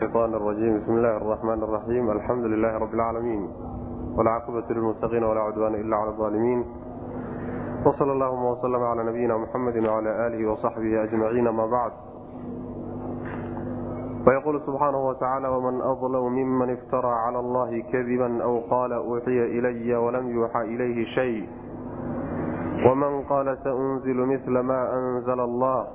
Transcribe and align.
الشيطان 0.00 0.33
الرجيم 0.33 0.81
بسم 0.81 0.91
الله 0.91 1.17
الرحمن 1.17 1.63
الرحيم 1.63 2.11
الحمد 2.11 2.45
لله 2.45 2.77
رب 2.77 2.93
العالمين 2.93 3.49
والعاقبة 4.17 4.63
للمتقين 4.69 5.23
ولا 5.23 5.41
عدوان 5.41 5.75
إلا 5.75 5.95
على 5.97 6.09
الظالمين 6.09 6.65
وصلى 7.85 8.11
اللهم 8.11 8.45
وسلم 8.45 8.83
على 8.83 9.03
نبينا 9.03 9.37
محمد 9.37 9.77
وعلى 9.77 10.27
آله 10.27 10.51
وصحبه 10.51 11.03
أجمعين 11.03 11.49
ما 11.49 11.65
بعد 11.65 11.91
فيقول 14.25 14.61
سبحانه 14.65 15.07
وتعالى 15.07 15.47
ومن 15.47 15.81
أظلم 15.81 16.25
ممن 16.33 16.69
افترى 16.69 17.11
على 17.11 17.39
الله 17.39 17.83
كذبا 17.91 18.43
أو 18.43 18.59
قال 18.59 18.93
أوحي 18.93 19.39
إلي 19.59 19.95
ولم 19.95 20.29
يوحى 20.29 20.61
إليه 20.61 21.05
شيء 21.05 21.49
ومن 22.87 23.21
قال 23.23 23.57
سأنزل 23.63 24.25
مثل 24.25 24.59
ما 24.59 24.93
أنزل 24.93 25.39
الله 25.39 25.87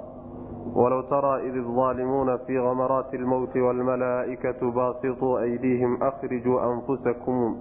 walow 0.74 1.02
taraa 1.08 1.40
id 1.40 1.56
idaalimuuna 1.56 2.38
fii 2.38 2.58
amaraati 2.58 3.18
lmowti 3.18 3.60
wlmalaaikatu 3.60 4.72
baasituu 4.72 5.38
ydiihim 5.38 5.96
akrijuu 6.02 6.58
anfusakum 6.60 7.56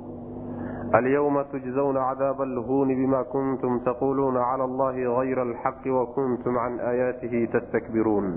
alyawma 0.91 1.43
tujzawna 1.43 1.99
cadaaba 2.09 2.43
alhuuni 2.43 2.95
bima 2.95 3.23
kuntum 3.23 3.79
taquuluuna 3.79 4.39
cala 4.39 4.63
allahi 4.63 5.03
hayra 5.15 5.41
alxaqi 5.41 5.89
wakuntum 5.89 6.55
can 6.55 6.79
aayaatihi 6.79 7.47
tastakbiruun 7.47 8.27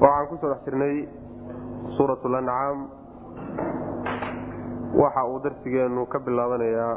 waxaan 0.00 0.26
ku 0.28 0.36
soo 0.40 0.50
dhex 0.50 0.64
jirnay 0.64 1.08
suurat 1.96 2.24
lancaam 2.24 2.86
waxa 5.02 5.24
uu 5.26 5.40
darsigeenu 5.44 6.06
ka 6.06 6.18
bilaabanayaa 6.18 6.94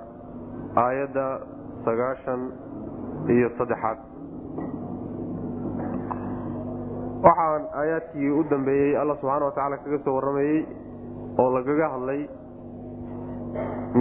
aayadda 0.85 1.25
sagaashan 1.85 2.41
iyo 3.35 3.49
saddexaad 3.57 3.97
waxaan 7.25 7.63
aayaadkii 7.79 8.29
u 8.39 8.43
dambeeyey 8.49 8.97
alla 9.01 9.15
subxaana 9.15 9.45
wa 9.45 9.51
tacaala 9.51 9.77
kaga 9.83 9.99
soo 10.05 10.13
warramayey 10.17 10.59
oo 11.41 11.49
lagaga 11.55 11.89
hadlay 11.93 12.21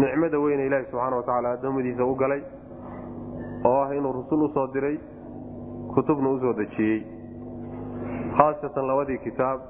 nicmada 0.02 0.38
weyne 0.44 0.66
ilaahi 0.66 0.86
subxaana 0.90 1.16
wa 1.16 1.22
tacaala 1.28 1.48
addoommadiisa 1.56 2.04
u 2.04 2.14
galay 2.22 2.42
oo 3.70 3.80
ah 3.82 3.90
inuu 3.96 4.12
rusul 4.18 4.42
u 4.44 4.48
soo 4.54 4.66
diray 4.74 4.96
kutubna 5.94 6.28
u 6.30 6.38
soo 6.40 6.52
dejiyey. 6.60 7.00
Khaasatan 8.36 8.86
labadii 8.90 9.18
kitaab 9.26 9.60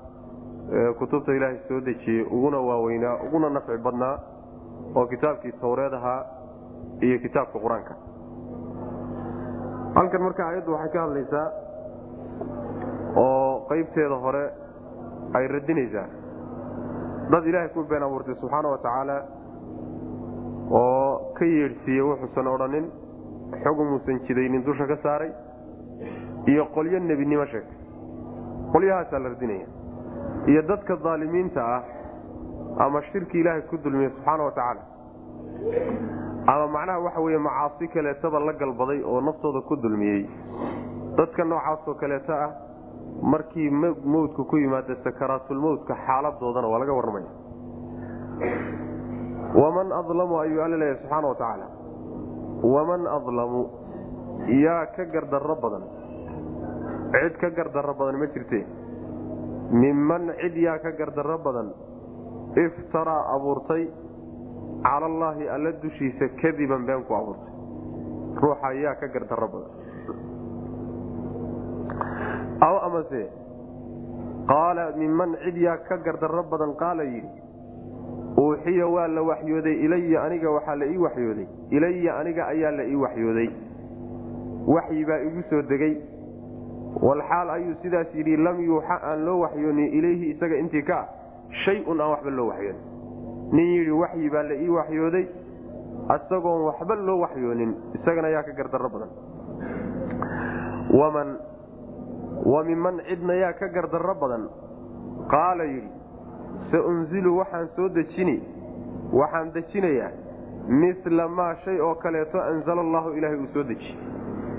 ee 0.78 0.92
kutubta 1.00 1.32
ilaahay 1.38 1.58
soo 1.69 1.80
dejiyey 1.88 2.22
uguna 2.36 2.58
waaweynaa 2.69 3.16
uguna 3.27 3.50
nafci 3.56 3.78
badnaa 3.86 4.14
oo 4.94 5.06
kitaabkii 5.06 5.53
tawreed 5.64 5.94
ahaa 6.00 6.20
iyo 7.08 7.19
kitaabka 7.25 7.58
qur'aanka. 7.64 7.94
Halkan 9.97 10.22
marka 10.22 10.42
aayaddu 10.47 10.72
waxay 10.77 10.92
ka 10.92 11.00
hadlaysaa 11.06 11.47
oo 13.16 13.66
qaybteeda 13.69 14.16
hore 14.25 14.44
ay 15.34 15.47
radinaysaa. 15.48 16.06
Dad 17.30 17.47
ilaahay 17.47 17.69
ku 17.75 17.84
been 17.84 18.03
abuurtay 18.03 18.34
subxaana 18.41 18.69
wa 18.69 18.78
tacaala 18.78 19.16
oo 20.70 21.33
ka 21.38 21.44
yeedhsiiyey 21.44 22.03
wuxuusan 22.11 22.47
odhanin 22.55 22.86
xugumuusan 23.64 24.20
jidaynin 24.27 24.64
dusha 24.66 24.86
ka 24.86 24.97
saaray 25.03 25.31
iyo 26.47 26.64
qolyo 26.75 26.98
nebinimo 26.98 27.47
sheegtay 27.47 27.77
qolyahaasaa 28.72 29.19
la 29.22 29.28
radinaya. 29.34 29.66
Iyo 30.47 30.62
dadka 30.62 30.97
daalimiinta 31.05 31.61
ah 31.77 31.83
ama 32.84 33.03
shirki 33.12 33.41
ilaahay 33.41 33.62
ku 33.70 33.77
dulmiyey 33.84 34.11
subxaana 34.11 34.42
wa 34.44 34.50
tacaala. 34.50 34.83
Ama 36.47 36.66
macnaha 36.66 36.98
waxa 37.06 37.20
weeye 37.20 37.38
macaasi 37.38 37.88
kaleetaba 37.88 38.38
la 38.41 38.53
galbaday 38.53 39.03
oo 39.05 39.20
naftooda 39.20 39.61
ku 39.69 39.77
dulmiyey. 39.77 40.27
Dadka 41.16 41.44
noocaasoo 41.44 41.94
kaleeto 41.94 42.33
ah 42.33 42.50
markii 43.33 43.70
mawdku 44.14 44.44
ku 44.50 44.56
yimaada 44.56 44.94
sakaraatulmowtka 45.05 45.94
xaaladoodana 46.06 46.69
waa 46.72 46.78
laga 46.83 46.92
warramaya 46.98 47.30
waman 49.61 49.92
adlamu 50.00 50.34
ayuu 50.41 50.62
alla 50.64 50.77
leeyahay 50.77 51.00
subxaana 51.03 51.28
wa 51.28 51.34
tacaala. 51.34 51.66
Waman 52.75 53.03
adlamu 53.16 53.62
yaa 54.65 54.87
ka 54.97 55.04
gardarro 55.15 55.56
badan. 55.62 55.82
Cid 57.15 57.34
ka 57.43 57.50
gardarro 57.59 57.94
badan 58.00 58.19
ma 58.21 58.26
jirte. 58.34 58.60
Minman 59.82 60.31
cid 60.41 60.56
yaa 60.66 60.78
ka 60.78 60.91
gardarro 61.00 61.38
badan. 61.47 61.69
Iftaraa 62.65 63.22
abuurtay. 63.34 63.84
Cala 64.84 65.06
allaahi 65.06 65.48
alla 65.48 65.72
dushiisa 65.82 66.28
kadiban 66.42 66.87
been 66.87 67.03
ku 67.09 67.15
abuurtay. 67.15 67.53
Ruuxa 68.42 68.72
yaa 68.82 68.94
ka 69.00 69.06
gardarro 69.16 69.48
badan 69.54 69.72
amase 72.91 73.23
qaala 74.51 74.84
minman 74.99 75.37
cid 75.45 75.56
yaa 75.56 75.77
ka 75.89 75.97
gardarro 76.06 76.43
badan? 76.51 76.75
Qaala 76.83 77.05
yidhi 77.05 77.31
uuxiya 78.41 78.87
waa 78.87 79.06
la 79.09 79.23
waxyooday 79.23 79.77
ilaya 79.84 80.23
aniga 80.27 80.51
waxaa 80.51 80.77
la 80.77 80.87
ii 80.87 80.97
waxyooday 81.06 81.47
ilaya 81.71 82.17
aniga 82.21 82.47
ayaa 82.53 82.71
la 82.78 82.84
ii 82.84 82.97
waxyooday. 83.05 83.49
Waxyi 84.67 85.05
baa 85.09 85.19
igu 85.28 85.43
soo 85.51 85.62
degay. 85.62 85.95
Walxaal 87.03 87.51
ayuu 87.51 87.75
sidaas 87.83 88.11
yidhi 88.15 88.37
lam 88.37 88.61
yuuxa 88.61 88.97
aan 89.03 89.25
loo 89.25 89.39
waxyoonin 89.45 89.93
ilayhi 89.99 90.31
isaga 90.34 90.57
intii 90.62 90.83
ka 90.83 90.97
ah 91.01 91.07
shay-un 91.65 92.01
aan 92.01 92.11
waxba 92.15 92.31
loo 92.31 92.47
waxyoonin. 92.51 92.83
Nin 93.53 93.67
yidhi 93.77 93.91
waxyi 94.03 94.31
baa 94.31 94.43
la 94.43 94.55
ii 94.55 94.69
waxyooday 94.78 95.27
isagoon 96.17 96.62
waxba 96.69 96.95
loo 96.95 97.19
waxyoonin 97.25 97.75
isagana 97.95 98.28
yaa 98.34 98.43
ka 98.43 98.53
gardarro 98.59 98.89
badan 98.95 99.11
wa 102.45 102.65
minman 102.65 103.01
cidna 103.09 103.34
yaa 103.34 103.53
ka 103.53 103.69
gardarro 103.69 104.15
badan. 104.15 104.49
Qaala 105.31 105.65
yidhi 105.65 105.91
saunzilu 106.71 107.37
waxaan 107.39 107.69
soo 107.77 107.89
dejini 107.89 108.37
waxaan 109.12 109.53
dejinayaa 109.55 110.11
mila 110.69 111.28
maa 111.28 111.55
shay 111.65 111.81
oo 111.81 111.95
kaleeto 111.95 112.39
anzala 112.41 112.81
allahu 112.81 113.12
ilaahay 113.19 113.39
uu 113.39 113.51
soo 113.55 113.62
dejiye 113.62 113.97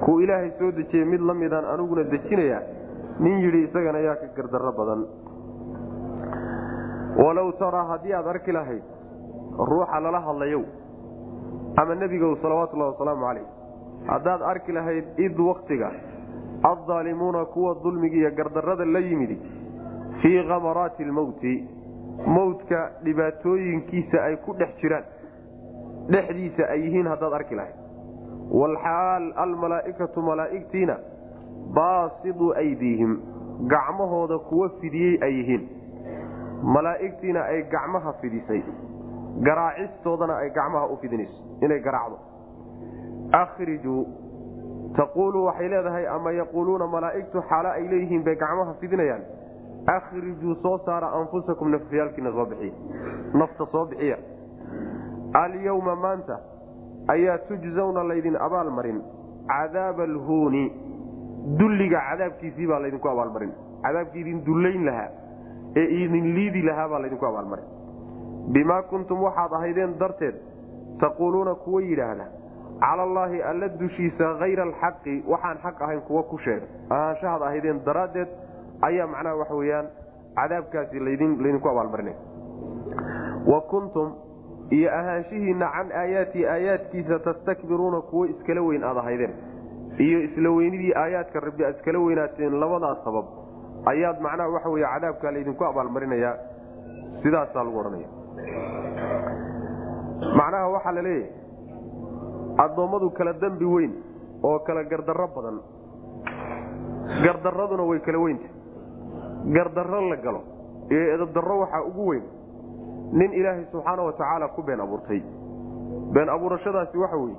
kuu 0.06 0.20
ilaahay 0.22 0.52
soo 0.60 0.72
dejiyey 0.72 1.06
mid 1.06 1.22
la 1.22 1.34
midaan 1.34 1.66
aniguna 1.66 2.04
dejinayaa 2.04 2.62
nin 3.20 3.40
yidhi 3.44 3.64
isagana 3.68 4.00
yaa 4.00 4.16
ka 4.16 4.28
gardarro 4.38 4.72
badan. 4.80 5.06
Walow 7.22 7.52
taraa 7.60 7.86
haddii 7.92 8.14
aad 8.14 8.28
arki 8.28 8.52
lahayd 8.52 8.84
ruuxa 9.72 10.00
lala 10.00 10.20
hadlayow 10.28 10.64
ama 11.82 11.96
nebigow 11.96 12.36
salawaatullahi 12.42 12.92
wasalaamu 12.94 13.26
calayh 13.28 13.46
haddaad 14.08 14.42
arki 14.52 14.72
lahayd 14.72 15.06
id 15.26 15.40
waktiga 15.40 15.92
addaalimuuna 16.64 17.46
kuwa 17.46 17.76
dulmiga 17.84 18.16
iyo 18.16 18.32
gardarrada 18.32 18.86
la 18.86 19.00
yimidi 19.00 19.38
fii 20.22 20.44
khamaraati 20.48 21.04
almowti 21.04 21.68
mowdka 22.28 22.92
dhibaatooyinkiisa 23.04 24.24
ay 24.24 24.36
ku 24.36 24.54
dhex 24.54 24.70
jiraan 24.82 25.04
dhexdiisa 26.10 26.70
ay 26.70 26.82
yihiin 26.82 27.08
haddaad 27.08 27.34
arki 27.34 27.56
lahayd 27.56 27.76
walxaal 28.62 29.34
almalaa'ikatu 29.36 30.22
malaa'igtiina 30.22 30.96
baasiduu 31.74 32.54
aydiihim 32.64 33.20
gacmahooda 33.74 34.38
kuwa 34.40 34.70
fidiyey 34.82 35.18
ay 35.24 35.34
yihiin 35.40 35.70
malaa'igtiina 36.64 37.42
ay 37.44 37.62
gacmaha 37.74 38.14
fidisay 38.22 38.62
garaacistoodana 39.48 40.36
ay 40.38 40.50
gacmaha 40.50 40.86
u 40.88 40.98
fidinayso 40.98 41.44
inay 41.62 41.80
garaacdo 41.80 42.20
taquulu 44.98 45.46
waxay 45.46 45.70
leedahay 45.74 46.06
ama 46.16 46.32
yaquuluuna 46.42 46.88
malaa'igtu 46.96 47.42
xaalo 47.50 47.70
ay 47.78 47.84
leeyihiin 47.92 48.24
bay 48.24 48.36
gacmaha 48.36 48.74
fidinayaan 48.82 49.24
akhrijuu 49.96 50.56
soo 50.64 50.78
saara 50.86 51.08
anfusakum 51.20 51.72
nafyaalkiina 51.76 52.32
soo 52.38 52.46
bixiya 52.46 52.74
nafta 53.42 53.66
soo 53.72 53.86
bixiya 53.92 54.18
alyawma 55.44 55.96
maanta 56.06 56.40
ayaa 57.16 57.38
tujzawna 57.50 58.04
laydin 58.12 58.36
abaalmarin 58.48 59.02
cadaaba 59.54 60.04
alhuuni 60.04 60.64
dulliga 61.60 62.02
cadaabkiisii 62.10 62.68
baa 62.72 62.80
laydinku 62.86 63.10
abaalmarin 63.14 63.54
cadaabkii 63.86 64.22
idin 64.26 64.44
dullayn 64.50 64.86
lahaa 64.90 65.10
ee 65.82 65.88
idin 66.04 66.28
liidi 66.36 66.62
lahaa 66.70 66.88
baa 66.92 67.00
laydinku 67.06 67.26
abaalmarin 67.32 67.68
bimaa 68.54 68.82
kuntum 68.92 69.24
waxaad 69.28 69.54
ahaydeen 69.60 69.98
darteed 70.04 70.36
taquuluuna 71.04 71.56
kuwa 71.64 71.82
yidhaahda 71.90 72.26
cala 72.82 73.04
allaahi 73.08 73.40
alla 73.52 73.68
dushiisa 73.82 74.28
hayra 74.42 74.64
alxaqi 74.70 75.16
waxaan 75.34 75.58
xaq 75.66 75.82
ahayn 75.86 76.02
kuwa 76.08 76.24
ku 76.32 76.38
sheega 76.46 76.66
ahaanshahaad 76.90 77.42
ahaydeen 77.48 77.80
daraaddeed 77.86 78.30
ayaa 78.90 79.08
macnaha 79.14 79.36
waxa 79.42 79.56
weyaan 79.62 79.88
cadaabkaasi 80.40 81.00
laydinku 81.08 81.68
abaalmarinay. 81.74 82.16
Wa 83.52 83.60
kuntum 83.72 84.08
iyo 84.78 84.90
ahaanshihiinna 85.00 85.68
can 85.76 85.92
aayaati 86.02 86.46
aayaadkiisa 86.54 87.20
tastakbiruuna 87.28 88.02
kuwo 88.10 88.26
iskala 88.34 88.62
weyn 88.70 88.84
aad 88.84 88.98
ahaydeen. 89.04 89.34
Iyo 90.06 90.20
isla 90.28 90.50
weynidii 90.58 90.94
aayaadka 91.04 91.40
rabbi 91.48 91.66
aad 91.66 91.76
iskala 91.78 92.00
weynaateen 92.08 92.60
labadaas 92.64 93.04
sabab 93.04 93.26
ayaad 93.94 94.22
macnaha 94.28 94.50
waxa 94.56 94.70
wey 94.76 94.84
cadaabkaa 94.94 95.32
laydinku 95.38 95.64
abaalmarinayaa. 95.72 96.36
Sidaasaa 97.24 97.64
lagu 97.64 97.80
odhanaya 97.80 98.10
macnaha 100.40 100.68
waxaa 100.76 100.96
la 100.98 101.02
leeyahay 101.02 101.30
addoommadu 102.58 103.10
kala 103.12 103.34
dembi 103.34 103.66
weyn 103.66 103.94
oo 104.44 104.60
kala 104.60 104.84
gardarro 104.84 105.28
badan. 105.36 105.60
Gardaraduna 107.24 107.84
way 107.84 108.00
kala 108.00 108.18
weynta. 108.20 108.48
Gardarro 109.56 110.02
la 110.10 110.16
galo. 110.16 110.42
Iyo 110.90 111.14
edabdarro 111.16 111.60
waxaa 111.60 111.82
ugu 111.84 112.08
weyn. 112.10 112.24
Nin 113.14 113.34
ilaahay 113.34 113.66
subxaana 113.72 114.02
wa 114.04 114.12
tacaala 114.14 114.48
ku 114.56 114.62
been 114.64 114.80
abuurtay. 114.80 115.22
Been 116.14 116.30
abuurashadaasi 116.30 116.98
waxa 116.98 117.18
weeye 117.18 117.38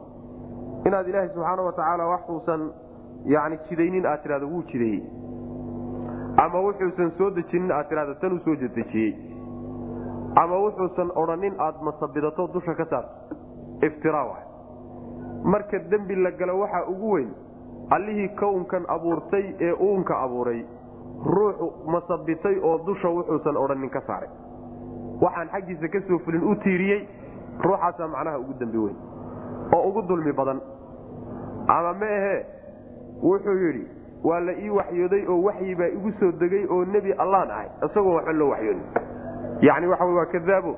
inaad 0.87 1.09
ilaahay 1.09 1.29
subxaana 1.29 1.63
wa 1.63 1.73
tacaala 1.73 2.07
waxuusan 2.07 2.71
yani 3.25 3.59
jidaynin 3.69 4.07
aad 4.07 4.23
tidhahdo 4.23 4.47
wuu 4.49 4.63
jideeyey 4.63 5.03
ama 6.45 6.61
wuxuusan 6.61 7.11
soo 7.19 7.31
dejinin 7.31 7.71
aad 7.73 7.89
tidhahdo 7.89 8.15
tanuu 8.15 8.39
soo 8.45 8.57
dejiyey. 8.57 9.15
Ama 10.37 10.57
wuxuusan 10.65 11.11
odhanin 11.15 11.55
aad 11.59 11.75
masabidato 11.83 12.47
dusha 12.55 12.75
ka 12.75 12.85
saarto. 12.85 13.37
Iftiraa 13.87 14.25
waay 14.25 14.45
marka 15.45 15.79
dembi 15.91 16.15
la 16.15 16.31
galo 16.31 16.59
waxaa 16.59 16.85
ugu 16.89 17.11
weyn 17.13 17.31
allihii 17.91 18.29
kownkan 18.41 18.85
abuurtay 18.89 19.45
ee 19.61 19.73
uunka 19.73 20.19
abuuray 20.25 20.65
ruuxu 21.27 21.73
masabitay 21.87 22.57
oo 22.63 22.79
dusha 22.87 23.09
wuxuusan 23.09 23.57
odhanin 23.57 23.91
ka 23.91 24.01
saaray. 24.07 24.29
Waxaan 25.23 25.49
xaggiisa 25.53 25.89
ka 25.89 26.01
soo 26.09 26.19
fulin 26.25 26.43
u 26.51 26.55
tiiriyey 26.57 27.07
ruuxaasaa 27.65 28.09
macnaha 28.09 28.39
ugu 28.39 28.55
dembi 28.61 28.79
weyn 28.79 28.97
oo 29.75 29.83
ugu 29.89 30.03
dulmi 30.09 30.33
badan. 30.33 30.61
Ama 31.69 31.93
ma 31.95 32.07
ahee 32.07 32.45
wuxuu 33.23 33.59
yidhi 33.65 33.85
waa 34.25 34.41
la 34.41 34.53
ii 34.53 34.69
waxyooday 34.71 35.27
oo 35.29 35.43
waxyi 35.43 35.75
baa 35.75 35.87
igu 35.97 36.13
soo 36.21 36.33
degay 36.41 36.65
oo 36.71 36.85
nebi 36.85 37.13
allaan 37.13 37.51
ahay 37.51 37.69
isagoo 37.87 38.15
waxba 38.15 38.33
loo 38.33 38.49
waxyoodin 38.51 38.83
yacni 39.61 39.87
waxa 39.87 40.05
waa 40.05 40.27
kadaabo 40.27 40.77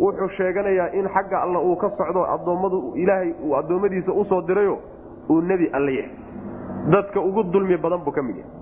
wuxuu 0.00 0.28
sheeganayaa 0.36 0.88
in 0.92 1.08
xagga 1.08 1.42
alla 1.42 1.58
uu 1.60 1.76
ka 1.76 1.90
socdo 1.98 2.24
addoommadu 2.34 2.92
ilaahay 2.96 3.32
uu 3.44 3.54
addoommadiisa 3.56 4.12
u 4.12 4.24
soo 4.24 4.42
dirayo 4.42 4.78
uu 5.30 5.40
nebi 5.40 5.70
alle 5.72 5.94
yahay. 5.94 6.10
Dadka 6.90 7.20
ugu 7.20 7.42
dulmi 7.42 7.76
badan 7.76 8.00
buu 8.04 8.12
ka 8.12 8.22
mid 8.22 8.36
yahay. 8.36 8.52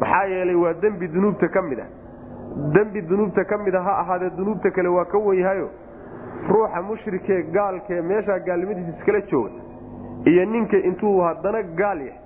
Maxaa 0.00 0.24
yeelay 0.26 0.54
waa 0.54 0.72
dembi 0.82 1.08
dunuubta 1.08 1.48
ka 1.48 1.62
mid 1.62 1.80
ah. 1.80 1.86
Dembi 2.74 3.02
dunuubta 3.02 3.44
ka 3.44 3.58
mid 3.58 3.74
a 3.74 3.82
ha 3.82 3.98
ahaadee 4.02 4.30
dunuubta 4.36 4.70
kale 4.70 4.88
waa 4.88 5.04
ka 5.04 5.18
wenyahayo 5.18 5.68
ruuxa 6.48 6.82
mushrikee 6.82 7.42
gaalkee 7.52 8.00
meeshaa 8.02 8.38
gaalnimadiisa 8.38 8.90
iskala 8.98 9.20
jooga 9.30 9.50
iyo 10.26 10.44
ninka 10.44 10.76
intuu 10.76 11.20
haddana 11.20 11.62
gaal 11.62 12.00
yahay 12.00 12.20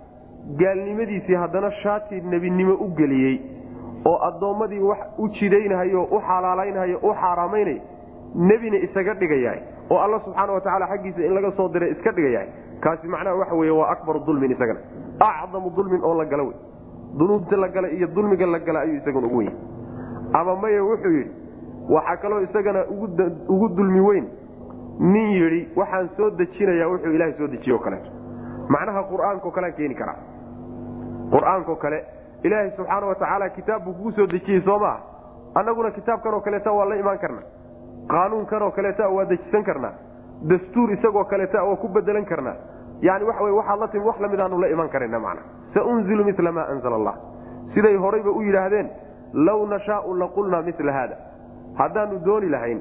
gaalnimadiisii 0.58 1.34
haddana 1.34 1.70
shaati 1.82 2.20
nebinimo 2.20 2.74
u 2.74 2.88
geliyey 2.98 3.38
oo 4.04 4.18
addoommadii 4.28 4.78
wax 4.80 4.98
u 5.18 5.28
jidaynhayo 5.28 6.02
u 6.04 6.20
xalaalaynhayo 6.20 6.98
u 7.02 7.14
xaaraamaynay 7.20 7.78
nebina 8.34 8.76
isaga 8.76 9.14
dhigayahay 9.14 9.60
oo 9.90 9.98
alla 9.98 10.20
subxaana 10.24 10.52
wa 10.52 10.60
tacaala 10.60 10.86
xaggiisa 10.88 11.20
in 11.26 11.34
laga 11.34 11.52
soo 11.56 11.68
diray 11.68 11.90
iska 11.92 12.12
dhigayahay 12.12 12.48
kaasi 12.80 13.06
macnaha 13.08 13.36
waxa 13.36 13.54
weye 13.54 13.70
waa 13.70 13.90
akbaru 13.92 14.20
dulmin 14.26 14.50
isagana. 14.52 14.80
Acdamu 15.20 15.70
dulmin 15.76 16.00
oo 16.04 16.14
la 16.14 16.24
gala 16.24 16.42
wey 16.42 16.54
dunuubta 17.18 17.56
la 17.56 17.68
gala 17.68 17.88
iyo 17.90 18.06
dulmiga 18.06 18.46
la 18.46 18.58
gala 18.58 18.80
ayuu 18.80 18.96
isaguna 18.96 19.26
ugu 19.26 19.36
weyn. 19.38 19.52
Ama 20.32 20.56
maye 20.56 20.80
wuxuu 20.80 21.10
yidhi 21.10 21.30
waxaa 21.90 22.16
kaloo 22.16 22.40
isagana 22.40 22.84
ugu 23.48 23.68
dulmi 23.68 24.00
weyn. 24.00 24.26
Nin 25.00 25.30
yidhi 25.32 25.68
waxaan 25.76 26.08
soo 26.16 26.30
dejinayaa 26.30 26.88
wuxuu 26.88 27.12
ilaahay 27.16 27.34
soo 27.38 27.46
dejiye 27.48 27.74
o 27.74 27.78
kaleeto 27.78 28.10
macnaha 28.68 29.02
qur'aankao 29.10 29.50
kalean 29.50 29.72
keeni 29.72 29.94
karaa. 29.94 30.16
Qur'aankao 31.32 31.76
kale 31.76 32.04
ilaahay 32.44 32.70
subxaana 32.76 33.06
wa 33.06 33.14
tacaala 33.14 33.48
kitaab 33.50 33.84
buu 33.84 33.92
kugu 33.92 34.12
soo 34.12 34.26
dejiyey 34.26 34.60
soo 34.64 34.78
maaha 34.78 35.00
annaguna 35.54 35.90
kitaabkanoo 35.90 36.40
kaleeta 36.40 36.72
waa 36.72 36.84
la 36.84 36.96
imaan 36.96 37.18
karnaa 37.18 37.42
qaanuunkanoo 38.12 38.70
kaleeta 38.76 39.08
waa 39.16 39.24
dejisan 39.32 39.64
karnaa 39.68 39.92
dastuur 40.50 40.88
isagoo 40.96 41.24
kaleeta 41.24 41.64
waa 41.68 41.76
ku 41.76 41.88
bedelan 41.88 42.24
karnaa 42.24 42.56
yani 43.08 43.24
waxa 43.24 43.44
wey 43.44 43.52
waxaad 43.60 43.80
la 43.80 43.88
timi 43.88 44.04
wax 44.06 44.20
la 44.20 44.28
mid 44.28 44.40
aanu 44.40 44.58
la 44.60 44.68
iman 44.68 44.88
karana 44.88 45.18
macna. 45.18 45.42
Saunzilu 45.74 46.24
mila 46.24 46.52
maa 46.52 46.66
anzala 46.72 46.96
allah 46.96 47.14
siday 47.74 47.96
horayba 47.96 48.30
u 48.30 48.42
yidhaahdeen 48.42 48.88
law 49.48 49.60
nashaau 49.72 50.14
laqulnaa 50.22 50.62
mila 50.62 50.92
haada. 50.92 51.16
Haddaanu 51.80 52.18
dooni 52.24 52.48
lahayn 52.48 52.80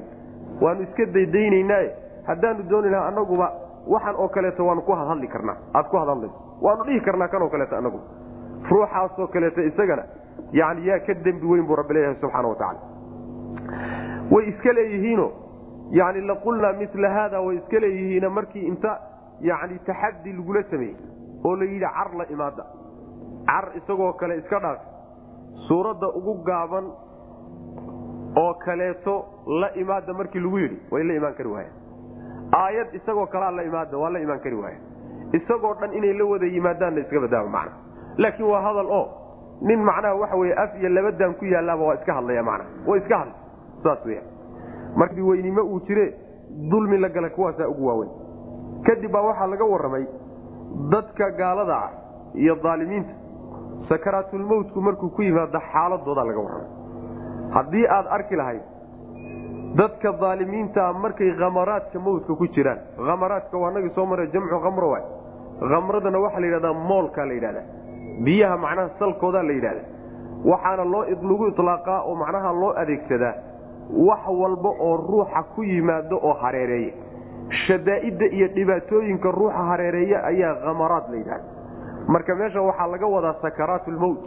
waanu 0.62 0.82
iska 0.82 1.06
daydaynaynaaye. 1.16 1.90
Haddaanu 2.28 2.62
dooni 2.70 2.90
lahayn 2.90 3.08
annaguba 3.12 3.48
waxan 3.94 4.14
oo 4.22 4.28
kaleeto 4.28 4.66
waanu 4.66 4.82
ku 4.82 4.92
hadhadli 4.92 5.28
karnaa 5.34 5.56
aad 5.74 5.86
ku 5.92 5.96
hadhadlayso 5.96 6.36
waanu 6.62 6.84
dhihi 6.84 7.00
karnaa 7.00 7.28
kanoo 7.28 7.48
kaleeto 7.48 7.76
anagu 7.76 8.00
ruuxaasoo 8.70 9.26
kaleeto 9.34 9.60
isagana 9.70 10.02
yani 10.52 10.86
yaa 10.88 10.98
ka 11.06 11.14
dembi 11.14 11.46
weyn 11.52 11.66
buu 11.68 11.76
rabbi 11.76 11.94
leeyahay 11.94 12.16
subxaana 12.20 12.48
wa 12.48 12.54
tacala 12.54 12.80
way 14.30 14.44
iska 14.48 14.72
leeyihiino 14.72 15.26
yani 15.90 16.20
laqulnaa 16.30 16.72
mila 16.72 17.10
haada 17.10 17.40
way 17.40 17.56
iska 17.56 17.80
leeyihiin 17.80 18.28
markii 18.28 18.66
inta 18.66 18.98
yani 19.40 19.78
taxadi 19.86 20.32
lagula 20.32 20.62
sameeyey 20.70 20.96
oo 21.44 21.56
la 21.56 21.64
yidhi 21.64 21.80
car 21.96 22.10
la 22.18 22.24
imaada. 22.34 22.64
Car 23.46 23.64
isagoo 23.76 24.12
kale 24.12 24.36
iska 24.38 24.58
dhaaf. 24.60 24.78
Suuradda 25.68 26.08
ugu 26.08 26.34
gaaban 26.44 26.84
oo 28.36 28.54
kaleeto 28.54 29.24
la 29.60 29.70
imaada 29.74 30.12
markii 30.12 30.40
lagu 30.40 30.58
yidhi 30.58 30.78
way 30.90 31.02
la 31.04 31.14
imaan 31.14 31.34
kari 31.34 31.48
waayeen. 31.48 31.72
Aayad 32.52 32.94
isagoo 32.94 33.26
kalea 33.26 33.50
la 33.50 33.62
imaada 33.62 33.98
waa 33.98 34.10
la 34.10 34.18
imaan 34.20 34.40
kari 34.40 34.56
waayeen. 34.56 34.82
Isagoo 35.32 35.74
dhan 35.80 35.92
inay 35.94 36.12
la 36.12 36.24
wada 36.24 36.46
yimaadaanna 36.46 37.00
iska 37.00 37.20
badaaba 37.20 37.48
macna. 37.48 37.72
Laakiin 38.18 38.48
waa 38.50 38.60
hadal 38.62 38.86
oo 38.86 39.06
nin 39.62 39.82
macnaha 39.84 40.14
waxa 40.14 40.36
weye 40.36 40.54
af 40.54 40.74
iyo 40.80 40.88
labadaan 40.88 41.34
ku 41.34 41.44
yaalaaba 41.44 41.84
waa 41.84 41.94
iska 41.94 42.14
hadlaya 42.14 42.42
macna. 42.42 42.64
Waa 42.86 42.96
iska 42.96 43.18
hadla 43.18 43.34
saas 43.88 45.62
uu 45.64 45.80
jire 45.86 46.14
dulmi 46.70 46.98
la 46.98 47.08
gala 47.08 47.30
kuwaasaa 47.30 47.68
ugu 47.68 47.86
waaweyn. 47.86 48.10
Kadib 48.86 49.12
baa 49.12 49.22
waxaa 49.22 49.46
laga 49.46 49.64
warramay 49.64 50.06
dadka 50.90 51.30
gaalada 51.30 51.76
ah 51.76 51.90
iyo 52.34 52.54
daalimiinta. 52.62 53.14
Sakaraatulmowtku 53.88 54.80
markuu 54.80 55.10
ku 55.10 55.22
yimaado 55.22 55.60
xaaladoodaa 55.72 56.24
laga 56.24 56.40
warramay. 56.40 56.70
Haddii 57.54 57.86
aad 57.96 58.06
arki 58.16 58.36
lahayd 58.36 58.62
dadka 59.74 60.12
daalimiintaa 60.12 60.92
markay 60.92 61.30
khamaraadka 61.40 61.98
mowtka 61.98 62.34
ku 62.34 62.46
jiraan 62.48 62.78
khamaraadka 62.96 63.58
waa 63.58 63.70
nagii 63.70 63.94
soo 63.94 64.06
maray 64.06 64.26
jamcu 64.32 64.60
khamro 64.64 64.90
waay. 64.90 65.04
Khamradana 65.60 66.18
waxaa 66.18 66.40
la 66.40 66.46
yidhahdaa 66.46 66.72
moolkaa 66.72 67.26
la 67.26 67.34
yidhahdaa. 67.34 67.66
Biyaha 68.24 68.56
macnaha 68.56 68.88
salkoodaa 68.98 69.42
la 69.42 69.52
yidhahda 69.52 69.82
waxaana 70.44 70.84
loo 70.84 71.04
lagu 71.30 71.46
itlaaqaa 71.48 72.00
oo 72.02 72.14
macnaha 72.14 72.52
loo 72.52 72.72
adeegsadaa 72.82 73.34
wax 73.90 74.20
walba 74.28 74.68
oo 74.68 74.96
ruuxa 74.96 75.42
ku 75.54 75.62
yimaado 75.64 76.16
oo 76.22 76.32
hareereeya. 76.32 76.92
Shadaa'idda 77.66 78.26
iyo 78.26 78.48
dhibaatooyinka 78.48 79.30
ruuxa 79.30 79.62
hareereeya 79.70 80.24
ayaa 80.24 80.54
khamaraad 80.64 81.10
la 81.10 81.16
yidhahda 81.16 81.44
marka 82.08 82.34
meesha 82.34 82.60
waxaa 82.62 82.86
laga 82.86 83.06
wadaa 83.06 83.34
sakaraatulmowt 83.42 84.18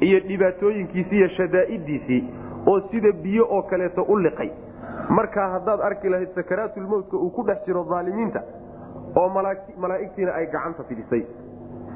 iyo 0.00 0.20
dhibaatooyinkiisii 0.28 1.16
iyo 1.18 1.28
shadaa'iddiisii 1.28 2.22
oo 2.66 2.80
sida 2.90 3.12
biyo 3.12 3.46
oo 3.50 3.62
kaleeto 3.62 4.02
u 4.02 4.16
liqay. 4.18 4.50
Markaa 5.08 5.48
haddaad 5.48 5.80
arki 5.80 6.08
lahayd 6.08 6.34
sakaraatulmowtka 6.34 7.16
uu 7.16 7.30
ku 7.30 7.42
dhex 7.46 7.64
jiro 7.66 7.84
daalimiinta 7.90 8.42
oo 9.16 9.28
malaa'igtiina 9.28 10.32
ay 10.34 10.46
gacanta 10.46 10.82
fidisay. 10.88 11.22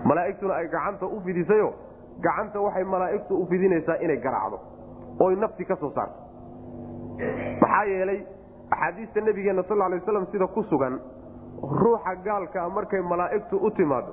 Malaa'igtuna 0.04 0.54
ay 0.54 0.68
gacanta 0.68 1.06
u 1.06 1.20
fidisayo 1.24 1.72
gacanta 2.20 2.60
waxay 2.60 2.84
malaa'igtu 2.84 3.36
u 3.42 3.46
fidinaysaa 3.46 3.96
inay 4.04 4.16
garaacdo. 4.16 4.58
Oy 5.20 5.36
nafti 5.36 5.64
ka 5.64 5.76
soo 5.76 5.90
saarto 5.94 6.27
maxaa 7.18 7.84
yeelay 7.92 8.20
axaadiista 8.70 9.20
nabigeenna 9.28 9.62
sal 9.68 9.78
lay 9.78 9.98
waslam 9.98 10.26
sida 10.32 10.46
ku 10.46 10.62
sugan 10.70 10.94
ruuxa 11.82 12.14
gaalkaa 12.26 12.68
markay 12.76 13.00
malaa'igtu 13.12 13.56
u 13.66 13.70
timaado 13.70 14.12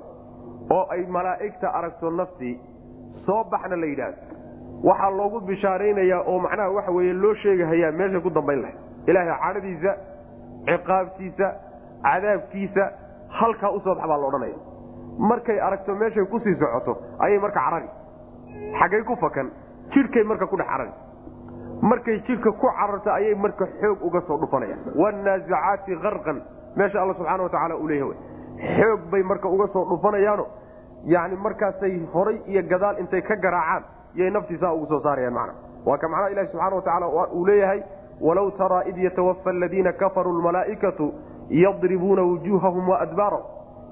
oo 0.76 0.84
ay 0.94 1.06
malaa'igta 1.16 1.68
aragto 1.78 2.10
naftii 2.10 2.54
soo 3.26 3.44
baxna 3.52 3.76
la 3.76 3.86
yidhaahdo. 3.86 4.18
Waxaa 4.88 5.10
loogu 5.18 5.40
bishaaraynayaa 5.40 6.22
oo 6.30 6.38
macnaha 6.38 6.70
waxa 6.76 6.92
weye 6.96 7.12
loo 7.12 7.34
sheegahayaa 7.42 7.92
meeshay 7.98 8.20
ku 8.20 8.30
dambayn 8.30 8.60
lahayd. 8.62 8.78
Ilaahay 9.06 9.38
cadhadiisa 9.44 9.92
ciqaabtiisa 10.68 11.46
cadaabkiisa 12.02 12.84
halkaa 13.38 13.70
u 13.70 13.80
soo 13.80 13.94
bax 13.94 14.06
baa 14.08 14.18
la 14.22 14.26
odhanaya. 14.30 14.58
Markay 15.18 15.58
aragto 15.60 15.94
meeshay 15.94 16.24
ku 16.26 16.38
sii 16.44 16.54
socoto 16.60 16.92
ayay 17.18 17.38
marka 17.38 17.60
carari. 17.60 17.88
Xaggay 18.78 19.02
ku 19.08 19.16
fakan 19.22 19.50
jidhkay 19.94 20.24
marka 20.24 20.46
ku 20.46 20.56
dhex 20.56 20.66
carari 20.68 20.92
markay 21.82 22.20
jidhka 22.26 22.52
ku 22.52 22.66
cararto 22.66 23.10
ayay 23.10 23.34
marka 23.34 23.66
xoog 23.80 24.02
uga 24.02 24.20
soo 24.26 24.38
dhufanayaan. 24.38 24.80
Wanaasicaati 24.94 25.96
karqan 26.02 26.42
meesha 26.76 27.02
alla 27.02 27.14
subxaana 27.14 27.42
wa 27.42 27.48
tacaala 27.48 27.76
uu 27.76 27.88
leeyahay. 27.88 28.16
Xoog 28.78 29.00
bay 29.10 29.22
marka 29.22 29.48
uga 29.48 29.66
soo 29.72 29.84
dhufanayaano. 29.84 30.46
Yani 31.04 31.36
markaasay 31.36 32.00
horay 32.12 32.40
iyo 32.46 32.62
gadaal 32.62 32.98
intay 32.98 33.22
ka 33.22 33.36
garaacaan 33.36 33.84
yay 34.14 34.30
naftiisaa 34.30 34.72
ugu 34.72 34.86
soo 34.86 35.00
saarayaan 35.00 35.34
macna. 35.34 35.54
Waa 35.86 35.98
ka 35.98 36.08
macnaha 36.08 36.30
ilahi 36.30 36.48
subxana 36.52 36.76
wa 36.76 36.82
tacala 36.82 37.06
uu 37.32 37.46
leeyahay 37.46 37.82
walow 38.20 38.50
taraa 38.50 38.82
id 38.88 38.96
yatawafa 38.96 39.50
aladiina 39.50 39.92
kafaruu 39.92 40.32
lmalaa'ikatu 40.40 41.12
yadribuuna 41.50 42.22
wujuuhahum 42.22 42.88
waadbaarahum 42.88 43.44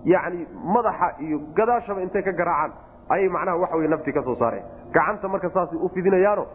yacni 0.04 0.46
madaxa 0.74 1.14
iyo 1.20 1.38
gadaashaba 1.54 2.00
intay 2.02 2.22
ka 2.22 2.32
garaacaan 2.32 2.72
ayay 3.08 3.28
macnaha 3.28 3.56
waxa 3.62 3.76
wey 3.76 3.88
naftii 3.88 4.12
ka 4.12 4.22
soo 4.22 4.34
saareen. 4.36 4.64
Gacanta 4.92 5.28
marka 5.28 5.50
saasay 5.50 5.78
u 5.78 5.88
fidinayaano 5.94 6.46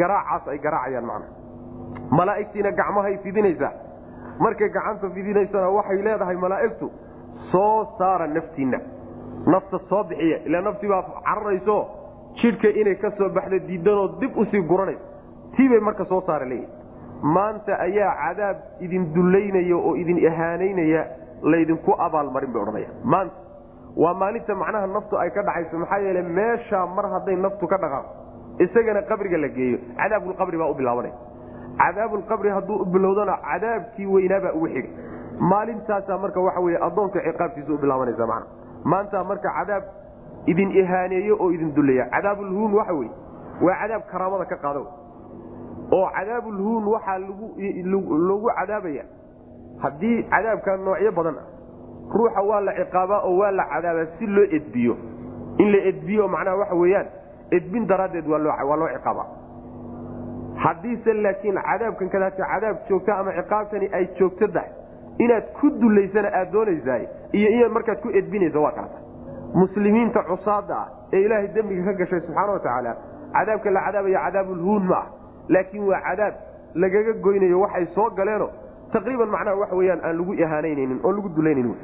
garaacaas 0.00 0.48
ay 0.52 0.58
garaacayaan 0.58 1.06
macnaha 1.06 1.32
malaa'igtiina 2.18 2.70
gacmahay 2.80 3.16
fidinaysaa 3.24 3.72
markay 4.44 4.68
gacanta 4.76 5.10
fidinaysana 5.16 5.68
waxay 5.78 6.02
leedahay 6.06 6.36
malaa'igtu 6.36 6.90
soo 7.52 7.86
saara 7.98 8.26
naftiinna. 8.26 8.78
Nafta 9.52 9.78
soo 9.88 10.02
bixiya 10.10 10.38
ilaa 10.48 10.60
naftii 10.66 10.88
baa 10.88 11.02
cararayso 11.26 11.76
jidhka 12.42 12.68
inay 12.80 12.94
ka 13.02 13.10
soo 13.18 13.28
baxda 13.28 13.58
diidanoo 13.68 14.08
dib 14.20 14.36
u 14.36 14.44
sii 14.50 14.62
guranaysa 14.62 15.00
tiibay 15.56 15.80
marka 15.80 16.04
soo 16.04 16.20
saara 16.26 16.46
leeyihi 16.46 16.68
maanta 17.36 17.72
ayaa 17.86 18.12
cadaab 18.22 18.56
idin 18.80 19.04
dullaynaya 19.14 19.76
oo 19.76 19.92
idin 20.02 20.18
ihaanaynaya 20.28 21.02
laydinku 21.52 21.92
abaalmarin 22.06 22.52
bay 22.52 22.62
odhanaya 22.62 22.88
maanta 23.04 23.36
waa 24.02 24.14
maalinta 24.22 24.54
macnaha 24.62 24.86
naftu 24.96 25.18
ay 25.22 25.30
ka 25.36 25.42
dhacayso 25.48 25.78
maxaa 25.82 25.98
yeele 26.06 26.22
meeshaa 26.38 26.86
mar 26.96 27.06
hadday 27.14 27.36
naftu 27.46 27.66
ka 27.72 27.76
dhaqaaqo 27.84 28.10
isagana 28.58 29.02
qabriga 29.02 29.38
la 29.38 29.48
geeyo. 29.48 29.78
Cadaabulqabri 29.96 30.58
baa 30.58 30.70
u 30.70 30.74
bilaabanaya 30.74 31.14
cadaabulqabri 31.78 32.50
hadduu 32.50 32.76
u 32.82 32.84
bilowdana 32.84 33.38
cadaabkii 33.50 34.06
weynaabaa 34.06 34.52
ugu 34.54 34.68
xiga 34.68 34.88
maalintaasaa 35.38 36.18
marka 36.18 36.40
waxa 36.40 36.60
wey 36.60 36.76
addoonka 36.86 37.20
ciqaabtiisa 37.20 37.72
u 37.72 37.78
bilaabanaysa 37.78 38.26
mana 38.26 38.46
maanta 38.84 39.24
marka 39.24 39.48
cadaab 39.58 39.82
idin 40.46 40.70
ihaaneeyo 40.70 41.36
oo 41.40 41.50
idin 41.50 41.74
dullaya 41.74 42.04
cadaabulhuun 42.14 42.74
waxa 42.74 42.94
wey 43.00 43.08
waa 43.62 43.74
cadaab 43.82 44.02
karaamada 44.12 44.44
ka 44.44 44.56
qaado. 44.56 44.82
Oo 45.92 46.06
cadaabulhuun 46.16 46.84
waxaa 46.94 47.18
lagu 47.18 48.50
cadaabaya. 48.58 49.04
Haddii 49.82 50.22
cadaabka 50.30 50.76
noocyo 50.76 51.12
badan 51.12 51.34
ah 51.42 51.46
ruuxa 52.14 52.40
waa 52.50 52.60
la 52.60 52.72
ciqaabaa 52.78 53.20
oo 53.28 53.36
waa 53.40 53.50
la 53.50 53.64
cadaabaa 53.72 54.06
si 54.18 54.26
loo 54.26 54.46
edbiyo. 54.58 54.94
In 55.58 55.72
la 55.72 55.78
edbiyo 55.90 56.28
macnaha 56.28 56.56
waxa 56.56 56.74
weeyaan 56.74 57.06
edbin 57.50 57.86
daraaddeed 57.86 58.26
waa 58.28 58.38
loo 58.76 58.88
ciqaaba. 58.96 59.24
Haddiise 60.64 61.12
laakiin 61.12 61.58
cadaabkan 61.68 62.08
kadaata 62.08 62.44
cadaab 62.52 62.76
joogta 62.88 63.18
ama 63.18 63.32
ciqaabtani 63.38 63.88
ay 63.92 64.04
joogto 64.18 64.48
tahay 64.48 64.70
inaad 65.18 65.44
ku 65.60 65.70
dulaysana 65.80 66.28
aad 66.38 66.52
doonaysaa 66.52 66.98
iyo 67.32 67.48
inaad 67.56 67.72
markaad 67.72 68.00
ku 68.02 68.08
edbinaysa 68.08 68.58
waa 68.60 68.72
kala 68.76 68.88
tahay. 68.88 69.04
Muslimiinta 69.54 70.22
cusaada 70.30 70.74
ah 70.76 70.88
ee 71.12 71.20
ilaahay 71.26 71.48
dembiga 71.54 71.84
ka 71.84 71.92
gashay 71.98 72.20
subxaana 72.20 72.52
wa 72.52 72.58
tacaala 72.58 72.96
cadaabka 73.36 73.70
la 73.70 73.80
cadaabaya 73.86 74.20
cadaabulhuun 74.26 74.84
ma 74.90 74.96
ah. 74.96 75.06
Laakiin 75.48 75.84
waa 75.90 76.00
cadaab 76.08 76.34
lagaga 76.74 77.12
goynayo 77.24 77.60
waxay 77.60 77.86
soo 77.94 78.10
galeeno. 78.10 78.48
Taqriiban 78.92 79.28
macnaha 79.34 79.56
waxa 79.62 79.76
weyaan 79.76 80.00
aan 80.04 80.16
lagu 80.18 80.32
ihaanaynaynin 80.34 81.00
oo 81.04 81.12
lagu 81.12 81.28
dulaynayn. 81.36 81.74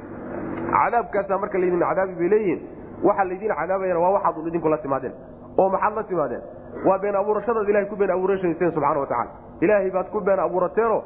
Cadaabkaasaa 0.75 1.39
marka 1.39 1.59
laydin 1.59 1.81
cadaabi 1.81 2.15
bay 2.21 2.29
leeyihiin. 2.35 2.61
Waxaa 3.03 3.25
laydin 3.25 3.53
cadaabayana 3.61 4.01
waa 4.01 4.13
waxaad 4.17 4.47
idinku 4.47 4.69
la 4.69 4.79
timaadeen 4.79 5.13
oo 5.61 5.69
maxaad 5.75 5.95
la 5.99 6.03
timaadeen? 6.11 6.43
Waa 6.87 6.99
been 7.05 7.17
abuurashadaad 7.21 7.69
ilahay 7.73 7.87
ku 7.93 7.97
been 8.03 8.11
abuurashayseen 8.17 8.73
subxana 8.77 9.01
watacala 9.01 9.31
ilaahay 9.65 9.91
baad 9.97 10.09
ku 10.15 10.21
been 10.29 10.39
abuurateenoo 10.47 11.01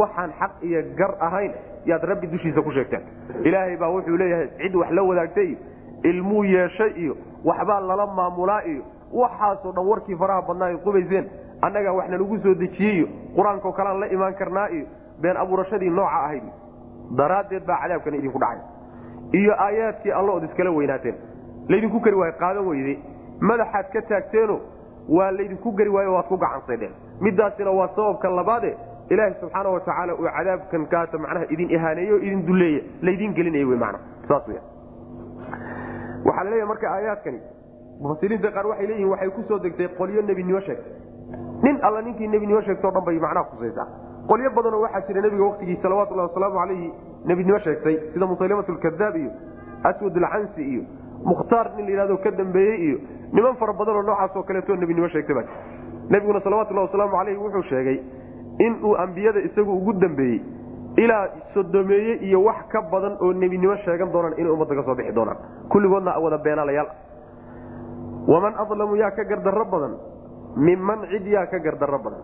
waxaan 0.00 0.32
xaq 0.40 0.52
iyo 0.68 0.80
gar 0.98 1.12
ahayn 1.28 1.52
yaad 1.90 2.02
rabbi 2.10 2.26
dushiisa 2.34 2.62
ku 2.62 2.70
sheegteen. 2.76 3.02
Ilaahay 3.48 3.76
baa 3.76 3.90
wuxuu 3.94 4.16
leeyahay 4.22 4.48
cid 4.60 4.74
wax 4.80 4.90
la 4.98 5.02
wadaagtay 5.10 5.46
iyo 5.48 5.58
ilmuu 6.10 6.44
yeeshay 6.44 6.92
iyo 7.02 7.14
waxbaa 7.44 7.80
lala 7.80 8.06
maamulaa 8.06 8.60
iyo 8.72 8.82
waxaasoo 9.22 9.72
dhan 9.72 9.86
warkii 9.90 10.16
faraha 10.22 10.42
badnaa 10.48 10.66
ay 10.72 10.76
qubayseen. 10.86 11.26
Annagaa 11.62 11.92
wax 11.98 12.08
nalagu 12.10 12.38
soo 12.44 12.54
dejiyey 12.62 12.94
iyo 12.98 13.06
qur'aankao 13.36 13.72
kalean 13.78 14.00
la 14.00 14.06
imaan 14.16 14.34
karnaa 14.34 14.68
iyo 14.76 14.86
been 15.22 15.36
abuurashadii 15.36 15.90
nooca 15.90 16.18
ahayd. 16.24 16.42
Daraaddeed 17.18 17.64
baa 17.66 17.78
cadaabkan 17.82 18.14
idinku 18.14 18.38
dhacay. 18.38 18.60
Iyo 19.40 19.52
aayaadkii 19.66 20.12
alla 20.12 20.32
ood 20.32 20.44
iskala 20.48 20.70
weynaateen 20.70 21.14
laydinku 21.68 22.00
kari 22.00 22.16
waayo 22.16 22.34
qaadan 22.42 22.66
weyde 22.68 22.94
madaxaad 23.40 23.86
ka 23.92 24.02
taagteeno 24.02 24.60
waa 25.08 25.30
laydinku 25.30 25.72
gari 25.72 25.90
waayo 25.90 26.14
waad 26.14 26.28
ku 26.28 26.36
gacansaydheen 26.36 26.92
midaasina 27.20 27.70
waa 27.70 27.88
sababka 27.96 28.28
labaade 28.28 28.76
ilaahi 29.10 29.34
subxaana 29.40 29.68
wa 29.70 29.80
tacaala 29.80 30.14
uu 30.14 30.28
cadaabkan 30.36 30.86
kaasa 30.86 31.18
macnaha 31.18 31.46
idin 31.50 31.70
ihaaneeye 31.70 32.12
o 32.12 32.18
idin 32.18 32.46
duleeye 32.46 32.84
laydin 33.02 33.34
gelinaya 33.34 33.66
wy 33.66 33.76
mana 33.76 33.98
saas 34.28 34.48
w 34.48 34.54
waxaa 36.24 36.44
la 36.44 36.50
leeyahay 36.50 36.68
marka 36.68 36.90
aayaadkani 36.94 37.40
mufasiriinta 38.00 38.50
qaar 38.50 38.66
waxay 38.66 38.86
leeyihiin 38.86 39.10
waxay 39.10 39.30
ku 39.30 39.42
soo 39.48 39.58
degtay 39.58 39.88
qolyo 39.98 40.22
nebinimo 40.22 40.60
sheegtay. 40.60 40.92
Nin 41.62 41.78
alla 41.82 42.02
ninkii 42.02 42.28
nebinimo 42.28 42.60
sheegtao 42.62 42.90
dhan 42.90 43.04
bay 43.04 43.18
macnaha 43.18 43.44
kusaysaa 43.44 43.86
qolyo 44.28 44.50
badanoo 44.50 44.80
waxaa 44.80 45.06
jira 45.08 45.20
nebiga 45.20 45.44
waktigii 45.44 45.78
salawatullahi 45.82 46.28
wasalaamu 46.28 46.58
calayhi 46.58 46.92
nebinimo 47.24 47.58
sheegtay 47.58 47.96
sida 48.12 48.26
musaylimat 48.26 48.68
iyo 48.68 49.30
aswad 49.84 50.16
iyo 50.58 50.82
mukhtaar 51.24 51.70
nin 51.76 51.86
layihahdo 51.86 52.16
ka 52.16 52.30
dambeeyey 52.30 52.78
iyo 52.86 52.98
niman 53.32 53.56
fara 53.56 53.72
badanoo 53.72 54.02
noocaasoo 54.02 54.42
kaleeto 54.42 54.76
nebinimo 54.76 55.08
sheegtay 55.08 55.34
baa 55.34 55.46
nebiguna 56.10 56.40
salawatullahi 56.40 56.86
wasalaamu 56.86 57.16
calayhi 57.16 57.38
wuxuu 57.44 57.62
sheegay 57.72 57.98
in 58.66 58.78
uu 58.84 58.94
ambiyada 59.04 59.40
isagu 59.40 59.72
ugu 59.78 59.92
dambeeyey 59.92 60.40
ilaa 60.96 61.28
sodomeeye 61.54 62.14
iyo 62.26 62.42
wax 62.44 62.68
ka 62.72 62.82
badan 62.92 63.16
oo 63.20 63.32
nebinimo 63.32 63.76
sheegan 63.84 64.12
doonaan 64.12 64.38
inay 64.38 64.50
ummadda 64.52 64.74
ka 64.74 64.82
soo 64.82 64.94
bixi 64.94 65.12
doonaan. 65.14 65.36
Kulligoodna 65.68 66.18
wada 66.24 66.38
beenaalayaal. 66.38 66.88
Waman 68.28 68.54
adlamu 68.62 68.96
yaa 68.96 69.10
ka 69.10 69.24
gardarro 69.24 69.64
badan? 69.64 69.94
Minman 70.56 71.04
cid 71.10 71.26
yaa 71.26 71.46
ka 71.46 71.58
gardarro 71.58 71.98
badan? 71.98 72.22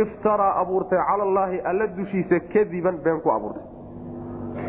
Iftaraa 0.00 0.58
abuurtay 0.60 0.98
cala 0.98 1.22
allaahi 1.22 1.60
alla 1.70 1.86
dushiisa 1.86 2.40
kadiban 2.52 2.98
been 3.04 3.20
ku 3.20 3.30
abuurtay. 3.30 3.62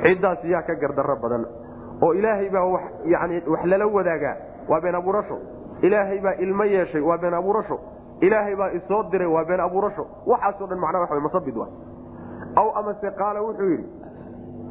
Ciddaas 0.04 0.44
yaa 0.44 0.62
ka 0.62 0.76
gardarro 0.76 1.16
badan. 1.24 1.46
Oo 2.02 2.14
ilaahay 2.14 2.50
baa 2.50 2.80
yani 3.06 3.42
wax 3.48 3.66
lala 3.66 3.88
wadaagaa 3.88 4.36
waa 4.70 4.82
been 4.82 4.96
abuurasho. 4.96 5.38
Ilaahay 5.82 6.20
baa 6.20 6.34
ilmo 6.40 6.64
yeeshay 6.64 7.02
waa 7.02 7.18
been 7.18 7.34
abuurasho. 7.34 7.80
Ilaahay 8.22 8.56
baa 8.56 8.72
isoo 8.72 9.04
diray 9.12 9.28
waa 9.28 9.46
been 9.46 9.60
abuurasho. 9.60 10.06
Waxaasoo 10.26 10.68
dhan 10.68 10.80
macnaa 10.80 11.00
waxa 11.02 11.20
masabid 11.20 11.58
wa 11.58 11.68
aw 12.56 12.70
amase 12.80 13.12
qaala 13.20 13.42
wuxuu 13.44 13.70
yidhi 13.70 13.88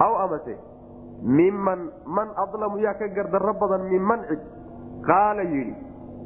aw 0.00 0.14
amase 0.24 0.56
miman 1.22 1.90
man 2.06 2.28
adlamu 2.36 2.78
yaa 2.78 2.94
ka 2.94 3.08
gardarro 3.08 3.52
badan 3.60 3.82
minman 3.90 4.20
cid? 4.28 4.40
Qaala 5.06 5.42
yidhi 5.42 5.74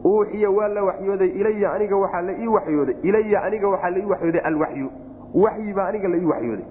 uuxiya 0.04 0.50
waa 0.50 0.68
la 0.68 0.82
waxyooday 0.84 1.28
ilaya 1.40 1.72
aniga 1.74 1.96
waxaa 1.96 2.20
la 2.22 2.32
ii 2.32 2.46
waxyooday 2.46 2.96
ilaya 3.02 3.42
aniga 3.42 3.68
waxaa 3.68 3.90
la 3.90 3.98
ii 3.98 4.04
waxyooday 4.12 4.40
alwaxyu. 4.50 4.88
Waxyi 5.34 5.72
baa 5.74 5.86
aniga 5.90 6.08
la 6.08 6.16
ii 6.16 6.24
waxyooday. 6.32 6.66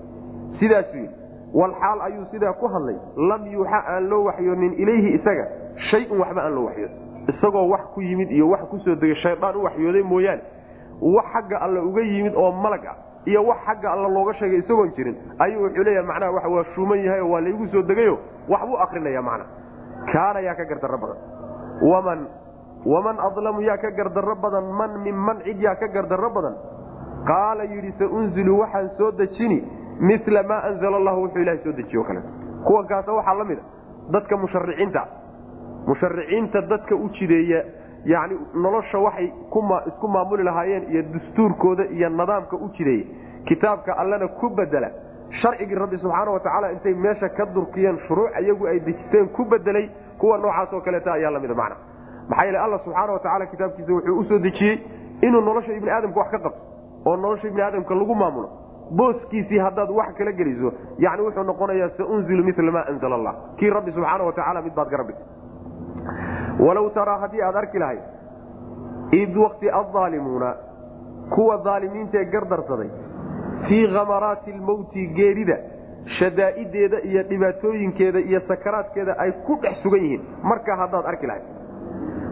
Sidaasuu 0.59 0.97
yidhi 0.97 1.15
walxaal 1.53 2.01
ayuu 2.01 2.25
sidaa 2.31 2.53
ku 2.53 2.67
hadlay. 2.67 2.95
Lam 3.29 3.45
yuuxa 3.47 3.83
aan 3.87 4.07
loo 4.09 4.23
waxyoonin 4.23 4.73
ilayhi 4.73 5.13
isaga 5.19 5.45
shay-un 5.91 6.19
waxba 6.19 6.41
aan 6.41 6.55
loo 6.55 6.65
waxyoodin 6.65 6.97
isagoo 7.33 7.67
wax 7.69 7.81
ku 7.93 8.01
yimid 8.01 8.31
iyo 8.31 8.49
wax 8.49 8.61
ku 8.69 8.79
soo 8.79 8.95
degay 8.95 9.15
shaydaan 9.21 9.55
u 9.55 9.63
waxyooday 9.63 10.03
mooyaane. 10.03 10.41
Wax 11.01 11.25
xagga 11.33 11.57
alla 11.61 11.81
uga 11.83 12.01
yimid 12.01 12.33
oo 12.35 12.51
malag 12.51 12.85
ah 12.85 12.95
iyo 13.25 13.43
wax 13.45 13.57
xagga 13.65 13.91
alla 13.91 14.07
looga 14.07 14.33
sheegay 14.33 14.59
isagoon 14.59 14.91
jirin 14.95 15.15
ayuu 15.39 15.63
wuxuu 15.63 15.83
leeyaha 15.83 16.07
macnaha 16.07 16.31
wa 16.31 16.55
waa 16.55 16.63
shuuman 16.75 16.99
yahay 17.03 17.21
oo 17.21 17.29
waa 17.29 17.41
laygu 17.41 17.67
soo 17.67 17.81
degayo 17.81 18.17
waxbuu 18.49 18.77
akrinaya 18.77 19.21
macnaa 19.21 19.47
kaana 20.13 20.39
yaa 20.39 20.55
ka 20.55 20.65
gardarro 20.65 20.97
badan. 20.97 21.17
Waman 21.81 22.27
waman 22.85 23.17
adlamu 23.19 23.61
yaa 23.61 23.77
ka 23.77 23.91
gardarro 23.91 24.35
badan 24.35 24.65
man 24.73 24.99
minman 25.03 25.41
cid 25.43 25.59
yaa 25.61 25.75
ka 25.75 25.87
gardarro 25.87 26.29
badan. 26.29 26.55
Qaala 27.27 27.63
yidhi 27.63 27.91
saunzilu 27.99 28.59
waxaan 28.59 28.89
soo 28.97 29.11
dejini 29.11 29.61
mila 29.99 30.43
maa 30.43 30.61
anzala 30.69 30.97
allahu 30.97 31.21
wuxuu 31.21 31.41
ilahay 31.41 31.59
soo 31.63 31.71
dejiye 31.71 31.99
o 31.99 32.05
kuwankaasa 32.65 33.13
waxaa 33.13 33.33
la 33.37 33.43
mid 33.43 33.59
a 33.59 34.11
dadka 34.11 34.37
mushariciinta 34.37 35.05
mushariciinta 35.87 36.61
dadka 36.61 36.95
u 36.95 37.09
jideeya 37.17 37.63
yani 38.05 38.35
nolosha 38.53 38.97
waxay 38.99 39.31
isku 39.87 40.07
maamuli 40.07 40.43
lahaayeen 40.43 40.83
iyo 40.91 41.01
dastuurkooda 41.13 41.85
iyo 41.85 42.09
nidaamka 42.09 42.55
u 42.57 42.69
jideeya. 42.77 43.05
Kitaabka 43.47 43.97
allana 43.97 44.27
ku 44.27 44.49
bedela 44.49 44.89
sharcigii 45.41 45.75
rabbi 45.75 45.97
subxaana 45.97 46.31
wa 46.31 46.39
tacaala 46.39 46.71
intay 46.71 46.93
meesha 46.93 47.29
ka 47.29 47.45
durkiyeen 47.45 47.97
shuruuc 48.07 48.31
iyagu 48.41 48.67
ay 48.67 48.79
dejisteen 48.79 49.27
ku 49.29 49.45
bedelay 49.45 49.89
kuwa 50.19 50.37
noocaasoo 50.37 50.81
kaleeta 50.81 51.13
ayaa 51.13 51.31
lamida 51.31 51.53
macna. 51.55 51.75
Maxaa 52.29 52.45
yeele 52.45 52.57
alla 52.57 52.79
subxaana 52.79 53.13
wa 53.13 53.19
tacala 53.19 53.45
kitaabkiisa 53.45 53.93
wuxuu 53.93 54.19
u 54.19 54.23
soo 54.23 54.39
dejiyey 54.39 54.77
inuu 55.21 55.41
nolosha 55.41 55.73
ibni 55.73 55.89
aadamka 55.89 56.19
wax 56.19 56.31
ka 56.31 56.39
qabto 56.39 56.61
oo 57.05 57.15
nolosha 57.15 57.47
ibni 57.47 57.61
aadamka 57.61 57.95
lagu 57.95 58.15
maamulo. 58.15 58.49
Booskiisii 58.91 59.57
haddaad 59.59 59.89
wax 59.89 60.15
kala 60.17 60.31
geliso 60.31 60.73
yani 60.97 61.21
wuxuu 61.21 61.43
noqonayaa 61.43 61.89
saunzilu 61.97 62.43
mila 62.43 62.71
maa 62.71 62.85
anzala 62.89 63.15
allah. 63.15 63.35
Kii 63.57 63.69
rabbi 63.69 63.91
subxaana 63.91 64.23
wa 64.23 64.33
tacala 64.33 64.61
mid 64.61 64.73
baad 64.75 64.89
garabig 64.89 65.15
walow 66.59 66.89
taraa 66.97 67.17
haddii 67.23 67.41
aad 67.47 67.55
arki 67.55 67.79
lahayd 67.79 68.01
id 69.21 69.37
wakti 69.37 69.71
aaalimuuna 69.79 70.53
kuwa 71.35 71.61
aalimiintaee 71.73 72.25
gardarsaday 72.25 72.89
fii 73.67 73.87
khamaraati 73.93 74.51
lmowti 74.51 75.07
geerida 75.19 75.57
shadaa'ideeda 76.19 76.97
iyo 77.09 77.23
dhibaatooyinkeeda 77.29 78.19
iyo 78.19 78.41
sakaraadkeeda 78.47 79.15
ay 79.19 79.31
ku 79.31 79.55
dhex 79.61 79.81
sugan 79.83 80.03
yihiin. 80.03 80.21
Markaa 80.43 80.75
haddaad 80.75 81.05
arki 81.05 81.27
lahayd. 81.27 81.43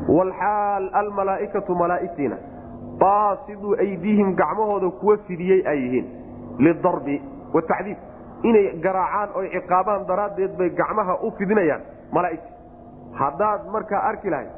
Walxaal 0.07 0.89
almalaa'ikatu 0.93 1.75
malaa'igtiina 1.75 2.37
baasiduu 2.99 3.75
aydiihim 3.85 4.35
gacmahooda 4.35 4.89
kuwa 4.89 5.17
fidiyey 5.27 5.67
ay 5.67 5.77
yihiin 5.85 6.07
lidarbi 6.59 7.21
watacdiib 7.53 7.97
inay 8.43 8.67
garaacaan 8.85 9.29
oy 9.35 9.49
ciqaabaan 9.55 10.07
daraaddeed 10.07 10.57
bay 10.57 10.69
gacmaha 10.69 11.17
u 11.21 11.31
fidinayaan 11.37 11.81
malaaigta 12.11 12.49
haddaad 13.19 13.61
markaa 13.75 14.01
arki 14.09 14.29
lahayd 14.29 14.53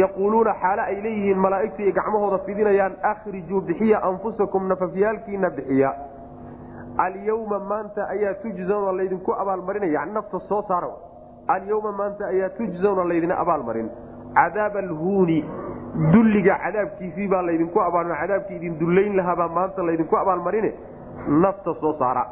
yaquuluuna 0.00 0.52
xaale 0.62 0.82
ay 0.82 0.96
leeyihiin 1.04 1.38
malaa'igta 1.44 1.82
iyo 1.82 1.92
gacmahooda 1.98 2.38
fidinayaan 2.46 2.94
akhrijuu 3.02 3.60
bixiya 3.60 3.98
anfusakum 4.08 4.68
nafafyaalkiina 4.68 5.50
bixiya. 5.56 5.90
Alyawma 7.04 7.58
maanta 7.58 8.08
ayaa 8.14 8.34
tujzawna 8.42 8.92
laydinku 8.98 9.32
abaalmarinaya 9.42 10.06
nafta 10.06 10.38
soo 10.48 10.62
saara 10.68 10.88
alyawma 11.54 11.92
maanta 11.92 12.26
ayaa 12.26 12.48
tujzawna 12.58 13.04
laydina 13.04 13.34
abaalmarin 13.42 13.88
cadaaba 14.34 14.78
alhuuni 14.78 15.38
dulliga 16.12 16.54
cadaabkiisii 16.64 17.28
baa 17.32 17.42
laydinku 17.48 17.80
abaalma 17.88 18.14
cadaabkii 18.22 18.56
idin 18.56 18.78
dullayn 18.80 19.16
lahaabaa 19.16 19.48
maanta 19.48 19.82
laydinku 19.88 20.16
abaalmarine 20.22 20.70
nafta 21.28 21.74
soo 21.80 21.92
saara. 21.98 22.24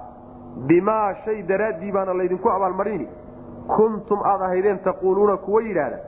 Bimaa 0.69 1.15
shay 1.25 1.43
daraaddii 1.43 1.93
baana 1.93 2.15
laydinku 2.15 2.49
abaalmarini 2.51 3.09
kuntum 3.67 4.19
aad 4.25 4.41
ahaydeen 4.43 4.79
taquuluuna 4.79 5.37
kuwa 5.37 5.63
yidhaahda 5.63 5.99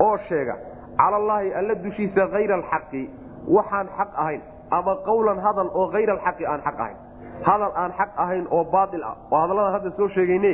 oo 0.00 0.16
sheega 0.28 0.56
cala 0.96 1.16
allaahi 1.16 1.54
alla 1.54 1.74
dushiisa 1.74 2.26
hayra 2.32 2.54
alxaqi 2.54 3.10
waxaan 3.48 3.88
xaq 3.98 4.10
ahayn. 4.16 4.40
Ama 4.70 4.96
qawlan 5.06 5.38
hadal 5.40 5.70
oo 5.74 5.90
hayra 5.92 6.12
alxaqi 6.12 6.46
aan 6.46 6.60
xaq 6.60 6.80
ahayn. 6.80 6.96
Hadal 7.42 7.72
aan 7.74 7.92
xaq 7.98 8.10
ahayn 8.16 8.46
oo 8.50 8.64
baail 8.64 9.02
ah. 9.04 9.16
Oo 9.30 9.38
hadallada 9.40 9.70
hadda 9.78 9.90
soo 9.96 10.08
sheegayne 10.08 10.52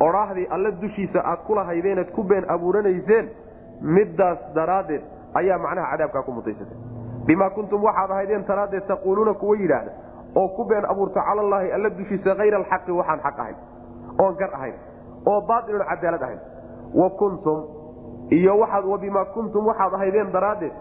odhaahdii 0.00 0.46
alla 0.50 0.70
dushiisa 0.70 1.20
aad 1.24 1.38
kula 1.46 1.64
haydeenad 1.64 2.10
ku 2.14 2.22
been 2.22 2.44
abuuranayseen 2.50 3.30
middaas 3.82 4.38
daraaddeed 4.54 5.02
ayaa 5.34 5.58
macnaha 5.58 5.90
cadaabkaa 5.92 6.22
ku 6.22 6.32
mutaysatay. 6.32 6.78
Bimaa 7.26 7.50
kuntum 7.50 7.82
waxaad 7.84 8.10
ahaydeen 8.10 8.44
daraaddeed 8.48 8.86
taquuluuna 8.86 9.34
kuwa 9.34 9.56
yidhaahda 9.56 9.92
oo 10.34 10.48
ku 10.48 10.64
been 10.64 10.84
abuurta 10.84 11.20
cala 11.20 11.40
allaahi 11.42 11.72
alla 11.72 11.90
dushiisa 11.90 12.34
hayra 12.34 12.56
alxaqi 12.58 12.92
waxaan 12.92 13.20
xaq 13.26 13.38
ahayn. 13.38 13.56
Oon 14.18 14.34
gar 14.36 14.54
ahayn 14.54 14.74
oo 15.26 15.40
baailun 15.40 15.84
cadaalad 15.90 16.22
ahayn. 16.22 16.40
Wa 16.94 17.10
kuntum 17.10 17.64
iyo 18.30 18.58
waxaad 18.58 18.84
wa 18.84 18.98
bimaa 18.98 19.24
kuntum 19.24 19.66
waxaad 19.66 19.94
ahaydeen 19.94 20.32
daraaddeed 20.32 20.72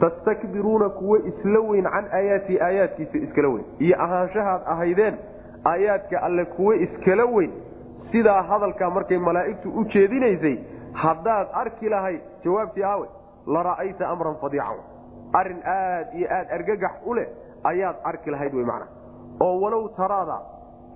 tastakbiruuna 0.00 0.88
kuwo 0.88 1.16
isla 1.18 1.60
weyn 1.60 1.84
can 1.84 2.06
aayaatii 2.12 2.58
aayaadkiisa 2.60 3.18
iskala 3.18 3.48
weyn. 3.48 3.64
Iyo 3.78 3.96
ahaanshahaad 4.02 4.62
ahaydeen 4.66 5.18
aayaadka 5.64 6.22
alle 6.22 6.44
kuwo 6.44 6.74
iskala 6.74 7.24
weyn. 7.24 7.52
Sidaa 8.12 8.42
hadalkaa 8.42 8.90
markay 8.90 9.18
malaa'igtu 9.18 9.70
u 9.80 9.84
jeedinaysay 9.84 10.58
haddaad 10.92 11.46
arki 11.52 11.88
lahayd 11.88 12.20
jawaabtii 12.44 12.84
aawe 12.84 13.08
la 13.46 13.62
ra'ayta 13.62 14.08
amran 14.08 14.36
fadiican. 14.40 14.78
Arrin 15.32 15.60
aad 15.66 16.06
iyo 16.14 16.28
aad 16.30 16.52
argagax 16.52 16.92
u 17.06 17.14
leh 17.14 17.26
ayaad 17.64 17.96
arki 18.04 18.30
lahayd 18.30 18.54
wey 18.54 18.64
macna 18.64 18.86
oo 19.40 19.60
walow 19.60 19.88
taraada 19.96 20.38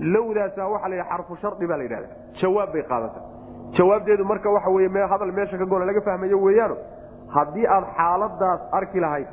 lowdaasaa 0.01 0.69
waxaa 0.69 0.89
la 0.89 1.05
xarfu 1.05 1.37
shardi 1.37 1.67
baa 1.67 1.77
la 1.77 1.83
yidhahda 1.83 2.09
jawaab 2.41 2.73
bay 2.73 2.83
qaadata 2.83 3.21
jawaabteedu 3.79 4.25
marka 4.25 4.51
weye 4.51 5.07
hadal 5.07 5.33
meesha 5.33 5.59
ka 5.59 5.65
goona 5.67 5.85
laga 5.85 6.01
fahmayo 6.01 6.41
weeyaano 6.43 6.77
haddii 7.29 7.67
aad 7.67 7.85
xaaladaas 7.97 8.61
arki 8.73 9.01
lahayd 9.01 9.27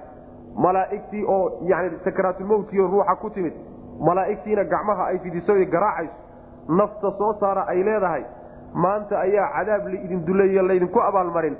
malaa'igtii 0.56 1.26
oo 1.28 1.60
yani 1.62 1.98
sakaraatulmowtkiio 2.04 2.88
ruuxa 2.88 3.16
ku 3.16 3.30
timid 3.30 3.54
malaa'igtiina 4.00 4.64
gacmaha 4.64 5.06
ay 5.06 5.20
fidiso 5.20 5.54
garaacayso 5.54 6.14
nafta 6.70 7.12
soo 7.18 7.34
saara 7.40 7.66
ay 7.68 7.84
leedahay 7.84 8.24
maanta 8.74 9.20
ayaa 9.20 9.50
cadaab 9.56 9.88
laidin 9.88 10.26
duleeye 10.26 10.62
laydinku 10.62 11.00
abaalmarin. 11.00 11.58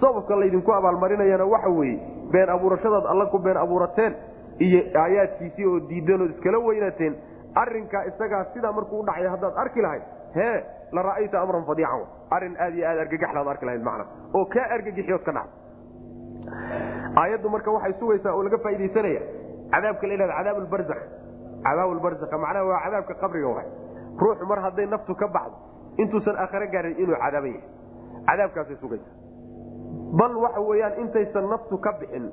Sababka 0.00 0.36
laydinku 0.36 0.72
abaalmarinayana 0.72 1.44
waxa 1.44 1.68
weeye 1.68 2.00
been 2.32 2.48
abuurashadaad 2.48 3.06
alla 3.06 3.26
ku 3.26 3.38
been 3.38 3.56
abuurateen 3.56 4.14
iyo 4.60 4.82
aayaadkiisii 5.02 5.66
oo 5.66 5.80
diideen 5.88 6.22
ood 6.22 6.30
iskala 6.30 6.58
weynateen 6.58 7.14
arrinkaa 7.62 8.02
isagaa 8.10 8.44
sidaa 8.54 8.72
markuu 8.78 9.00
udhacay 9.02 9.28
haddaad 9.34 9.56
arki 9.64 9.80
lahayd 9.86 10.02
hee 10.38 10.56
la 10.96 11.02
ra'ayta 11.08 11.40
amran 11.44 11.64
fadiican. 11.70 12.02
Arrin 12.36 12.54
aad 12.64 12.74
iyo 12.78 12.86
aad 12.90 12.98
argagaxlaad 13.04 13.48
arki 13.54 13.64
lahayd 13.68 13.82
macna. 13.88 14.04
Oo 14.36 14.44
kaa 14.54 14.66
argagixiyood 14.76 15.24
ka 15.28 15.32
dhacda 15.32 15.52
aayaddu 17.22 17.48
marka 17.54 17.70
waxay 17.76 17.94
sugaysaa 18.00 18.32
oo 18.36 18.42
laga 18.46 18.58
faa'idaysanaya 18.64 19.22
cadaabka 19.72 20.06
la 20.06 20.14
yhahda 20.14 20.34
cadaab 20.38 20.58
lbarzakh 20.66 21.02
cadaab 21.66 21.90
lbarzakha 21.98 22.36
macnaha 22.44 22.64
waa 22.70 22.80
cadaabka 22.84 23.14
qabriga 23.22 23.48
waay. 23.56 23.68
Ruuxu 24.22 24.44
mar 24.50 24.58
hadday 24.66 24.86
naftu 24.94 25.14
ka 25.22 25.26
baxdo 25.36 25.56
intuusan 26.02 26.36
aakhare 26.44 26.66
gaarin 26.74 26.96
inuu 27.02 27.16
cadaaban 27.24 27.52
yahay. 27.54 27.64
Cadaabkaasay 28.28 28.76
sugaysa 28.82 29.10
bal 30.20 30.34
waxa 30.44 30.60
weeyaan 30.70 30.94
intaysan 31.02 31.46
naftu 31.52 31.76
ka 31.86 31.92
bixin 32.00 32.26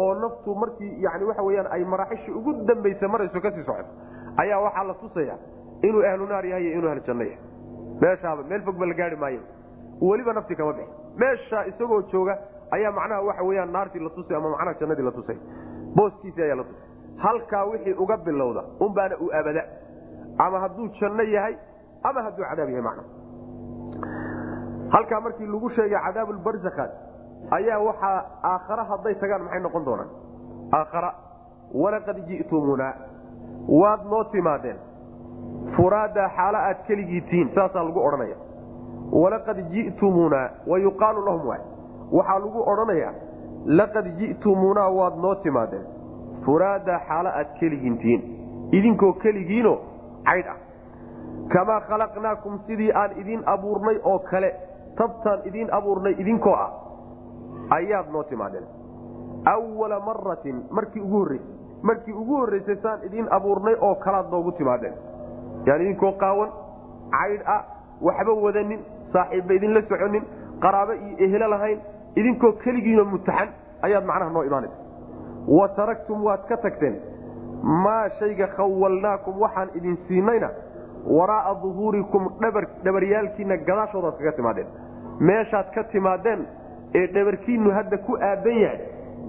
oo 0.00 0.10
naftu 0.24 0.50
markii 0.62 0.92
yani 1.04 1.24
waxa 1.30 1.42
weyaan 1.48 1.68
ay 1.76 1.84
maraaxishii 1.84 2.34
ugu 2.38 2.52
dambaysa 2.70 3.08
marayso 3.14 3.40
ka 3.46 3.50
sii 3.56 3.64
socoto 3.68 3.90
ayaa 4.36 4.60
waxaa 4.66 4.84
la 4.90 4.94
tusaya 4.94 5.34
inuu 5.82 6.02
ahlu 6.10 6.26
naar 6.26 6.44
yahay 6.46 6.64
iyo 6.66 6.78
inuu 6.78 6.90
ahlu 6.90 7.00
janno 7.06 7.24
yahay. 7.24 7.38
Meeshaaba 8.00 8.42
meel 8.50 8.62
fogba 8.62 8.86
la 8.86 8.94
gaari 8.94 9.16
maayo. 9.16 9.40
Weliba 10.00 10.32
nafti 10.32 10.54
kama 10.56 10.72
bixin 10.72 10.94
meesha 11.20 11.66
isagoo 11.66 12.02
jooga 12.12 12.34
ayaa 12.70 12.92
macnaha 12.92 13.20
waxa 13.28 13.42
weyaan 13.48 13.70
naartii 13.72 14.00
la 14.06 14.10
tusay 14.10 14.36
ama 14.36 14.48
macnaha 14.54 14.74
jannadii 14.80 15.02
la 15.02 15.12
tusay. 15.12 15.36
Booskiisii 15.96 16.42
ayaa 16.42 16.56
la 16.56 16.64
tusay. 16.64 16.88
Halkaa 17.24 17.64
wixii 17.64 17.92
uga 17.92 18.16
bilowda 18.16 18.62
unbaana 18.80 19.16
u 19.20 19.26
abada 19.38 19.64
ama 20.38 20.60
hadduu 20.60 20.88
janno 21.00 21.22
yahay 21.22 21.54
ama 22.02 22.22
hadduu 22.22 22.44
cadaab 22.50 22.68
yahay 22.68 22.82
macna 22.82 23.02
halkaa 24.94 25.20
markii 25.20 25.46
lagu 25.46 25.70
sheegay 25.70 25.98
cadaabulbarzakhaad 26.06 26.90
ayaa 27.50 27.78
waxaa 27.88 28.18
aakhara 28.50 28.84
hadday 28.90 29.14
tagaan 29.14 29.42
maxay 29.44 29.60
noqon 29.60 29.84
doonaan? 29.84 30.08
Aakhara. 30.78 31.10
Walaqad 31.82 32.18
ji'tumunaa 32.28 32.92
waad 33.68 34.06
noo 34.10 34.24
timaadeen. 34.24 34.76
Furaadaa 35.76 36.28
xaalo 36.36 36.58
aad 36.58 36.80
keligiitiin 36.86 37.50
saasaa 37.54 37.84
lagu 37.84 38.00
odhanaya 38.06 38.36
walaqad 39.12 39.58
ji'tumunaa 39.74 40.48
wa 40.66 40.78
yuqaalu 40.78 41.24
lahum 41.26 41.46
waxaa 42.16 42.38
lagu 42.44 42.62
odhanayaa 42.72 43.14
laqad 43.80 44.06
ji'tumunaa 44.18 44.90
waad 44.98 45.16
noo 45.24 45.34
timaadeen. 45.34 45.86
Furaadaa 46.44 47.00
xaalo 47.08 47.30
aad 47.40 47.58
keligiintiin. 47.60 48.20
Idinkoo 48.72 49.12
keligiino 49.12 49.74
caydh 50.24 50.50
ah. 50.50 50.58
Kamaa 51.52 51.80
khalaqnaakum 51.88 52.60
sidii 52.66 52.92
aan 52.94 53.18
idiin 53.20 53.42
abuurnay 53.46 53.98
oo 54.04 54.18
kale 54.18 54.54
tabtaan 54.96 55.40
idiin 55.44 55.74
abuurnay 55.74 56.14
idinkoo 56.18 56.54
ah 56.54 56.70
ayaad 57.70 58.12
noo 58.12 58.22
timaadeen. 58.22 58.66
Awala 59.54 60.00
maratin 60.00 60.62
markii 60.70 61.02
ugu 61.02 61.18
horreysay 61.18 61.51
markii 61.82 62.12
ugu 62.22 62.36
horraysay 62.40 62.76
saan 62.82 63.04
idiin 63.06 63.26
abuurnay 63.30 63.74
oo 63.80 63.94
kalaad 63.94 64.30
noogu 64.30 64.52
timaadeen. 64.52 64.94
Yani 65.66 65.84
idinkoo 65.84 66.12
qaawan 66.22 66.50
caydh 67.16 67.42
ah 67.54 67.62
waxba 68.00 68.32
wadanin 68.44 68.80
saaxiibba 69.12 69.54
idinla 69.54 69.82
soconin 69.88 70.24
qaraabo 70.62 70.92
iyo 70.92 71.16
ehelo 71.26 71.48
lahayn 71.54 71.78
idinkoo 72.16 72.52
keligiino 72.64 73.04
mutaxan 73.04 73.48
ayaad 73.82 74.04
macnaha 74.04 74.30
noo 74.30 74.44
imaanaysa. 74.44 74.76
Wa 75.48 75.68
taraktum 75.68 76.24
waad 76.24 76.46
ka 76.48 76.56
tagteen 76.56 76.96
maa 77.62 78.08
shayga 78.18 78.46
khawalnaakum 78.56 79.40
waxaan 79.40 79.68
idin 79.74 79.96
siinayna 80.08 80.50
waraa'a 81.16 81.54
duhuurikum 81.62 82.28
dhabaryaalkiinna 82.84 83.56
gadaashoodaad 83.68 84.16
kaga 84.18 84.32
timaadeen. 84.32 84.66
Meeshaad 85.20 85.70
ka 85.74 85.82
timaadeen 85.92 86.46
ee 86.94 87.06
dhabarkiinnu 87.14 87.70
hadda 87.78 87.98
ku 88.06 88.16
aadan 88.30 88.58
yahay 88.64 88.80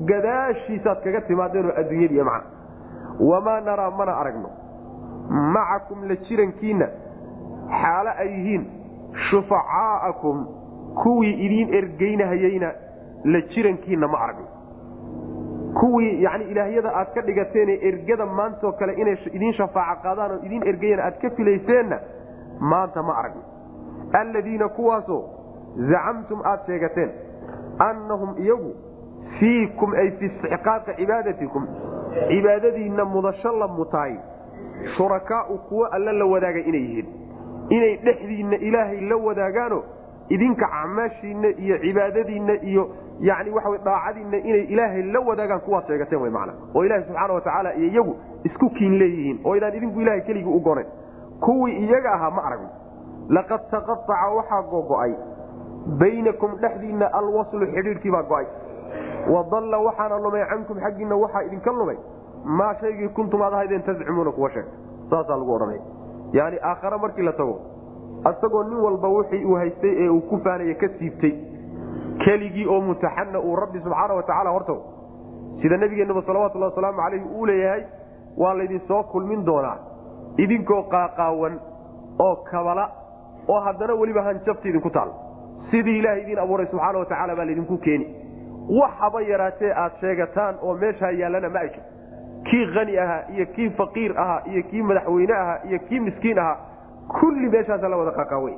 gadaashiisaad 0.10 1.04
kaga 1.04 1.22
timaadeenoo 1.22 1.74
adduunyadiiy 1.82 2.24
macna 2.24 2.50
wamaa 3.30 3.60
naraa 3.62 3.92
mana 3.92 4.14
aragno. 4.22 4.50
Macakum 5.56 6.08
la 6.10 6.16
jirankiinna 6.16 6.88
xaalo 7.82 8.12
ay 8.24 8.30
yihiin 8.38 8.64
shufacaa'akum 9.30 10.46
kuwii 11.04 11.34
idiin 11.46 11.74
ergeynahayeyna 11.74 12.72
la 13.24 13.42
jirankiinna 13.42 14.08
ma 14.08 14.18
aragno. 14.26 14.48
Kuwii 15.80 16.24
yani 16.24 16.44
ilaahyada 16.44 16.96
aad 16.96 17.14
ka 17.14 17.22
dhigateenee 17.22 17.80
ergada 17.90 18.26
maantoo 18.26 18.72
kale 18.72 18.94
inay 18.94 19.18
idiin 19.34 19.54
shafaaco 19.54 20.02
qaadaan 20.04 20.32
oo 20.32 20.40
idiin 20.46 20.68
ergeyan 20.68 21.00
aad 21.00 21.18
ka 21.22 21.30
filayseenna 21.30 22.00
maanta 22.60 23.04
ma 23.04 23.14
aragno. 23.22 23.42
Alladiina 24.22 24.70
kuwaasoo 24.70 25.22
zacamtum 25.92 26.42
aad 26.46 26.66
sheegateen 26.66 27.12
annahum 27.80 28.36
iyagu 28.38 28.72
fiikum 29.40 29.94
ay 29.94 30.12
fi 30.20 30.26
istixqaaqi 30.26 30.92
cibaadatikum 30.98 31.68
cibaadadiinna 32.30 33.06
mudasho 33.06 33.52
la 33.60 33.68
mutaay 33.68 34.16
shurakaau 34.98 35.58
kuwo 35.70 35.86
alla 35.86 36.12
la 36.14 36.26
wadaagay 36.26 36.62
inay 36.62 36.82
yihiin. 36.82 37.08
Inay 37.70 37.98
dhexdiinna 38.06 38.56
ilaahay 38.58 39.00
la 39.10 39.16
wadaagaano 39.18 39.84
idinka 40.30 40.66
acmaashiinna 40.72 41.48
iyo 41.58 41.78
cibaadadiinna 41.78 42.54
iyo 42.64 42.90
yani 43.20 43.50
waxa 43.52 43.78
daacadiinna 43.86 44.38
inay 44.38 44.62
ilaahay 44.74 45.02
la 45.04 45.20
wadaagaan 45.20 45.60
kuwaad 45.60 45.88
sheegateen 45.88 46.22
wy 46.22 46.30
macna. 46.30 46.54
Oo 46.76 46.86
ilaahay 46.86 47.06
subxaana 47.06 47.34
watacaala 47.34 47.74
iyo 47.76 47.88
iyagu 47.92 48.16
isku 48.44 48.70
kiin 48.70 48.98
leeyihiin 49.00 49.40
oo 49.46 49.56
idaan 49.56 49.76
idinku 49.76 50.02
ilahay 50.02 50.22
keligii 50.22 50.54
u 50.56 50.60
gonayn 50.60 50.88
kuwii 51.40 51.76
iyaga 51.86 52.12
ahaa 52.14 52.30
ma 52.32 52.44
aragno 52.44 52.70
laqad 53.30 53.62
taqaaca 53.72 54.28
waxaa 54.36 54.62
gogo'ay. 54.62 55.14
Baynakum 56.00 56.52
dhexdiinna 56.62 57.14
alwaslu 57.14 57.66
xidhiidhkiibaa 57.76 58.24
go'ay 58.24 58.46
wadalla 59.28 59.78
waxaana 59.80 60.20
lumay 60.20 60.46
cankum 60.50 60.80
xaggiinna 60.80 61.16
waxaa 61.16 61.44
idinka 61.44 61.72
lumay. 61.72 61.98
Maa 62.46 62.74
shaygii 62.82 63.10
kuntum 63.10 63.42
aad 63.42 63.54
ahaydeen 63.54 63.84
tazcumuuna 63.84 64.32
kuwa 64.32 64.50
sheeg. 64.52 64.66
Saasaa 65.10 65.38
lagu 65.38 65.54
odhanaya 65.54 65.82
yani 66.34 66.58
aakhare 66.64 66.98
markii 66.98 67.24
la 67.24 67.32
tago 67.34 67.60
asagoo 68.26 68.64
nin 68.64 68.80
walba 68.80 69.08
wixii 69.08 69.46
uu 69.46 69.56
haystay 69.56 69.92
ee 70.04 70.10
uu 70.10 70.22
ku 70.22 70.38
faanaya 70.44 70.76
ka 70.76 70.88
siibtay 71.00 71.34
keligii 72.26 72.66
oo 72.68 72.82
mutaxana 72.82 73.40
uu 73.40 73.56
rabbi 73.56 73.80
subxaana 73.80 74.14
watacaala 74.14 74.50
hortago. 74.50 74.82
Sida 75.62 75.78
nabigeenaba 75.78 76.22
salawatulhi 76.22 76.66
wasalaamu 76.66 76.98
calayhi 76.98 77.26
uu 77.36 77.46
leeyahay 77.46 77.84
waa 78.38 78.54
laydin 78.54 78.82
soo 78.88 79.04
kulmin 79.04 79.46
doonaa. 79.46 79.78
Idinkoo 80.38 80.84
qaaqaawan 80.84 81.60
oo 82.20 82.36
kabala 82.52 82.90
oo 83.48 83.60
haddana 83.60 83.94
weliba 83.94 84.22
hanjabta 84.24 84.70
idinku 84.70 84.90
taal. 84.90 85.10
Sidii 85.72 85.98
ilaahay 86.00 86.22
idiin 86.22 86.40
abuuray 86.40 86.68
subxaana 86.68 87.00
watacaala 87.00 87.36
baa 87.36 87.46
laydinku 87.46 87.78
keeni 87.78 88.06
wax 88.70 88.92
haba 89.00 89.22
yaraatee 89.22 89.72
aad 89.76 89.92
sheegataan 90.02 90.56
oo 90.62 90.74
meeshaa 90.76 91.12
yaallana 91.12 91.50
ma 91.50 91.60
ajir 91.60 91.84
kii 92.50 92.66
hani 92.76 92.98
ahaa 93.00 93.24
iyo 93.36 93.46
kii 93.56 93.70
faqiir 93.70 94.20
ahaa 94.20 94.42
iyo 94.52 94.64
kii 94.64 94.82
madaxweyne 94.82 95.34
ahaa 95.34 95.60
iyo 95.70 95.80
kii 95.80 96.00
miskiin 96.00 96.40
ahaa 96.40 96.58
kulli 97.20 97.50
meeshaasa 97.50 97.90
la 97.90 97.98
wada 97.98 98.12
qaqaaway 98.12 98.54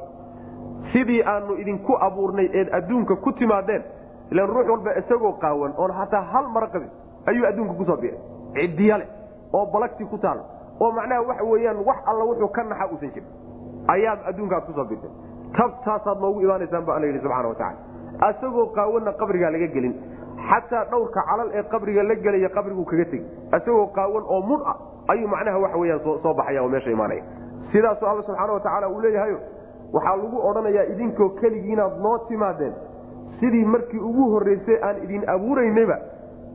sidii 0.94 1.24
aanu 1.24 1.56
idinku 1.58 1.98
abuurnay 2.08 2.50
eed 2.54 2.70
adduunka 2.74 3.16
ku 3.16 3.32
timaadeen 3.32 3.84
ilan 4.32 4.48
ruux 4.50 4.70
walba 4.70 4.96
isagoo 5.00 5.32
qaawan 5.34 5.74
oon 5.78 5.92
xataa 6.00 6.22
hal 6.22 6.48
mara 6.48 6.68
qabin 6.68 6.90
ayuu 7.26 7.48
adduunka 7.48 7.74
ku 7.74 7.86
soo 7.86 7.98
biiray 7.98 8.20
ciddiyale 8.54 9.08
oo 9.54 9.66
balagtii 9.66 10.06
ku 10.06 10.18
taalo 10.18 10.44
oo 10.80 10.92
macnaha 10.92 11.22
waxa 11.22 11.44
weeyaan 11.44 11.78
wax 11.86 11.98
alla 12.06 12.24
wuxuu 12.24 12.48
ka 12.48 12.64
naxa 12.64 12.88
uusan 12.92 13.10
jirin. 13.10 13.30
Ayaad 13.88 14.20
adduunka 14.30 14.56
aad 14.56 14.66
ku 14.66 14.74
soo 14.74 14.86
biirtay 14.86 15.10
tabtaasaad 15.58 16.20
noogu 16.22 16.42
imaanaysaan 16.42 16.86
ba 16.86 16.96
alla 16.96 17.06
yidhi 17.08 17.20
subxana 17.20 17.48
watacala 17.48 17.78
isagoo 18.30 18.66
qaawanna 18.76 19.12
qabrigaa 19.22 19.50
laga 19.56 19.68
gelin. 19.76 19.94
Xataa 20.50 20.84
dhowrka 20.92 21.22
calal 21.30 21.50
ee 21.54 21.64
qabriga 21.74 22.04
la 22.04 22.16
gelaya 22.16 22.50
qabriguu 22.50 22.86
kaga 22.86 23.06
tegi. 23.06 23.26
Isagoo 23.58 23.88
qaawan 23.98 24.24
oo 24.36 24.42
mudh 24.50 24.64
ah 24.72 24.78
ayuu 25.12 25.28
macnaha 25.28 25.60
waxa 25.60 25.78
weyaan 25.78 26.00
soo 26.24 26.34
baxaya 26.34 26.62
oo 26.64 26.70
meesha 26.70 26.92
imaanaya. 26.92 27.24
Sidaasuu 27.72 28.08
alla 28.08 28.24
subxaana 28.24 28.54
watacaala 28.54 28.90
uu 28.90 29.02
leeyahayo 29.02 29.40
waxaa 29.94 30.16
lagu 30.22 30.38
odhanayaa 30.50 30.84
idinkoo 30.94 31.30
keligiinaad 31.42 32.00
noo 32.04 32.18
timaadeen 32.28 32.74
sidii 33.40 33.66
markii 33.66 34.00
ugu 34.00 34.24
horraysay 34.34 34.78
aan 34.88 35.04
idin 35.04 35.24
abuuraynayba 35.30 35.98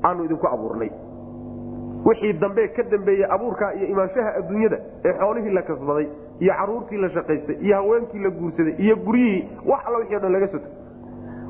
aanu 0.05 0.25
idinku 0.25 0.47
abuurnay. 0.47 0.91
Wixii 2.05 2.33
dambe 2.41 2.69
ka 2.77 2.83
dambeeyey 2.83 3.27
abuurkaa 3.35 3.73
iyo 3.75 3.87
imaanshaha 3.87 4.31
adduunyada 4.39 4.79
ee 5.05 5.13
xoolihii 5.19 5.51
la 5.51 5.63
kasbaday 5.63 6.07
iyo 6.41 6.53
caruurtii 6.59 6.97
la 6.97 7.11
shaqaystay 7.11 7.57
iyo 7.61 7.77
haweenkii 7.77 8.19
la 8.19 8.31
guursaday 8.31 8.75
iyo 8.79 8.97
guryihii 8.97 9.49
wax 9.67 9.81
alla 9.87 9.99
wixii 9.99 10.17
o 10.17 10.21
dhan 10.21 10.33
laga 10.33 10.49
soto 10.49 10.67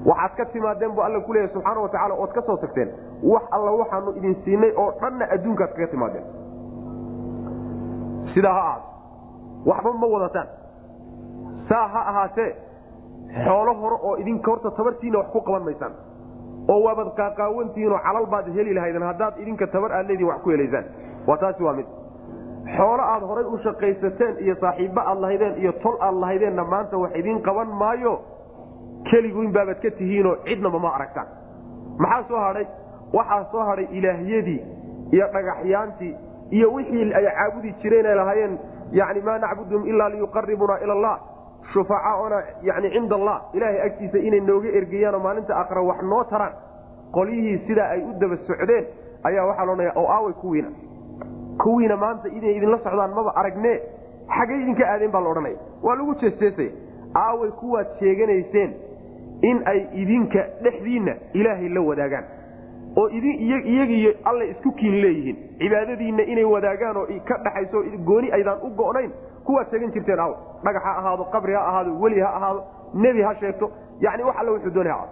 waxaad 0.08 0.36
ka 0.36 0.44
timaadeen 0.52 0.92
buu 0.94 1.02
alla 1.02 1.20
kuleeyahy 1.20 1.52
subxaana 1.52 1.80
watacaala 1.80 2.14
ood 2.14 2.32
ka 2.32 2.42
soo 2.42 2.56
tagteen. 2.56 2.88
Wax 3.22 3.42
alla 3.50 3.70
waxaanu 3.80 4.10
idin 4.18 4.34
siinay 4.44 4.72
oo 4.76 4.90
dhanna 5.00 5.24
adduunkaad 5.34 5.72
kaga 5.76 5.86
timaadeen. 5.86 6.24
Sidaa 8.34 8.52
ha 8.54 8.60
ahaato 8.60 8.86
waxba 9.66 9.92
ma 10.00 10.06
wadataan. 10.06 10.48
Saa 11.68 11.88
ha 11.88 12.00
ahaatee 12.10 12.50
xoolo 13.44 13.74
hore 13.74 13.96
oo 14.02 14.16
idinka 14.16 14.50
horta 14.50 14.70
tabartiina 14.70 15.18
wax 15.18 15.28
ku 15.32 15.40
qaban 15.40 15.62
maysaan. 15.64 15.92
Oo 16.68 16.80
waabad 16.84 17.08
qaaqaawantihiinoo 17.18 17.98
calal 18.06 18.26
baad 18.26 18.46
heli 18.56 18.74
lahaydeen 18.74 19.02
haddaad 19.10 19.34
idinka 19.42 19.66
tabar 19.66 19.92
aad 19.92 20.06
leedihin 20.08 20.28
wax 20.32 20.40
ku 20.42 20.50
helaysaan. 20.50 20.84
Waa 21.26 21.36
taasi 21.36 21.62
waa 21.62 21.72
mid. 21.72 21.86
Xoolo 22.76 23.02
aad 23.02 23.22
horay 23.22 23.44
u 23.44 23.58
shaqaysateen 23.64 24.36
iyo 24.44 24.54
saaxiibba 24.60 25.02
aad 25.10 25.18
lahaydeen 25.20 25.54
iyo 25.62 25.72
tol 25.82 25.96
aad 26.00 26.14
lahaydeenna 26.14 26.64
maanta 26.64 26.96
wax 26.98 27.10
idiin 27.20 27.42
qaban 27.42 27.68
maayo 27.82 28.14
keligun 29.08 29.52
baabad 29.52 29.78
ka 29.82 29.90
tihiinoo 29.90 30.36
cidnaba 30.44 30.78
ma 30.78 30.90
aragtaan. 30.96 31.26
Maxaa 31.98 32.28
soo 32.28 32.40
hadhay 32.46 32.66
waxaa 33.12 33.44
soo 33.52 33.64
hadhay 33.68 33.86
ilaahyadii 33.98 34.60
iyo 35.12 35.26
dhagaxyaantii 35.34 36.14
iyo 36.50 36.72
wixii 36.74 37.12
ay 37.14 37.24
caabudi 37.38 37.72
jireen 37.82 38.06
ay 38.06 38.14
lahaayeen 38.14 38.58
yani 38.92 39.20
maa 39.20 39.38
nacbuduhum 39.38 39.86
ilaa 39.86 40.08
liyuqaribunaa 40.08 40.78
ila 40.84 40.92
allah 40.92 41.16
shufacaauna 41.72 42.42
yani 42.62 42.90
cinda 42.90 43.14
allah. 43.16 43.36
Ilaahay 43.54 43.80
agtiisa 43.86 44.18
inay 44.18 44.40
nooga 44.40 44.68
ergeyaanoo 44.78 45.20
maalinta 45.20 45.56
aqra 45.62 45.82
wax 45.82 46.02
noo 46.02 46.24
taraan. 46.24 46.52
Qolyihii 47.12 47.58
sidaa 47.66 47.88
ay 47.94 48.02
u 48.02 48.12
daba 48.20 48.36
socdeen 48.46 48.84
ayaa 49.24 49.46
waxaa 49.46 49.64
loodhanaya 49.66 49.92
oo 49.96 50.06
aaway 50.16 50.32
kuwiina 50.32 50.68
kuwiina 51.62 51.96
maanta 51.96 52.28
inay 52.28 52.56
idinla 52.56 52.78
socdaan 52.84 53.14
maba 53.14 53.32
aragne 53.40 53.72
xaggay 54.36 54.58
idinka 54.62 54.84
aadeen 54.92 55.10
baa 55.10 55.20
laodhanaya 55.20 55.56
waa 55.82 55.94
lagu 55.96 56.14
jeesteesaya. 56.14 56.70
Aaway 57.14 57.50
kuwaad 57.50 57.86
sheeganayseen 57.98 58.70
in 59.42 59.62
ay 59.66 59.79
idinka 60.03 60.44
dhexdiinna 60.62 61.14
ilaahay 61.33 61.68
la 61.68 61.81
wadaagaan 61.81 62.24
oo 62.96 63.09
iyagiiyo 63.09 64.12
alla 64.24 64.44
isku 64.44 64.72
kiin 64.72 65.00
leeyihiin. 65.03 65.37
Cibaadadiinna 65.59 66.22
inay 66.22 66.44
wadaagaan 66.44 66.96
oo 66.96 67.07
ka 67.29 67.38
dhaxayso 67.44 67.83
gooni 68.05 68.33
aydaan 68.33 68.59
u 68.62 68.70
go'nayn 68.70 69.12
kuwaad 69.44 69.70
sheegan 69.70 69.92
jirteen 69.92 70.20
aaw 70.20 70.33
dhagax 70.64 70.83
ha 70.83 70.92
ahaado 70.98 71.24
qabri 71.24 71.55
ha 71.55 71.61
ahaado 71.68 71.94
weli 72.00 72.20
ha 72.20 72.31
ahaado 72.37 72.64
nebi 72.94 73.22
ha 73.22 73.35
sheegto. 73.35 73.70
Yani 74.00 74.22
wax 74.22 74.37
alla 74.40 74.50
wuxuu 74.53 74.70
doonay 74.74 74.92
ha 74.92 75.07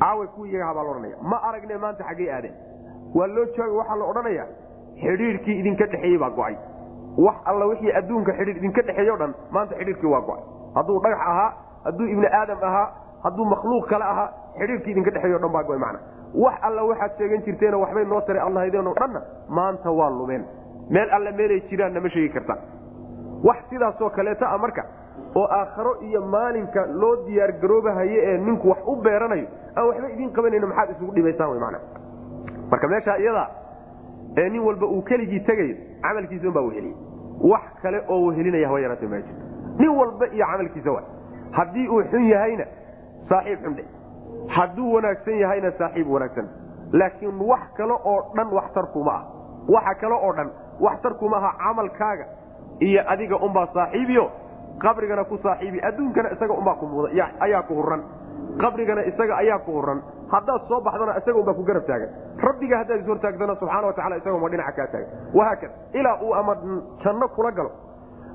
aaway 0.00 0.26
kuwii 0.26 0.50
iyaga 0.50 0.66
habaa 0.66 0.82
laodhanaya 0.84 1.16
ma 1.22 1.36
aragne 1.48 1.76
maanta 1.78 2.04
xaggay 2.04 2.30
aadeen. 2.30 2.54
Waa 3.14 3.26
loo 3.26 3.44
jooga 3.56 3.72
waxaa 3.72 3.96
la 3.96 4.04
odhanaya. 4.04 4.44
Xidhiidhkii 5.00 5.58
idinka 5.60 5.86
dhexeeyey 5.86 6.18
baa 6.18 6.30
go'ay. 6.30 6.54
Wax 7.18 7.36
alla 7.44 7.64
wixii 7.66 7.92
adduunka 7.92 8.32
xidhiidh 8.32 8.56
idinka 8.56 8.82
dhexeeyo 8.82 9.16
dhan 9.16 9.34
maanta 9.50 9.74
xidhiidhkii 9.78 10.06
waa 10.14 10.20
go'ay. 10.20 10.42
Hadduu 10.74 11.00
dhagax 11.02 11.20
ahaa 11.20 11.52
hadduu 11.84 12.06
ibni 12.06 12.26
aadam 12.26 12.58
ahaa 12.62 12.86
hadduu 13.26 13.46
makhluuq 13.54 13.88
kale 13.92 14.04
ahaa 14.12 14.28
xidhiidhkii 14.60 14.92
idinka 14.92 15.10
dhexeeyo 15.10 15.38
dhan 15.38 15.52
baa 15.52 15.78
macna. 15.84 15.98
Wax 16.44 16.54
alla 16.62 16.82
waxaad 16.90 17.18
sheegan 17.18 17.42
jirteenoo 17.46 17.80
waxbay 17.80 18.04
noo 18.04 18.20
taray 18.20 18.42
allahaydeen 18.46 18.86
oo 18.86 18.94
dhanna 19.00 19.20
maanta 19.48 19.90
waa 19.90 20.10
lumeen. 20.10 20.44
Meel 20.90 21.10
alle 21.10 21.32
meelay 21.32 21.60
jiraanna 21.70 22.00
ma 22.00 22.08
sheegi 22.08 22.32
kartaan 22.38 22.58
wax 23.44 23.56
sidaasoo 23.70 24.10
kaleeta 24.10 24.46
a 24.48 24.58
marka 24.58 24.84
oo 25.34 25.46
aakharo 25.58 25.92
iyo 26.08 26.20
maalinka 26.34 26.86
loo 27.00 27.16
diyaargaroobahaye 27.26 28.18
ee 28.30 28.38
ninku 28.38 28.68
wax 28.70 28.78
u 28.86 28.96
beeranayo 29.06 29.46
aan 29.76 29.86
waxba 29.88 30.08
idiin 30.14 30.30
qabanayno 30.36 30.66
maxaad 30.66 30.90
isugu 30.94 31.12
dhibaysaan 31.16 31.50
wy 31.50 31.58
mana 31.64 31.78
marka 32.70 32.88
meesha 32.88 33.18
iyada 33.18 33.44
ee 34.36 34.48
nin 34.48 34.62
walba 34.68 34.86
uu 34.86 35.02
keligii 35.02 35.40
tegayo 35.40 35.76
camalkiisa 36.02 36.48
unbaa 36.48 36.64
weheliye 36.68 36.94
wax 37.52 37.66
kale 37.82 38.02
oo 38.08 38.20
wehelinaya 38.26 38.68
haba 38.68 38.80
yaraate 38.80 39.06
ma 39.06 39.20
jirto. 39.20 39.44
Nin 39.78 39.88
walba 39.98 40.26
iyo 40.26 40.46
camalkiisa 40.52 40.90
wa 40.92 41.02
haddii 41.50 41.88
uu 41.88 42.02
xun 42.10 42.24
yahayna 42.32 42.64
saaxiib 43.28 43.58
xundhe 43.64 43.84
hadduu 44.56 44.92
wanaagsan 44.94 45.38
yahayna 45.42 45.70
saaxiib 45.78 46.08
wanaagsan. 46.14 46.46
Laakiin 46.92 47.38
wax 47.50 47.60
kale 47.76 47.92
oo 47.92 48.18
dhan 48.36 48.48
waxtarkuma 48.58 49.12
ah. 49.18 49.22
Waxa 49.74 49.94
kale 50.00 50.14
oo 50.14 50.32
dhan 50.38 50.48
waxtarkuma 50.80 51.36
aha 51.36 51.50
camalkaaga. 51.62 52.24
Iyo 52.80 53.02
adiga 53.12 53.36
unbaa 53.46 53.66
saaxiibiyo 53.74 54.24
qabrigana 54.84 55.24
ku 55.24 55.38
saaxiibi. 55.42 55.80
Adduunkana 55.88 56.30
isaga 56.34 56.52
unbaa 56.54 56.74
ku 56.80 56.86
muda 56.86 57.08
ayaa 57.40 57.62
ku 57.62 57.74
huran 57.74 58.02
qabrigana 58.60 59.02
isaga 59.10 59.34
ayaa 59.42 59.58
ku 59.66 59.72
huran 59.72 59.98
haddaad 60.32 60.62
soo 60.68 60.80
baxdana 60.80 61.18
isaga 61.20 61.38
unbaa 61.38 61.54
ku 61.58 61.62
garab 61.64 61.84
taagan. 61.86 62.10
Rabbiga 62.46 62.78
haddaad 62.80 63.00
is 63.02 63.06
hortaagdana 63.08 63.54
subxana 63.60 63.86
watacala 63.90 64.16
isaga 64.20 64.34
unbaa 64.38 64.48
dhinaca 64.54 64.72
kaa 64.78 64.86
taagan. 64.92 65.08
Wahaakada 65.34 65.72
ilaa 65.98 66.16
uu 66.22 66.32
ama 66.34 66.54
janno 67.04 67.28
kula 67.34 67.50
galo 67.58 67.70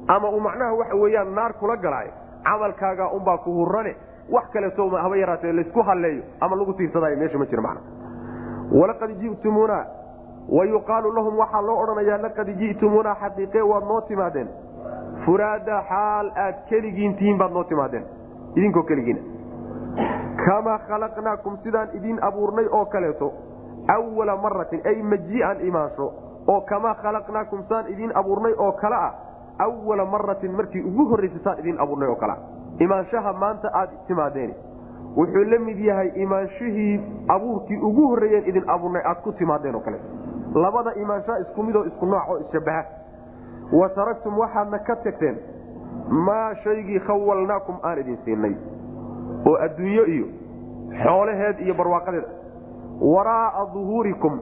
ama 0.07 0.27
uu 0.29 0.39
macnaha 0.39 0.73
waxa 0.81 0.95
weeyaan 0.95 1.33
naar 1.35 1.53
kula 1.59 1.75
galaayo 1.77 2.11
camalkaaga 2.43 3.05
unbaa 3.17 3.37
ku 3.45 3.51
hurane 3.59 3.95
wax 4.31 4.45
kaleeto 4.53 4.89
haba 4.89 5.17
yaraatee 5.17 5.51
laysku 5.53 5.81
halleeyo 5.89 6.23
ama 6.39 6.55
lagu 6.55 6.73
tiirsadaayo 6.73 7.17
meesha 7.17 7.37
ma 7.37 7.45
jiro 7.45 7.61
macna. 7.61 7.81
walaqad 8.79 9.11
ji'tumuuna 9.21 9.85
wa 10.49 10.65
yuqaalu 10.65 11.11
lahum 11.15 11.37
waxaa 11.39 11.61
loo 11.61 11.77
odhanayaa 11.83 12.17
laqad 12.25 12.47
ji'tumuuna 12.61 13.15
xaqiiqe 13.21 13.61
waad 13.71 13.83
noo 13.83 14.01
timaadeen. 14.01 14.47
furaada 15.25 15.83
xaal 15.89 16.31
aad 16.45 16.55
keligiin 16.69 17.15
tihiin 17.15 17.37
baad 17.37 17.51
noo 17.51 17.63
timaadeen. 17.63 18.05
idinkoo 18.55 18.83
keligiina. 18.83 19.21
kamaa 20.45 20.79
khalaqnaakum 20.87 21.57
sidaan 21.63 21.89
idiin 21.93 22.19
abuurnay 22.23 22.67
oo 22.71 22.85
kaleeto 22.85 23.33
awala 23.95 24.37
maratin 24.37 24.81
ay 24.85 25.01
majii'an 25.03 25.61
imaansho. 25.67 26.07
oo 26.47 26.61
kamaa 26.61 26.95
khalaqnaakum 27.03 27.63
saan 27.69 27.85
idiin 27.93 28.11
abuurnay 28.15 28.53
oo 28.57 28.71
kale 28.71 28.95
ah 28.95 29.13
awala 29.59 30.05
maratin 30.05 30.55
markii 30.55 30.81
ugu 30.89 31.05
horraysa 31.11 31.39
saan 31.43 31.59
idiin 31.59 31.79
abuurnay 31.79 32.09
oo 32.09 32.15
kale 32.15 32.31
ah 32.33 32.41
imaanshaha 32.79 33.33
maanta 33.33 33.69
aad 33.73 33.89
timaadeen. 34.07 34.53
Wuxuu 35.17 35.43
la 35.43 35.59
mid 35.59 35.79
yahay 35.79 36.11
imaanshihii 36.15 37.01
abuurkii 37.27 37.77
ugu 37.77 38.07
horreeyeen 38.07 38.47
idin 38.49 38.69
abuurnay 38.69 39.01
aad 39.05 39.21
ku 39.23 39.31
timaadeen 39.31 39.75
oo 39.75 39.81
kale. 39.81 39.99
Labada 40.55 40.93
imaanshaa 40.95 41.37
isku 41.39 41.63
midoo 41.63 41.83
isku 41.85 42.05
nooc 42.05 42.29
oo 42.29 42.37
isshabaha 42.39 42.83
wa 43.79 43.89
taraktum 43.89 44.37
waxaadna 44.39 44.79
ka 44.79 44.95
tagteen 44.95 45.37
maa 46.09 46.53
shaygii 46.63 46.99
khawalnaakum 46.99 47.75
aan 47.83 47.99
idin 47.99 48.17
siinay. 48.25 48.55
Oo 49.47 49.55
adduunyo 49.65 50.05
iyo 50.05 50.25
xoolaheed 51.03 51.59
iyo 51.59 51.73
barwaaqadeed. 51.73 52.25
Waraa'a 53.01 53.65
duhuurikum 53.73 54.39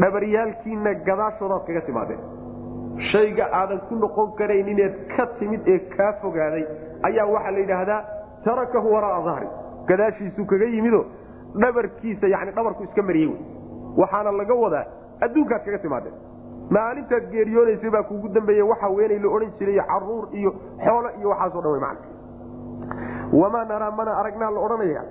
dhabaryaalkiinna 0.00 0.94
gadaashoodaad 0.94 1.66
kaga 1.66 1.80
timaadeen 1.80 2.20
shayga 2.98 3.48
aadan 3.52 3.80
ku 3.88 3.96
noqon 3.96 4.32
karaynineed 4.36 4.94
ka 5.16 5.26
timid 5.38 5.60
ee 5.68 5.78
kaa 5.96 6.12
fogaaday 6.22 6.64
ayaa 7.02 7.26
waxaa 7.26 7.50
la 7.50 7.58
yidhaahdaa 7.58 8.04
tarakahu 8.44 8.92
waraa'a 8.94 9.24
dahri 9.24 9.48
gadaashiisuu 9.86 10.46
kaga 10.46 10.64
yimido 10.64 11.06
dhabarkiisa 11.54 12.28
yani 12.28 12.52
dhabarku 12.52 12.84
iska 12.84 13.02
mariyey 13.02 13.28
wy 13.28 13.38
waxaana 13.96 14.32
laga 14.32 14.54
wadaa 14.54 14.84
adduunkaad 15.20 15.64
kaga 15.64 15.78
timaadeen. 15.78 16.14
Maalintaad 16.70 17.30
geeriyoonaysay 17.30 17.90
baa 17.90 18.02
kuugu 18.02 18.28
dambeeye 18.28 18.62
waxa 18.62 18.88
weenay 18.88 19.18
la 19.18 19.28
odhan 19.28 19.52
jiray 19.58 19.80
carruur 19.86 20.28
iyo 20.32 20.54
xoolo 20.84 21.10
iyo 21.18 21.28
waxaaso 21.28 21.60
dhan 21.62 21.72
w 21.72 21.80
man 21.80 21.96
wamaa 23.32 23.64
naraa 23.64 23.90
mana 23.90 24.16
aragnaa 24.20 24.50
la 24.50 24.60
odhanaya. 24.60 25.02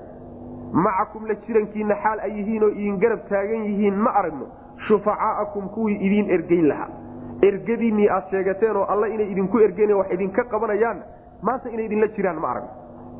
Macakum 0.73 1.27
la 1.27 1.35
jirankiina 1.35 1.95
xaal 2.03 2.19
ay 2.19 2.31
yihiin 2.37 2.63
oo 2.63 2.97
garab 2.97 3.27
taagan 3.29 3.65
yihiin 3.65 3.95
ma 3.95 4.11
aragno. 4.11 4.47
Shufacaa'akum 4.87 5.69
kuwii 5.69 5.95
idiin 5.95 6.29
ergeyn 6.29 6.67
lahaa 6.67 7.00
ergadiinnii 7.49 8.09
aad 8.09 8.29
sheegateen 8.29 8.77
oo 8.77 8.85
alla 8.93 9.07
inay 9.07 9.31
idinku 9.31 9.59
ergeyn 9.59 9.93
wax 9.93 10.11
idinka 10.13 10.43
qabanayaanna 10.43 11.03
maanta 11.41 11.69
inay 11.69 11.85
idinla 11.85 12.07
jiraan 12.17 12.39
ma 12.39 12.49
aragno 12.51 12.69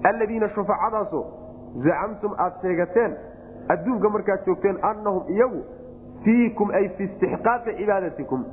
alladiina 0.10 0.50
shufacadaasoo 0.56 1.24
zacamtum 1.86 2.34
aad 2.38 2.54
sheegateen 2.62 3.16
adduunka 3.76 4.10
markaad 4.10 4.46
joogteen 4.46 4.78
annahum 4.92 5.24
iyagu 5.36 5.62
fiikum 6.24 6.72
ay 6.80 6.90
fi 6.98 7.04
istixqaaqi 7.04 7.76
cibaadatikum 7.80 8.44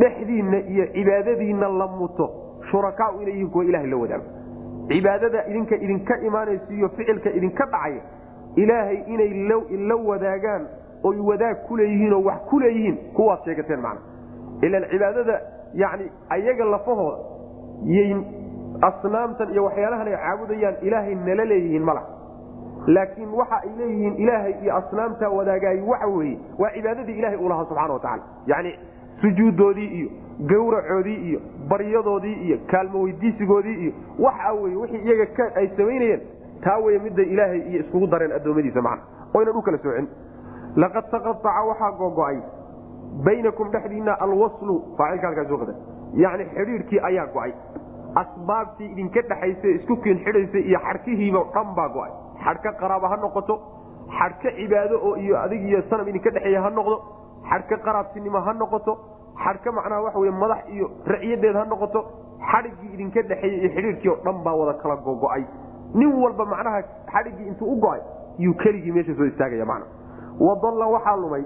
dhexdiinna 0.00 0.58
iyo 0.74 0.86
cibaadadiinna 0.94 1.68
la 1.80 1.86
muto 1.86 2.30
shurakaau 2.70 3.20
inay 3.22 3.32
yihiin 3.34 3.50
kuwa 3.50 3.64
ilahay 3.64 3.86
la 3.90 3.96
wadaago. 3.96 4.24
Cibaadada 4.88 5.46
idinka 5.48 5.76
idinka 5.76 6.18
imaanaysa 6.20 6.72
iyo 6.74 6.88
ficilka 6.88 7.30
idinka 7.30 7.64
dhacaya 7.66 8.00
ilaahay 8.56 8.98
inay 9.06 9.30
la 9.88 9.96
wadaagaan 9.96 10.66
oy 11.04 11.18
wadaag 11.28 11.56
ku 11.68 11.76
leeyihiinoo 11.76 12.22
wax 12.24 12.38
ku 12.50 12.60
leeyihiin 12.60 12.96
kuwaad 13.16 13.44
sheegateen 13.44 13.80
macna 13.80 14.00
ilan 14.66 14.84
cibaadada 14.90 15.40
yani 15.74 16.10
ayaga 16.36 16.64
lafahooda 16.64 17.18
yay 17.96 18.14
asnaamtan 18.88 19.52
iyo 19.52 19.64
waxyaalahan 19.64 20.06
ay 20.08 20.16
caabudayaan 20.24 20.76
ilaahay 20.88 21.14
nala 21.14 21.44
leeyihiin 21.52 21.84
mala 21.90 22.02
laakiin 22.86 23.28
waxa 23.40 23.56
ay 23.64 23.70
leeyihiin 23.78 24.14
ilaahay 24.24 24.54
iyo 24.62 24.76
asnaamtaa 24.76 25.28
wadaagaay 25.38 25.80
waxa 25.92 26.06
weeye 26.16 26.38
waa 26.58 26.70
cibaadadii 26.76 27.18
ilahay 27.18 27.36
uu 27.36 27.48
lahaa 27.48 27.64
subxana 27.64 27.92
watacaala 27.92 28.22
yani 28.46 28.72
sujuuddoodii 29.22 29.88
iyo 29.98 30.08
gawracoodii 30.52 31.18
iyo 31.28 31.40
baryadoodii 31.68 32.34
iyo 32.46 32.58
kaalmo 32.70 33.02
weydiisigoodii 33.02 33.76
iyo 33.84 33.92
waxa 34.18 34.52
weye 34.52 34.76
wixii 34.76 34.98
iyaga 35.06 35.50
ay 35.56 35.68
samaynayeen 35.76 36.20
taa 36.64 36.78
weye 36.78 36.98
midday 36.98 37.24
ilaahay 37.24 37.60
iyo 37.70 37.80
iskugu 37.80 38.06
dareen 38.06 38.32
addoommadiisa 38.32 38.82
macna. 38.82 39.02
Oynan 39.34 39.56
u 39.56 39.62
kala 39.62 39.78
soocin 39.78 40.08
laqad 40.76 41.10
taqaaca 41.10 41.62
waxaa 41.68 41.90
gogo'ay 42.00 42.38
baynakum 43.26 43.70
dhexdiinna 43.74 44.12
alwaslu 44.24 44.74
faacilka 44.98 45.26
halkaa 45.26 45.44
soo 45.50 45.58
qada 45.62 45.74
yacni 46.22 46.44
xidhiidhkii 46.54 47.00
ayaa 47.08 47.26
go'ay. 47.34 47.52
Asbaabtii 48.22 48.88
idinka 48.92 49.20
dhexaysa 49.30 49.68
isku 49.78 49.96
kiin 50.02 50.18
xidhaysay 50.24 50.62
iyo 50.70 50.78
xadhkihiiba 50.86 51.40
dhan 51.54 51.68
baa 51.76 51.88
go'ay. 51.96 52.10
Xadhka 52.44 52.72
qaraaba 52.80 53.08
ha 53.12 53.16
noqoto 53.24 53.54
xadhka 54.18 54.48
cibaado 54.58 54.96
oo 55.08 55.16
iyo 55.16 55.34
adig 55.44 55.62
iyo 55.68 55.82
sanam 55.90 56.08
idinka 56.08 56.30
dhexeeya 56.30 56.62
ha 56.64 56.70
noqdo 56.70 56.96
xadhka 57.50 57.76
qaraabtinimo 57.86 58.38
ha 58.46 58.52
noqoto 58.62 58.92
xadhka 59.44 59.72
macnaha 59.78 60.02
waxa 60.06 60.18
wey 60.18 60.30
madax 60.42 60.62
iyo 60.74 60.86
racyadeed 61.12 61.56
ha 61.60 61.64
noqoto 61.72 62.00
xadhiggii 62.50 62.90
idinka 62.94 63.22
dhexeeyey 63.30 63.58
iyo 63.60 63.70
xidhiidhkii 63.76 64.08
oo 64.12 64.18
dhan 64.24 64.42
baa 64.44 64.54
wada 64.60 64.74
kala 64.82 64.96
gogo'ay 65.06 65.42
nin 65.94 66.10
walba 66.22 66.44
macnaha 66.54 66.82
xadhiggii 67.12 67.46
intuu 67.50 67.68
u 67.74 67.76
go'ay 67.84 68.00
yuu 68.38 68.54
keligii 68.62 68.92
meesha 68.92 69.14
soo 69.14 69.24
istaagaya 69.32 69.64
macna. 69.64 69.86
Wadalla 70.40 70.86
waxaa 70.96 71.16
lumay 71.22 71.44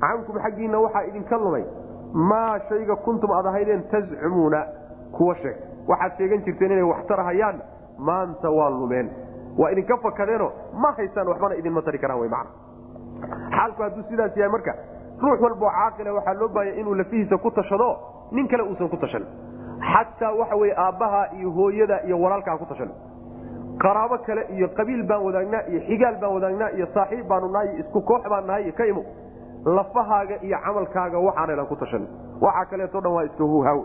cankum 0.00 0.36
xaggiinna 0.44 0.78
waxaa 0.84 1.04
idinka 1.10 1.36
lumay 1.44 1.64
maa 2.30 2.58
shayga 2.68 2.96
kuntum 3.04 3.30
aad 3.30 3.46
ahaydeen 3.46 3.82
tazcumuuna 3.90 4.60
kuwa 5.16 5.34
sheeg. 5.42 5.56
Waxaad 5.88 6.12
sheegan 6.18 6.42
jirteen 6.44 6.72
inay 6.72 6.82
wax 6.92 7.06
tarahayaan 7.06 7.60
maanta 7.98 8.50
waa 8.50 8.70
lumeen. 8.70 9.10
Waa 9.58 9.70
idinka 9.70 9.96
fakadeenoo 10.02 10.50
ma 10.82 10.92
haystaan 10.96 11.28
waxbana 11.28 11.54
idinma 11.54 11.82
tari 11.82 11.98
karaan 11.98 12.20
wy 12.20 12.28
macna. 12.28 12.50
Xaalku 13.56 13.82
hadduu 13.82 14.02
sidaas 14.08 14.36
yahay 14.36 14.50
marka 14.52 14.74
ruux 15.22 15.40
walboo 15.44 15.70
caaqila 15.70 16.12
waxaa 16.18 16.34
loo 16.40 16.48
baahaya 16.48 16.74
inuu 16.80 16.94
lafihiisa 16.94 17.38
ku 17.38 17.50
tashado 17.50 17.88
nin 18.32 18.48
kale 18.48 18.62
uusan 18.62 18.88
ku 18.88 18.96
tashan. 18.96 19.24
Xataa 19.92 20.32
waxa 20.40 20.56
weye 20.56 20.74
aabbaha 20.76 21.26
iyo 21.38 21.50
hooyada 21.50 22.00
iyo 22.06 22.20
walaalkaa 22.20 22.56
ku 22.58 22.66
tashan. 22.66 22.90
Qaraabo 23.82 24.18
kale 24.26 24.46
iyo 24.56 24.68
qabiil 24.68 25.02
baan 25.08 25.22
wadaagnaa 25.24 25.62
iyo 25.70 25.80
xigaal 25.88 26.16
baan 26.20 26.34
wadaagnaa 26.34 26.70
iyo 26.76 26.86
saaxiib 26.94 27.26
baanu 27.28 27.48
nahay 27.52 27.68
iyo 27.68 27.78
isku 27.84 28.00
koox 28.02 28.22
baan 28.30 28.46
nahay 28.46 28.62
iyo 28.64 28.72
ka 28.72 28.84
imo 28.86 29.02
lafahaaga 29.64 30.42
iyo 30.42 30.58
camalkaaga 30.64 31.18
waxaanaydan 31.18 31.66
ku 31.66 31.76
tashan. 31.76 32.06
Waxaa 32.40 32.64
kaleeto 32.64 33.00
dhan 33.00 33.12
waa 33.12 33.24
iska 33.24 33.44
huhaawe 33.44 33.84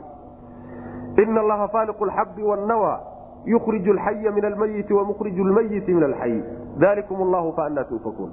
ina 1.24 1.42
allaha 1.42 1.68
faaliqu 1.68 2.06
lxabbi 2.06 2.44
wnawa 2.44 3.00
yukhriju 3.46 3.92
alxaya 3.92 4.32
min 4.32 4.46
almayiti 4.46 4.94
wamukriju 4.94 5.44
lmayiti 5.44 5.94
min 5.94 6.04
alxayi 6.04 6.44
dalikum 6.80 7.22
allahu 7.22 7.54
faanaa 7.54 7.84
tuufakuun 7.84 8.32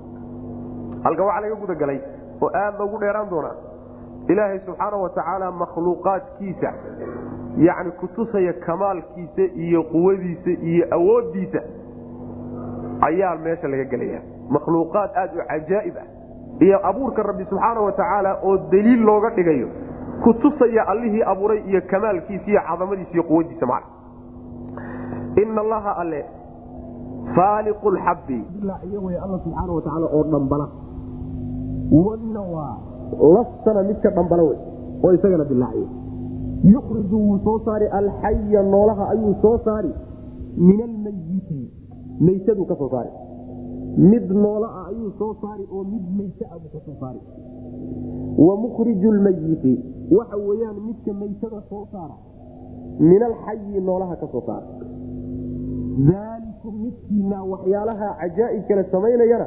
halka 1.05 1.25
waxaa 1.25 1.41
laga 1.41 1.55
gudagalay 1.55 1.99
oo 2.43 2.51
aad 2.55 2.79
loogu 2.79 2.99
dheeraan 2.99 3.31
doonaa 3.31 3.55
ilaahay 4.29 4.59
subxaana 4.67 4.97
wa 4.97 5.09
tacaala 5.11 5.51
makhluuqaadkiisa 5.53 6.73
yani 7.57 7.91
kutusaya 7.91 8.53
kamaalkiisa 8.53 9.43
iyo 9.67 9.83
quwadiisa 9.83 10.51
iyo 10.51 10.87
awoodiisa 10.91 11.61
ayaa 13.01 13.35
meesha 13.37 13.69
laga 13.69 13.85
gelaya 13.85 14.21
makhluuqaad 14.51 15.11
aad 15.17 15.31
u 15.39 15.43
cajaa'ib 15.49 15.97
ah 15.97 16.07
iyo 16.65 16.77
abuurka 16.89 17.23
rabbi 17.23 17.45
subxaana 17.51 17.81
wa 17.87 17.93
tacaala 17.93 18.31
oo 18.45 18.57
daliil 18.73 19.01
looga 19.09 19.31
dhigayo. 19.37 19.69
Kutusaya 20.25 20.83
allihii 20.93 21.23
abuuray 21.33 21.61
iyo 21.71 21.81
kamaalkiisa 21.91 22.47
iyo 22.51 22.61
cadamadiisa 22.69 23.13
iyo 23.15 23.23
quwadiisa 23.31 23.67
macna. 23.67 23.91
Ina 25.43 25.61
allaha 25.61 25.97
alle 26.03 26.21
faaliqu 27.37 27.91
lxabbi 27.97 28.39
alla 29.25 29.39
subxaana 29.45 29.73
wa 29.73 29.83
tacaala 29.83 30.07
oo 30.17 30.23
dhambala. 30.33 30.67
Waa 31.93 32.77
laftana 33.37 33.83
midka 33.83 34.11
dhambala 34.11 34.43
wey 34.43 34.59
oo 35.05 35.13
isagana 35.13 35.45
dilaaciy 35.45 35.87
yukriju 36.75 37.17
wuu 37.19 37.39
soo 37.45 37.59
saari 37.65 37.87
alxaya 37.87 38.63
noolaha 38.63 39.09
ayuu 39.11 39.35
soo 39.43 39.59
saari. 39.65 39.91
Min 40.57 40.81
almayiti 40.83 41.61
maytaduu 42.21 42.65
ka 42.67 42.75
soo 42.77 42.89
saari 42.89 43.11
mid 43.97 44.31
noola 44.31 44.69
ah 44.79 44.87
ayuu 44.91 45.13
soo 45.19 45.35
saari 45.43 45.65
oo 45.73 45.85
mid 45.85 46.05
mayt 46.19 46.39
ah 46.51 46.59
buu 46.59 46.71
ka 46.75 46.81
soo 46.87 46.97
saari. 47.01 47.21
Wa 48.47 48.55
mukhriju 48.57 49.13
lmayiti 49.13 49.75
waxa 50.11 50.37
weyaan 50.37 50.79
midka 50.87 51.13
maytada 51.13 51.61
soo 51.71 51.87
saara 51.93 52.17
min 53.01 53.23
alxayi 53.23 53.81
noolaha 53.81 54.17
ka 54.17 54.27
soo 54.33 54.43
saara. 54.47 54.67
Daalikum 56.09 56.75
midkiina 56.85 57.39
waxyaalaha 57.53 58.09
cajaa'ib 58.21 58.63
kale 58.69 58.85
samaynayana 58.93 59.47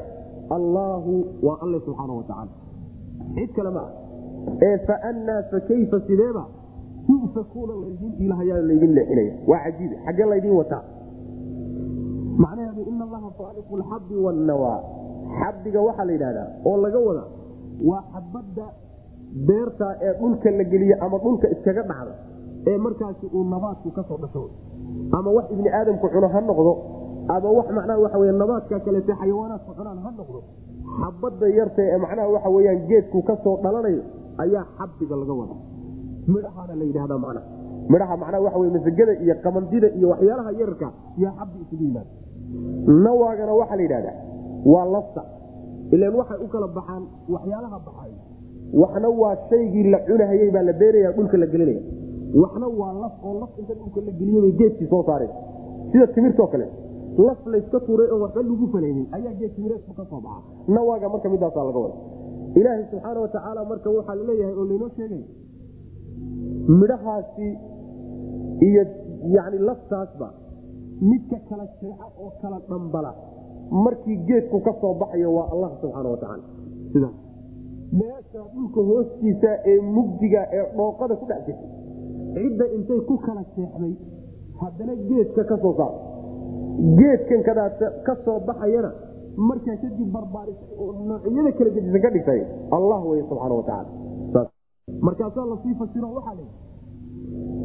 allaahu 0.58 1.14
waa 1.48 1.58
alle 1.66 1.80
subxaana 1.86 2.14
wa 2.14 2.24
tacaala. 2.30 2.52
Cid 3.36 3.50
kale 3.56 3.70
ma 3.78 3.82
ah 3.88 3.92
ee 4.68 4.78
faannaa 4.88 5.42
fakayfa 5.52 5.98
sideeba 6.08 6.44
tufakuuna 7.08 7.74
laydin 7.84 8.14
ilahayaa 8.26 8.62
laydin 8.70 8.94
leexinaya. 8.98 9.34
Waa 9.50 9.60
cajiibe 9.66 9.96
xaggee 10.06 10.26
laydin 10.34 10.54
wataa 10.60 10.84
allaha 13.16 13.32
faaliqu 13.40 13.74
lxabbi 13.82 14.16
wannawaa 14.26 14.80
xabbiga 15.40 15.80
waxaa 15.88 16.06
la 16.10 16.14
yidhahdaa 16.16 16.48
oo 16.70 16.76
laga 16.86 17.00
wada 17.08 17.24
waa 17.90 18.04
xabadda 18.14 18.66
beerta 19.48 19.88
ee 20.08 20.14
dhulka 20.20 20.50
la 20.60 20.64
geliye 20.74 20.96
ama 21.06 21.18
dhulka 21.26 21.48
iskaga 21.56 21.84
dhacda 21.92 22.14
ee 22.72 22.78
markaasi 22.86 23.26
uu 23.38 23.44
nabaadku 23.54 23.90
ka 23.98 24.04
soo 24.10 24.18
dhasho. 24.24 24.44
Ama 25.18 25.30
wax 25.38 25.46
ibni 25.54 25.70
aadamku 25.80 26.08
cuno 26.14 26.28
ha 26.34 26.40
noqdo 26.50 26.72
ama 27.36 27.50
wax 27.58 27.68
macnaha 27.78 28.00
waxa 28.06 28.18
wey 28.22 28.32
nabaadka 28.42 28.80
kaleete 28.86 29.14
xayawaanaadku 29.22 29.72
cunaan 29.80 30.00
ha 30.06 30.10
noqdo. 30.20 30.40
Xabadda 31.02 31.48
yarta 31.58 31.82
ee 31.92 31.98
macnaha 32.04 32.28
waxa 32.36 32.50
weyaan 32.56 32.80
geedku 32.90 33.20
ka 33.30 33.36
soo 33.44 33.56
dhalanayo 33.64 34.02
ayaa 34.44 34.64
xabbiga 34.80 35.16
laga 35.22 35.34
wada. 35.42 35.56
Midhahaana 36.34 36.74
la 36.80 36.86
yidhahda 36.90 37.18
mana 37.26 37.42
midhaha 37.94 38.16
macnaha 38.24 38.42
waxa 38.48 38.60
wey 38.62 38.70
masagada 38.78 39.14
iyo 39.24 39.36
qamandida 39.46 39.88
iyo 39.98 40.08
waxyaalaha 40.14 40.52
yararka 40.60 40.88
yaa 41.24 41.34
xabbi 41.40 41.58
isugu 41.66 41.84
yimaada 41.88 42.10
nawaagana 43.06 43.54
waxaa 43.60 43.76
la 43.80 43.84
yidhahdaa 43.88 44.16
waa 44.74 44.86
lafta. 44.96 45.22
Ilan 45.96 46.14
waxay 46.20 46.38
u 46.46 46.48
kala 46.54 46.68
baxaan 46.78 47.04
waxyaalaha 47.34 47.78
baxay. 47.88 48.12
Waxna 48.82 49.10
waa 49.22 49.36
shaygii 49.50 49.84
la 49.94 50.00
cunahayey 50.08 50.50
baa 50.56 50.64
la 50.70 50.74
beeraya 50.82 51.12
dhulka 51.18 51.38
la 51.42 51.48
gelinaya. 51.54 51.82
Waxna 52.42 52.68
waa 52.80 52.94
laf 53.04 53.14
oo 53.28 53.34
laf 53.42 53.52
inta 53.60 53.74
dhulka 53.80 54.00
la 54.08 54.12
geliyebay 54.20 54.52
geedkii 54.60 54.88
soo 54.92 55.04
saareen 55.10 55.32
sida 55.92 56.08
timirtoo 56.16 56.48
kale 56.54 56.68
laf 57.28 57.40
layska 57.54 57.80
tuuray 57.86 58.08
oo 58.14 58.20
waxba 58.24 58.42
lagu 58.50 58.66
falaynin 58.74 59.06
ayaa 59.18 59.34
geed 59.40 59.52
timireedku 59.56 59.92
ka 60.00 60.04
soo 60.10 60.20
baxa 60.26 60.42
nawaaga 60.76 61.08
marka 61.14 61.28
midaasaa 61.34 61.64
laga 61.70 61.80
wada 61.86 61.98
ilaahay 62.60 62.84
subxaana 62.92 63.20
wa 63.26 63.30
tacaala 63.36 63.62
marka 63.72 63.90
waxaa 63.98 64.16
la 64.20 64.24
leeyahay 64.30 64.56
oo 64.60 64.66
laynoo 64.72 64.90
sheegay 64.98 65.22
midhahaasi 66.82 67.48
iyo 68.68 68.84
yani 69.36 69.58
laftaasba 69.68 70.28
midka 71.02 71.38
kala 71.50 71.66
jeexa 71.82 72.06
oo 72.20 72.32
kala 72.42 72.60
dhambala. 72.70 73.12
Markii 73.72 74.18
geedku 74.28 74.60
ka 74.62 74.74
soo 74.82 74.94
baxayo 74.94 75.30
waa 75.38 75.48
allah 75.54 75.70
subxaana 75.82 76.10
wa 76.10 76.18
tacaala 76.18 76.44
sidaas 76.94 77.16
meesha 78.00 78.42
dhulka 78.54 78.82
hoostiisa 78.90 79.52
ee 79.72 79.80
mugdiga 79.96 80.42
ee 80.58 80.64
dhooqada 80.78 81.16
ku 81.16 81.26
dhex 81.30 81.42
jirtay 81.48 81.70
cidda 82.36 82.66
intay 82.78 83.00
ku 83.10 83.16
kala 83.26 83.42
jeexday 83.56 83.94
haddana 84.62 84.94
geedka 85.10 85.44
ka 85.52 85.58
soo 85.64 85.74
saar. 85.80 85.94
Geedkan 87.00 87.42
kadaata 87.48 87.86
ka 88.06 88.14
soo 88.26 88.40
baxayana 88.48 88.92
markaa 89.38 89.78
kadib 89.84 90.10
barbaarisay 90.16 90.70
oo 90.80 90.92
noocyada 91.08 91.52
kala 91.58 91.70
gedisan 91.76 92.02
ka 92.06 92.10
dhigtay. 92.16 92.42
Allah 92.78 93.00
wey 93.10 93.22
subxaana 93.30 93.56
wa 93.60 93.64
tacaala 93.70 94.50
markaasaa 95.08 95.46
la 95.52 95.56
sii 95.64 95.76
fasiro 95.80 96.08
waxaa 96.18 96.36
la 96.40 96.44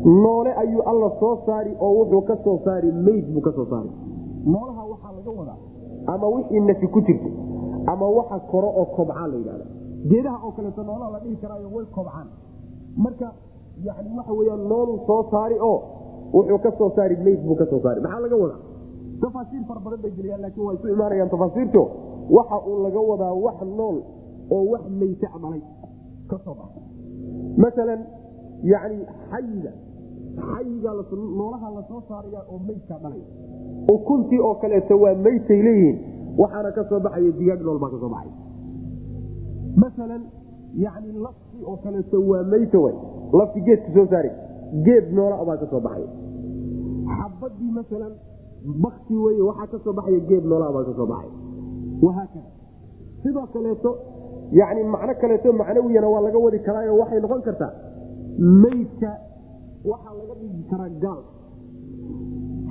noole 0.04 0.52
ayuu 0.62 0.82
alla 0.82 1.10
soo 1.20 1.34
saari 1.46 1.72
oo 1.80 1.92
wuxuu 1.98 2.22
ka 2.22 2.36
soo 2.44 2.58
saari 2.64 2.92
meyd 2.92 3.26
buu 3.32 3.40
ka 3.40 3.52
soo 3.52 3.66
saari. 3.70 3.90
Noolaha 4.46 4.82
waxaa 4.92 5.12
laga 5.16 5.30
wadaa 5.40 5.58
ama 6.06 6.26
wixii 6.28 6.60
nafi 6.60 6.86
ku 6.88 7.00
jirto 7.00 7.28
ama 7.86 8.06
waxa 8.18 8.38
koro 8.50 8.68
oo 8.80 8.84
kobcaan 8.96 9.30
la 9.30 9.36
yidhahda 9.38 9.66
geedaha 10.10 10.38
oo 10.46 10.52
kaleeto 10.56 10.82
noolaha 10.82 11.10
la 11.14 11.18
dhihi 11.24 11.36
karaayo 11.36 11.68
way 11.74 11.84
kobcaan. 11.96 12.26
Marka 12.96 13.28
yani 13.84 14.10
waxa 14.16 14.32
weyaan 14.32 14.62
nooluu 14.68 14.98
soo 15.06 15.22
saari 15.30 15.56
oo 15.60 15.78
wuxuu 16.32 16.58
ka 16.58 16.70
soo 16.78 16.90
saari 16.96 17.16
meyd 17.16 17.40
buu 17.46 17.54
ka 17.54 17.66
soo 17.70 17.80
saari. 17.82 18.00
Maxaa 18.00 18.20
laga 18.20 18.36
wadaa? 18.36 18.60
Tafaasiir 19.20 19.62
fara 19.68 19.80
badan 19.84 20.00
bay 20.02 20.10
geliyaan 20.16 20.40
laakiin 20.42 20.66
waa 20.66 20.74
isu 20.74 20.88
imaanayaan 20.88 21.30
tafaasiirto 21.30 21.82
waxa 22.30 22.56
uu 22.68 22.78
laga 22.82 23.00
wadaa 23.10 23.32
wax 23.44 23.58
nool 23.78 23.96
oo 24.50 24.64
wax 24.72 24.82
dhalay 24.88 25.62
ka 26.30 26.36
soo 26.44 26.54
baxa 26.60 26.80
maalan 27.62 28.00
yani 28.62 28.98
xayiga 29.30 29.72
xayiga 30.36 30.90
noolaha 31.38 31.70
la 31.76 31.82
soo 31.88 32.02
saaraya 32.08 32.40
oo 32.52 32.58
meydkaa 32.58 32.98
dhalay. 33.02 33.22
Ukuntii 33.94 34.40
oo 34.40 34.54
kaleeto 34.54 35.00
waa 35.00 35.14
meytay 35.14 35.62
leeyihiin. 35.62 35.98
Waxaana 36.38 36.70
ka 36.72 37.00
baxaya 37.00 37.30
digaag 37.38 37.60
nool 37.62 37.78
baa 37.78 37.90
ka 37.90 38.08
baxay 38.14 38.32
maalan 39.76 40.22
yani 40.76 41.12
lafti 41.12 41.58
oo 41.64 41.76
kaleeto 41.76 42.16
waa 42.28 42.42
meyta 42.42 42.78
w 42.78 42.86
lafti 43.32 43.60
geedka 43.60 43.92
soo 43.94 44.06
saari 44.10 44.30
geed 44.84 45.12
noola 45.12 45.44
baa 45.44 45.56
ka 45.56 45.80
baxay 45.80 46.06
xabadii 47.18 47.70
maalan 47.78 48.12
bakti 48.82 49.14
wey 49.14 49.40
waxaa 49.48 49.78
ka 49.84 49.92
baxaya 49.92 50.20
geed 50.28 50.44
noolaa 50.44 50.72
baa 50.72 50.84
ka 50.84 50.92
soo 50.96 51.06
baxay 51.06 51.30
wahaakada 52.02 52.50
sidoo 53.22 53.46
kaleeto 53.52 53.90
yani 54.52 54.84
macno 54.84 55.14
kaleeto 55.20 55.52
macnawiyana 55.52 56.08
waa 56.08 56.20
laga 56.26 56.38
wadi 56.38 56.58
karaayo 56.58 56.98
waxay 56.98 57.20
noqon 57.20 57.42
kartaa 57.42 57.72
meydka 58.40 59.10
waxaa 59.84 60.14
laga 60.18 60.34
dhigi 60.40 60.62
karaa 60.70 60.88
gaal. 61.04 61.20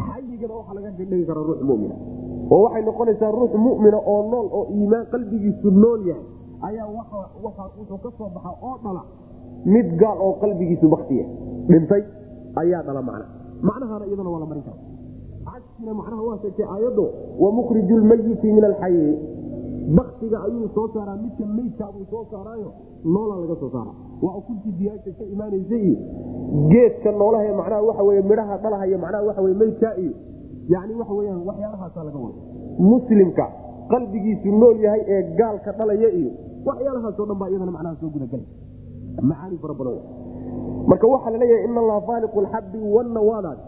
Xayigana 0.08 0.54
waxaa 0.60 0.76
laga 0.78 0.90
dhigi 0.98 1.26
karaa 1.30 1.44
ruux 1.50 1.62
mumina. 1.70 1.96
Oo 2.52 2.62
waxay 2.66 2.82
noqonaysaa 2.86 3.32
ruux 3.32 3.54
mumina 3.66 3.98
oo 4.14 4.22
nool 4.32 4.48
oo 4.58 4.66
iimaan 4.74 5.06
qalbigiisu 5.14 5.70
nool 5.72 6.02
yahay. 6.10 6.26
Ayaa 6.68 6.88
wuxuu 6.90 7.98
ka 8.04 8.10
soo 8.18 8.30
baxa 8.36 8.52
oo 8.62 8.76
dhala. 8.84 9.04
Mid 9.66 9.88
gaal 10.02 10.18
oo 10.26 10.34
qalbigiisu 10.42 10.88
baktiya 10.90 11.26
dhintay 11.70 12.04
ayaa 12.62 12.82
dhala 12.84 13.02
macna. 13.02 13.26
Macnahaana 13.62 14.06
iyadana 14.10 14.30
waa 14.34 14.40
la 14.40 14.46
marin 14.46 14.64
kara. 14.64 14.78
Cagsina 15.46 15.94
macnaha 15.94 16.22
waa 16.28 16.38
sheegtay 16.42 16.66
aayaddo 16.66 17.06
wa 17.40 17.50
mukhriju 17.52 17.96
lmayiti 17.98 18.48
min 18.54 18.64
alxayi 18.64 19.18
baktiga 19.98 20.38
ayuu 20.48 20.70
soo 20.76 20.88
saaraa 20.94 21.18
midka 21.24 21.46
meydkaabuu 21.58 22.06
soo 22.12 22.24
saaraayo 22.32 22.70
noolaa 23.14 23.40
laga 23.44 23.56
soo 23.62 23.70
saara. 23.76 23.92
Waa 24.24 24.36
ukuntii 24.40 24.72
diyaagta 24.80 25.12
ka 25.20 25.24
imaanaysa 25.34 25.76
iyo 25.76 25.98
geedka 26.72 27.12
noolaha 27.12 27.54
macnaha 27.60 27.82
waxa 27.90 28.04
wey 28.08 28.22
midhaha 28.32 28.58
dhalahaya 28.64 28.98
macnaha 29.04 29.24
waxa 29.30 29.42
wey 29.46 29.54
meydkaa 29.62 29.94
iyo 30.04 30.14
yani 30.74 30.94
waxa 31.00 31.14
weyaan 31.20 31.42
waxyaalahaasa 31.50 32.04
laga 32.08 32.20
wada 32.26 32.40
muslimka 32.92 33.46
qalbigiisu 33.92 34.50
nool 34.62 34.78
yahay 34.86 35.02
ee 35.16 35.22
gaalka 35.40 35.72
dhalaya 35.80 36.10
iyo 36.20 36.32
waxyaalahaasoo 36.70 37.26
dhan 37.30 37.38
baa 37.42 37.50
iyadana 37.52 37.72
macnaha 37.78 37.96
soo 38.02 38.10
gudagelay 38.16 38.48
macaani 39.30 39.58
fara 39.64 39.74
badan. 39.80 39.98
Marka 40.92 41.08
waxaa 41.14 41.32
la 41.34 41.38
leeyahay 41.44 41.66
in 41.70 41.78
allaha 41.84 42.02
faaliqu 42.10 42.42
lxabbi 42.46 42.80
wanawaadaas 42.96 43.60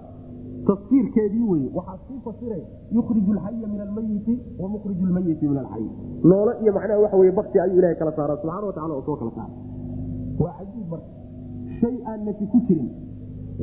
tafsiirkeedii 0.70 1.46
weye 1.52 1.70
waxaa 1.78 1.98
sii 2.08 2.20
fasiraya 2.26 2.68
yukhriju 2.98 3.32
alxaya 3.34 3.68
min 3.74 3.82
almayiti 3.88 4.34
wa 4.60 4.70
lmayiti 5.10 5.48
min 5.48 5.58
alxay 5.58 5.86
noole 6.24 6.54
iyo 6.62 6.74
macnaha 6.74 7.00
waxa 7.06 7.32
bakti 7.40 7.60
ayuu 7.60 7.78
ilahay 7.80 7.96
kala 7.96 8.12
saara 8.12 8.38
subxana 8.42 8.68
wa 8.68 8.74
tacala 8.74 8.94
oo 8.94 9.16
kala 9.22 9.32
saara 9.38 9.54
waa 10.40 10.54
cajiib 10.60 10.88
marka 10.92 11.10
shay 11.80 11.96
aan 12.06 12.26
nafi 12.26 12.46
ku 12.52 12.60
jirin. 12.68 12.90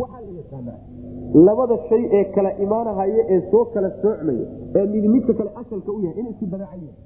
Waxaa 0.00 0.20
la 0.26 0.32
yaqaanaa 0.40 0.80
labada 1.46 1.76
shay 1.88 2.02
ee 2.18 2.24
kala 2.34 2.50
imaanahaya 2.64 3.22
ee 3.34 3.40
soo 3.50 3.64
kala 3.74 3.90
soocmaya 4.02 4.46
ee 4.78 4.86
mid 4.92 5.04
midka 5.14 5.32
kale 5.38 5.50
asalka 5.60 5.92
u 5.92 6.00
yahay 6.04 6.20
inay 6.20 6.32
isku 6.32 6.46
dabeecan 6.52 6.80
yihiin 6.82 6.96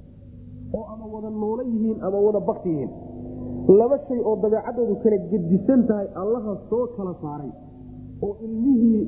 oo 0.77 0.85
ama 0.93 1.05
wada 1.13 1.29
noolo 1.29 1.63
yihiin 1.71 1.97
ama 2.07 2.17
wada 2.25 2.39
bakti 2.49 2.69
yihiin. 2.69 2.91
Laba 3.79 3.97
shay 4.07 4.19
oo 4.29 4.35
dabeecadoodu 4.43 4.95
kala 5.03 5.17
gedisan 5.31 5.81
tahay 5.89 6.07
allaha 6.23 6.51
soo 6.69 6.85
kala 6.97 7.13
saaray 7.21 7.51
oo 8.25 8.35
ilmihii 8.45 9.03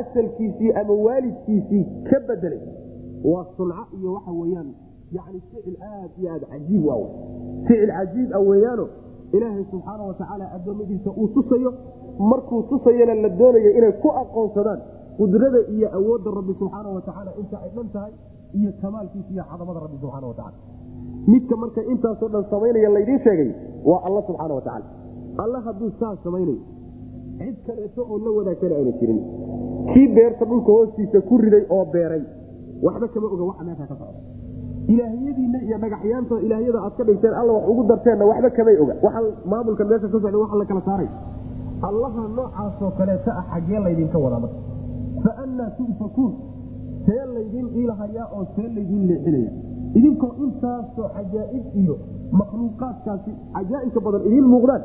asalkiisii 0.00 0.72
ama 0.80 0.94
waalidkiisii 1.06 1.84
ka 2.10 2.20
bedelay. 2.28 2.60
Waa 3.24 3.44
sunco 3.56 3.84
iyo 4.00 4.12
waxa 4.12 4.30
weyaan 4.40 4.68
yani 5.16 5.40
ficil 5.50 5.76
aad 5.82 6.10
iyo 6.20 6.30
aad 6.34 6.44
cajiib 6.50 6.84
a 6.90 6.96
ficil 7.66 7.90
cajiib 7.96 8.30
a 8.34 8.38
weeyaano 8.48 8.86
ilaahay 9.32 9.64
subxaana 9.70 10.02
watacaala 10.10 10.52
addoommadiisa 10.56 11.10
uu 11.10 11.28
tusayo. 11.28 11.72
Markuu 12.18 12.62
tusayana 12.62 13.14
la 13.14 13.28
doonayo 13.28 13.70
inay 13.78 13.92
ku 14.02 14.08
aqoonsadaan 14.22 14.80
qudrada 15.18 15.58
iyo 15.74 15.88
awoodda 15.98 16.30
rabbi 16.38 16.52
subxaana 16.60 16.88
watacaala 16.96 17.30
inta 17.40 17.56
ay 17.64 17.70
dhan 17.76 17.88
tahay 17.94 18.12
iyo 18.58 18.70
kamaalkiisa 18.82 19.30
iyo 19.34 19.44
cadamada 19.50 19.80
rabbi 19.84 19.96
subxaana 20.02 20.26
watacaala 20.26 20.56
midka 21.26 21.56
marka 21.62 21.80
intaasoo 21.92 22.28
dhan 22.34 22.44
samaynaya 22.50 22.88
laydiin 22.96 23.20
sheegay 23.26 23.50
waa 23.90 24.00
alla 24.06 24.22
subxaana 24.28 24.54
watacaala 24.54 24.86
alla 25.44 25.60
hadduu 25.66 25.90
saas 26.00 26.18
samaynayo 26.24 26.58
cid 27.44 27.56
kaleeto 27.66 28.02
oo 28.10 28.18
la 28.24 28.30
wadaagtana 28.38 28.74
ayna 28.80 28.92
jirin. 29.00 29.20
Kii 29.92 30.08
beerta 30.16 30.44
dhulka 30.50 30.70
hoostiisa 30.76 31.20
ku 31.28 31.38
riday 31.38 31.64
oo 31.70 31.84
beeray 31.92 32.22
waxba 32.82 33.08
kama 33.08 33.26
oga 33.34 33.44
waxa 33.50 33.64
meesha 33.64 33.86
ka 33.90 33.94
socda. 34.00 34.20
Ilaahiyadiina 34.92 35.58
iyo 35.66 35.76
dhagaxyaanta 35.82 36.34
ilaahyada 36.46 36.78
aad 36.86 36.94
ka 36.98 37.04
dhigteen 37.08 37.34
alla 37.40 37.52
wax 37.52 37.64
ugu 37.70 37.82
darteenna 37.90 38.24
waxba 38.30 38.50
kamay 38.56 38.76
oga. 38.82 38.94
Waxa 39.04 39.20
maamulkan 39.50 39.86
meesha 39.90 40.06
ka 40.08 40.18
socda 40.18 40.38
waxa 40.44 40.56
la 40.60 40.64
kala 40.70 40.82
saaray. 40.88 41.08
Allaha 41.88 42.22
noocaasoo 42.36 42.90
kaleeta 42.98 43.30
ah 43.40 43.44
xaggee 43.52 43.80
laydinka 43.84 44.18
wadaa 44.24 44.40
marka. 44.44 44.58
Fa 45.22 45.32
tu'fakuun 45.78 46.32
see 47.06 47.22
laydin 47.34 47.66
iilahayaa 47.78 48.28
oo 48.36 48.44
see 48.54 48.68
laydin 48.76 49.02
leexinaya. 49.10 49.50
Idinkoo 49.98 50.32
intaasoo 50.44 51.08
cajaa'ib 51.16 51.64
iyo 51.82 51.94
makhluuqaadkaasi 52.38 53.30
cajaa'ibka 53.54 54.00
badan 54.00 54.22
idiin 54.28 54.46
muuqdaan 54.52 54.82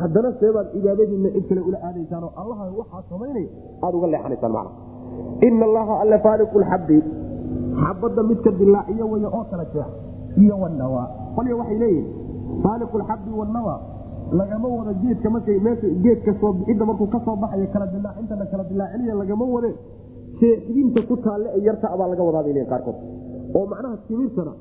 haddana 0.00 0.30
seebaad 0.40 0.66
cibaadadiinna 0.74 1.28
cid 1.34 1.44
kale 1.48 1.60
ula 1.68 1.78
aadaysaan 1.88 2.24
oo 2.28 2.32
allaha 2.42 2.64
waxaa 2.80 3.02
samaynaya 3.10 3.48
aada 3.84 3.96
uga 3.98 4.06
leexanaysaan 4.14 4.52
macna. 4.56 4.70
Ina 5.46 5.64
allaha 5.68 5.94
alla 6.02 6.18
faaliqu 6.26 6.56
lxabbi 6.64 6.98
xabadda 7.82 8.22
midka 8.30 8.50
dilaaciyo 8.60 9.04
way 9.12 9.24
oo 9.38 9.42
kala 9.50 9.64
jeex 9.74 9.88
iyo 10.42 10.54
wanawa 10.62 11.02
qolya 11.36 11.54
waxay 11.60 11.78
leeyihiin 11.82 12.06
faaliqu 12.64 12.94
lxabbi 13.02 13.30
wanawa 13.40 13.74
lagama 14.40 14.68
wado 14.78 14.92
geedka 15.02 15.28
markay 15.34 15.58
meesha 15.66 15.88
geedka 16.04 16.32
soo 16.40 16.52
bixidda 16.58 16.84
markuu 16.90 17.06
ka 17.14 17.18
soo 17.26 17.36
baxayo 17.42 17.66
kala 17.74 17.86
dilaacinta 17.94 18.34
la 18.40 18.46
kala 18.52 18.64
dilaacinaya 18.70 19.14
lagama 19.22 19.44
wade. 19.54 19.70
Jeexdinta 20.40 21.00
ku 21.08 21.14
taalle 21.24 21.48
ee 21.56 21.62
yarta 21.68 21.86
abaa 21.94 22.08
laga 22.12 22.22
wadaa 22.28 22.42
bay 22.46 22.52
leeyihiin 22.56 22.70
qaarkood. 22.72 22.96
Oo 23.56 23.64
macnaha 23.72 23.96
timirtana 24.08 24.52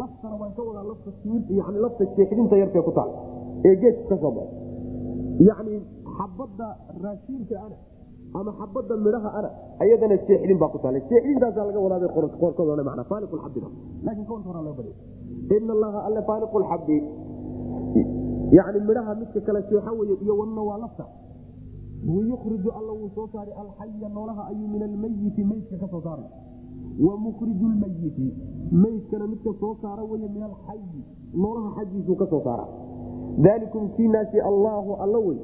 laftana 0.00 0.34
waan 0.40 0.52
ka 0.56 0.62
wadaa 0.68 0.84
lafta 0.90 1.10
timir 1.22 1.42
yani 1.58 1.78
lafta 1.84 2.02
jeexdinta 2.16 2.54
yartee 2.62 2.82
ku 2.88 2.92
taal 2.98 3.10
ee 3.68 3.74
geedka 3.82 4.04
ka 4.10 4.16
soo 4.22 4.32
baxo 4.36 4.54
yacni 5.48 5.74
xabadda 6.16 6.66
raashiinka 7.04 7.54
ana 7.66 7.76
ama 8.38 8.50
xabadda 8.60 8.94
midhaha 9.06 9.30
ana 9.38 9.50
ayadana 9.84 10.16
jeexdin 10.28 10.58
baa 10.62 10.70
ku 10.74 10.78
taala 10.84 10.98
jeexdintaasaa 11.10 11.64
laga 11.68 11.80
wadaabay 11.86 12.10
qorkoodona 12.42 12.82
mana 12.90 13.02
faaliqu 13.10 13.34
lxabbiga 13.40 13.68
laakiin 14.06 14.26
kawnka 14.30 14.48
horaa 14.50 14.64
loo 14.68 14.74
badiyay 14.78 15.58
ina 15.62 15.72
allaha 15.76 15.98
alle 16.08 16.20
faaliqu 16.30 16.56
lxabbi 16.64 16.96
yani 18.56 18.78
midhaha 18.88 19.12
midka 19.20 19.40
kale 19.46 19.60
jeexa 19.70 19.90
weye 19.98 20.14
iyo 20.24 20.34
wanna 20.40 20.62
waa 20.68 20.78
lafta. 20.84 21.04
Wayukhriju 22.14 22.70
alla 22.78 22.92
wuu 22.98 23.08
soo 23.14 23.26
saaray 23.32 23.54
alxaya 23.62 24.08
noolaha 24.16 24.42
ayuu 24.50 24.68
min 24.74 24.82
almayiti 24.82 25.42
meydka 25.50 25.76
ka 25.82 25.86
soo 25.92 26.00
saaray. 26.06 26.26
Wa 27.06 27.14
mukhriju 27.24 27.66
lmayiti 27.74 28.26
meydkana 28.82 29.26
midka 29.32 29.50
soo 29.60 29.76
saara 29.82 30.02
weye 30.10 30.28
min 30.34 30.42
alxayi 30.42 31.00
noolaha 31.42 31.68
xaggiisuu 31.78 32.16
ka 32.22 32.26
soo 32.32 32.42
saara 32.46 32.64
dalikum 33.38 33.88
kiinaasi 33.96 34.40
allaahu 34.40 34.94
alla 34.94 35.18
wey. 35.18 35.38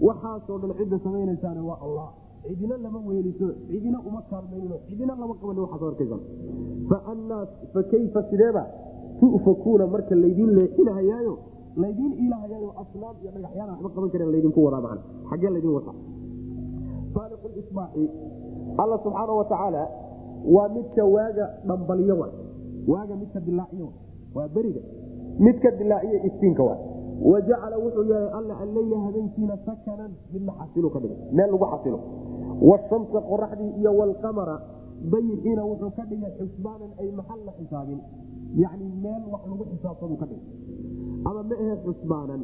Waxaasoo 0.00 0.58
dhan 0.58 0.74
cidda 0.78 0.98
samaynaysaane 1.04 1.60
waa 1.60 1.78
allah. 1.82 2.08
Cidina 2.42 2.76
lama 2.76 2.98
weeliso 3.06 3.54
cidina 3.70 4.00
uma 4.06 4.22
kaalmayno 4.30 4.76
cidina 4.88 5.14
lama 5.14 5.34
qaban 5.34 5.58
waaad 5.58 5.82
arkaysa 5.82 6.18
fa 7.72 7.82
kayfa 7.82 8.22
sideeba? 8.30 8.66
Tu'fakuuna 9.20 9.86
marka 9.86 10.14
laydiin 10.14 10.50
leexinahayaayo 10.56 11.38
laydiin 11.76 12.12
iilahayaayo 12.12 12.70
asnaam 12.82 13.16
iyo 13.22 13.30
dhagaxyaana 13.34 13.72
waxba 13.72 13.90
qaban 13.94 14.10
kareen 14.10 14.32
laydinku 14.32 14.64
wadaa 14.64 14.96
xaggee 15.30 15.50
laydin 15.50 15.70
wata. 15.70 15.92
Faaliqu 17.14 17.48
lisbaaxi 17.56 18.10
alla 18.82 18.98
subxaana 19.04 19.32
wa 19.32 19.44
tacaala 19.44 19.88
waa 20.54 20.68
midka 20.68 21.04
waaga 21.04 21.46
dhambaliyo 21.66 22.16
wa 22.18 22.28
waaga 22.88 23.16
midka 23.16 23.40
dilaaciyo 23.40 23.88
waa 24.34 24.48
beriga. 24.48 24.80
Midka 25.38 25.70
dilaaciyo 25.70 26.18
iftiinka 26.26 26.62
wa 26.62 26.76
wajacala 27.20 27.76
wuxuu 27.84 28.04
yahay 28.12 28.30
alla 28.38 28.54
alleyla 28.64 28.96
habeenkiina 29.06 29.56
sakanan 29.66 30.12
mid 30.32 30.42
la 30.48 30.52
ka 30.94 30.98
dhigay 31.02 31.18
meel 31.32 31.50
lagu 31.52 31.66
xasilo 31.72 31.98
washamsa 32.70 33.18
qoraxdii 33.30 33.70
iyo 33.80 33.90
walqamara 34.00 34.56
dayixiina 35.12 35.62
wuxuu 35.70 35.90
ka 35.96 36.04
dhigay 36.10 36.32
xusbaanan 36.38 36.90
ay 37.00 37.08
maxal 37.18 37.40
la 37.46 37.52
xisaabin 37.58 38.00
yacni 38.62 38.86
meel 39.04 39.22
wax 39.32 39.42
lagu 39.50 39.64
xisaabsaduu 39.72 40.16
ka 40.22 40.26
dhigay 40.30 40.46
ama 41.28 41.42
ma 41.50 41.54
ahe 41.62 41.74
xusbaanan 41.86 42.40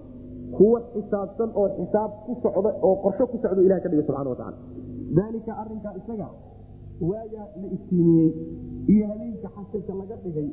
kuwa 0.56 0.80
xisaabsan 0.94 1.50
oo 1.60 1.68
xisaab 1.78 2.10
ku 2.26 2.32
socda 2.42 2.70
oo 2.86 2.94
qorsho 3.04 3.24
ku 3.32 3.36
socda 3.42 3.60
ilah 3.66 3.78
ka 3.84 3.88
dhigay 3.88 4.04
subxana 4.08 4.30
watacala 4.34 4.58
daalika 5.18 5.52
arinkaa 5.62 5.94
isaga 6.00 6.28
waaga 7.00 7.42
la 7.62 7.66
iftiimiyey 7.76 8.30
iyo 8.92 9.04
habeenka 9.10 9.48
xasilka 9.56 9.92
laga 10.00 10.16
dhigay 10.24 10.48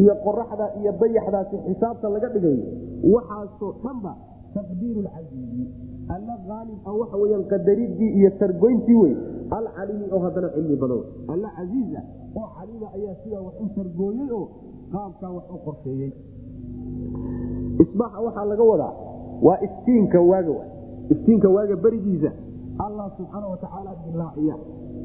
iyo 0.00 0.14
qoraxda 0.24 0.66
iyo 0.80 0.92
dayaxdaasi 1.00 1.56
xisaabta 1.66 2.08
laga 2.14 2.28
dhigay 2.34 2.56
waxaasoo 3.14 3.72
dhanba 3.84 4.12
taqdiiru 4.54 5.00
lcasiizi 5.06 5.64
alla 6.14 6.34
aalib 6.56 6.78
a 6.84 6.92
waxa 7.00 7.16
weyaan 7.22 7.44
qadaridii 7.52 8.10
iyo 8.18 8.30
sargoyntii 8.38 8.94
wey 9.02 9.14
alcalimi 9.50 10.06
oo 10.12 10.18
haddana 10.24 10.48
cilmi 10.54 10.76
badan. 10.82 11.02
Alla 11.32 11.48
casiiza 11.56 12.00
oo 12.36 12.46
caalima 12.56 12.86
ayaa 12.96 13.14
sidaa 13.22 13.40
wax 13.46 13.54
u 13.64 13.68
sargooyey 13.76 14.30
oo 14.38 14.44
qaabkaa 14.92 15.30
wax 15.36 15.44
u 15.54 15.58
qorsheeyey. 15.66 16.10
Isbaaxa 17.82 18.20
waxaa 18.26 18.44
laga 18.50 18.64
wadaa 18.72 18.92
waa 19.42 19.58
iftiinka 19.66 20.20
waaga 20.20 20.54
iftiinka 21.10 21.48
waaga 21.48 21.76
berigiisa 21.76 22.30
allah 22.78 23.06
subxaana 23.16 23.46
watacaala 23.52 23.90
dilaaciya. 24.06 24.54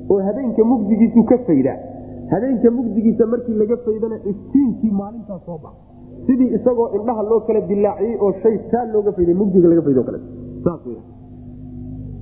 Oo 0.10 0.20
habeenka 0.28 0.64
mugdigiisu 0.72 1.24
ka 1.30 1.38
fayda. 1.48 1.74
Habeenka 2.32 2.72
mugdigiisa 2.72 3.26
markii 3.26 3.54
laga 3.62 3.78
faydana 3.86 4.16
iftiinkii 4.32 4.92
maalintaa 4.92 5.40
soo 5.46 5.58
baxa. 5.58 5.82
Sidii 6.26 6.50
isagoo 6.58 6.90
indhaha 6.98 7.24
loo 7.24 7.40
kala 7.48 7.62
dilaaciyey 7.62 8.18
oo 8.22 8.32
shay 8.42 8.58
taa 8.72 8.86
looga 8.94 9.12
fayday 9.12 9.34
mugdiga 9.42 9.68
laga 9.70 9.82
faydo 9.82 10.04
kale. 10.04 10.20
Saas 10.64 10.82
w 10.86 10.96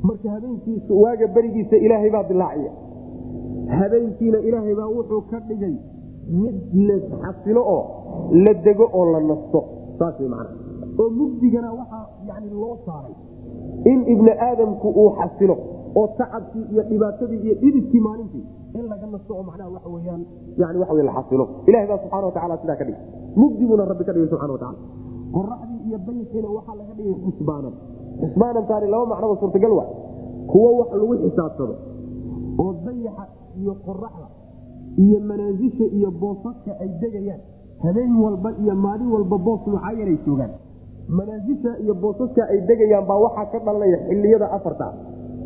marka 0.08 0.30
habeenkiisa 0.36 0.94
waaga 1.04 1.28
berigiisa 1.28 1.76
ilaahay 1.86 2.10
baa 2.16 2.24
dilaaciya. 2.24 2.72
Habeenkiina 3.80 4.40
ilaahay 4.48 4.76
baa 4.76 4.88
wuxuu 4.98 5.22
ka 5.32 5.40
dhigay 5.48 5.76
mid 6.42 6.58
la 6.88 6.96
xasilo 7.24 7.62
oo 7.76 7.84
la 8.44 8.54
dego 8.54 8.86
oo 8.94 9.06
la 9.14 9.20
nasto. 9.30 9.64
Saas 10.00 10.20
w 10.20 10.28
man 10.30 10.48
oo 11.00 11.10
mugdigana 11.10 11.72
waxaa 11.80 12.06
yani 12.28 12.50
loo 12.62 12.78
saaray 12.86 13.16
in 13.86 14.00
ibni 14.14 14.32
aadamku 14.32 14.88
uu 14.90 15.10
xasilo 15.20 15.56
oo 15.96 16.08
tacabkii 16.18 16.66
iyo 16.72 16.84
dhibaatadii 16.84 17.40
iyo 17.46 17.56
dhididkii 17.62 18.00
maalintii 18.08 18.44
in 18.78 18.86
laga 18.92 19.08
nasto 19.08 19.32
oo 19.38 19.44
macnaha 19.44 19.70
waxa 19.76 19.90
weyaan 19.90 20.22
yani 20.58 20.78
waxa 20.80 20.94
la 20.94 21.14
xasilo. 21.18 21.46
Ilahay 21.68 21.88
baa 21.88 21.98
subxana 22.04 22.26
watacala 22.26 22.58
sidaa 22.62 22.76
ka 22.76 22.86
dhigay. 22.86 23.02
Mugdiguna 23.36 23.86
rabbi 23.86 24.04
ka 24.08 24.14
dhigay 24.14 24.30
subxana 24.30 24.54
watacala 24.54 24.78
qoraxdii 25.36 25.82
iyo 25.90 25.98
bayxiina 26.08 26.48
waxaa 26.58 26.76
laga 26.80 26.94
dhigay 26.98 27.16
xusbaanan 27.26 27.74
xusbaanantaani 28.22 28.88
laba 28.94 29.06
macnoba 29.12 29.36
suurtagal 29.42 29.72
wa 29.80 29.86
kuwo 30.52 30.70
wax 30.80 30.90
lagu 31.00 31.14
xisaabsado 31.24 31.76
oo 32.64 32.72
dayaxa 32.86 33.26
iyo 33.62 33.74
qoraxda 33.88 34.28
iyo 35.04 35.18
manaasisha 35.30 35.86
iyo 35.98 36.10
boosaska 36.22 36.72
ay 36.84 36.90
degayaan. 37.02 37.42
Habeen 37.84 38.14
walba 38.24 38.50
iyo 38.62 38.74
maalin 38.86 39.10
walba 39.16 39.38
boos 39.38 39.62
mucaayanay 39.68 40.18
joogaan 40.26 40.52
manaasisha 41.10 41.72
iyo 41.84 41.94
boosaska 41.96 42.44
ay 42.52 42.60
degayaan 42.70 43.06
baa 43.10 43.18
waxaa 43.26 43.46
ka 43.52 43.60
dhalanaya 43.66 43.98
xiliyada 44.08 44.48
afarta. 44.58 44.88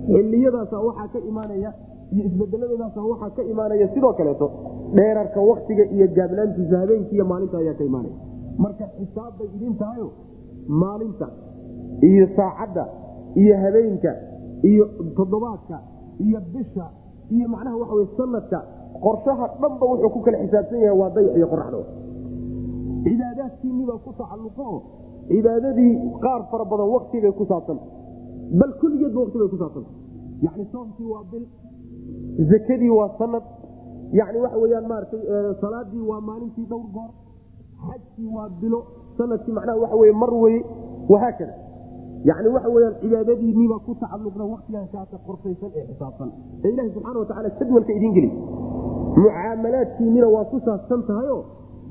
Xiliyadaasa 0.08 0.78
waxaa 0.88 1.08
ka 1.14 1.20
imaanaya 1.30 1.70
iyo 2.14 2.24
isbedeladoodaasa 2.30 3.00
waxaa 3.12 3.30
ka 3.38 3.42
imaanaya 3.54 3.88
sidoo 3.94 4.14
kaleeto 4.20 4.48
dheerarka 4.98 5.40
waktiga 5.50 5.84
iyo 5.96 6.08
gaabnaantiisa 6.18 6.76
habeenki 6.82 7.16
iyo 7.16 7.26
maalinta 7.32 7.58
ayaa 7.58 7.74
ka 7.80 7.84
imaanaya. 7.90 8.16
Marka 8.64 8.86
xisaab 8.98 9.34
bay 9.40 9.48
idin 9.56 9.76
tahayo 9.82 10.08
maalinta 10.68 11.28
iyo 12.10 12.26
saacadda 12.36 12.84
iyo 13.42 13.56
habeenka 13.64 14.12
iyo 14.72 14.86
toddobaadka 15.18 15.78
iyo 16.26 16.40
bisha 16.54 16.86
iyo 17.36 17.48
macnaha 17.54 17.78
waxa 17.82 17.96
wey 18.00 18.08
sanadka 18.18 18.60
qorshaha 19.06 19.46
dhanba 19.62 19.86
wuxuu 19.92 20.10
ku 20.16 20.20
kala 20.26 20.38
xisaabsan 20.44 20.80
yahay 20.86 20.98
waa 21.02 21.10
dayax 21.16 21.34
iyo 21.40 21.48
qoraxda 21.54 21.80
cibaadaadkiinibaa 23.06 23.98
ku 24.06 24.12
tacalluqo 24.20 24.68
cibaadadii 25.32 25.92
qaar 26.26 26.42
fara 26.52 26.66
badan 26.72 26.88
waktibay 26.96 27.32
ku 27.40 27.44
saabsan. 27.52 27.78
Bal 28.60 28.72
kulligeedba 28.82 29.20
waktibay 29.26 29.50
ku 29.54 29.58
saabsan. 29.64 29.84
Yani 30.46 30.64
soomkii 30.74 31.08
waa 31.14 31.24
bil 31.32 31.46
zakadii 32.52 32.90
waa 33.00 33.10
sanad 33.20 33.44
yani 34.20 34.38
waxa 34.44 34.58
weyaan 34.64 34.86
maaragtay 34.92 35.22
salaadii 35.62 36.04
waa 36.12 36.22
maalintii 36.30 36.66
dhowr 36.72 36.88
goor. 36.96 37.12
Xajkii 37.88 38.30
waa 38.36 38.50
bilo 38.62 38.80
sannadkii 39.18 39.54
macnaha 39.58 39.78
waxa 39.84 39.96
wey 40.02 40.12
mar 40.22 40.32
weye 40.44 40.60
wahaakada 41.12 41.54
yani 42.30 42.48
waxa 42.56 42.70
weyaan 42.76 42.96
cibaadadiinibaa 43.02 43.80
ku 43.86 43.92
tacalluqda 44.02 44.44
waktigan 44.54 44.86
kaasa 44.94 45.18
qorsaysan 45.28 45.70
ee 45.80 45.86
xisaabsan 45.90 46.30
ee 46.66 46.70
ilahi 46.74 46.90
subxana 46.96 47.20
watacala 47.24 47.50
jadwalka 47.60 47.92
idin 47.98 48.12
geli 48.18 48.30
mucaamalaadkiinina 49.24 50.28
waa 50.36 50.46
ku 50.52 50.58
saabsan 50.66 51.02
tahayo 51.10 51.38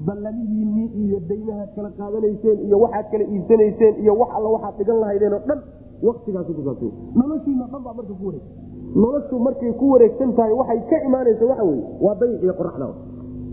ballamihiinii 0.07 0.87
iyo 1.03 1.19
daymahaad 1.31 1.71
kala 1.77 1.91
qaadanayseen 1.99 2.59
iyo 2.67 2.77
waxaad 2.85 3.07
kala 3.13 3.25
iibsanayseen 3.35 3.95
iyo 4.03 4.13
wax 4.21 4.31
alla 4.39 4.49
waxaad 4.57 4.75
dhigan 4.79 4.99
lahaydeen 5.03 5.33
oo 5.39 5.43
dhan 5.49 5.61
waktigaas 6.09 6.47
kusaabsan 6.59 6.93
noloshiina 7.21 7.65
dhan 7.73 7.83
baa 7.87 7.95
marka 7.99 8.15
ku 8.21 8.25
wareeg 8.29 8.45
noloshu 9.03 9.39
markay 9.47 9.73
ku 9.81 9.87
wareegsan 9.93 10.31
tahay 10.39 10.53
waxay 10.61 10.81
ka 10.91 10.97
imaanaysa 11.09 11.45
waxa 11.51 11.65
weye 11.71 11.85
waa 12.05 12.15
dayax 12.21 12.43
iyo 12.47 12.55
qoraxda 12.61 12.87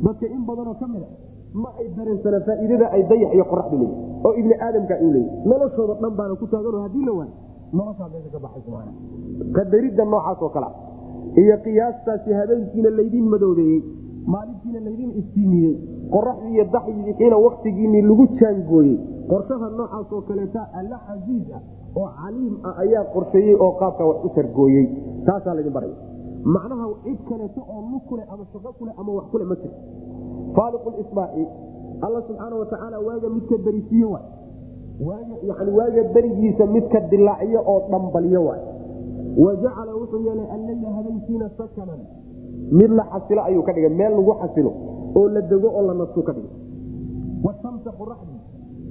dadka 0.06 0.26
in 0.36 0.42
badanoo 0.50 0.76
ka 0.82 0.88
mid 0.94 1.04
a 1.04 1.10
ma 1.64 1.70
ay 1.80 1.88
dareensana 1.98 2.40
faa'iidada 2.48 2.86
ay 2.96 3.04
dayax 3.12 3.32
iyo 3.38 3.46
qoraxdu 3.52 3.76
leeyihi 3.82 4.26
oo 4.28 4.34
ibni 4.42 4.56
aadamka 4.66 4.96
u 5.06 5.12
leeyihi 5.16 5.50
noloshooda 5.52 5.94
dhan 6.02 6.14
baana 6.20 6.36
ku 6.42 6.48
taaganoo 6.54 6.82
haddii 6.86 7.06
la 7.10 7.14
waayo 7.20 7.34
noloshaa 7.80 8.10
meesha 8.14 8.30
ka 8.36 8.40
baxaysa 8.46 8.72
maana 8.76 8.92
qadaridda 9.58 10.04
noocaas 10.14 10.42
oo 10.42 10.52
iyo 11.42 11.56
qiyaastaasi 11.66 12.34
habeenkiina 12.40 12.90
laydin 13.00 13.26
madoobeeyey 13.34 13.82
maalintiina 14.34 14.80
laydin 14.88 15.12
iftiimiyey 15.22 15.76
qoraxdii 16.14 16.54
iyo 16.56 16.66
daxyiiina 16.76 17.38
waktigiinii 17.46 18.02
lagu 18.10 18.26
jaangooyey. 18.40 18.98
Qorshaha 19.30 19.70
noocaas 19.78 20.12
oo 20.14 20.22
kaleeta 20.22 20.62
alla 20.80 20.98
casiiz 21.08 21.48
ah 21.58 21.62
oo 22.00 22.10
caliim 22.20 22.56
ah 22.64 22.74
ayaa 22.84 23.04
qorsheeyey 23.14 23.56
oo 23.60 23.72
qaabka 23.80 24.04
wax 24.10 24.18
u 24.26 24.30
sargooyey. 24.36 24.86
Taasaa 25.26 25.54
laydin 25.56 25.74
baraya 25.74 25.96
macnaha 26.56 26.86
cid 27.04 27.20
kaleeto 27.30 27.62
oo 27.74 27.82
lug 27.92 28.04
kule 28.10 28.24
ama 28.34 28.44
shaqo 28.54 28.70
kule 28.80 28.92
ama 28.98 29.12
wax 29.18 29.26
kule 29.32 29.44
ma 29.52 29.56
jirto 29.62 29.80
faaliqu 30.56 30.90
lisbaaxi 30.98 31.44
alla 32.06 32.20
subxaana 32.28 32.56
watacaala 32.62 32.98
waaga 33.08 33.30
midka 33.30 33.56
berisiiye 33.66 34.06
waay. 34.06 34.26
Yani 35.50 35.72
waaga 35.78 36.04
berigiisa 36.14 36.66
midka 36.66 37.00
dilaaciyo 37.12 37.60
oo 37.72 37.80
dhambaliyo 37.92 38.42
waay. 38.46 38.62
Wa 39.44 39.56
jacala 39.56 39.92
wuxuu 39.96 40.22
yeelay 40.28 40.48
alleyla 40.56 40.90
habeenkiina 40.98 41.50
sakanan. 41.58 42.00
Mid 42.72 42.92
la 42.92 43.04
xasilo 43.14 43.42
ayuu 43.44 43.64
ka 43.64 43.74
dhigay 43.74 43.90
meel 44.00 44.14
lagu 44.18 44.34
xasilo 44.42 44.72
oo 45.20 45.28
la 45.36 45.42
dego 45.52 45.68
oo 45.78 45.84
la 45.90 45.94
nastu 46.02 46.22
ka 46.28 46.34
dhigay 46.38 46.54
washamsa 47.46 47.90
qoraxdii 48.00 48.42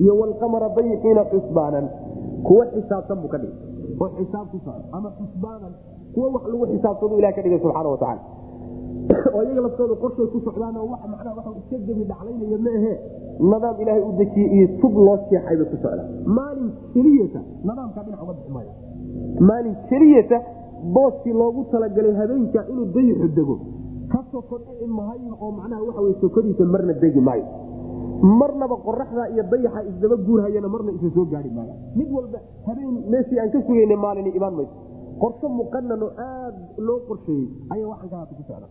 iyo 0.02 0.12
walqamara 0.20 0.68
dayixiina 0.76 1.22
xusbaanan 1.32 1.86
kuwa 2.46 2.64
xisaabsan 2.72 3.18
buu 3.22 3.28
ka 3.34 3.38
dhigay. 3.42 3.58
Oo 4.00 4.08
xisaab 4.18 4.46
ku 4.52 4.58
ama 4.96 5.08
xusbaanan 5.18 5.72
kuwa 6.14 6.26
wax 6.34 6.42
lagu 6.52 6.64
xisaabsadu 6.72 7.14
ilah 7.18 7.32
ka 7.36 7.42
dhigay 7.42 7.60
subxaana 7.64 7.88
watacaala 7.94 8.22
oo 9.34 9.42
iyaga 9.46 9.60
laftooda 9.66 9.94
qorshay 10.02 10.26
ku 10.32 10.38
socdaan 10.46 10.76
oo 10.76 10.88
wax 10.92 11.00
macnaha 11.12 11.34
waxa 11.38 11.50
iska 11.60 11.76
gebi 11.86 12.04
dhaclaynaya 12.10 12.58
ma 12.64 12.70
ahee 12.78 12.96
nidaam 13.50 13.76
ilaahay 13.82 14.02
u 14.08 14.12
dejiyey 14.20 14.48
iyo 14.56 14.66
tub 14.80 14.94
loo 15.06 15.16
seexay 15.28 15.56
bay 15.60 15.66
ku 15.72 15.76
socdaan 15.82 16.08
maalin 16.38 16.70
keliyata 16.92 17.40
nidaamkaa 17.68 18.02
dhinac 18.06 18.20
uga 18.24 18.34
bixi 18.38 18.52
maayo. 18.56 18.72
Maalin 19.48 19.74
keliyata 19.88 20.36
booskii 20.94 21.34
loogu 21.40 21.64
talagalay 21.72 22.14
habeenka 22.20 22.60
inuu 22.70 22.86
dayixu 22.94 23.28
dego 23.38 23.54
ka 24.12 24.20
soko 24.32 24.58
dhici 24.64 24.86
mahayo 24.98 25.32
oo 25.40 25.50
macnaha 25.58 25.82
waxa 25.88 26.00
wey 26.06 26.14
sokodiisa 26.20 26.64
marna 26.74 26.92
degi 27.02 27.20
maayo. 27.28 27.46
Marnaba 28.40 28.76
qoraxda 28.86 29.22
iyo 29.34 29.42
dayaxa 29.52 29.80
isdaba 29.90 30.16
guurhayana 30.26 30.68
marna 30.74 30.90
isa 30.96 31.08
soo 31.14 31.24
gaari 31.32 31.50
maayo. 31.50 31.74
Mid 31.98 32.08
walba 32.16 32.38
habeen 32.66 32.96
meeshii 33.12 33.38
aan 33.42 33.50
ka 33.54 33.58
sugayna 33.66 33.96
maalini 34.04 34.30
imaan 34.38 34.54
mayso. 34.58 34.74
Qorsho 35.20 35.48
muqanan 35.58 36.02
oo 36.06 36.12
aad 36.28 36.56
loo 36.86 36.98
qorsheeyey 37.08 37.46
ayaa 37.74 37.88
waxaan 37.92 38.10
ka 38.10 38.16
haata 38.20 38.34
ku 38.38 38.42
socda. 38.48 38.68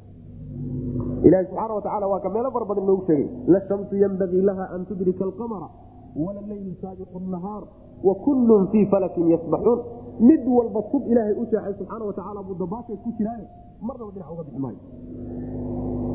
Ilahi 1.28 1.46
subxaana 1.50 1.74
watacaala 1.78 2.06
waa 2.12 2.20
ka 2.26 2.30
meelo 2.30 2.50
fara 2.56 2.66
noogu 2.90 3.04
sheegay 3.08 3.28
lashamsu 3.54 3.96
yanbagii 4.04 4.42
laha 4.50 4.66
an 4.76 4.86
tudrika 4.90 5.24
alqamara 5.30 5.68
wala 6.16 6.42
leylu 6.52 6.74
saabiqu 6.82 7.20
nahaar 7.36 7.64
wa 8.08 8.16
kullun 8.26 8.68
fii 8.72 8.86
falakin 8.94 9.28
yasbaxuun 9.34 9.80
mid 10.20 10.42
walba 10.58 10.82
tub 10.92 11.04
ilaahay 11.12 11.34
u 11.42 11.46
sheexay 11.52 11.74
subxaana 11.80 12.06
watacaala 12.10 12.44
buu 12.48 12.56
dabaashay 12.64 12.98
ku 13.04 13.10
jiraaye 13.18 13.46
marnaba 13.88 14.12
dhinac 14.16 14.32
uga 14.34 14.44
bixi 14.44 14.60
maayo 14.66 14.80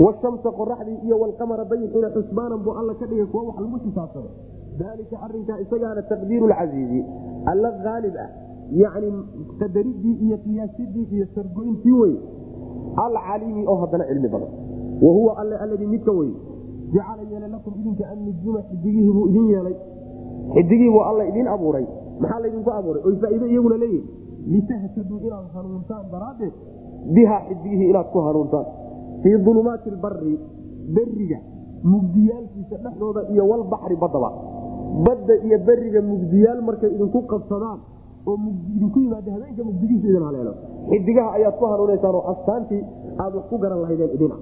washamsa 0.04 0.48
qoraxdii 0.60 0.98
iyo 1.06 1.16
walqamara 1.22 1.64
dayixiina 1.64 2.08
xusbaanan 2.16 2.60
buu 2.64 2.74
alla 2.80 2.94
ka 3.00 3.06
dhigay 3.06 3.26
kuwa 3.32 3.42
wax 3.48 3.56
lagu 3.64 3.78
xisaabsado 3.84 4.30
daalika 4.80 5.16
arinkaa 5.26 5.58
isagaana 5.64 6.02
taqdiiru 6.12 6.46
lcasiizi 6.52 7.00
alla 7.52 7.68
haalib 7.84 8.14
ah 8.24 8.28
yani 8.82 9.08
qadaridii 9.60 10.14
iyo 10.26 10.36
qiyaasidii 10.44 11.06
iyo 11.16 11.26
sargoyntii 11.34 11.92
wey 12.02 12.14
alcaliimi 13.06 13.66
oo 13.66 13.76
haddana 13.82 14.04
cilmi 14.10 14.28
badan 14.28 14.48
wa 15.02 15.10
huwa 15.16 15.38
alle 15.40 15.56
alladii 15.56 15.86
midka 15.86 16.12
wey 16.12 16.30
jacala 16.94 17.22
yeelay 17.30 17.50
lakum 17.54 17.72
idinka 17.80 18.04
annujuma 18.12 18.60
xidigihii 18.68 19.12
buu 19.16 19.26
idin 19.30 19.46
yeelay. 19.52 19.76
Xidigihii 20.54 20.90
buu 20.94 21.02
alla 21.10 21.24
idin 21.30 21.46
abuuray. 21.54 21.86
Maxaa 22.20 22.40
laydinku 22.44 22.70
abuuray? 22.78 23.02
Oy 23.08 23.14
faa'iido 23.22 23.46
iyaguna 23.52 23.76
leeyihiin 23.82 24.06
litahtaduu 24.52 25.18
inaad 25.26 25.46
hanuuntaan 25.54 26.04
daraaddeed. 26.12 26.54
Bihaa 27.14 27.40
xidigihii 27.48 27.88
inaad 27.92 28.08
ku 28.12 28.18
hanuuntaan. 28.26 28.66
Fii 29.22 29.34
ulumaati 29.50 29.90
bari 30.04 30.34
beriga 30.96 31.38
mugdiyaalkiisa 31.92 32.76
dhexdooda 32.84 33.20
iyo 33.32 33.44
walbaxri 33.50 33.96
badaba 34.02 34.30
badda 35.06 35.34
iyo 35.46 35.58
beriga 35.68 36.00
mugdiyaal 36.10 36.60
markay 36.68 36.90
idinku 36.96 37.20
qabsadaan 37.32 37.78
oo 38.28 38.34
idinku 38.76 38.98
yimaada 39.04 39.30
habeenka 39.34 39.62
mugdigiisa 39.68 40.06
idin 40.10 40.22
haleelo. 40.28 40.52
Xidigaha 40.90 41.30
ayaad 41.36 41.54
ku 41.60 41.64
hanuunaysaan 41.72 42.14
oo 42.18 42.24
astaantii 42.32 42.82
aad 43.22 43.32
wax 43.36 43.44
ku 43.50 43.56
garan 43.62 43.80
lahaydeen 43.82 44.10
idina 44.16 44.36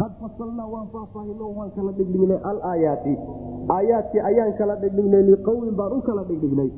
qad 0.00 0.12
fasalnaa 0.22 0.68
waan 0.74 0.86
faahfaahino 0.94 1.46
waan 1.58 1.70
kala 1.76 1.92
dhigdhignay 1.98 2.38
alaayaati. 2.50 3.14
Aayaadkii 3.76 4.22
ayaan 4.30 4.52
kala 4.60 4.74
dhigdhignay 4.82 5.22
liqowmin 5.30 5.74
baan 5.80 5.92
u 5.98 6.00
kala 6.08 6.22
dhigdhignay. 6.30 6.68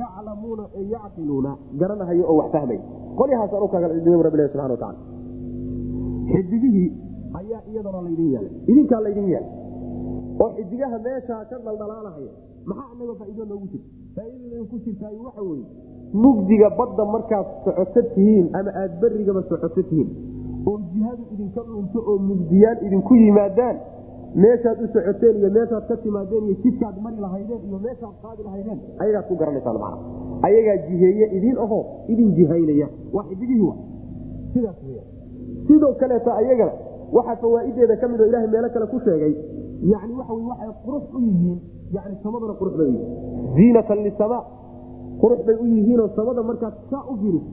Yaclamuuna 0.00 0.64
ee 0.78 0.84
yacqiluuna 0.94 1.52
garanahayo 1.80 2.24
oo 2.30 2.36
wax 2.40 2.50
fahmay. 2.56 2.78
Qolyahaasaan 3.20 3.62
u 3.66 3.68
kala 3.74 3.86
dhigdhignay 3.94 4.22
rabbilahi 4.26 4.48
subxana 4.52 4.74
watacala 4.74 4.98
xidigihii 6.32 6.88
ayaa 7.40 7.62
iyadana 7.70 8.00
laydin 8.06 8.28
yeelay. 8.34 8.52
Idinkaa 8.72 9.00
laydin 9.06 9.28
yeelay. 9.32 9.50
Oo 10.42 10.48
xidigaha 10.58 10.98
meeshaa 11.06 11.42
ka 11.50 11.56
dhaldhalaalahaya 11.66 12.32
maxaa 12.70 12.90
anaga 12.94 13.14
faa'iido 13.20 13.44
noogu 13.50 13.66
jirta 13.72 13.88
faa'iidada 14.16 14.64
ku 14.70 14.76
jirtaay 14.84 15.16
waxa 15.26 15.42
weeye. 15.50 15.66
Mugdiga 16.24 16.68
badda 16.78 17.04
markaad 17.14 17.46
socoto 17.64 18.00
tihiin 18.14 18.46
ama 18.58 18.70
aada 18.82 18.96
berigaba 19.02 19.42
socoto 19.50 19.82
tihiin 19.90 20.08
oo 20.70 20.78
jihadu 20.92 21.22
idinka 21.34 21.60
dhunto 21.68 21.98
oo 22.10 22.18
mugdiyaan 22.28 22.78
idinku 22.86 23.14
yimaadaan 23.22 23.76
meeshaad 24.42 24.78
u 24.84 24.86
socoteen 24.94 25.36
iyo 25.40 25.50
meeshaad 25.56 25.84
ka 25.90 25.96
timaadeen 26.04 26.44
iyo 26.48 26.56
jidkaad 26.64 26.96
mari 27.04 27.16
lahaydeen 27.24 27.60
iyo 27.68 27.78
meeshaad 27.86 28.14
qaadi 28.22 28.42
lahaydeen 28.48 28.78
ayagaad 29.02 29.26
ku 29.28 29.34
garanaysaan 29.40 29.78
macna. 29.82 29.98
Ayagaa 30.46 30.76
jiheeye 30.86 31.26
idin 31.36 31.56
ahoo 31.64 31.82
idin 32.12 32.28
jihaynaya. 32.38 32.88
Waa. 33.14 33.24
Xidigihii 33.28 33.72
sidaas 34.52 34.76
sidoo 35.68 35.92
kaleeto 36.00 36.30
ayagana 36.40 36.72
waxaa 37.16 37.36
fawaa'ideeda 37.42 37.96
ka 38.00 38.08
mid 38.08 38.20
oo 38.20 38.26
ilahay 38.30 38.48
meelo 38.54 38.68
kale 38.74 38.86
ku 38.92 38.98
sheegay 39.06 39.34
yani 39.92 40.12
waxa 40.18 40.32
wy 40.38 40.42
waxay 40.50 40.70
qurux 40.84 41.04
u 41.16 41.18
yihiin 41.28 41.58
yani 41.96 42.14
samadana 42.22 42.54
qurux 42.60 42.74
bay 42.78 42.86
u 42.86 42.92
yihiin. 42.96 43.10
Ziinatan 43.56 43.98
lisama 44.06 44.38
qurux 45.22 45.40
bay 45.46 45.56
u 45.62 45.66
yihiinoo 45.74 46.08
samada 46.16 46.42
markaad 46.50 46.74
saa 46.90 47.04
u 47.12 47.14
firis 47.22 47.44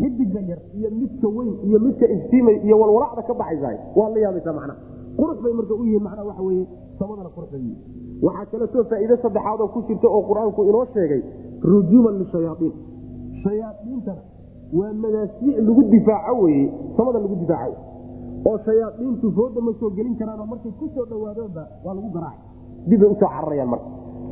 xidiga 0.00 0.40
yar 0.50 0.60
iyo 0.78 0.88
midka 1.00 1.28
weyn 1.36 1.52
iyo 1.68 1.78
midka 1.86 2.06
iftiimay 2.16 2.56
iyo 2.66 2.76
walwalacda 2.82 3.22
ka 3.28 3.34
baxaysa 3.40 3.68
waad 3.98 4.12
la 4.14 4.20
yaabaysaa 4.24 4.54
macnaha 4.58 4.78
qurux 5.18 5.38
bay 5.44 5.52
marka 5.58 5.74
u 5.74 5.84
yihiin 5.86 6.02
macnaha 6.06 6.26
waxa 6.30 6.42
weye 6.48 6.64
samadana 6.98 7.30
qurux 7.36 7.48
bay 7.52 7.60
u 7.60 7.64
yihiin. 7.68 7.80
Waxaa 8.26 8.46
kaleetoo 8.52 8.84
faa'iide 8.90 9.16
saddexaad 9.24 9.60
ku 9.74 9.78
jirta 9.88 10.06
oo 10.16 10.22
qur'aanku 10.30 10.60
inoo 10.70 10.84
sheegay 10.94 11.20
rujuuman 11.70 12.14
lishayaaiin 12.22 12.74
shayaaiintana 13.42 14.22
waa 14.78 14.92
madaasiic 15.02 15.56
lagu 15.66 15.82
difaaco 15.94 16.34
weye 16.44 16.64
samada 16.96 17.18
lagu 17.24 17.36
difaaco. 17.42 17.76
Oo 18.48 18.58
shayaaiintu 18.66 19.26
fooda 19.36 19.60
ma 19.66 19.72
soo 19.80 19.90
gelin 19.96 20.14
karaanoo 20.20 20.46
markay 20.52 20.72
ku 20.78 20.86
soo 20.94 21.06
waa 21.24 21.34
lagu 21.94 22.08
garaacay. 22.16 22.44
Dibbay 22.88 23.08
u 23.08 23.16
soo 23.20 23.28
cararayaan 23.34 23.68
marka. 23.74 23.88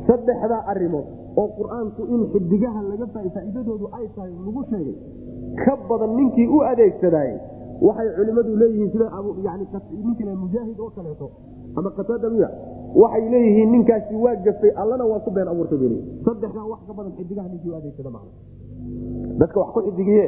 Saddexdaa 0.07 0.61
arimood 0.71 1.07
oo 1.41 1.47
qur'aanku 1.59 2.01
in 2.13 2.21
xidigaha 2.33 2.79
laga 2.91 3.05
faa'iidadoodu 3.15 3.85
ay 3.97 4.05
tahay 4.15 4.31
lagu 4.47 4.61
sheegay 4.71 4.95
ka 5.63 5.73
badan 5.89 6.11
ninkii 6.19 6.47
u 6.47 6.57
adeegsadaayey 6.71 7.37
waxay 7.87 8.09
culimmadu 8.17 8.55
leeyihiin 8.61 8.89
sida 8.91 9.07
ninka 10.05 10.35
mujaahid 10.43 10.79
oo 10.79 10.89
kaleeto. 10.95 11.27
Ama 11.77 11.89
qataadamiya 11.97 12.49
waxay 12.95 13.29
leeyihiin 13.33 13.69
ninkaasi 13.71 14.15
waa 14.15 14.35
gafay 14.45 14.71
allana 14.81 15.05
waa 15.05 15.19
ku 15.25 15.31
been 15.31 15.47
abuurtay 15.47 15.77
bl 15.77 15.93
saddexdaa 16.25 16.65
wax 16.71 16.79
ka 16.87 16.93
badan 16.97 17.11
xidigaha 17.17 17.47
ninkii 17.53 17.69
u 17.71 17.75
adeegsada 17.79 18.09
ma 18.09 18.19
dadka 19.39 19.59
wax 19.59 19.69
ku 19.75 19.79
xidigiye 19.87 20.25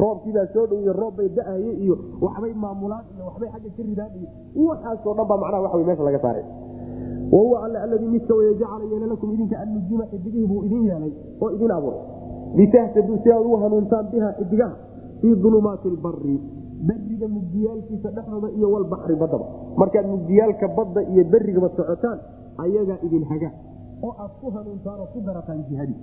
roobkiibaa 0.00 0.46
soo 0.54 0.66
dhowiye 0.66 0.92
roob 0.92 1.14
bay 1.16 1.28
da'aye 1.38 1.72
iyo 1.84 1.94
waxbay 2.20 2.52
maamulaan 2.64 3.04
iyo 3.14 3.24
waxbay 3.28 3.48
xagga 3.54 3.70
ka 3.76 3.82
ridaan 3.88 4.12
iyo 4.18 4.28
waxaasoo 4.70 5.14
dhan 5.18 5.26
baa 5.30 5.38
macnaha 5.42 5.62
waxa 5.66 5.84
meesha 5.86 6.02
laga 6.08 6.20
saaray. 6.24 6.44
Wahuwa 7.32 7.64
alle 7.64 7.78
alladii 7.84 8.08
midka 8.14 8.34
weye 8.34 8.54
jacala 8.60 8.84
yeela 8.90 9.06
lakum 9.06 9.28
idinka 9.34 9.56
annujuma 9.62 10.04
xidigihii 10.12 10.46
buu 10.50 10.64
idin 10.66 10.82
yeelay 10.88 11.12
oo 11.40 11.50
idin 11.56 11.70
abuuray 11.70 12.00
litahtaduu 12.58 13.18
si 13.22 13.32
aad 13.32 13.46
u 13.46 13.56
hanuuntaan 13.62 14.06
biha 14.12 14.30
xidigaha 14.38 14.74
fii 15.20 15.34
dulumaati 15.42 15.88
lbari 15.96 16.36
beriga 16.88 17.28
mugdiyaalkiisa 17.28 18.10
dhexdooda 18.16 18.48
iyo 18.58 18.68
walbaxri 18.74 19.16
badaba 19.16 19.46
markaad 19.76 20.06
mugdiyaalka 20.14 20.68
badda 20.78 21.00
iyo 21.12 21.24
berigaba 21.32 21.68
socotaan 21.76 22.18
ayagaa 22.64 22.98
idin 23.06 23.24
haga 23.30 23.50
oo 24.06 24.12
aad 24.22 24.32
ku 24.40 24.50
hanuuntaan 24.56 25.00
oo 25.00 25.08
ku 25.14 25.20
garataan 25.26 25.60
jihadii 25.68 26.00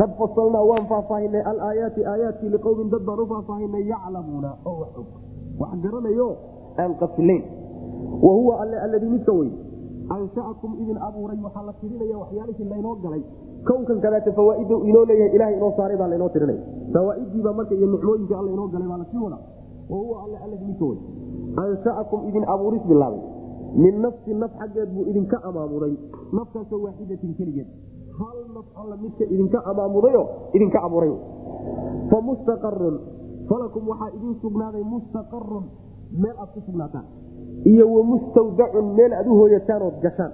qad 0.00 0.10
fasalnaa 0.20 0.64
waan 0.70 0.86
faahfaahinay 0.92 1.42
alaayaati 1.52 2.04
aayaadkii 2.12 2.50
liqowmin 2.54 2.90
dad 2.94 3.02
baan 3.08 3.20
u 3.24 3.26
faahfaahinay 3.32 3.84
yaclamuuna 3.92 4.50
oo 4.68 4.76
wax 4.82 4.92
og 5.00 5.08
wax 5.60 5.72
garanayo 5.84 6.28
aan 6.82 6.92
qafilayn 7.02 7.42
wa 8.24 8.32
huwa 8.38 8.60
alle 8.62 8.76
alladii 8.84 9.10
midka 9.16 9.32
wey 9.40 9.50
anshaakum 10.16 10.72
idin 10.82 10.98
abuuray 11.08 11.38
waxaa 11.46 11.64
la 11.68 11.72
tirinaya 11.80 12.16
waxyaalihii 12.22 12.68
laynoo 12.72 12.94
galay 13.04 13.22
kownkan 13.68 13.98
kadaata 14.04 14.32
fawaaid 14.38 14.70
inoo 14.90 15.04
leeyahay 15.10 15.34
ilaha 15.36 15.52
inoo 15.58 15.72
saaray 15.78 15.96
baa 16.00 16.08
laynoo 16.12 16.28
tirinaya 16.34 16.62
fawaa'idiiba 16.94 17.50
marka 17.58 17.74
iyo 17.78 17.86
nicmooyinka 17.94 18.34
alla 18.40 18.50
inoo 18.56 18.68
galay 18.74 18.88
baa 18.92 18.98
la 19.02 19.06
sii 19.10 19.20
wada 19.24 19.38
wahuwa 19.90 20.16
alle 20.24 20.36
alladii 20.44 20.66
midka 20.70 20.84
wey 20.90 20.98
anshaakum 21.64 22.20
idin 22.28 22.44
abuuris 22.54 22.82
bilaabay 22.90 23.20
min 23.82 23.94
nafsi 24.04 24.34
naf 24.42 24.52
xaggeed 24.60 24.88
buu 24.94 25.04
idinka 25.10 25.36
amaamuday. 25.48 25.92
Naftaasoo 26.32 26.78
waaxidatin 26.84 27.34
keligeed. 27.38 27.68
Hal 28.18 28.38
naf 28.56 28.64
alla 28.80 28.96
midka 28.96 29.24
idinka 29.34 29.58
amaamudayo 29.70 30.22
idinka 30.56 30.78
abuuray 30.86 31.12
fa 32.10 32.18
mustaqarun 32.28 32.96
falakum 33.50 33.82
waxaa 33.92 34.10
idin 34.16 34.34
sugnaaday 34.42 34.84
mustaqarun 34.94 35.64
meel 36.22 36.36
aad 36.42 36.50
ku 36.54 36.60
sugnaataan. 36.66 37.04
Iyo 37.72 37.84
wamustawdacun 37.94 38.86
meel 38.98 39.12
aad 39.12 39.26
u 39.28 39.34
hooyataan 39.40 39.82
ood 39.88 39.96
gashaan 40.06 40.32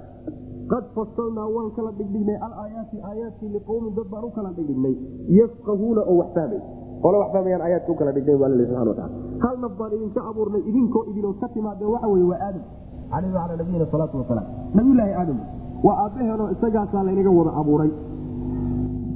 qad 0.72 0.84
fasalnaa 0.96 1.48
waan 1.56 1.70
kala 1.76 1.90
dhigdhignay 1.98 2.36
alaayaati 2.46 2.96
aayaadkii 3.10 3.50
liqowmin 3.56 3.92
dad 3.98 4.08
baan 4.12 4.24
u 4.24 4.30
kala 4.36 4.50
dhigdhignay. 4.58 4.94
Yafqahuuna 5.40 6.02
oo 6.10 6.16
wax 6.20 6.30
fahmay 6.36 6.60
ola 7.06 7.16
wax 7.22 7.30
fahmayaan 7.34 7.62
aayaadka 7.66 7.90
u 7.92 7.96
kala 8.00 8.12
dhignayn 8.16 8.38
baa 8.42 8.48
lali 8.52 8.66
subana 8.70 8.90
wataala 8.92 9.14
hal 9.44 9.56
naf 9.64 9.72
baan 9.80 9.92
idinka 9.96 10.20
abuurnay 10.30 10.62
idinkoo 10.70 11.02
idinoo 11.10 11.32
ka 11.40 11.48
timaadeen 11.54 11.90
waxa 11.94 12.08
weye 12.14 12.26
waa 12.32 12.40
aadam. 12.48 12.64
Caleyhi 13.12 13.34
wacalaa 13.36 13.56
nabiyina 13.60 13.86
salaatu 13.94 14.16
wasalaam 14.22 14.46
nabiyulaahi 14.78 15.12
aadam 15.22 15.38
waa 15.86 15.96
aabbaheenoo 16.04 16.48
isagaasaa 16.56 17.02
laynaga 17.08 17.30
wada 17.38 17.52
abuuray. 17.60 17.90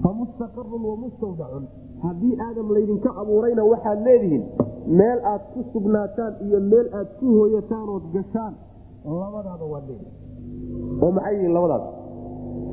Fa 0.02 0.10
mustaqarun 0.20 1.64
haddii 2.02 2.34
aadam 2.46 2.66
laydinka 2.76 3.10
abuurayna 3.22 3.62
waxaad 3.72 3.98
leedihiin 4.08 4.44
meel 5.00 5.20
aad 5.32 5.42
ku 5.54 5.60
sugnaataan 5.72 6.32
iyo 6.46 6.60
meel 6.72 6.88
aad 6.98 7.08
ku 7.20 7.26
hooyataan 7.38 7.88
ood 7.94 8.04
gashaan 8.16 8.54
labadaaba 9.22 9.66
waad 9.72 9.84
leedihin 9.90 10.14
oo 11.02 11.10
maxay 11.16 11.34
yihiin 11.36 11.54
labadaas? 11.56 11.84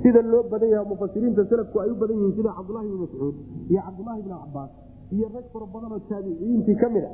Sida 0.03 0.21
loo 0.31 0.43
badan 0.51 0.69
yaha 0.73 0.85
mufasiriinta 0.91 1.45
salafku 1.51 1.77
ay 1.83 1.89
u 1.91 1.95
badan 2.01 2.17
yihiin 2.19 2.35
sida 2.37 2.51
cabdulahi 2.57 2.87
bni 2.89 2.99
mascuud 3.03 3.35
iyo 3.71 3.81
cabdulaahi 3.87 4.21
bni 4.25 4.33
cabaas 4.43 4.71
iyo 5.15 5.27
rag 5.35 5.45
fara 5.53 5.65
badanoo 5.73 5.99
taabiciyiintii 6.09 6.75
ka 6.81 6.87
mid 6.95 7.03
a 7.03 7.11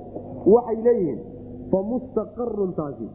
waxay 0.53 0.77
leeyihiin 0.87 1.19
fa 1.71 1.79
mustaqarun 1.91 2.71
taasi. 2.79 3.07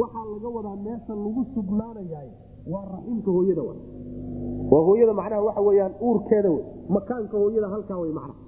Waxaa 0.00 0.24
laga 0.32 0.48
wadaa 0.56 0.76
meesha 0.86 1.14
lagu 1.24 1.42
sugnaanayahay 1.54 2.30
waa 2.72 2.84
raximka 2.92 3.30
hooyada 3.36 3.62
wa 3.68 3.74
waa 4.72 4.82
hooyada 4.88 5.12
macnaha 5.20 5.42
waxa 5.48 5.60
weyaan 5.68 5.92
uurkeeda 6.06 6.50
wey 6.54 6.62
makaanka 6.96 7.36
hooyada 7.42 7.68
halkaa 7.74 7.98
wey 8.02 8.12
macnaha. 8.18 8.40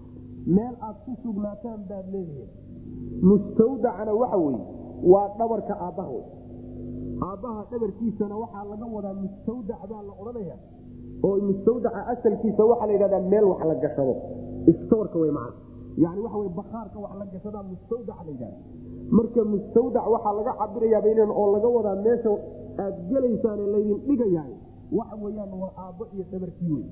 Meel 0.57 0.75
aad 0.87 0.97
ku 1.05 1.13
sugnaataan 1.25 1.81
baad 1.91 2.07
leedihiin 2.15 2.49
mustawdacana 3.29 4.13
waxa 4.23 4.37
weye 4.45 4.61
waa 5.13 5.29
dhabarka 5.39 5.75
aabbaha 5.87 6.11
wey 6.17 6.25
aabbaha 7.29 7.61
dhabarkiisana 7.71 8.35
waxaa 8.43 8.65
laga 8.73 8.87
wadaa 8.97 9.15
mustawdac 9.25 9.81
baa 9.91 10.03
la 10.09 10.13
odhanaya 10.21 10.57
oo 11.29 11.37
mustawdaca 11.49 12.01
asalkiisa 12.13 12.63
waxaa 12.71 12.87
la 12.87 12.93
yidhahdaa 12.97 13.23
meel 13.33 13.45
wax 13.53 13.61
la 13.71 13.75
gashado 13.85 14.15
istoorka 14.73 15.17
wey 15.23 15.31
macna 15.39 15.61
yani 16.05 16.21
waxa 16.25 16.39
wey 16.43 16.51
bakaarka 16.61 16.99
wax 17.05 17.13
la 17.21 17.27
gashadaa 17.35 17.63
mustawdaca 17.73 18.23
la 18.27 18.31
yidhahda 18.35 18.59
marka 19.19 19.41
mustawdac 19.55 20.05
waxaa 20.15 20.33
laga 20.39 20.53
cabirayaa 20.61 21.03
baynan 21.07 21.31
oo 21.41 21.47
laga 21.57 21.69
wadaa 21.77 21.97
meesha 22.07 22.31
aad 22.85 22.95
gelaysaane 23.11 23.65
laydin 23.75 23.99
dhigayahay 24.09 24.55
waxa 24.99 25.17
weyaan 25.25 25.53
waa 25.63 25.73
aabbo 25.85 26.05
iyo 26.15 26.25
dhabarkii 26.33 26.73
wey 26.77 26.85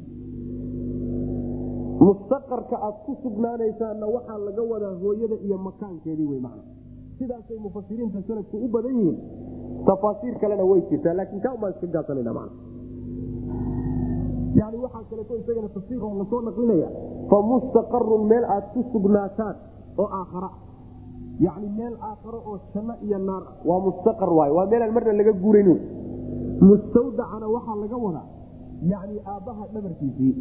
mustaqarka 2.07 2.77
aad 2.87 2.97
ku 3.07 3.13
sugnaanaysaanna 3.23 4.07
waxaa 4.17 4.39
laga 4.47 4.63
wadaa 4.73 4.95
hooyada 5.03 5.37
iyo 5.47 5.59
makaankeedii 5.69 6.27
wey 6.33 6.41
macna 6.47 6.63
sidaasay 7.19 7.59
mufasiriinta 7.67 8.23
salafku 8.29 8.57
u 8.65 8.69
badan 8.75 8.97
yihiin 8.99 9.19
tafaasiir 9.87 10.35
kalena 10.43 10.65
way 10.71 10.81
jirtaa 10.91 11.15
laakiin 11.19 11.41
kamaan 11.47 11.73
iska 11.75 11.87
gaasanana 11.95 12.33
man 12.39 12.49
yani 14.61 14.77
waxaa 14.85 15.05
kaleeto 15.11 15.35
isagana 15.43 15.69
tafsiir 15.77 16.01
oo 16.05 16.15
la 16.19 16.25
soo 16.31 16.41
naqlinaya. 16.47 16.89
Fa 17.31 17.39
mustaqarun 17.51 18.23
meel 18.31 18.45
aad 18.55 18.65
ku 18.75 18.81
sugnaataan 18.93 19.57
oo 19.99 20.09
aakhara. 20.21 20.51
Yani 21.47 21.69
meel 21.79 21.95
aakharo 22.09 22.39
oo 22.51 22.57
janno 22.75 22.95
iyo 23.07 23.19
naar. 23.19 23.43
Waa 23.69 23.81
mustaqar 23.87 24.31
waay 24.39 24.51
waa 24.57 24.67
meelaan 24.71 24.93
marna 24.97 25.13
laga 25.21 25.33
guurayn 25.43 25.71
mustawdacana 26.69 27.47
waxaa 27.57 27.77
laga 27.83 27.97
wadaa. 28.07 28.27
Yani 28.93 29.17
aabbaha 29.33 29.65
dhabarkiisii 29.75 30.33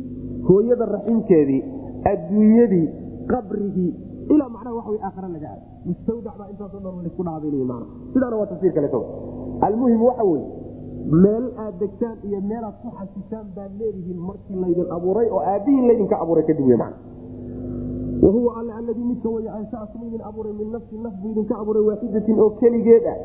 hooyada 0.47 0.85
raximkeedii 0.95 1.61
adduunyadii 2.11 2.87
qabrigii 3.31 3.91
ilaa 4.33 4.49
macnaha 4.55 4.75
waxa 4.79 4.91
aakhara 5.07 5.27
laga 5.35 5.47
aada 5.53 5.65
mustawdac 5.89 6.35
baa 6.39 6.49
intaasoo 6.53 6.79
dhan 6.85 6.95
la 7.03 7.07
isku 7.11 7.23
dhaabaynayo 7.27 7.65
mana 7.71 7.85
sidaana 8.13 8.35
waa 8.41 8.49
tafsiir 8.51 8.73
kaleeto 8.77 9.01
almuhim 9.67 10.01
waxa 10.09 10.23
weye 10.31 10.47
meel 11.23 11.45
aad 11.63 11.75
degtaan 11.83 12.17
iyo 12.27 12.39
meelaad 12.51 12.75
ku 12.83 12.89
xasisaan 12.99 13.47
baad 13.55 13.71
leedihiin 13.81 14.19
markii 14.29 14.57
laydin 14.63 14.87
abuuray 14.97 15.27
oo 15.35 15.41
aabbihiin 15.53 15.85
laydinka 15.89 16.15
abuuray 16.23 16.43
kadib 16.49 16.65
wey 16.71 16.77
mana 16.83 16.95
wahuwa 18.23 18.51
alle 18.59 18.73
alladii 18.79 19.05
midka 19.11 19.29
wey 19.35 19.47
anshaakum 19.59 20.01
idin 20.07 20.21
abuuray 20.29 20.53
min 20.59 20.67
nafsi 20.75 20.95
naf 21.05 21.13
buu 21.21 21.31
idinka 21.33 21.55
abuuray 21.61 21.83
waaxidatin 21.89 22.39
oo 22.45 22.49
keligeed 22.61 23.05
ah 23.13 23.17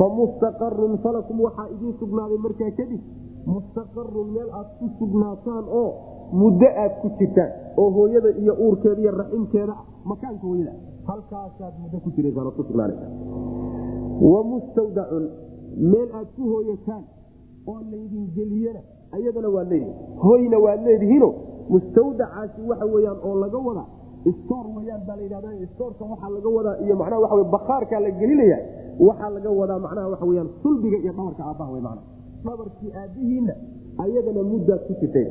fa 0.00 0.06
mustaqarun 0.18 0.92
falakum 1.04 1.36
waxaa 1.46 1.68
idiin 1.74 1.94
sugnaaday 2.00 2.38
markaa 2.46 2.70
kadib. 2.78 3.00
Mustaqarun 3.54 4.28
meel 4.36 4.50
aad 4.58 4.68
ku 4.78 4.86
sugnaataan 4.98 5.64
oo 5.80 5.88
muddo 6.40 6.68
aad 6.82 6.94
ku 7.02 7.08
jirtaan 7.18 7.50
oo 7.80 7.88
hooyada 7.96 8.30
iyo 8.42 8.54
uurkeeda 8.64 9.00
iyo 9.04 9.12
raximkeeda 9.20 9.74
makaanka 10.10 10.46
hooyada. 10.46 10.72
Halkaasaad 11.08 11.74
muddo 11.82 11.96
ku 12.04 12.08
jiraysaan 12.16 12.46
ood 12.50 12.56
ku 12.58 12.62
sugnaanaysaa. 12.68 13.10
Wa 14.32 14.40
mustawdacun 14.52 15.24
meel 15.92 16.08
aad 16.18 16.28
ku 16.36 16.42
hooyataan 16.52 17.04
oo 17.70 17.78
laydin 17.92 18.24
geliyana 18.36 18.80
ayadana 19.16 19.48
waad 19.56 19.68
leedihin 19.72 19.94
hoyna 20.24 20.58
waad 20.64 20.80
leedihiino 20.88 21.28
mustawdacaasi 21.72 22.60
waxa 22.70 22.86
weyaan 22.94 23.18
oo 23.28 23.34
laga 23.42 23.58
wada 23.66 23.84
stoor 24.44 24.66
weyaan 24.76 25.02
baa 25.08 25.16
layidhahda 25.16 25.48
stoorka 25.74 26.04
waxaa 26.04 26.30
laga 26.36 26.48
wadaa 26.56 26.76
iyo 26.84 26.94
macnaha 27.00 27.20
waxa 27.24 27.44
bakaarkaa 27.56 28.00
la 28.06 28.10
gelinaya 28.20 28.58
waxaa 29.08 29.30
laga 29.36 29.50
wadaa 29.60 29.78
macnaha 29.86 30.08
waxa 30.12 30.26
weyaan 30.30 30.48
sulbiga 30.62 30.96
iyo 31.04 31.12
dhabarka 31.12 31.42
aabbaha 31.50 31.70
wey 31.72 31.80
macnaha. 31.80 32.06
Dhabarkii 32.44 32.90
aabbihiinna 33.02 33.54
ayadana 34.04 34.42
muddaad 34.52 34.80
ku 34.88 34.92
jirteen. 35.00 35.28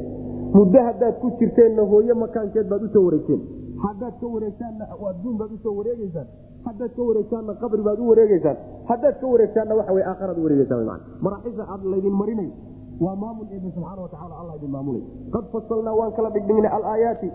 Muddo 0.54 0.80
haddaad 0.88 1.16
ku 1.22 1.28
jirteenna 1.40 1.82
hooye 1.92 2.14
makaankeed 2.14 2.68
baad 2.72 2.84
u 2.84 2.90
soo 2.94 3.04
wareegteen. 3.08 3.42
Haddaad 3.86 4.14
ka 4.22 4.28
wareegtaanna 4.36 4.86
adduun 5.10 5.36
baad 5.42 5.52
u 5.52 5.58
soo 5.64 5.74
wareegeysaan 5.80 6.28
haddaad 6.66 6.92
ka 6.98 7.02
wareegtaanna 7.10 7.54
qabri 7.62 7.82
baad 7.88 8.00
u 8.00 8.10
wareegeysaan 8.12 8.58
haddaad 8.90 9.16
ka 9.22 9.28
wareegtaanna 9.34 9.74
waxa 9.80 9.94
wey 9.98 10.04
aakharaad 10.12 10.38
u 10.38 10.44
wareegeysaan 10.48 10.86
man 10.92 11.00
maraaxisha 11.26 11.64
aad 11.74 11.84
laydin 11.94 12.16
marinay 12.22 12.50
waa 13.06 13.16
maamul 13.24 13.48
eebe 13.56 13.70
subxaana 13.76 14.02
watacala 14.06 14.36
alla 14.42 14.54
idin 14.60 14.72
maamulay. 14.76 15.04
Qad 15.34 15.46
fasalnaa 15.54 15.96
waan 16.00 16.12
kala 16.18 16.30
dhigdhignay 16.36 16.72
alaayaati 16.78 17.30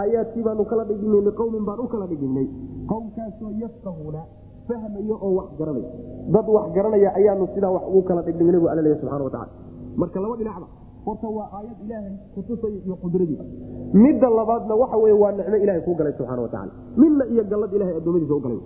aayaadkii 0.00 0.42
baanu 0.46 0.64
kala 0.70 0.84
dhigdhignay 0.90 1.20
liqowmin 1.28 1.64
baan 1.68 1.80
u 1.84 1.88
kala 1.94 2.06
dhigdhignay 2.12 2.46
qowmkaasoo 2.92 3.50
yafqahuuna 3.62 4.20
fahmayo 4.68 5.16
oo 5.26 5.32
wax 5.38 5.48
garanay 5.60 5.84
dad 6.34 6.46
wax 6.56 6.66
garanaya 6.76 7.10
ayaanu 7.20 7.46
sidaa 7.54 7.72
wax 7.76 7.84
ugu 7.90 8.02
kala 8.10 8.22
dhigdhignay 8.28 8.60
bu 8.64 8.68
alla 8.72 8.82
leeya 8.86 8.98
subxana 9.02 9.24
watacala 9.28 9.52
marka 10.00 10.20
laba 10.24 10.36
dhinacba 10.40 10.66
horta 11.06 11.28
waa 11.36 11.48
aayad 11.58 11.78
ilaahay 11.86 12.14
kutusay 12.34 12.74
iyo 12.86 12.96
qudradii 13.02 13.38
midda 14.04 14.28
labaadna 14.38 14.74
waxa 14.82 14.96
wey 15.04 15.14
waa 15.22 15.32
nicmo 15.38 15.56
ilahay 15.64 15.80
kuu 15.86 15.94
galay 16.00 16.12
subxana 16.18 16.42
watacala 16.46 16.72
midna 17.02 17.24
iyo 17.32 17.42
gallad 17.52 17.72
ilahay 17.78 17.94
adoomadiisa 18.00 18.34
u 18.34 18.40
galay 18.46 18.60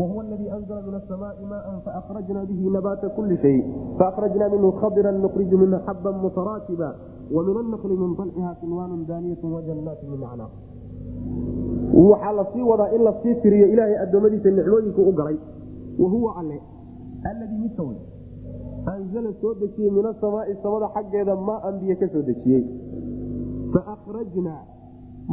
wahuwa 0.00 0.24
ladii 0.30 0.50
anzla 0.56 0.82
min 0.86 0.94
asamaai 0.94 1.44
maan 1.50 1.80
faakhrajna 1.84 2.44
bihi 2.46 2.70
nabaata 2.70 3.08
kuli 3.16 3.36
shay 3.42 3.58
faakhrajna 3.98 4.48
minhu 4.54 4.72
khadiran 4.80 5.20
nukriju 5.24 5.58
minhu 5.58 5.78
xaban 5.86 6.14
mutaraakiba 6.24 6.88
wamin 7.36 7.56
annakli 7.62 7.94
min 8.02 8.16
dalciha 8.18 8.56
sinwaanu 8.60 9.04
daaniyatu 9.08 9.54
wajannaati 9.54 10.06
min 10.12 10.22
acnaaq 10.30 10.52
waxaa 12.10 12.32
la 12.38 12.44
sii 12.52 12.62
wadaa 12.70 12.90
in 12.96 13.02
la 13.08 13.12
sii 13.22 13.34
tiriyo 13.42 13.66
ilaahay 13.72 13.96
adoomadiisa 14.04 14.50
nicmooyinku 14.50 15.02
u 15.10 15.12
galay 15.12 15.36
wahuwa 15.98 16.36
alle 16.40 16.60
alladii 17.30 17.58
midka 17.64 17.82
wey 17.82 17.98
anzala 18.94 19.32
soo 19.40 19.54
dejiyey 19.54 19.90
min 19.90 20.06
asamaai 20.06 20.56
samada 20.62 20.88
xaggeeda 20.94 21.36
maa 21.36 21.60
an 21.68 21.78
biyo 21.80 21.96
ka 21.96 22.08
soo 22.12 22.22
dejiyey 22.22 22.64
faakhrajnaa 23.72 24.62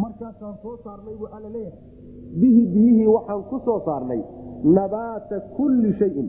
markaasaan 0.03 0.55
soo 0.63 0.77
saarnay 0.83 1.15
buu 1.19 1.27
alla 1.37 1.49
leeyahay 1.49 1.79
bihi 2.39 2.61
biyihii 2.73 3.07
waxaan 3.15 3.43
ku 3.49 3.57
soo 3.65 3.79
saarnay 3.85 4.21
nabaata 4.63 5.39
kulli 5.57 5.93
shayin. 5.99 6.27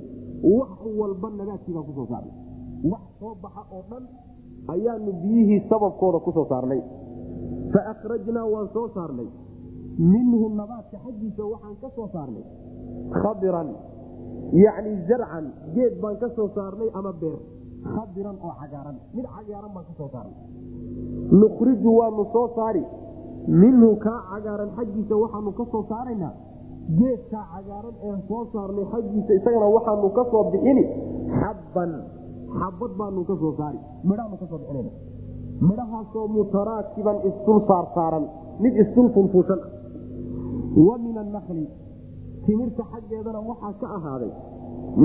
Wax 0.59 0.71
walba 1.01 1.29
nabaadkii 1.39 1.73
baan 1.75 1.87
ku 1.89 1.93
soo 1.99 2.07
saarnay. 2.13 2.35
Wax 2.93 3.05
soo 3.21 3.35
baxa 3.43 3.63
oo 3.73 3.83
dhan 3.91 4.05
ayaanu 4.75 5.11
biyihii 5.23 5.61
sababkooda 5.71 6.19
ku 6.25 6.31
soo 6.37 6.47
saarnay. 6.53 6.81
Faakhrajnaa 7.73 8.47
waan 8.55 8.69
soo 8.75 8.89
saarnay. 8.95 9.29
Minhu 9.99 10.49
nabaadka 10.61 10.97
xaggiisa 11.05 11.43
waxaan 11.53 11.77
ka 11.83 11.89
soo 11.97 12.09
saarnay. 12.15 12.45
Khadiran 13.21 13.69
yacni 14.53 14.93
zarcan 15.09 15.47
geed 15.75 15.95
baan 16.03 16.17
ka 16.23 16.29
soo 16.37 16.49
saarnay 16.55 16.89
ama 16.99 17.13
beer. 17.21 17.39
Khadiran 17.95 18.37
oo 18.47 18.55
cagaaran. 18.61 18.97
Mid 19.15 19.27
cagaaran 19.35 19.71
baan 19.75 19.85
ka 19.89 19.95
soo 19.99 20.09
saarnay. 20.15 20.37
Nukhriju 21.41 21.91
waanu 21.99 22.25
soo 22.33 22.47
saari 22.57 22.83
minhu 23.49 23.97
kaa 24.05 24.21
cagaaran 24.31 24.71
xaggiisa 24.77 25.15
waxaanu 25.23 25.51
ka 25.59 25.65
soo 25.73 25.85
saaraynaa. 25.89 26.33
Geedkaa 26.99 27.45
cagaaran 27.55 27.95
een 28.09 28.21
soo 28.29 28.43
saarnay 28.53 28.85
xaggiisa 28.93 29.33
isagana 29.39 29.67
waxaanu 29.77 30.09
ka 30.17 30.23
soo 30.31 30.45
bixini. 30.51 30.85
Xabban 31.41 31.93
xabad 32.59 32.93
baanu 32.99 33.25
ka 33.29 33.35
soo 33.41 33.53
saari. 33.59 33.79
Midhaanu 34.09 34.37
ka 34.41 34.47
soo 34.51 34.59
bixinana 34.59 34.91
midhahaasoo 35.69 36.27
mutaraakiban 36.37 37.17
isdul 37.29 37.61
saarsaaran 37.69 38.25
mid 38.63 38.75
isdul 38.83 39.09
funfuushan. 39.15 39.61
Wa 40.87 40.95
min 41.05 41.17
annakli 41.23 41.65
timirta 42.47 42.83
xaggeedana 42.93 43.41
waxaa 43.51 43.73
ka 43.81 43.87
ahaaday. 43.97 44.33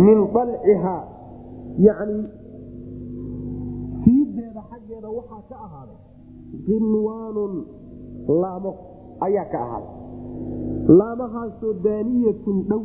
Min 0.05 0.17
dalcihaa. 0.33 1.03
Yacni 1.87 2.17
fiideeda 4.03 4.61
xaggeeda 4.71 5.09
waxaa 5.17 5.41
ka 5.49 5.55
ahaaday. 5.65 5.97
Qinwaanun 6.67 7.53
laamo 8.27 8.71
ayaa 9.27 9.45
ka 9.53 9.59
ahaaday 9.65 9.89
laamahaasoo 10.99 11.73
daaniyatun 11.83 12.57
dhow 12.69 12.81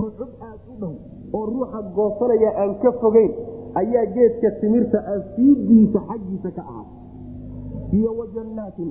rucub 0.00 0.30
aad 0.48 0.60
u 0.72 0.74
dhow 0.82 0.94
oo 1.38 1.44
ruuxa 1.52 1.80
goosanaya 1.96 2.50
aan 2.62 2.74
ka 2.82 2.92
fogeyn 3.02 3.30
ayaa 3.82 4.06
geedka 4.16 4.50
timirta 4.60 4.98
ah 5.14 5.20
fiidiisa 5.36 6.00
xaggiisa 6.08 6.50
ka 6.58 6.62
ahaaday 6.70 7.98
iyo 7.98 8.10
wa 8.18 8.26
jannaatin 8.34 8.90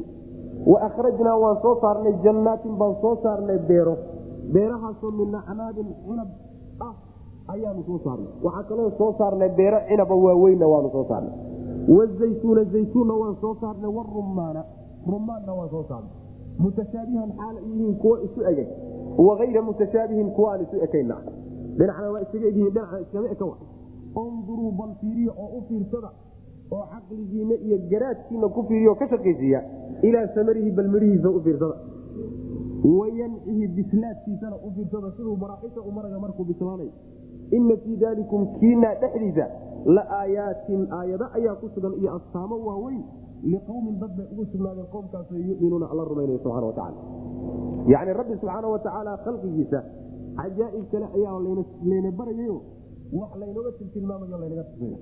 wa 0.71 0.77
akhrajnaa 0.87 1.37
waan 1.43 1.57
soo 1.61 1.75
saarnay 1.81 2.13
jannaatin 2.23 2.73
baan 2.79 2.95
soo 3.01 3.15
saarnay 3.23 3.59
beero. 3.69 3.95
Beerahaasoo 4.53 5.11
min 5.19 5.35
acnaabin 5.39 5.87
cinab 6.05 6.29
ah 6.87 6.93
ayaanu 7.53 7.81
soo 7.87 7.99
saarnay. 8.05 8.31
Waxaa 8.43 8.63
kaloo 8.69 8.89
soo 8.97 9.11
saarnay 9.19 9.49
beero 9.59 9.79
cinaba 9.89 10.15
waaweynna 10.25 10.67
waanu 10.73 10.89
soo 10.95 11.05
saarnay. 11.11 11.33
Wazaytuuna 11.97 12.63
zaytuunna 12.73 13.13
waan 13.21 13.35
soo 13.41 13.53
saarnay 13.61 13.91
warumaana 13.97 14.61
rumaanna 15.07 15.53
waan 15.53 15.69
soo 15.69 15.83
saarnay 15.89 16.15
mutashaabihan 16.59 17.31
xaala 17.39 17.59
yihiin 17.59 17.95
kuwo 17.95 18.15
isu 18.23 18.41
egay 18.51 18.67
waayra 19.17 19.61
mutashaabihin 19.61 20.31
kuwa 20.31 20.53
aan 20.53 20.61
isu 20.61 20.77
ekayna 20.83 21.17
dhinacna 21.77 22.11
waa 22.11 22.21
isaga 22.21 22.47
egyihiin 22.47 22.73
dhinacna 22.73 22.99
iskama 22.99 23.29
eka 23.35 23.45
unduruu 24.15 24.71
bal 24.71 24.93
fiiriya 25.01 25.31
oo 25.37 25.57
u 25.57 25.61
fiirsada 25.67 26.09
oo 26.71 26.83
caqligiina 26.91 27.55
iyo 27.65 27.77
garaadkiina 27.91 28.47
ku 28.47 28.63
fiiriya 28.67 28.91
oo 28.91 28.95
ka 28.95 29.07
shaqaysiiya 29.07 29.61
ilaa 30.01 30.27
samarihi 30.35 30.71
bal 30.71 30.87
midhihiisa 30.87 31.29
u 31.29 31.41
fiirsada. 31.41 31.75
Wayancihi 32.83 33.67
bislaadkiisana 33.67 34.55
u 34.55 34.71
fiirsada 34.75 35.11
siduu 35.17 35.35
maraaxisha 35.37 35.81
u 35.81 35.91
markuu 35.91 36.43
bislaanayo. 36.43 36.91
Ina 37.51 37.77
fii 37.77 37.95
dalikum 37.95 38.47
kiinaa 38.59 38.95
dhexdiisa 39.01 39.47
la 39.85 40.03
aayaatin 40.19 40.87
aayado 40.91 41.25
ayaa 41.33 41.55
ku 41.55 41.69
sugan 41.69 41.93
iyo 41.93 42.15
astaamo 42.15 42.55
waaweyn 42.65 43.03
liqowmin 43.43 43.99
dad 43.99 44.11
bay 44.17 44.27
ugu 44.33 44.45
sugnaadeen 44.51 44.87
qowmkaasoo 44.93 45.37
yuminuuna 45.47 45.87
alla 45.91 46.03
rumaynaya 46.11 46.39
subxana 46.43 46.65
watacala 46.71 46.97
yacni 47.93 48.13
rabbi 48.19 48.33
subxaana 48.41 48.67
watacaala 48.75 49.11
khalqigiisa 49.25 49.79
cajaa'ib 50.39 50.85
kale 50.91 51.07
ayaa 51.17 51.39
layna 51.89 52.11
barayayo 52.19 52.57
wax 53.19 53.31
laynooga 53.41 53.71
tiltilmaamayo 53.79 54.37
laynaga 54.43 54.63
tusaya 54.69 54.97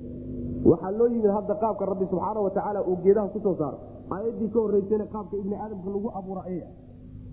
waxaa 0.69 0.91
loo 0.99 1.07
yimid 1.13 1.31
hadda 1.38 1.53
qaabka 1.63 1.85
rabbi 1.91 2.05
subxaana 2.11 2.39
watacaala 2.47 2.79
uu 2.89 2.97
geedaha 3.03 3.27
ku 3.33 3.39
soo 3.45 3.55
saaro 3.61 3.77
aayaddii 4.15 4.49
ka 4.53 4.59
horreysayna 4.63 5.05
qaabka 5.15 5.35
ibni 5.41 5.55
aadamka 5.63 5.89
lagu 5.95 6.09
abuura 6.19 6.41
aya 6.51 6.67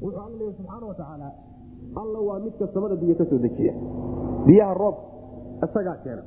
wuxuu 0.02 0.20
alla 0.26 0.36
leeya 0.38 0.52
subxaana 0.59 0.86
watacaala 0.92 1.28
alla 2.02 2.18
waa 2.28 2.38
midka 2.46 2.66
samada 2.74 2.96
biyo 3.02 3.14
ka 3.20 3.24
dejiya 3.44 3.74
biyaha 4.46 4.74
roobka 4.82 5.05
isagaa 5.66 5.96
keena 6.05 6.22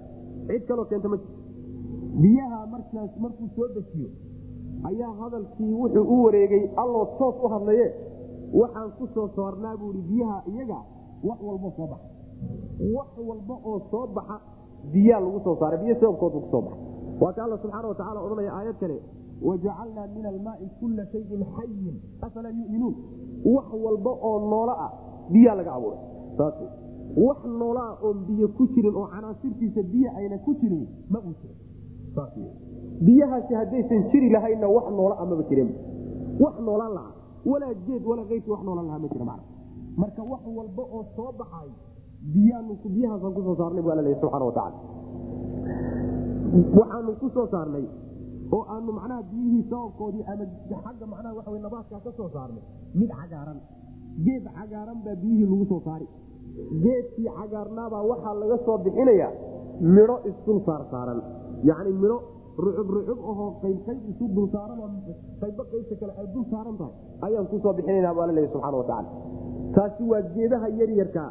cid 0.47 0.63
kaloo 0.69 0.85
keenta 0.91 1.07
ma 1.13 1.17
jirto 1.17 1.39
biyaha 2.23 2.59
markaas 2.73 3.11
markuu 3.23 3.47
soo 3.55 3.67
dejiyo 3.77 4.09
ayaa 4.83 5.13
hadalkii 5.21 5.73
wuxuu 5.73 6.05
u 6.13 6.23
wareegay 6.23 6.63
alloo 6.75 7.05
toos 7.17 7.35
u 7.43 7.47
hadlaye. 7.47 7.87
Waxaan 8.53 8.91
ku 8.97 9.07
soo 9.13 9.27
saarnaa 9.35 9.77
buui 9.77 10.01
biyaha 10.09 10.37
iyaga 10.51 10.79
wax 11.23 11.39
walbo 11.47 11.71
soo 11.77 11.87
baxa. 11.87 12.07
Wax 12.95 13.09
walba 13.27 13.55
oo 13.65 13.79
soo 13.91 14.07
baxa 14.15 14.39
biyaa 14.93 15.19
lagu 15.19 15.39
soo 15.43 15.55
saaray 15.59 15.79
biyo 15.83 15.95
sababkoodu 15.99 16.39
ku 16.41 16.47
soo 16.51 16.61
baxa 16.61 16.77
waa 17.21 17.33
ka 17.33 17.43
alla 17.43 17.57
subxaana 17.61 17.87
watacaala 17.87 18.19
odhanaya 18.25 18.51
aayad 18.57 18.77
kale 18.79 18.97
wajacalnaa 19.47 20.07
min 20.15 20.25
almaai 20.25 20.67
kulla 20.79 21.05
shayin 21.11 21.43
xayin 21.55 21.95
afalaa 22.21 22.49
yuminuun. 22.59 22.95
Wax 23.55 23.67
walba 23.83 24.11
oo 24.29 24.39
noolo 24.51 24.73
ah 24.85 24.91
biyaa 25.31 25.55
laga 25.55 25.71
abuuray. 25.77 25.99
Saas 26.37 26.55
wax 27.25 27.39
noolaa 27.59 27.91
oon 28.05 28.17
biyo 28.27 28.47
ku 28.57 28.67
jirin 28.73 28.95
oo 28.95 29.07
canaasirtiisa 29.13 29.81
biyo 29.91 30.09
ayna 30.17 30.37
ku 30.45 30.53
jirin 30.61 30.87
ma 31.09 31.19
uu 31.19 31.33
jiro 31.41 31.55
biyahaasi 33.05 33.53
haddaysan 33.59 34.01
jiri 34.11 34.29
lahaynna 34.35 34.67
wax 34.75 34.85
noola 34.97 35.15
amaba 35.23 35.43
jiren 35.49 35.69
wax 36.43 36.55
noolaan 36.67 36.93
lahaa 36.97 37.13
walaa 37.51 37.73
geed 37.87 38.03
walaa 38.09 38.25
keyrkii 38.31 38.51
wax 38.55 38.61
noolaan 38.67 38.87
lahaa 38.87 38.99
ma 38.99 39.07
jira 39.13 39.25
man 39.25 39.39
marka 40.01 40.21
wax 40.31 40.41
walba 40.57 40.83
oo 40.95 41.03
soo 41.15 41.31
baxay 41.39 41.69
biyahaasaan 42.95 43.33
ku 43.37 43.41
soo 43.47 43.55
saarnay 43.61 43.81
bu 43.85 43.89
alla 43.91 44.01
leeya 44.01 44.19
subxana 44.21 44.45
waxaanu 46.79 47.11
ku 47.21 47.27
saarnay 47.53 47.85
oo 48.55 48.63
aanu 48.73 48.91
macnaha 48.97 49.23
biyihii 49.31 49.63
sababkoodii 49.69 50.23
ama 50.31 50.45
xagga 50.83 51.05
macnaha 51.13 51.33
waxa 51.39 51.59
nabaadkaa 51.65 51.99
ka 52.05 52.11
soo 52.17 52.29
saarnay 52.35 52.63
mid 52.99 53.09
cagaaran. 53.19 53.59
Geed 54.25 54.45
cagaaran 54.57 54.99
baa 55.05 55.15
biyihii 55.21 55.47
lagu 55.51 55.65
soo 55.71 55.81
saari. 55.85 56.07
Geedkii 56.83 57.29
cagaarnaabaa 57.37 58.03
waxaa 58.11 58.33
laga 58.41 58.57
soo 58.65 58.77
bixinaya 58.85 59.29
midho 59.95 60.17
isdul 60.29 60.59
saar 60.65 60.81
yacni 61.69 61.91
midho 62.01 62.17
rucub 62.65 62.87
rucub 62.95 63.19
ahoo 63.31 63.47
qayb 63.63 63.77
qayb 63.87 63.99
isu 64.11 64.25
dul 64.35 64.47
saaran 64.55 64.79
oo 64.85 64.89
qayba 65.41 65.63
qaybta 65.71 65.95
kale 66.01 66.13
ay 66.21 66.27
dul 66.35 66.45
saaran 66.53 66.75
tahay 66.81 66.93
ayaan 67.27 67.45
ku 67.51 67.55
soo 67.63 67.73
bixinayna 67.77 68.13
bu 68.15 68.19
alla 68.23 68.33
leeya 68.37 68.49
subxana 68.53 68.77
watacaala 68.81 69.09
taasi 69.75 70.03
waa 70.11 70.21
geedaha 70.35 70.67
yaryarkaa 70.79 71.29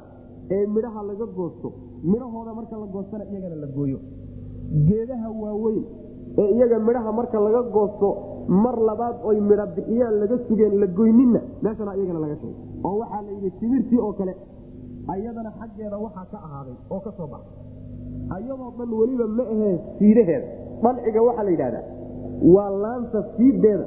ee 0.57 0.62
midhaha 0.74 1.01
laga 1.11 1.27
goosto. 1.39 1.68
Midhahooda 2.12 2.53
marka 2.59 2.77
la 2.83 2.87
goostana 2.95 3.24
iyagana 3.33 3.57
la 3.62 3.66
gooyo. 3.77 3.99
Geedaha 4.89 5.29
waaweyn 5.43 5.85
ee 6.43 6.49
iyaga 6.57 6.79
midhaha 6.89 7.11
marka 7.18 7.39
laga 7.47 7.62
goosto 7.77 8.09
mar 8.64 8.77
labaad 8.89 9.16
oy 9.31 9.39
midha 9.51 9.64
bixiyaan 9.77 10.14
laga 10.22 10.37
sugeen 10.49 10.74
la 10.83 10.87
goyninna 10.99 11.41
meeshana 11.64 11.93
iyagana 11.99 12.20
laga 12.24 12.37
sheegay 12.43 12.61
oo 12.89 12.95
waxaa 13.03 13.22
la 13.27 13.31
yidhi 13.37 13.51
timirtii 13.61 14.01
oo 14.07 14.12
kale 14.20 14.35
ayadana 15.14 15.51
xaggeeda 15.59 15.97
waxaa 16.05 16.27
ka 16.33 16.39
ahaaday 16.47 16.77
oo 16.95 17.01
ka 17.07 17.11
soo 17.18 17.29
baxay 17.33 17.55
ayadoo 18.37 18.70
dhan 18.79 18.91
weliba 19.01 19.27
ma 19.39 19.45
aheen 19.55 19.77
siidaheeda 19.99 20.47
dalciga 20.83 21.20
waxaa 21.29 21.45
la 21.45 21.51
yidhahdaa 21.51 21.85
waa 22.55 22.70
laanta 22.85 23.18
siideeda 23.37 23.87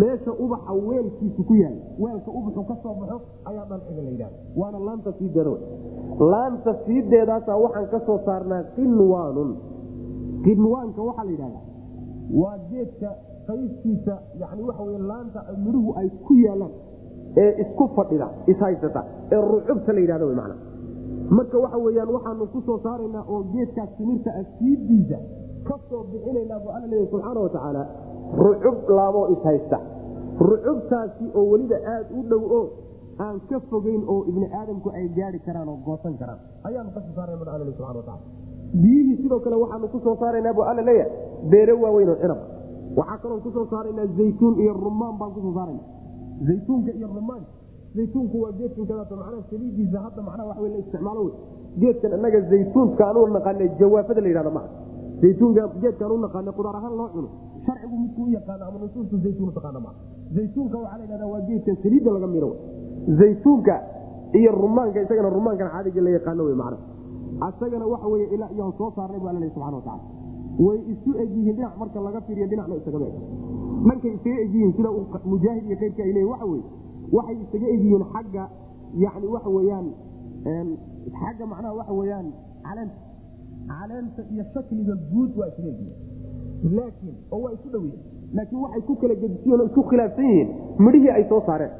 meesha 0.00 0.32
ubaxa 0.44 0.72
weelkiisu 0.88 1.42
ku 1.48 1.54
yaalla 1.62 1.82
weelka 2.04 2.30
ubaxu 2.38 2.62
ka 2.70 2.76
soo 2.82 2.94
baxo 3.00 3.20
ayaa 3.50 3.66
dalciga 3.72 4.02
la 4.06 4.10
yidhahda 4.14 4.36
waana 4.60 4.78
laanta 4.88 5.12
siideeda 5.18 5.50
laanta 6.32 6.74
siideedaasaa 6.86 7.56
waxaan 7.64 7.86
ka 7.94 8.00
soo 8.06 8.18
saarnaa 8.26 8.62
qinwaanun. 8.76 9.50
Qinwaanka 10.44 11.00
waxaa 11.08 11.24
la 11.24 11.30
yidhahdaa 11.30 11.64
waa 12.40 12.56
geedka 12.70 13.08
qaystiisa 13.48 14.14
yani 14.40 14.62
waxa 14.68 14.82
wey 14.88 14.98
laanta 15.10 15.40
midhuhu 15.64 15.90
ay 16.00 16.08
ku 16.26 16.34
yaalaan 16.46 16.72
ee 17.42 17.50
isku 17.62 17.84
fadhida 17.96 18.28
ishaysata 18.52 19.00
ee 19.32 19.40
rucubta 19.52 19.92
la 19.96 20.00
yidhahda 20.04 20.26
w 20.26 20.34
mana 20.40 20.54
marka 21.36 21.58
waxa 21.64 21.78
weyaan 21.86 22.10
waxaanu 22.16 22.46
ku 22.54 22.60
soo 22.66 22.78
saaraynaa 22.86 23.24
oo 23.34 23.40
geedkaas 23.54 23.90
timirta 23.98 24.30
ah 24.40 24.44
siidiisa 24.58 25.18
ka 25.68 25.76
soo 25.88 26.02
bixinaynaa 26.12 26.60
bu 26.64 26.68
alla 26.76 26.86
leeyahy 26.92 27.08
subxaana 27.12 27.40
wa 27.46 27.50
tacaala 27.56 27.82
rucub 28.44 28.76
laamoo 28.98 29.26
ishaysta 29.34 29.78
rucubtaasi 30.50 31.24
oo 31.38 31.44
weliba 31.52 31.76
aada 31.92 32.08
u 32.18 32.22
dhow 32.30 32.42
oo 32.58 32.64
aan 33.24 33.36
ka 33.50 33.60
fogeyn 33.70 34.02
oo 34.14 34.24
ibni 34.30 34.46
aadamku 34.60 34.88
ay 34.98 35.08
gaari 35.18 35.38
karaan 35.46 35.68
oo 35.68 35.78
goosan 35.86 36.14
karaan. 36.20 36.38
Ayaanu 36.68 36.90
ka 36.94 37.00
soo 37.06 37.14
saarana 37.18 37.52
alla 37.54 37.72
subana 37.78 37.98
wataala 38.00 38.22
biyihii 38.82 39.16
sidoo 39.22 39.40
kale 39.44 39.56
waxaanu 39.62 39.88
ku 39.92 39.98
saaraynaa 40.22 40.54
bu 40.58 40.62
alla 40.70 40.82
leeyahay 40.88 41.12
beere 41.50 41.72
waaweyn 41.82 42.08
oo 42.14 42.16
cinab. 42.22 42.40
Waxaa 42.98 43.18
kaloo 43.22 43.40
ku 43.46 43.50
soo 43.56 43.66
saaraynaa 43.72 44.06
zaytuun 44.18 44.54
iyo 44.62 44.72
rumaan 44.84 45.14
baan 45.20 45.32
ku 45.36 45.40
soo 45.46 45.54
saarana 45.58 45.82
zaytuunka 46.48 46.90
iyo 46.98 47.06
rumaanka 47.16 47.50
zaytuunku 47.96 48.36
waa 48.42 48.52
geedkan 48.58 48.86
kadaata 48.90 49.14
macnaha 49.20 49.42
saliidiisa 49.50 49.98
hadda 50.06 50.22
macnaha 50.28 50.48
wax 50.50 50.58
wey 50.62 50.70
la 50.74 50.78
isticmaalo 50.84 51.20
wey. 51.26 51.34
Geedkan 51.82 52.12
innaga 52.18 52.40
zaytuunka 52.52 53.02
anuu 53.10 53.26
naqaana 53.36 53.66
jawaafada 53.80 54.20
la 54.24 54.28
yidhahda 54.32 54.50
maa 54.58 54.66
zaytuunka 55.22 55.62
geedkaan 55.82 56.12
u 56.12 56.18
naqaana 56.24 56.52
qudaar 56.58 56.76
ahaan 56.80 56.94
loo 57.00 57.08
cuno. 57.14 57.28
Sharcigu 57.66 57.96
midku 58.02 58.22
u 58.22 58.28
yaqaano 58.36 58.64
ama 58.68 58.78
nusuustu 58.82 59.16
zaytuun 59.24 59.48
utaqaana 59.52 59.80
maa 59.86 59.94
zaytuunka 60.36 60.76
waxaa 60.78 60.98
la 60.98 61.04
yidhahda 61.04 61.26
waa 61.32 61.40
geedkan 61.48 61.76
saliidda 61.82 62.10
laga 62.16 62.26
miro 62.34 62.50
zaytuunka 63.20 63.74
iyo 64.38 64.50
rumaanka 64.62 64.98
isagana 65.04 65.28
rumaankan 65.36 65.68
caadiga 65.74 66.00
la 66.06 66.10
yaqaano 66.16 66.42
wey 66.48 66.54
macnaha 66.54 66.82
asagana 67.48 67.86
waxa 67.92 68.06
weye 68.12 68.26
ilaa 68.34 68.50
iyaan 68.56 68.72
soo 68.78 68.90
saarnay 68.96 69.18
bu 69.22 69.28
alla 69.28 69.40
subxana 69.40 69.76
watacala 69.76 70.02
way 70.66 70.78
isu 70.92 71.10
egyihiin 71.22 71.56
dhinac 71.56 71.74
marka 71.78 72.00
laga 72.06 72.20
fiiriyo 72.26 72.46
dhinacna 72.50 72.74
isagama 72.80 73.06
eg. 73.10 73.14
Dhankay 73.86 74.12
isaga 74.18 74.38
egyihiin 74.44 74.72
sida 74.76 74.90
mujaahid 75.32 75.64
iyo 75.68 75.76
keyrka 75.82 76.02
ay 76.02 76.24
waxa 76.32 76.46
weye 76.52 76.64
waxay 77.16 77.36
isaga 77.44 77.66
egyihiin 77.74 78.04
xagga 78.12 78.44
yani 79.04 79.26
waxa 79.34 79.50
weyaan 79.56 79.86
xagga 81.20 81.44
macnaha 81.52 81.74
waxa 81.80 81.92
weyaan 82.00 82.26
caleenta 82.66 82.94
caleenta 83.70 84.22
iyo 84.32 84.44
shakliga 84.54 84.94
guud 85.12 85.30
waa 85.40 85.50
laakiin 86.76 87.14
oo 87.32 87.40
waa 87.44 87.52
isu 87.56 87.68
dhow 87.74 87.84
laakiin 88.36 88.60
waxay 88.64 88.82
ku 88.88 88.94
kala 89.00 89.14
gedisiyen 89.22 89.60
oo 89.60 89.66
isku 89.66 89.82
khilaafsan 89.90 90.24
yihiin. 90.30 90.48
Midhihii 90.84 91.10
ay 91.16 91.24
soo 91.28 91.42
saareen. 91.46 91.72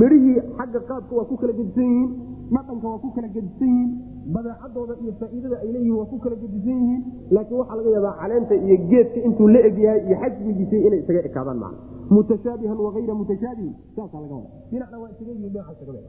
Midhihii 0.00 0.40
xagga 0.58 0.80
qaabka 0.90 1.12
waa 1.18 1.24
ku 1.30 1.36
kala 1.42 1.52
gedisan 1.58 1.84
yihiin. 1.90 2.10
Dhaqanka 2.54 2.86
waa 2.92 3.00
ku 3.04 3.08
kala 3.16 3.28
gedisan 3.36 3.68
yihiin. 3.72 3.90
Badeecadooda 4.34 4.94
iyo 5.02 5.12
faa'iidada 5.20 5.56
ay 5.62 5.68
leeyihiin 5.74 5.96
waa 6.00 6.06
ku 6.12 6.16
kala 6.24 6.36
gedisan 6.42 6.76
yihiin. 6.82 7.02
Laakiin 7.34 7.58
waxaa 7.60 7.76
laga 7.78 7.90
yaabaa 7.96 8.14
caleenta 8.20 8.54
iyo 8.66 8.76
geedka 8.90 9.18
intuu 9.28 9.48
la 9.54 9.60
egyahay 9.68 10.00
iyo 10.06 10.16
xajmigiisa 10.22 10.76
inay 10.86 11.00
isaga 11.02 11.20
ekaadaan 11.28 11.58
macna. 11.64 11.78
Mutashaabihan 12.14 12.78
waayra 12.86 13.14
mutashaabihin. 13.20 13.74
Saasaa 13.96 14.20
laga 14.24 14.34
wada 14.38 14.50
dhinacna 14.70 14.96
waa 15.02 15.10
isaga 15.14 15.30
yihiin 15.34 15.52
dhinaca 15.52 15.72
isaga 15.82 16.00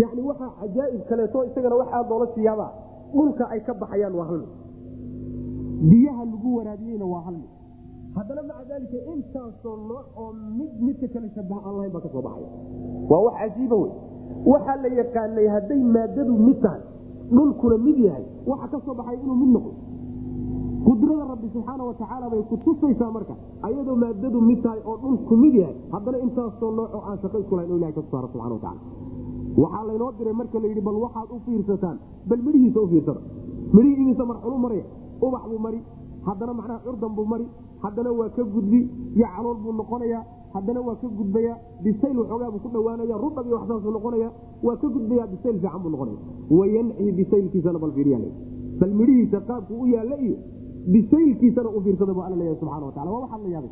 yani 0.00 0.22
waxaa 0.28 0.50
cajaa'ib 0.60 1.02
kaleeto 1.08 1.38
isagana 1.48 1.76
waxaa 1.82 2.02
loola 2.10 2.26
siyaabaa 2.34 2.70
dhulka 3.16 3.44
ay 3.54 3.60
ka 3.68 3.72
baxayaan 3.82 4.14
waa 4.18 4.26
halmi. 4.30 4.48
Biyaha 5.90 6.22
lagu 6.32 6.48
waraabiyeyna 6.58 7.06
waa 7.12 7.22
halmi. 7.26 7.48
Haddana 8.16 8.42
maca 8.48 8.64
daalika 8.70 8.98
intaasoo 9.14 9.76
nooc 9.90 10.06
oo 10.22 10.32
mid 10.58 10.72
midka 10.86 11.06
kale 11.14 11.28
shabaha 11.36 11.60
aan 11.68 11.74
lahayn 11.78 11.92
baa 11.94 12.02
ka 12.06 12.08
soo 12.14 12.22
baxaya. 12.26 12.48
Waa 13.10 13.20
wax 13.26 13.34
cajiiba 13.40 13.76
wey. 13.82 13.92
Waxaa 14.52 14.76
la 14.84 14.88
yaqaanay 15.00 15.46
hadday 15.54 15.80
maadadu 15.96 16.34
mid 16.46 16.58
tahay 16.64 16.82
dhulkuna 17.36 17.76
mid 17.86 17.98
yahay 18.06 18.24
waxa 18.50 18.66
ka 18.74 18.78
soo 18.86 18.94
baxay 19.00 19.16
inuu 19.22 19.36
mid 19.42 19.50
noqdo. 19.56 19.72
Qudrada 20.84 21.24
rabbi 21.32 21.48
subxaana 21.54 21.82
watacaala 21.90 22.26
bay 22.32 22.42
ku 22.48 22.56
tusaysaa 22.64 23.10
marka 23.16 23.34
ayadoo 23.66 23.96
maadadu 24.04 24.38
mid 24.48 24.60
tahay 24.62 24.80
oo 24.88 24.96
dhulku 25.02 25.34
mid 25.42 25.54
yahay 25.62 25.76
haddana 25.94 26.18
intaasoo 26.26 26.70
nooc 26.78 26.90
oo 26.96 27.02
aan 27.08 27.18
shaqo 27.22 27.36
isku 27.42 27.54
lahayn 27.58 27.76
ilahay 27.78 27.94
ka 27.98 28.02
saaro 28.12 28.28
subxana 28.32 28.54
watacala 28.54 28.80
waxaa 29.62 29.84
laynoo 29.88 30.10
diray 30.18 30.34
marka 30.40 30.58
la 30.62 30.66
yidhi 30.70 30.80
bal 30.88 30.96
waxaad 31.04 31.28
u 31.30 31.38
fiirsataan. 31.46 31.96
Bal 32.28 32.40
midhihiisa 32.46 32.80
u 32.80 32.88
fiirsada. 32.92 33.20
Midhihiisa 33.76 34.24
marxulu 34.30 34.56
maraya 34.64 34.84
ubax 35.26 35.42
buu 35.50 35.58
mari 35.66 35.80
haddana 36.26 36.52
macnaha 36.58 36.78
curdan 36.84 37.12
buu 37.16 37.24
mari 37.32 37.46
haddana 37.84 38.10
waa 38.18 38.28
ka 38.36 38.42
gudbi 38.54 38.80
iyo 39.16 39.26
calool 39.36 39.56
buu 39.64 39.72
noqonaya 39.80 40.20
haddana 40.54 40.80
waa 40.86 40.96
ka 41.02 41.08
gudbaya 41.18 41.52
bisayl 41.84 42.16
waxoogaabuu 42.20 42.60
ku 42.64 42.68
dhawaanaya 42.74 43.16
rudab 43.24 43.46
iyo 43.46 43.56
waxsaasuu 43.60 43.90
noqonaya 43.96 44.28
waa 44.66 44.76
ka 44.82 44.86
gudbaya 44.96 45.24
bisayl 45.32 45.56
fiican 45.62 45.80
buu 45.84 45.90
noqonaya 45.94 46.18
wayanci 46.58 47.12
bisaylkiisana 47.18 47.78
bal 47.84 47.92
fiiriya 47.96 48.18
bal 48.80 48.92
midhihiisa 49.00 49.38
qaabku 49.50 49.72
u 49.82 49.86
yaalla 49.94 50.16
iyo 50.26 50.36
bisaylkiisana 50.94 51.68
u 51.68 51.80
fiirsada 51.84 52.12
bu 52.16 52.20
alla 52.26 52.36
leeyahay 52.40 52.58
subxana 52.60 52.86
watacala 52.86 53.10
waa 53.14 53.20
waxaad 53.24 53.42
la 53.44 53.48
yaabay 53.54 53.70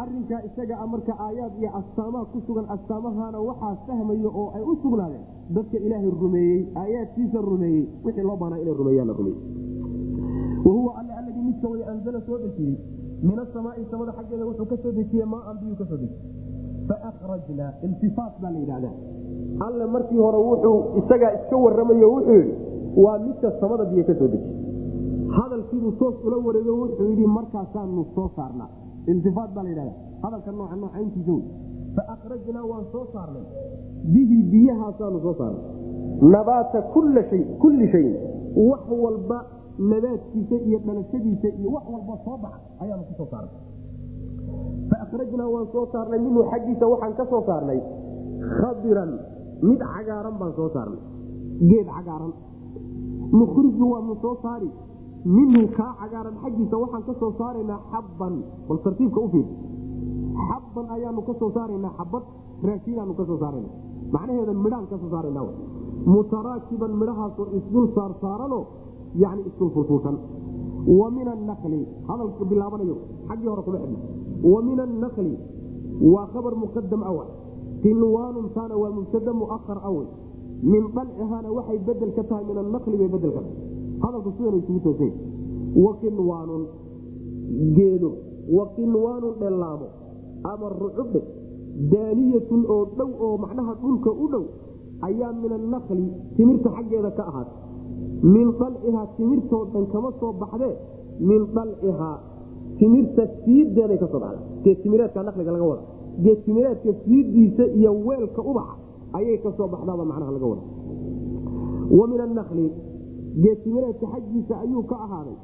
arinkaa 0.00 0.40
isaga 0.48 0.76
a 0.82 0.86
marka 0.92 1.12
aayaad 1.26 1.52
iyo 1.60 1.70
astaamaha 1.80 2.24
ku 2.32 2.38
sugan 2.46 2.66
astaamahana 2.74 3.38
waxaa 3.48 3.74
fahmaya 3.86 4.28
oo 4.40 4.46
ay 4.56 4.62
u 4.62 4.74
sugnaadeen. 4.82 5.24
Dadka 5.56 5.76
ilaahay 5.86 6.10
rumeeyey 6.22 6.60
aayaadkiisa 6.82 7.38
rumeeyey 7.50 7.82
wixii 8.04 8.26
loo 8.28 8.36
baanaa 8.42 8.58
inay 8.62 8.74
rumeeyaan 8.80 9.08
la 9.10 9.14
rumeeyey. 9.20 9.40
Wahuwa 10.66 10.92
alle 11.00 11.12
alladii 11.20 11.44
midka 11.48 11.68
way 11.72 11.82
anzala 11.92 12.20
soo 12.26 12.38
dejiyey. 12.44 12.76
Min 13.22 13.38
asamaai 13.44 13.84
samada 13.90 14.12
xaggeeda 14.18 14.44
wuxuu 14.50 14.66
ka 14.72 14.76
soo 14.82 14.92
dejiyey 14.98 15.26
maaan 15.34 15.56
biyuu 15.60 15.76
ka 15.80 15.84
soo 15.90 15.98
dejiyey. 16.02 16.22
Faakhrajnaa 16.88 17.72
iltifaat 17.86 18.34
baa 18.42 18.50
la 18.54 18.58
yidhahdaa 18.58 18.94
alle 19.66 19.86
markii 19.94 20.18
hore 20.26 20.38
wuxuu 20.48 20.78
isagaa 21.00 21.32
iska 21.38 21.56
warramayo 21.64 22.08
wuxuu 22.14 22.36
yidhi 22.40 22.54
waa 23.04 23.18
midka 23.26 23.48
samada 23.60 23.84
biyo 23.90 24.04
ka 24.10 24.14
soo 24.20 24.28
dejiye 24.28 24.54
hadalkiibuu 25.36 25.92
toos 26.00 26.16
ula 26.26 26.36
wareego 26.46 26.72
wuxuu 26.82 27.08
yidhi 27.10 27.26
markaasaanu 27.38 28.04
soo 28.14 28.28
saarnaa 28.36 28.68
iltifaat 29.12 29.50
baa 29.54 29.62
la 29.66 29.70
yidhahda 29.72 29.94
hadalka 30.22 30.50
nooca 30.58 30.76
noocayntiisa 30.82 31.32
wey 31.32 31.44
faakhrajnaa 31.96 32.64
waan 32.70 32.84
soo 32.92 33.04
saarnay. 33.14 33.44
Bihi 34.12 34.36
biyahaasaanu 34.52 35.18
soo 35.26 35.34
saarnay. 35.40 35.62
Nabaata 36.34 36.78
kulli 36.92 37.86
shayin. 37.92 38.16
Wax 38.70 38.84
walba 39.04 39.38
nabaadkiisa 39.92 40.56
iyo 40.68 40.78
dhalashadiisa 40.86 41.48
iyo 41.60 41.68
wax 41.76 41.84
walba 41.94 42.14
soo 42.24 42.36
baxa 42.44 42.60
ayaanu 42.82 43.04
ku 43.18 43.26
saarnay. 43.32 43.54
Faakhrajnaa 44.90 45.48
waan 45.54 45.66
soo 45.72 45.86
saarnay 45.92 46.20
minhu 46.26 46.42
xaggiisa 46.50 46.84
waxaan 46.92 47.14
ka 47.18 47.24
soo 47.32 47.42
saarnay. 47.48 47.80
Khadiran 48.58 49.10
mid 49.68 49.80
cagaaran 49.94 50.34
baan 50.40 50.52
soo 50.58 50.68
saarnay. 50.76 51.00
Geed 51.70 51.88
cagaaran. 51.96 52.32
Nukhriju 53.38 53.84
waanu 53.92 54.14
soo 54.24 54.34
saari 54.42 54.70
minhu 55.26 55.62
kaa 55.76 55.92
cagaaran 56.00 56.36
xaggiisa 56.42 56.76
waxaan 56.82 57.02
ka 57.08 57.12
soo 57.20 57.32
saaraynaa 57.38 57.80
xabban. 57.92 58.34
Bal 58.68 58.78
tartiibka 58.84 59.20
u 59.20 59.28
fiir 59.34 59.46
xabban 60.48 60.86
ayaanu 60.94 61.20
ka 61.26 61.34
soo 61.40 61.50
xabad 61.50 62.24
raashiinaanu 62.68 63.12
ka 63.18 63.24
saarana 63.26 63.68
macnaheeda 64.14 64.52
midhaan 64.64 64.86
ka 64.90 64.96
saarana 65.10 65.40
mutaraakiban 66.06 66.92
midhahaasoo 67.00 67.46
isdul 67.58 67.86
saarsaaranoo 67.96 68.64
yani 69.22 69.42
isdul 69.48 69.70
fulfulsan 69.74 70.16
wa 70.98 71.10
min 71.16 71.28
annakli 71.34 71.80
hadalka 72.08 72.44
bilaabanayo 72.50 72.96
xaggii 73.28 73.48
hore 73.52 73.62
kuma 73.66 73.78
xidhna. 73.82 73.98
Wa 74.52 74.58
min 74.68 74.78
annakli 74.86 75.32
waa 76.12 76.26
khabar 76.32 76.54
muqadam 76.62 77.02
awal 77.02 77.28
qinwaanun 77.82 78.46
taana 78.54 78.74
waa 78.82 78.92
mubtada 78.98 79.32
muahar 79.32 79.78
awal 79.88 80.06
min 80.62 80.82
dalcihaana 80.94 81.48
waxay 81.56 81.78
bedel 81.86 82.10
ka 82.16 82.22
tahay 82.28 82.44
min 82.50 82.58
annakli 82.62 82.96
bay 83.00 83.08
bedel 83.08 83.32
ka 83.36 83.40
tahay 83.40 83.56
hadalku 84.02 84.30
sidana 84.36 84.56
isugu 84.62 84.80
toosay. 84.86 85.12
Wa 85.84 85.92
qinwaanun 86.00 86.62
geedo. 87.76 88.10
Wa 88.56 88.64
qinwaanun 88.76 89.34
dhellaamo. 89.40 89.86
Ama 90.50 90.66
rucubdhe 90.80 91.20
daaniyatun 91.92 92.62
oo 92.74 92.84
dhow 92.98 93.10
oo 93.24 93.36
macnaha 93.44 93.72
dhulka 93.82 94.10
u 94.10 94.26
dhow 94.32 94.44
ayaa 95.06 95.32
min 95.42 95.52
annakli 95.58 96.04
timirta 96.36 96.68
xaggeeda 96.76 97.10
ka 97.18 97.22
ahaatay 97.30 97.56
min 98.34 98.46
dalcihaa 98.60 99.06
timirtoo 99.16 99.64
dhan 99.72 99.84
kama 99.92 100.10
soo 100.20 100.32
baxdee? 100.40 100.74
Min 101.28 101.40
dalcihaa 101.56 102.16
timirta 102.78 103.22
siideeday 103.44 103.98
ka 104.02 104.06
soo 104.12 104.20
baxda 104.24 104.40
geedtimireedka 104.64 105.22
nakliga 105.28 105.52
laga 105.56 105.66
wada. 105.70 105.82
Geedtimireedka 106.24 106.90
siidiisa 107.04 107.64
iyo 107.78 107.90
weelka 108.06 108.40
ubaxa 108.50 108.74
ayay 109.18 109.36
ka 109.44 109.50
soo 109.56 109.68
baxdaaba 109.74 110.04
macnaha 110.10 110.32
laga 110.36 110.46
wada. 110.52 110.62
Wa 111.98 112.04
min 112.10 112.20
annakli 112.26 112.66
geetimireedka 113.42 114.06
xaggiisa 114.12 114.54
ayuu 114.64 114.82
ka 114.90 114.96
ahaaday. 115.04 115.36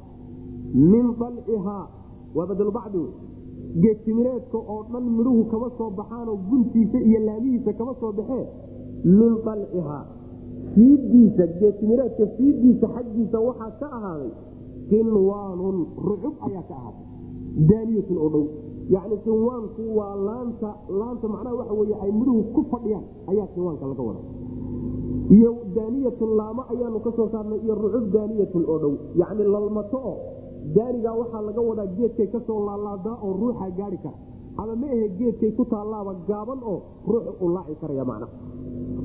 Min 0.91 1.05
dalcihaa 1.19 1.85
waa 2.35 2.45
badlbacdi 2.49 3.03
oo 4.53 4.79
dhan 4.91 5.05
midhuhu 5.17 5.43
kama 5.51 5.67
soo 5.77 5.89
baxaanoo 5.99 6.37
guntiisa 6.49 6.97
iyo 7.07 7.19
laamihiisa 7.27 7.73
kama 7.73 7.93
soo 7.99 8.11
baxee? 8.11 8.45
Min 9.05 9.33
dalcihaa. 9.45 10.03
Fiidiisa 10.75 11.43
geetimireedka 11.59 12.25
fiidiisa 12.37 12.87
xaggiisa 12.95 13.37
waxaa 13.47 13.71
ka 13.79 13.87
ahaaday 13.97 14.31
qinwaanun 14.89 15.77
rucub 16.07 16.33
ayaa 16.47 16.63
ka 16.69 16.75
ahaatay 16.79 17.05
daaniyatun 17.69 18.17
oo 18.17 18.29
dhow. 18.33 18.45
Yacni 18.93 19.17
qinwaanku 19.25 19.81
waa 19.97 20.15
laanta 20.27 20.69
laanta 20.99 21.27
macnaha 21.33 21.55
waxa 21.59 21.73
weye 21.79 21.95
ay 22.03 22.11
midhuhu 22.19 22.41
ku 22.55 22.61
fadhiyaan 22.71 23.05
ayaa 23.31 23.47
qinwaanka 23.53 23.85
laga 23.91 24.03
wada 24.09 24.21
iyo 25.29 25.51
daaniyatun 25.75 26.31
laamo 26.37 26.61
ayaanu 26.73 26.99
ka 26.99 27.11
soo 27.15 27.27
saarnay 27.31 27.59
iyo 27.63 27.75
rucub 27.75 28.05
daaniyatun 28.13 28.63
oo 28.67 28.77
dhow. 28.83 28.93
Yacni 29.15 29.43
lalmato 29.47 29.97
oo 29.97 30.15
daanigaa 30.75 31.15
waxaa 31.19 31.41
laga 31.47 31.61
wadaa 31.69 31.87
geedkay 31.97 32.27
ka 32.33 32.39
soo 32.47 32.59
laalaadaa 32.67 33.17
oo 33.23 33.31
ruuxa 33.41 33.67
gaari 33.77 33.97
kara. 34.03 34.17
Ama 34.57 34.75
ma 34.75 34.87
ahe 34.87 35.07
geedkay 35.19 35.51
ku 35.57 35.63
taallaaba 35.65 36.13
gaaban 36.27 36.59
oo 36.71 36.77
ruuxu 37.07 37.31
u 37.41 37.47
laaci 37.55 37.75
karaya 37.81 38.05
macna. 38.05 38.27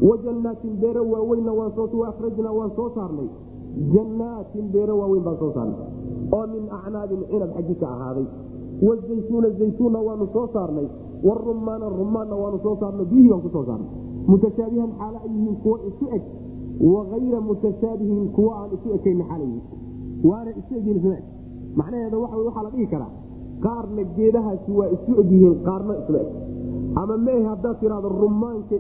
Wa 0.09 0.15
jannaatin 0.25 0.75
beero 0.81 1.03
waaweynna 1.13 1.53
waanrajnaa 1.59 2.53
waan 2.59 2.71
soo 2.77 2.89
saarnay. 2.97 3.29
Jannaatin 3.95 4.67
beero 4.75 4.95
waaweyn 5.01 5.25
baan 5.25 5.39
soo 5.39 5.53
saarnay. 5.57 5.79
Oo 6.35 6.47
min 6.53 6.65
acnaabin 6.71 7.23
cinab 7.31 7.51
xaggi 7.57 7.75
ka 7.81 7.87
ahaaday 7.95 8.27
wazaytuuna 8.87 9.49
zaytuunna 9.59 9.99
waanu 10.09 10.27
soo 10.35 10.47
saarnay. 10.53 10.87
Warumaana 11.25 11.87
rumaanna 11.89 12.37
waanu 12.43 12.59
soo 12.63 12.77
saarnay. 12.81 13.07
Biyihii 13.11 13.31
baan 13.31 13.43
ku 13.43 13.51
soo 13.55 13.65
saarnay 13.65 13.89
mutashaabihan 14.31 14.91
xaalo 15.01 15.19
ay 15.25 15.31
yihiin 15.35 15.57
kuwo 15.63 15.77
isu 15.91 16.05
eg 16.17 16.25
waayra 16.93 17.39
mutashaabihin 17.49 18.25
kuwo 18.37 18.51
aan 18.59 18.71
isu 18.77 18.89
ekayna 18.99 19.25
xaala 19.31 19.45
yihiin 19.45 19.65
waana 20.31 20.51
isu 20.61 20.73
egyihin 20.81 20.99
isma 21.01 21.15
eg 21.21 21.25
macnaheeda 21.81 22.17
waa 22.23 22.37
waxaa 22.47 22.63
la 22.67 22.71
dhihi 22.75 22.87
karaa 22.95 23.13
qaarna 23.67 24.03
geedahaasi 24.17 24.71
waa 24.81 24.89
isu 24.97 25.13
egyihiin 25.23 25.57
qaarna 25.69 25.93
isma 26.03 26.19
eg 26.25 26.29
ama 27.03 27.15
mehe 27.27 27.43
haddaad 27.53 27.77
tidhahdo 27.83 28.09
rumaanka 28.23 28.77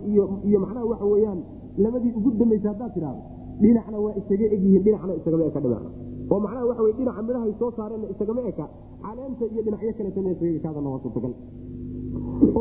iyo 0.48 0.58
macnaha 0.64 0.84
waxa 0.92 1.06
weyaan 1.14 1.40
labadii 1.84 2.12
ugu 2.18 2.30
dambaysa 2.40 2.68
haddaad 2.72 2.92
tidhahdo 2.96 3.22
dhinacna 3.62 3.96
waa 4.04 4.14
isaga 4.20 4.46
egyihiin 4.56 4.82
dhinacna 4.86 5.12
isagama 5.20 5.44
eka 5.50 5.60
dhinac 5.64 5.84
oo 6.32 6.38
macnaha 6.44 6.64
waxa 6.70 6.82
wey 6.86 6.92
dhinaca 6.98 7.22
midhahay 7.28 7.52
soo 7.60 7.70
saareenna 7.78 8.06
isagama 8.14 8.40
eka 8.52 8.66
caleenta 9.04 9.44
iyo 9.52 9.62
dhinacyo 9.66 9.92
kaletana 9.98 10.30
isaga 10.34 10.52
ekaadana 10.60 10.88
waa 10.94 11.00
suurtagal 11.04 11.34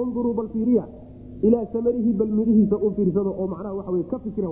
unduruu 0.01 0.33
bal 0.39 0.49
fiiriya 0.55 0.83
ilaa 1.41 1.65
samarihi 1.73 2.13
bal 2.13 2.31
midhihiisa 2.39 2.75
u 2.77 2.91
fiirsado 2.95 3.31
oo 3.39 3.47
macnaha 3.47 3.73
waxa 3.79 3.91
wey 3.91 4.03
ka 4.11 4.19
fikira 4.19 4.49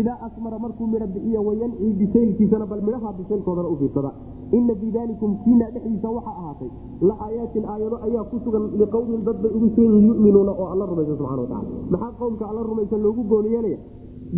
idaa 0.00 0.18
asmara 0.26 0.58
markuu 0.58 0.86
midho 0.86 1.06
bixiyo 1.06 1.40
wayancii 1.48 1.92
bisaylkiisana 2.00 2.66
bal 2.66 2.82
midhaha 2.82 3.12
bisaylkoodana 3.18 3.68
u 3.68 3.76
fiirsada. 3.76 4.10
Ina 4.52 4.74
fii 4.74 4.90
dalikum 4.90 5.36
kiina 5.44 5.66
dhexdiisa 5.74 6.08
waxaa 6.16 6.34
ahaatay 6.40 6.68
la 7.08 7.14
aayaatin 7.26 7.64
aayado 7.72 7.96
ayaa 8.06 8.24
ku 8.30 8.36
sugan 8.44 8.64
liqowmin 8.80 9.24
dad 9.26 9.36
bay 9.42 9.50
ugu 9.56 9.68
sugan 9.74 9.92
yihiin 9.94 10.06
yuminuuna 10.14 10.52
oo 10.62 10.66
alla 10.72 10.86
rumaysa 10.90 11.16
subxana 11.16 11.42
watacala 11.42 11.64
maxaa 11.90 12.12
qowmka 12.20 12.44
alla 12.50 12.62
rumaysan 12.70 13.02
loogu 13.04 13.22
gooni 13.32 13.52
yeelaya 13.54 13.78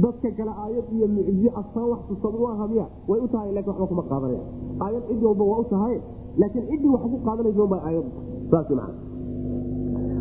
dadka 0.04 0.28
kale 0.38 0.52
aayad 0.64 0.86
iyo 0.96 1.06
mucjiye 1.16 1.50
astaan 1.60 1.86
wax 1.92 2.00
tusab 2.08 2.34
u 2.40 2.46
aha 2.52 2.66
miya 2.72 2.86
way 3.08 3.20
u 3.24 3.28
tahay 3.34 3.52
laakiin 3.56 3.72
waxba 3.72 3.86
kuma 3.92 4.02
qaadanaya. 4.12 4.42
Aayad 4.84 5.02
cid 5.08 5.22
walba 5.28 5.44
waa 5.52 5.58
u 5.60 5.64
tahay 5.74 5.96
laakiin 6.40 6.64
ciddii 6.70 6.92
wax 6.94 7.02
ku 7.12 7.18
qaadanaysa 7.28 7.66
ba 7.72 7.78
aayad 7.88 8.06
saas 8.50 8.68
macana 8.70 8.94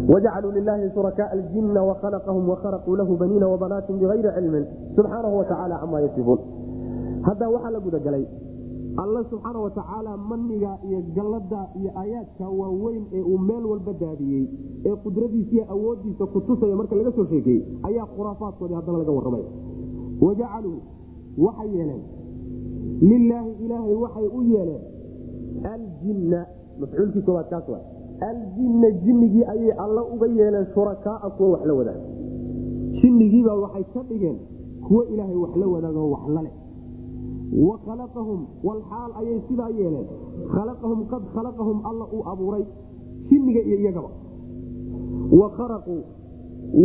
wajacaluu 0.10 0.52
lilaahi 0.52 0.90
shurakaaa 0.94 1.30
aljina 1.32 1.84
wakhalaqahum 1.84 2.50
wakhalaquu 2.50 2.96
lahu 2.96 3.18
baniina 3.18 3.48
wabanaatin 3.48 4.00
bigayri 4.00 4.30
cilmin 4.36 4.66
subxaanahu 4.96 5.38
watacaala 5.38 5.80
camaa 5.80 6.00
yasifuun 6.00 6.40
hadda 7.22 7.50
waxaa 7.50 7.70
la 7.72 7.80
gudagalay 7.80 8.26
alla 9.04 9.24
subxaana 9.30 9.60
watacaala 9.60 10.18
maniga 10.18 10.78
iyo 10.88 11.02
gallada 11.16 11.62
iyo 11.80 11.92
aayaadka 12.02 12.50
waaweyn 12.50 13.04
ee 13.14 13.22
uu 13.22 13.38
meel 13.38 13.66
walba 13.66 13.94
daadiyey 13.94 14.46
ee 14.86 14.96
qudradiisa 15.04 15.52
iyo 15.56 15.66
awoodiisa 15.76 16.26
kutusaya 16.26 16.76
marka 16.76 16.96
laga 16.96 17.12
soo 17.12 17.26
sheekeeyey 17.26 17.64
ayaa 17.84 18.06
khuraafaadkoodii 18.16 18.76
haddana 18.76 18.98
laga 18.98 19.12
warramaya 19.12 19.46
wajacaluu 20.22 20.80
waxay 21.38 21.70
yeeleen 21.78 22.04
lilaahi 23.02 23.52
ilaahay 23.66 23.96
waxay 23.96 24.28
u 24.28 24.42
yeeleen 24.54 24.82
aljinna 25.74 26.46
mafcuulkii 26.82 27.22
kooaad 27.22 27.50
kaas 27.50 27.70
aljinna 28.30 28.90
jinnigii 29.04 29.44
ayay 29.54 29.72
alla 29.78 30.02
uga 30.14 30.28
yeeleen 30.28 30.66
shurakaaa 30.74 31.30
kuwa 31.38 31.50
wax 31.50 31.66
la 31.66 31.74
wadaaga. 31.74 32.02
Jinnigiibaa 33.02 33.56
waxay 33.64 33.84
ka 33.94 34.02
dhigeen 34.10 34.38
kuwo 34.88 35.04
ilaahay 35.14 35.36
wax 35.36 35.56
la 35.62 35.68
wadaago 35.68 36.10
wax 36.12 36.24
laleh 36.36 36.54
wa 37.68 37.76
khalaqahum 37.86 38.40
walxaal 38.64 39.12
ayay 39.20 39.40
sidaa 39.48 39.70
yeeleen. 39.70 40.08
Khalaqahum 40.54 41.00
qad 41.12 41.24
khalaqahum 41.36 41.78
alla 41.90 42.06
uu 42.16 42.24
abuuray. 42.32 42.64
Jinniga 43.30 43.62
iyo 43.62 43.78
iyagaba. 43.80 44.10
Wa 45.40 45.50
kharaquu 45.58 45.96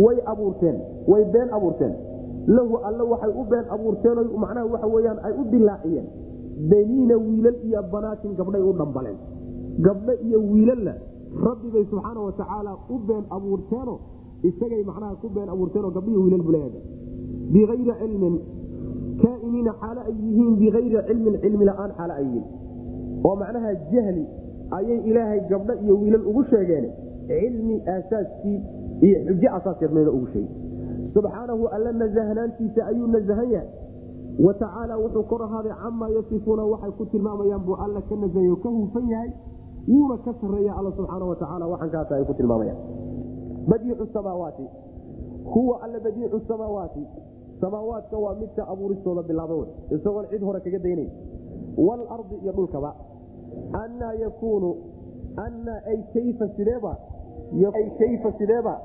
way 0.03 0.17
abuurteen 0.25 0.77
way 1.07 1.23
been 1.33 1.49
abuurteen. 1.57 1.93
Lahu 2.47 2.77
alle 2.87 3.03
waxay 3.11 3.31
u 3.41 3.43
been 3.51 3.65
abuurteen 3.75 4.17
macnaha 4.43 4.65
waxa 4.73 4.87
weyaan 4.87 5.19
ay 5.23 5.33
u 5.39 5.43
dilaaciyeen 5.51 6.05
beniina 6.69 7.15
wiilal 7.17 7.57
iyo 7.67 7.81
banaatin 7.91 8.31
gabdhay 8.37 8.61
u 8.61 8.73
dhambaleen. 8.73 9.17
Gabdho 9.85 10.13
iyo 10.27 10.39
wiilalla 10.51 10.93
rabbi 11.45 11.67
bay 11.73 11.85
subxaana 11.91 12.19
watacaala 12.27 12.71
u 12.89 12.97
been 13.07 13.25
abuurteeno 13.29 13.95
isagay 14.49 14.83
macnaha 14.89 15.15
ku 15.21 15.29
been 15.29 15.49
abuurteenoo 15.49 15.91
gabdhihi 15.97 16.17
wiilal 16.23 16.43
buleeda 16.47 16.79
biayri 17.53 17.93
cilmin 18.01 18.35
kaainiina 19.21 19.71
xaalo 19.81 20.01
ay 20.09 20.15
yihiin 20.23 20.55
biayri 20.61 20.97
cilmin 21.07 21.35
cilmi 21.43 21.65
la'aan 21.69 21.91
xaalo 21.97 22.13
ay 22.19 22.25
yihiin. 22.25 22.45
Oo 23.25 23.35
macnaha 23.41 23.69
jahli 23.93 24.23
ayay 24.77 24.99
ilaahay 25.09 25.39
gabdho 25.49 25.73
iyo 25.83 25.93
wiilal 26.01 26.25
ugu 26.29 26.43
sheegeen 26.51 26.85
cilmi 27.29 27.75
aasaaskii 27.93 28.57
iyo 29.07 29.17
xujo 29.27 29.49
asaaskeed 29.57 29.91
mayna 29.95 30.11
ugu 30.17 30.27
sheegin 30.33 30.53
subxaanahu 31.13 31.67
alla 31.75 31.91
nasahnaantiisa 31.91 32.81
ayuu 32.91 33.07
nasahan 33.07 33.49
yahay. 33.51 33.69
Wa 34.45 34.53
tacaala 34.53 34.97
wuxuu 35.01 35.23
kor 35.31 35.41
ahaaday 35.43 35.73
camaa 35.83 36.09
yasifuuna 36.17 36.63
waxay 36.73 36.91
ku 36.97 37.05
tilmaamayaan 37.11 37.61
buu 37.65 37.75
alla 37.85 38.01
ka 38.09 38.15
nasahayo 38.23 38.55
ka 38.63 38.69
hufan 38.69 39.05
yahay 39.13 39.31
wuuna 39.87 40.17
ka 40.25 40.33
sareeya 40.41 40.73
alla 40.79 40.91
subxaana 40.97 41.25
watacaala 41.25 41.65
waxankaas 41.73 42.11
ay 42.11 42.23
ku 42.25 42.33
tilmaamayaan 42.33 42.77
badiicu 43.69 44.05
samaawaati. 44.13 44.65
Huwa 45.53 45.81
alla 45.83 45.99
badiicu 45.99 46.39
samaawaati. 46.47 47.03
Samaawaadka 47.61 48.17
waa 48.17 48.35
midka 48.35 48.67
abuuristooda 48.67 49.21
bilaabo 49.23 49.67
isagoon 49.95 50.25
cid 50.31 50.43
hore 50.43 50.59
kaga 50.59 50.79
daynay. 50.79 51.09
Waalardi 51.77 52.35
iyo 52.43 52.51
dhulkaba. 52.51 52.95
Annaa 53.83 54.13
yakuunu 54.13 54.75
annaa 55.45 55.81
ay 55.91 55.97
kayfa 56.13 56.47
sideeba 56.57 56.97
ay 57.73 57.89
kayfa 57.99 58.31
sideeba 58.37 58.79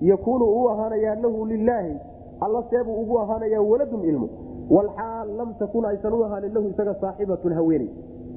yakuunu 0.00 0.44
uu 0.44 0.68
ahaanayaa 0.70 1.14
lahu 1.14 1.46
lilaahi 1.46 1.94
alla 2.40 2.62
seebuu 2.70 3.00
ugu 3.02 3.18
ahaanayaa 3.18 3.60
waladun 3.60 4.04
ilmo 4.04 4.28
walxaal 4.70 5.28
lam 5.36 5.54
takun 5.58 5.84
aysan 5.84 6.12
u 6.12 6.24
ahaanin 6.24 6.54
lahu 6.54 6.68
isaga 6.68 6.94
saaxibatun 7.00 7.52
haweeney. 7.52 7.88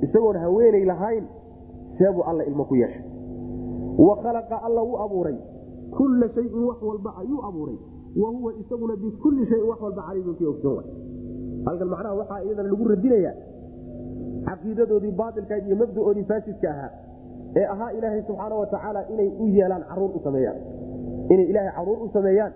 Isagoon 0.01 0.38
haweeney 0.38 0.86
lahayn 0.86 1.26
seebuu 2.00 2.24
alla 2.30 2.43
ilmo 2.50 2.64
ku 2.66 2.76
yeeshay 2.82 3.04
wa 4.08 4.16
khalaqa 4.24 4.56
alla 4.68 4.82
u 4.84 4.93
abuuray. 5.06 5.38
Kulla 5.97 6.28
shayin 6.36 6.64
wax 6.70 6.80
walba 6.89 7.12
ayuu 7.22 7.39
abuuray. 7.47 7.78
Wa 8.22 8.30
huwa 8.30 8.52
isaguna 8.62 8.95
bikulli 8.95 9.43
shayin 9.50 9.66
wax 9.70 9.80
walba 9.86 10.02
caliimun 10.08 10.36
kii 10.39 10.45
ogsoon 10.54 10.84
halkan 11.66 11.88
macnaha 11.93 12.16
waxaa 12.20 12.41
iyadana 12.45 12.70
lagu 12.72 12.86
radinayaa 12.91 13.34
caqiidadoodii 14.47 15.12
baailkayd 15.22 15.64
iyo 15.68 15.76
mabdaoodii 15.82 16.24
faasidka 16.32 16.70
ahaa 16.74 16.91
ee 17.60 17.66
ahaa 17.74 17.91
ilaahay 17.97 18.22
subxaana 18.28 18.56
watacaala 18.62 19.02
inay 19.14 19.30
u 19.43 19.45
yeelaan 19.58 19.84
carruur 19.89 20.12
u 20.16 20.20
sameeyaan. 20.24 20.58
Inay 21.34 21.45
ilaahay 21.52 21.72
carruur 21.78 21.97
u 22.06 22.10
sameeyaan 22.14 22.54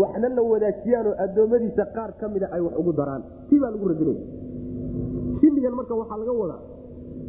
waxna 0.00 0.28
la 0.36 0.42
wadaajiyaanoo 0.52 1.14
addoommadiisa 1.24 1.84
qaar 1.96 2.10
ka 2.20 2.28
mida 2.28 2.46
ay 2.54 2.60
wax 2.66 2.74
ugu 2.80 2.92
daraan. 3.00 3.22
Si 3.48 3.58
baa 3.62 3.70
lagu 3.74 3.88
radinaya 3.88 4.22
jinnigan 5.40 5.74
marka 5.78 5.94
waxaa 6.00 6.18
laga 6.22 6.32
wadaa 6.42 6.60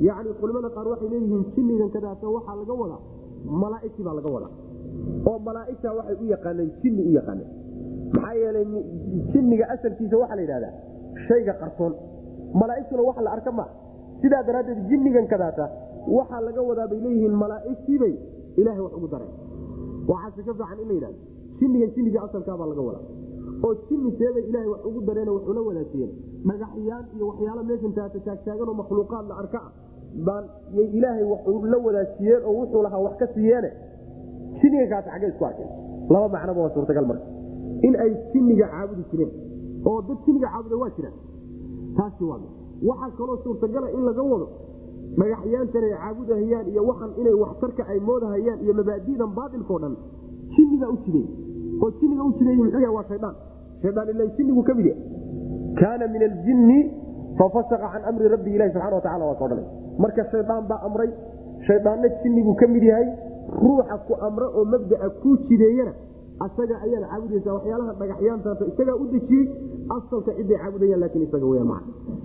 yani 0.08 0.30
culimada 0.41 0.70
qaar 0.76 0.88
waxay 0.93 1.10
leeyihiin 1.14 1.43
jinnigan 1.56 1.89
kadaata 1.95 2.26
waxaa 2.36 2.56
laga 2.62 2.74
wadaa 2.82 2.99
malaaigtii 3.64 4.04
baa 4.08 4.16
laga 4.20 4.30
wadaa. 4.36 4.52
Oo 5.30 5.38
malaaigta 5.47 5.89
waxay 5.97 6.16
u 6.24 6.26
yaqaaneen 6.34 6.70
jinni 6.82 7.02
u 7.10 7.12
yaqaaneen. 7.20 7.49
Maxaa 8.16 8.34
yeelay 8.41 8.66
jinniga 9.34 9.66
asalkiisa 9.76 10.16
waxaa 10.22 10.36
la 10.39 10.41
yidhahdaa 10.45 10.74
shayga 11.28 11.54
qarsoon. 11.62 11.93
Malaaigtuna 12.62 13.02
wax 13.10 13.18
la 13.26 13.32
arka 13.38 13.52
ma 13.60 13.66
sidaa 14.22 14.43
daraaddeed 14.47 14.80
jinnigan 14.89 15.26
kadaata 15.34 15.66
waxaa 16.18 16.41
laga 16.47 16.62
wadaa 16.70 16.88
bay 16.91 16.99
leeyihiin 17.06 17.36
malaaigtiibay 17.43 18.14
ilahay 18.62 18.82
wax 18.86 18.93
ugu 18.97 19.08
dareen. 19.14 19.34
Waxaase 20.12 20.41
ka 20.47 20.54
fiican 20.60 20.80
in 20.84 20.88
la 20.89 20.93
yidhahdo 20.97 21.20
jinnigan 21.60 21.89
jinnigii 21.95 22.22
asalkaabaa 22.28 22.68
laga 22.72 22.82
wadaa. 22.89 23.06
Oo 23.66 23.74
jinni 23.89 24.10
seebay 24.20 24.43
ilahay 24.49 24.68
wax 24.74 24.82
ugu 24.89 24.99
dareen 25.08 25.30
waxula 25.38 25.62
wadaajiyeen 25.70 26.12
dhagaxyaan 26.49 27.06
iyo 27.16 27.26
waxyaalo 27.32 27.62
meeshan 27.70 27.93
taata 27.97 28.20
taagtaaganoo 28.28 28.76
makhluuqaad 28.82 29.26
la 29.32 29.36
arka 29.43 29.60
ah 29.68 29.72
baan 30.28 30.43
yay 30.78 30.88
ilaahay 30.97 31.24
wax 31.32 31.41
la 31.74 31.78
wadaajiyeen 31.86 32.41
oo 32.45 32.53
wuxuu 32.59 32.82
lahaa 32.86 33.01
wax 33.05 33.14
ka 33.22 33.28
siiyeene 33.34 33.70
jinniga 34.62 34.88
kaas 34.93 35.05
xaggay 35.14 35.30
isku 35.30 35.45
arkeen. 35.45 35.70
Laba 36.09 36.28
macnoba 36.36 36.62
waa 36.62 36.74
suurtagal 36.76 37.05
marka. 37.12 37.26
In 37.88 37.95
ay 38.03 38.12
jinniga 38.34 38.66
caabudi 38.74 39.03
jireen. 39.12 39.32
Oo 39.86 40.01
dad 40.07 40.18
jiniga 40.26 40.47
caabuda 40.53 40.76
waa 40.82 40.89
jiraan. 40.97 41.16
Taasi 41.97 42.24
waa 42.24 42.39
waxaa 42.89 43.12
kaloo 43.18 43.38
suurtagala 43.43 43.88
in 43.95 44.03
laga 44.09 44.22
wado 44.32 44.47
dhagaxyaantan 45.20 45.84
ay 45.88 45.93
caabudahayaan 46.01 46.68
iyo 46.72 46.82
waxan 46.89 47.12
inay 47.22 47.34
waxtarka 47.43 47.84
ay 47.91 47.99
moodahayaan 47.99 48.59
iyo 48.64 48.74
mabaadi'dan 48.80 49.32
baatilkao 49.38 49.80
dhan. 49.84 49.93
Jinnigaa 50.55 50.89
u 50.95 50.97
jideey 51.05 51.28
oo 51.84 51.89
jinniga 51.99 52.24
u 52.24 52.32
jideey 52.38 52.55
muxuu 52.57 52.80
yahay 52.80 52.93
waa 52.97 53.05
shaydaan. 53.09 53.36
Shaydaan 53.82 54.07
ila 54.14 54.26
jinnigu 54.38 54.64
ka 54.64 54.74
mid 54.74 54.88
kaana 55.80 56.05
min 56.14 56.22
aljinni 56.30 56.80
fafasaqa 57.40 57.88
can 57.94 58.04
amri 58.12 58.28
rabbi 58.36 58.52
ilahi 58.56 58.72
subxana 58.76 58.96
wa 59.00 59.02
tacala 59.08 59.26
waa 59.30 59.36
ka 59.40 59.44
odhanay 59.48 59.68
marka 60.04 60.22
shaydaan 60.34 60.64
baa 60.72 60.82
amray 60.88 61.12
shaydaanna 61.68 62.08
jinnigu 62.24 62.54
ka 62.62 62.68
mid 62.68 62.84
yahay 62.92 63.08
ruuxa 63.64 63.96
ku 64.08 64.14
amra 64.28 64.48
oo 64.58 64.66
mabda'a 64.74 65.10
kuu 65.22 65.36
jideeyana 65.50 65.94
asaga 66.46 66.76
ayaad 66.86 67.06
caabudaysaa 67.12 67.54
waxyaalaha 67.58 67.94
dhagaxyaantaasa 68.02 68.64
isagaa 68.72 68.96
u 69.04 69.06
dejiyey 69.14 69.46
asalka 69.98 70.32
ciday 70.38 70.58
caabudayaan 70.64 71.02
laakiin 71.04 71.26
isaga 71.28 71.46
weya 71.52 71.66
maa 71.72 71.82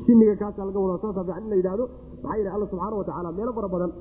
jinniga 0.07 0.35
kaasaa 0.43 0.67
laga 0.69 0.79
wadaa 0.85 1.01
saasa 1.05 1.25
fiican 1.29 1.45
in 1.45 1.51
la 1.53 1.57
yidhahdo 1.61 1.85
maxaa 2.23 2.39
yidhi 2.41 2.51
alla 2.57 2.67
subxaana 2.73 3.29
wa 3.29 3.33
meelo 3.39 3.53
fara 3.59 3.69
badan. 3.75 3.93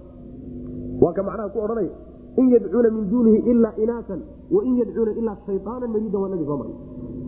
Waa 1.01 1.13
ka 1.17 1.21
macnaha 1.27 1.49
ku 1.53 1.59
odhanaya 1.65 1.91
in 2.39 2.47
yadcuuna 2.55 2.89
min 2.95 3.03
duunihi 3.11 3.39
ilaa 3.51 3.73
inaasan 3.83 4.21
wain 4.55 4.75
yadcuuna 4.81 5.11
ilaa 5.21 5.37
shayaanan 5.47 5.89
mariidan 5.95 6.21
waa 6.23 6.29
nagi 6.33 6.45
soo 6.49 6.57
maray. 6.61 6.75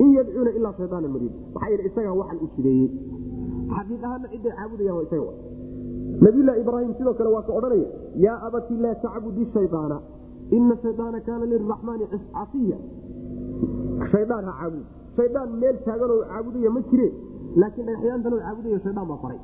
In 0.03 0.09
yadcuuna 0.17 0.51
ilaa 0.59 0.73
shayaanan 0.79 1.11
mariidan 1.15 1.39
maxaa 1.53 1.71
yidhi 1.73 1.87
isagaa 1.91 2.15
waxan 2.21 2.37
u 2.45 2.47
jideeyey 2.55 2.87
xaqiiq 3.75 4.03
ahaana 4.07 4.27
ciday 4.33 4.53
caabudayaan 4.59 4.97
waa 4.97 5.05
isaga 5.07 5.33
nabiylahi 6.25 6.59
ibraahim 6.63 6.91
sidoo 6.99 7.13
kale 7.19 7.29
waa 7.35 7.43
ka 7.47 7.53
odhanaya 7.59 7.87
yaa 8.25 8.37
abati 8.47 8.73
laa 8.85 8.95
tacbudi 9.05 9.43
shayaana 9.55 9.97
ina 10.57 10.75
shayaana 10.83 11.19
kaana 11.27 11.45
liraxmaani 11.51 12.05
casiya. 12.35 12.77
Hayaan 14.11 14.45
ha 14.49 14.53
caabud 14.59 14.85
hayaan 15.17 15.49
meel 15.61 15.77
taaganoo 15.87 16.19
caabudaya 16.31 16.69
ma 16.75 16.81
jire 16.91 17.07
laakiin 17.61 17.85
dhagaxyaantanoo 17.89 18.39
caabudaya 18.45 18.77
hayaan 18.85 19.07
baa 19.11 19.19
faray. 19.23 19.39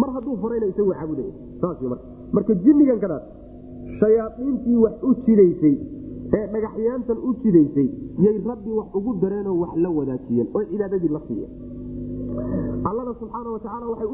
Mar 0.00 0.08
hadduu 0.16 0.36
farayna 0.42 0.66
isagu 0.72 0.92
caabudaya. 1.00 1.32
Saas 1.60 1.80
mar 1.92 1.98
marka. 2.36 2.52
Jinnigan 2.64 2.98
kadaas 3.04 3.24
shayaaiintii 4.00 4.76
wax 4.84 4.96
u 5.08 5.10
jidaysay 5.26 5.74
ee 6.38 6.44
dhagaxyaantan 6.54 7.18
u 7.28 7.34
jidaysay 7.42 7.88
yay 8.24 8.36
rabbi 8.50 8.70
wax 8.78 8.88
ugu 8.98 9.12
dareenoo 9.22 9.56
wax 9.62 9.72
la 9.84 9.90
wadaajiyeen 9.98 10.48
oo 10.56 10.62
cibaadadii 10.70 11.12
la 11.16 11.20
siiyeen 11.28 11.52
allana 12.88 13.12
subxaana 13.20 13.48
watacaala 13.54 13.86
waxay 13.92 14.08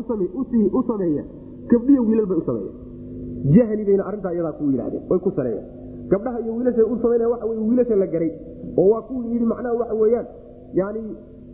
u 0.79 0.83
sameeyeen. 0.91 1.27
Gabdhiyo 1.71 2.01
wiilal 2.09 2.27
bay 2.31 2.39
u 2.43 2.45
sameeyeen. 2.49 2.77
Jahli 3.55 3.83
bayna 3.89 4.03
arrintaa 4.09 4.33
iyadaa 4.37 4.53
ku 4.59 4.65
yidhahdeen 4.71 5.03
way 5.11 5.19
ku 5.27 5.31
saleeyeen 5.39 5.67
gabdhaha 6.13 6.39
iyo 6.45 6.53
wiilashay 6.57 6.85
u 6.93 6.97
samayna 7.03 7.29
waxa 7.33 7.47
wey 7.51 7.59
wiilasha 7.69 7.97
la 8.03 8.07
garay 8.15 8.31
oo 8.81 8.89
waa 8.93 9.03
kuwii 9.09 9.33
yidhi 9.33 9.47
macnaha 9.53 9.75
waxa 9.81 9.95
weeyaan 10.03 10.27
yani 10.81 11.03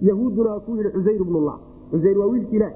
yahuuduna 0.08 0.52
ku 0.66 0.70
yidhi 0.78 0.90
cusayr 0.96 1.20
ibnullah 1.24 1.56
cusayr 1.92 2.18
waa 2.20 2.28
wiilki 2.32 2.56
ilaah 2.58 2.72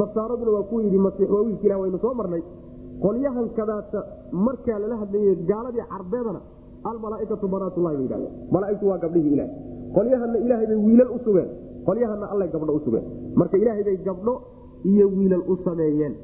nasaaraduna 0.00 0.50
waa 0.56 0.62
ku 0.70 0.80
yidhi 0.84 0.98
masiix 1.06 1.28
waa 1.34 1.42
wiilki 1.46 1.66
ilah 1.66 1.78
waynu 1.82 1.98
soo 2.04 2.14
marnay. 2.20 2.42
Qolyahan 3.04 3.46
kadaata 3.58 4.00
markaa 4.46 4.78
lala 4.82 4.96
hadlayey 5.02 5.34
gaaladii 5.50 5.84
carbeedana 5.92 6.40
almalaaikatu 6.90 7.46
banaatullahi 7.54 7.96
bay 7.96 8.04
yidhahdeen. 8.06 8.32
Malaaigtu 8.54 8.84
waa 8.90 8.98
gabdhihii 9.04 9.32
ilaah 9.36 9.48
qolyahana 9.96 10.38
ilaahay 10.44 10.66
bay 10.70 10.78
wiilal 10.86 11.10
u 11.16 11.18
sugeen 11.26 11.48
qolyahana 11.88 12.26
allay 12.32 12.48
gabdho 12.54 12.72
u 12.78 12.80
marka 13.40 13.56
ilaahay 13.62 13.84
bay 13.88 13.96
gabdho 14.08 14.34
iyo 14.84 15.06
wiilal 15.16 15.44
u 15.52 15.56
sameeyeen. 15.64 16.14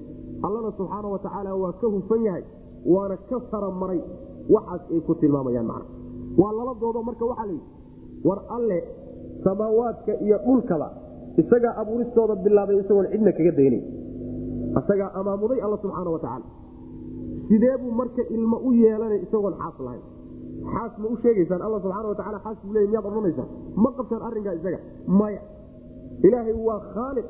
Allana 0.47 0.71
subxaana 0.79 1.09
wa 1.09 1.19
tacaala 1.19 1.55
waa 1.63 1.73
ka 1.81 1.87
hufan 1.95 2.23
yahay 2.25 2.45
waana 2.95 3.17
ka 3.29 3.37
saramaray 3.51 4.01
waxaas 4.55 4.83
ay 4.93 5.01
ku 5.07 5.15
tilmaamayaan 5.21 5.67
macna. 5.67 5.87
Waa 6.41 6.53
lala 6.53 6.75
doodo 6.81 7.03
marka 7.03 7.25
waxaa 7.25 7.47
layidhi 7.47 7.67
war 8.25 8.41
alle 8.57 8.79
samaawaadka 9.45 10.13
iyo 10.21 10.39
dhulkaba 10.47 10.89
isagaa 11.37 11.75
abuuristooda 11.81 12.35
bilaabay 12.45 12.77
isagoon 12.81 13.07
cidna 13.13 13.33
kaga 13.33 13.53
daynay 13.59 13.83
isagaa 14.81 15.11
amaamuday 15.21 15.61
alla 15.65 15.77
subxaana 15.83 16.11
wa 16.11 16.19
tacaala 16.19 16.47
sidee 17.49 17.77
buu 17.81 17.93
marka 18.01 18.23
ilmo 18.37 18.57
u 18.69 18.73
yeelanay 18.73 19.21
isagoon 19.27 19.55
xaas 19.63 19.79
lahayn? 19.87 20.05
Xaas 20.73 20.93
ma 20.99 21.07
u 21.09 21.17
sheegaysaan 21.23 21.63
alla 21.63 21.81
subxaana 21.81 22.09
wa 22.09 22.15
tacala 22.21 22.39
xaas 22.45 22.59
buu 22.65 22.73
leey 22.77 22.87
miyaad 22.87 23.07
odhanaysaan? 23.11 23.49
Ma 23.77 23.91
qabtaan 23.97 24.23
arrinkaa 24.29 24.55
isaga? 24.61 24.79
Maya 25.07 25.41
ilaahay 26.23 26.53
waa 26.69 26.81
khaaliq 26.95 27.27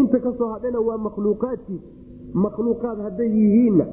inta 0.00 0.18
ka 0.20 0.32
soo 0.38 0.48
hadhana 0.54 0.80
waa 0.80 0.98
makhluuqaadkiisa 0.98 1.88
makhluuqaad 2.34 2.98
hadday 3.06 3.28
yihiinna 3.40 3.86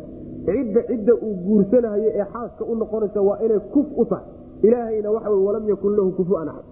cidda 0.46 0.82
cidda 0.90 1.14
uu 1.16 1.36
guursanahayo 1.46 2.10
ee 2.20 2.26
xaaska 2.34 2.66
u 2.66 2.76
noqonaysa 2.76 3.22
waa 3.22 3.38
inay 3.46 3.60
kuf 3.60 3.88
u 3.98 4.06
tahay. 4.06 4.26
Ilaahayna 4.64 5.12
waxa 5.12 5.30
walam 5.30 5.70
yakun 5.70 5.96
lahu 5.98 6.12
kufuan 6.12 6.48
axad 6.50 6.66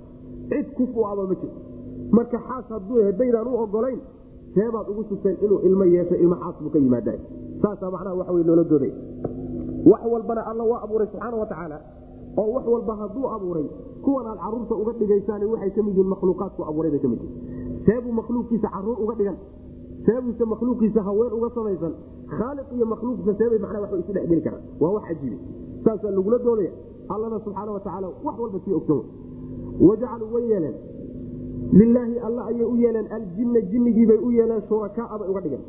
cid 0.50 0.68
kuf 0.78 0.98
u 0.98 1.06
aba 1.12 1.24
ma 1.30 1.36
jirto 1.42 1.60
marka 2.12 2.38
xaas 2.48 2.66
hadaydaan 2.70 3.48
u 3.48 3.56
ogolayn 3.64 4.00
seebaad 4.56 4.88
ugu 4.92 5.04
sugteen 5.10 5.38
inuu 5.46 5.60
ilmo 5.68 5.84
yeesho 5.84 6.16
ilmo 6.16 6.36
xaas 6.36 6.56
buu 6.62 6.70
ka 6.70 6.80
yimaada 6.80 7.14
saasaa 7.62 7.92
macnaha 7.92 8.16
waxa 8.16 8.32
loola 8.48 8.64
dooday. 8.64 8.94
Wax 9.92 10.02
walbana 10.14 10.42
alla 10.50 10.64
waa 10.64 10.82
abuuray 10.84 11.08
subxaana 11.08 11.38
wa 11.38 11.46
tacaala 11.46 11.78
oo 12.38 12.50
wax 12.56 12.66
walba 12.74 12.94
hadduu 13.02 13.28
abuuray 13.36 13.68
kuwan 14.06 14.26
aad 14.32 14.40
carruurta 14.44 14.76
uga 14.76 14.92
dhigaysaan 15.00 15.44
waxay 15.54 15.72
ka 15.76 15.82
mid 15.84 15.94
yihiin 15.98 16.10
makhluuqaadku 16.14 16.62
abuuray 16.70 16.92
bay 16.92 17.00
ka 17.00 17.08
yihiin 17.08 17.32
seebuu 17.86 18.14
makhluuqiisa 18.20 18.68
carruur 18.76 18.98
uga 19.04 19.16
dhigan 19.20 19.38
seebuuse 20.06 20.46
makhluuqiisa 20.54 21.02
haween 21.08 21.34
uga 21.40 21.50
samaysan 21.56 21.94
khaaliq 22.38 22.68
iyo 22.76 22.86
makhluuqisa 22.94 23.34
seebay 23.40 23.60
macnaa 23.64 23.82
wax 23.84 23.92
isu 24.02 24.12
dhexgeli 24.16 24.42
karaan. 24.46 24.64
Waa 24.82 24.92
wax 24.96 25.04
cajiibi 25.10 25.38
saasaa 25.86 26.12
lagula 26.18 26.38
doodaya 26.46 26.72
allana 27.14 27.38
subxaana 27.46 27.72
wa 27.76 27.80
tacaala 27.86 28.08
wax 28.26 28.36
walba 28.44 28.60
sii 28.66 28.74
ogsan 28.80 29.02
wajacaluu 29.88 30.34
way 30.36 30.44
yeeleen. 30.52 30.76
Lilaahi 31.80 32.20
alla 32.28 32.42
ayay 32.46 32.66
u 32.66 32.76
yeeleen 32.84 33.08
aljinna 33.18 33.62
jinnigiibay 33.72 34.18
u 34.28 34.32
yeeleen 34.32 34.62
shurakaabay 34.70 35.28
uga 35.32 35.42
dhigeen. 35.42 35.64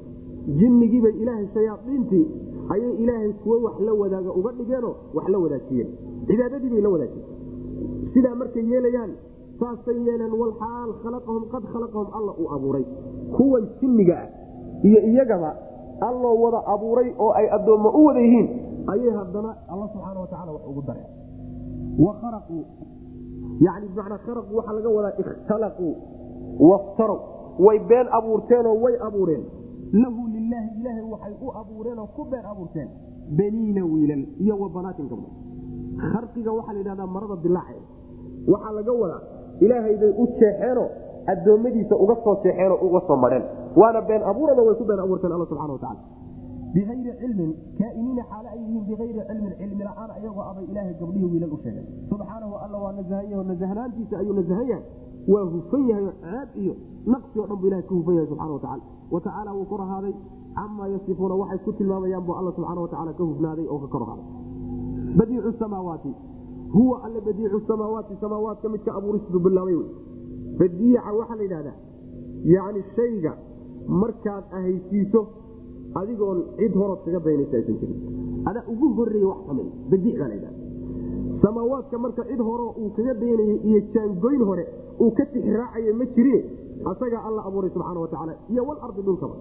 Jinnigiibay 0.60 1.12
ilaahay 1.22 1.46
shayaaiintii 1.54 2.24
ayay 2.74 2.92
ilaahay 3.02 3.32
kuwo 3.42 3.56
wax 3.66 3.76
la 3.86 3.92
wadaaga 3.94 4.30
uga 4.32 4.52
dhigeenoo 4.58 4.94
wax 5.14 5.28
la 5.28 5.38
wadaajiyeen 5.38 5.90
cibaadadiibay 6.28 6.80
la 6.86 6.88
wadaajiyeen 6.94 8.10
sidaa 8.14 8.34
markay 8.40 8.64
yeelayaan 8.72 9.12
saasay 9.60 9.98
yeeleen 10.08 10.32
walxaal 10.42 10.90
khalaqahum 11.02 11.42
qad 11.52 11.62
khalaqahum 11.72 12.08
alla 12.18 12.32
uu 12.42 12.48
abuuray. 12.56 12.84
Kuwan 13.36 13.64
jinniga 13.80 14.16
ah 14.22 14.28
iyo 14.88 15.00
iyagaba 15.10 15.50
alloo 16.08 16.34
wada 16.44 16.60
abuuray 16.74 17.08
oo 17.18 17.30
ay 17.40 17.46
addoommo 17.56 17.88
u 17.98 18.04
wada 18.06 18.20
yihiin 18.20 18.48
ayay 18.92 19.12
haddana 19.18 19.50
alla 19.72 19.86
subxaana 19.92 20.20
wa 20.20 20.26
tacala 20.32 20.52
wax 20.56 20.62
ugu 20.70 20.82
dareen. 20.88 21.08
Wa 22.04 22.12
kharaquu 22.22 22.58
yani 23.66 23.86
bimacnaa 23.88 24.18
kharaqu 24.26 24.56
waxaa 24.56 24.74
laga 24.78 24.88
wadaa 24.96 25.14
ikhtalaquu 25.22 25.88
waftarow 26.70 27.18
way 27.66 27.78
been 27.90 28.06
abuurteenoo 28.18 28.76
way 28.84 28.94
abuureen. 29.08 29.44
Lahu 30.02 30.20
lilaahi 30.34 30.68
ilaahay 30.80 31.04
waxay 31.12 31.34
u 31.46 31.48
abuureenoo 31.60 32.06
ku 32.16 32.24
been 32.24 32.44
abuurteen. 32.52 32.88
Beniina 33.38 33.82
wiilal 33.92 34.24
iyo 34.44 34.54
wa 34.62 34.68
banaatin 34.68 35.06
gabdho 35.08 35.30
kharqiga 36.12 36.50
waxaa 36.58 36.72
la 36.76 36.78
yidhahdaa 36.82 37.06
marada 37.16 37.36
dilaaceeda 37.44 37.86
waxaa 38.52 38.72
laga 38.78 38.92
wadaa 39.02 39.20
ilaahay 39.64 39.94
bay 40.02 40.12
u 40.22 40.24
jeexeenoo 40.40 40.86
addoommadiisa 41.32 41.94
uga 42.04 42.14
soo 42.24 42.34
jeexeenoo 42.44 42.78
uga 42.86 43.00
soo 43.08 43.16
mareen. 43.24 43.44
Waana 43.80 44.00
been 44.08 44.22
abuurana 44.30 44.62
way 44.66 44.74
ku 44.80 44.84
been 44.90 45.00
abuurteen 45.04 45.32
alla 45.36 45.46
subxana 45.50 45.72
watacala 45.76 46.00
biayri 46.74 47.12
cilmin 47.20 47.50
kaainiina 47.78 48.22
xaale 48.30 48.48
ay 48.54 48.58
yihiin 48.64 48.84
biayri 48.88 49.20
cilmin 49.28 49.52
cilmi 49.60 49.84
la'aan 49.88 50.10
ayagoo 50.16 50.44
abay 50.50 50.64
ilaahay 50.72 50.94
gabdhihii 51.00 51.30
wiilal 51.32 51.52
u 51.56 51.58
sheegay. 51.64 51.84
Subxaanahu 52.10 52.54
alla 52.64 52.76
waa 52.84 52.92
nasahanyaho 52.98 53.42
nasahnaantiisa 53.50 54.14
ayuu 54.22 54.34
nasahan 54.40 54.66
yahay. 54.72 54.84
Waa 55.32 55.44
hufan 55.54 55.82
yahay 55.90 56.04
oo 56.10 56.14
ceeb 56.22 56.48
iyo 56.62 56.74
naqsi 57.14 57.36
o 57.42 57.46
dhan 57.50 57.58
bu 57.60 57.66
ilahay 57.68 57.84
ka 57.88 57.94
hufan 57.98 58.14
yahay 58.18 58.28
watacala 58.30 58.82
watacaala 59.14 59.50
wuu 59.56 59.66
kor 59.72 59.80
ahaaday 59.86 60.14
camaa 60.58 60.88
yasifuuna 60.94 61.34
waxay 61.42 61.58
ku 61.66 61.70
tilmaamayaan 61.78 62.24
bu 62.28 62.32
alla 62.38 62.50
subxana 62.56 62.80
watacala 62.86 63.12
ka 63.18 63.22
hufnaaday 63.30 63.66
oo 63.72 63.78
ka 63.84 63.88
kor 63.94 64.02
ahaaday 64.06 64.26
badiicu 65.18 65.52
samaawaati 65.58 66.12
huwa 66.72 67.04
alle 67.04 67.20
badiicu 67.20 67.60
samaawaati 67.66 68.14
samaawaadka 68.20 68.68
midka 68.68 68.94
abuuristu 68.94 69.40
bilaabay 69.40 69.74
wy 69.74 69.84
badiica 70.58 71.12
waxaa 71.18 71.36
la 71.36 71.42
yidhahdaa 71.42 71.76
yani 72.54 72.84
shayga 72.96 73.32
markaad 73.88 74.44
ahaysiiso 74.58 75.26
adigoon 76.00 76.42
cid 76.58 76.74
horood 76.80 76.98
kaga 77.04 77.20
daynaysa 77.26 77.56
aysan 77.56 77.76
jirin 77.80 77.98
adaa 78.50 78.64
ugu 78.72 78.88
horeeye 78.98 79.24
wax 79.30 79.38
samey 79.48 79.66
badiic 79.90 80.18
baa 80.20 80.28
la 80.28 80.34
yidhahda 80.34 80.58
samaawaadka 81.42 81.98
marka 81.98 82.24
cid 82.30 82.40
horo 82.48 82.66
uu 82.82 82.90
kaga 82.96 83.14
daynayay 83.22 83.56
iyo 83.68 83.80
jaangoyn 83.94 84.42
hore 84.50 84.64
uu 85.00 85.10
ka 85.10 85.26
tixraacayo 85.26 85.94
ma 86.00 86.04
jirine 86.16 86.40
asagaa 86.90 87.22
alla 87.28 87.44
abuuray 87.48 87.70
subxaana 87.70 88.00
wa 88.00 88.08
tacaala 88.08 88.34
iyo 88.52 88.62
walardi 88.68 89.02
dhulkaba 89.02 89.34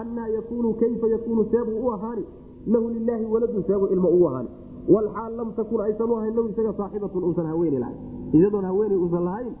annaa 0.00 0.28
yakuunu 0.36 0.74
kayfa 0.74 1.06
yakuunu 1.14 1.44
seebuu 1.50 1.86
u 1.86 1.92
ahaani 1.92 2.24
lahu 2.66 2.88
lilaahi 2.96 3.24
waladun 3.34 3.64
seebuu 3.68 3.86
ilmo 3.86 4.08
uu 4.08 4.26
ahaani 4.28 4.48
walxaal 4.88 5.32
lam 5.36 5.52
takun 5.56 5.80
aysan 5.86 6.10
u 6.10 6.16
ahayn 6.16 6.34
lahu 6.36 6.48
isaga 6.48 6.72
saaxibatun 6.80 7.24
uusan 7.24 7.46
haweeni 7.46 7.78
lahayn 7.78 7.98
iyadoon 8.32 8.64
haweeney 8.64 8.96
uusan 8.98 9.24
lahayn 9.24 9.54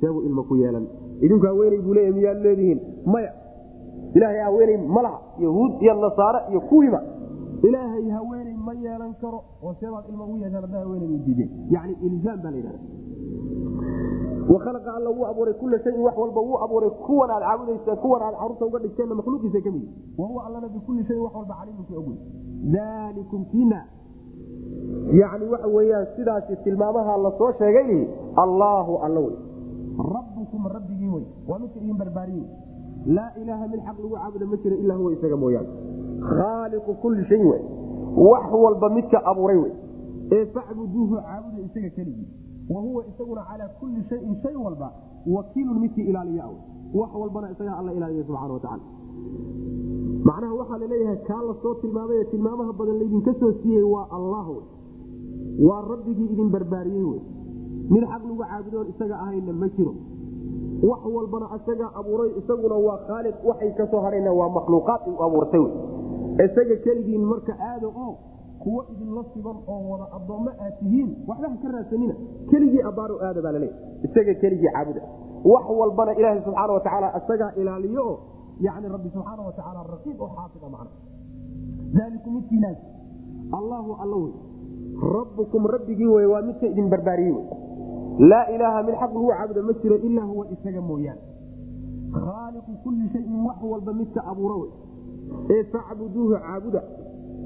seebuu 0.00 0.22
ilmo 0.28 0.42
ku 0.42 0.56
yeelan 0.56 0.86
idinku 1.20 1.46
haweeney 1.46 1.78
buu 1.86 1.94
leeya 1.94 2.12
miyaad 2.12 2.38
leedihiin 2.46 2.80
maya 3.06 3.32
ilaahay 4.14 4.40
haweeney 4.48 4.76
ma 4.96 5.02
laha 5.02 5.18
yahuud 5.38 5.72
iyo 5.82 5.94
nasaare 5.94 6.40
iyo 6.50 6.60
kuwiiba 6.60 7.00
ilaahay 7.68 8.08
haweeney 8.10 8.54
ma 8.66 8.72
yeelan 8.84 9.14
karo 9.20 9.40
oo 9.62 9.74
seebaad 9.80 10.04
ilmo 10.10 10.24
ugu 10.24 10.36
yeeshaan 10.42 10.62
hadda 10.66 10.78
haweeney 10.84 11.18
diideen 11.26 11.50
yani 11.70 11.96
ilzaam 12.08 12.42
baa 12.42 12.50
la 12.50 12.56
yidhahda 12.56 12.78
wakhalaqa 14.52 14.94
alla 14.96 15.10
wuu 15.10 15.26
abuuray 15.26 15.54
kula 15.54 15.78
shayin 15.84 16.00
wax 16.06 16.16
walba 16.18 16.40
wuu 16.40 16.58
abuuray 16.64 16.90
kuwan 17.06 17.30
aad 17.30 17.42
caabudaysaan 17.42 17.96
kuwan 17.96 18.22
aad 18.22 18.34
carruurta 18.40 18.64
uga 18.66 18.78
dhigteenna 18.78 19.14
makhluuqiisa 19.14 19.60
ka 19.66 19.70
mid 19.70 19.84
wahuwa 20.18 20.46
allana 20.46 20.68
bikulli 20.68 21.04
shayin 21.08 21.22
wax 21.22 21.34
walba 21.34 21.54
caliimunka 21.60 21.94
ogey 22.00 22.16
dalikum 22.76 23.44
kiina 23.52 23.80
yani 25.20 25.44
waxa 25.52 25.68
weyaan 25.76 26.06
sidaasi 26.16 26.56
tilmaamaha 26.64 27.16
la 27.24 27.30
soo 27.38 27.52
sheegay 27.58 28.06
allaahu 28.36 28.96
alla 29.06 29.20
wey. 29.20 29.36
Rabbukum 30.14 30.66
rabbigii 30.74 31.08
wey 31.14 31.24
waa 31.48 31.58
midka 31.58 31.78
idin 31.80 31.96
barbaariye. 31.96 32.44
Laa 33.06 33.30
ilaaha 33.42 33.68
mid 33.68 33.80
xaq 33.86 33.96
lagu 34.02 34.14
caabuda 34.16 34.46
ma 34.46 34.56
jiro 34.62 34.76
ilaa 34.76 34.96
huwa 34.96 35.12
isaga 35.12 35.36
mooyaane. 35.36 35.68
Khaaliqu 36.28 36.94
kulli 37.02 37.24
shayin 37.28 37.46
wey. 37.46 37.62
Wax 38.16 38.52
walba 38.52 38.88
midka 38.90 39.24
abuuray 39.30 39.56
wey. 39.56 39.72
Ee 40.32 40.46
facbuduuhu 40.46 41.16
caabuda 41.16 41.58
isaga 41.66 41.90
keligii. 41.90 42.28
Wa 42.70 42.80
huwa 42.80 43.04
isaguna 43.06 43.42
calaa 43.50 43.68
kulli 43.80 44.04
shayin 44.08 44.36
shay 44.42 44.54
walba 44.56 44.92
wakiilun 45.26 45.78
midkii 45.80 46.02
ilaaliya 46.10 46.44
wax 46.94 47.10
walbana 47.14 47.50
isagaa 47.50 47.76
alla 47.78 47.92
ilaaliya 47.92 48.24
subxana 48.24 48.52
watacala 48.52 48.82
macnaha 50.28 50.54
waxaa 50.60 50.78
la 50.82 50.86
leeyahay 50.92 51.18
kaa 51.28 51.42
la 51.48 51.54
soo 51.62 51.74
tilmaamay 51.82 52.24
tilmaamaha 52.32 52.72
badan 52.78 52.96
laydinka 53.00 53.32
soo 53.40 53.52
siiyey 53.62 53.82
waa 53.94 54.06
allah 54.18 54.46
waa 55.68 55.80
rabbigii 55.92 56.28
idin 56.34 56.50
barbaariyey 56.54 57.04
wey. 57.10 57.20
Mid 57.90 58.04
xaq 58.12 58.22
lagu 58.28 58.36
caabudoon 58.42 58.86
isaga 58.92 59.16
ahayna 59.24 59.52
ma 59.62 59.68
jiro. 59.76 59.92
Wax 60.90 61.00
walbana 61.16 61.46
isagaa 61.58 61.90
abuuray 62.00 62.30
isaguna 62.40 62.76
waa 62.86 62.98
khaaliq 63.08 63.36
waxay 63.48 63.70
ka 63.78 63.86
soo 63.92 64.00
hadhayna 64.06 64.32
waa 64.40 64.48
makhluuqaad 64.56 65.00
u 65.12 65.22
abuurtay 65.26 65.64
isaga 66.46 66.76
keligiin 66.84 67.24
marka 67.32 67.52
aada 67.68 67.86
oo 68.04 68.12
kuwo 68.62 68.80
idinla 68.92 69.22
siban 69.34 69.56
oo 69.72 69.80
wada 69.90 70.06
addoommo 70.16 70.50
aad 70.64 70.74
tihiin 70.80 71.10
waxba 71.28 71.48
ha 71.52 71.56
ka 71.62 71.68
raadsanina. 71.76 72.14
Keligii 72.50 72.82
abbaaro 72.90 73.16
aada 73.26 73.40
baa 73.44 73.52
laleeyahy 73.52 74.04
isaga 74.08 74.34
keligii 74.42 74.70
caabuda. 74.74 75.02
Wax 75.52 75.64
walbana 75.80 76.12
ilaahay 76.18 76.40
subxaana 76.46 76.72
watacaala 76.72 77.08
isagaa 77.20 77.52
ilaaliyo 77.60 78.06
yani 78.60 78.88
rabbi 78.88 79.08
subxaana 79.14 79.42
watacaala 79.42 79.80
raqiib 79.94 80.20
oo 80.20 80.30
xaafida 80.36 80.68
macna 80.68 80.90
daaliku 81.98 82.30
midkiinaas 82.30 82.78
allahu 83.58 83.96
alla 84.02 84.16
wey 84.16 84.32
rabbukum 85.16 85.66
rabbigii 85.66 86.06
wey 86.06 86.26
waa 86.26 86.42
midka 86.42 86.66
idin 86.66 86.88
barbaariyey 86.88 87.36
laa 88.30 88.46
ilaaha 88.54 88.82
mid 88.82 88.94
xaq 88.94 89.12
lagu 89.14 89.28
caabuda 89.28 89.62
ma 89.62 89.72
jiro 89.82 89.96
ilaa 90.08 90.24
huwa 90.32 90.46
isaga 90.54 90.80
mooyaane 90.80 91.20
khaaliqu 92.24 92.72
kulli 92.84 93.08
shayin 93.12 93.44
wax 93.46 93.56
walba 93.72 93.92
midka 93.92 94.20
abuura 94.32 94.54
wey 94.62 94.70
ee 95.50 95.64
facbuduuhu 95.72 96.34
caabuda 96.46 96.82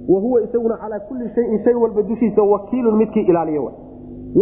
wa 0.09 0.21
huwa 0.21 0.43
isaguna 0.43 0.77
calaa 0.77 1.01
kulli 1.09 1.31
shayin 1.35 1.65
shay 1.65 1.75
walba 1.75 2.03
dushiisa 2.03 2.43
wakiilun 2.43 2.97
midkii 2.97 3.21
ilaaliya 3.33 3.61
w 3.63 3.69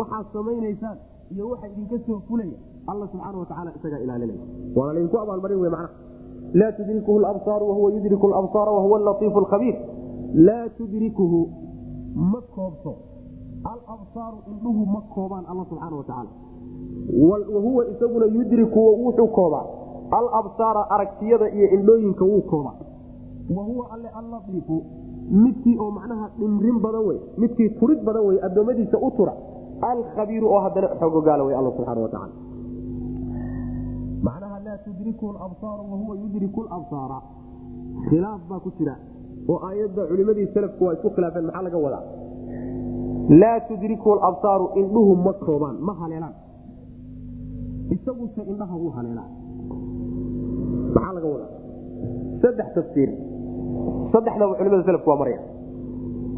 waxaad 0.01 0.27
samaynaysaan 0.33 0.99
iyo 1.35 1.49
waxa 1.49 1.67
idinka 1.69 1.99
soo 2.07 2.21
fulaya 2.29 2.59
alla 2.87 3.07
subxaana 3.13 3.39
watacaala 3.39 3.73
isagaa 3.79 3.99
ilaalinaya 3.99 4.41
waana 4.77 4.93
laydinku 4.93 5.19
abaalmarin 5.19 5.59
wey 5.61 5.71
macnaha 5.71 5.95
laa 6.55 6.73
tudrikuhu 6.73 7.19
labsaaru 7.19 7.69
wahuwa 7.69 7.93
yudriku 7.93 8.29
labsaara 8.29 8.73
wahuwa 8.73 8.99
latiifu 8.99 9.41
lkhabiir 9.41 9.77
laa 10.35 10.69
tudrikuhu 10.69 11.49
ma 12.15 12.41
koobto 12.55 12.95
alabsaaru 13.65 14.39
indhuhu 14.51 14.87
ma 14.87 15.01
koobaan 15.15 15.45
alla 15.51 15.65
subxaana 15.69 15.97
watacaala 15.97 16.31
wahuwa 17.55 17.87
isaguna 17.89 18.27
yudriku 18.27 18.81
wuxuu 19.07 19.27
koobaa 19.29 19.65
alabsaara 20.11 20.91
aragtiyada 20.91 21.51
iyo 21.51 21.71
indhooyinka 21.71 22.25
wuu 22.25 22.41
koobaa 22.43 22.75
wahuwa 23.57 23.91
alle 23.91 24.09
allaiifu 24.09 24.83
midkii 25.31 25.79
oo 25.79 25.91
macnaha 25.91 26.31
dhimrin 26.39 26.79
badan 26.81 27.05
wey 27.07 27.19
midkii 27.39 27.69
turid 27.69 28.05
badan 28.05 28.27
wey 28.27 28.39
addoommadiisa 28.47 28.99
u 28.99 29.11
tura 29.11 29.33
alkhabiiru 29.81 30.49
oo 30.55 30.61
haddana 30.61 30.89
xogogaala 31.01 31.45
wey 31.45 31.57
alla 31.57 31.71
subxaana 31.71 32.01
watacaala 32.01 32.33
tudriku 34.87 35.27
labsaaru 35.41 35.83
wahuwa 35.93 36.15
yudriku 36.23 36.61
labsaara 36.71 37.19
khilaaf 38.09 38.41
baa 38.51 38.61
ku 38.65 38.71
jira 38.79 38.95
oo 39.53 39.59
aayadda 39.69 40.03
culimadii 40.11 40.47
salafku 40.55 40.85
waa 40.87 40.95
isku 40.97 41.11
khilaafeen 41.17 41.45
maxaa 41.47 41.63
laga 41.67 41.79
wadaa? 41.87 42.05
Laa 43.41 43.59
tudriku 43.69 44.09
labsaaru 44.25 44.67
indhuhu 44.81 45.13
ma 45.27 45.33
koobaan 45.45 45.77
ma 45.89 45.93
haleelaan. 46.01 46.35
Isaguse 47.95 48.43
indhaha 48.53 48.75
wuu 48.83 48.91
haleelaa 48.97 49.29
maxaa 50.95 51.13
laga 51.17 51.29
wadaa? 51.35 51.51
Saddex 52.43 52.69
tafsiir. 52.77 53.11
Saddexdaba 54.13 54.53
culimada 54.59 54.85
salafku 54.91 55.11
waa 55.11 55.19
maraya 55.23 55.41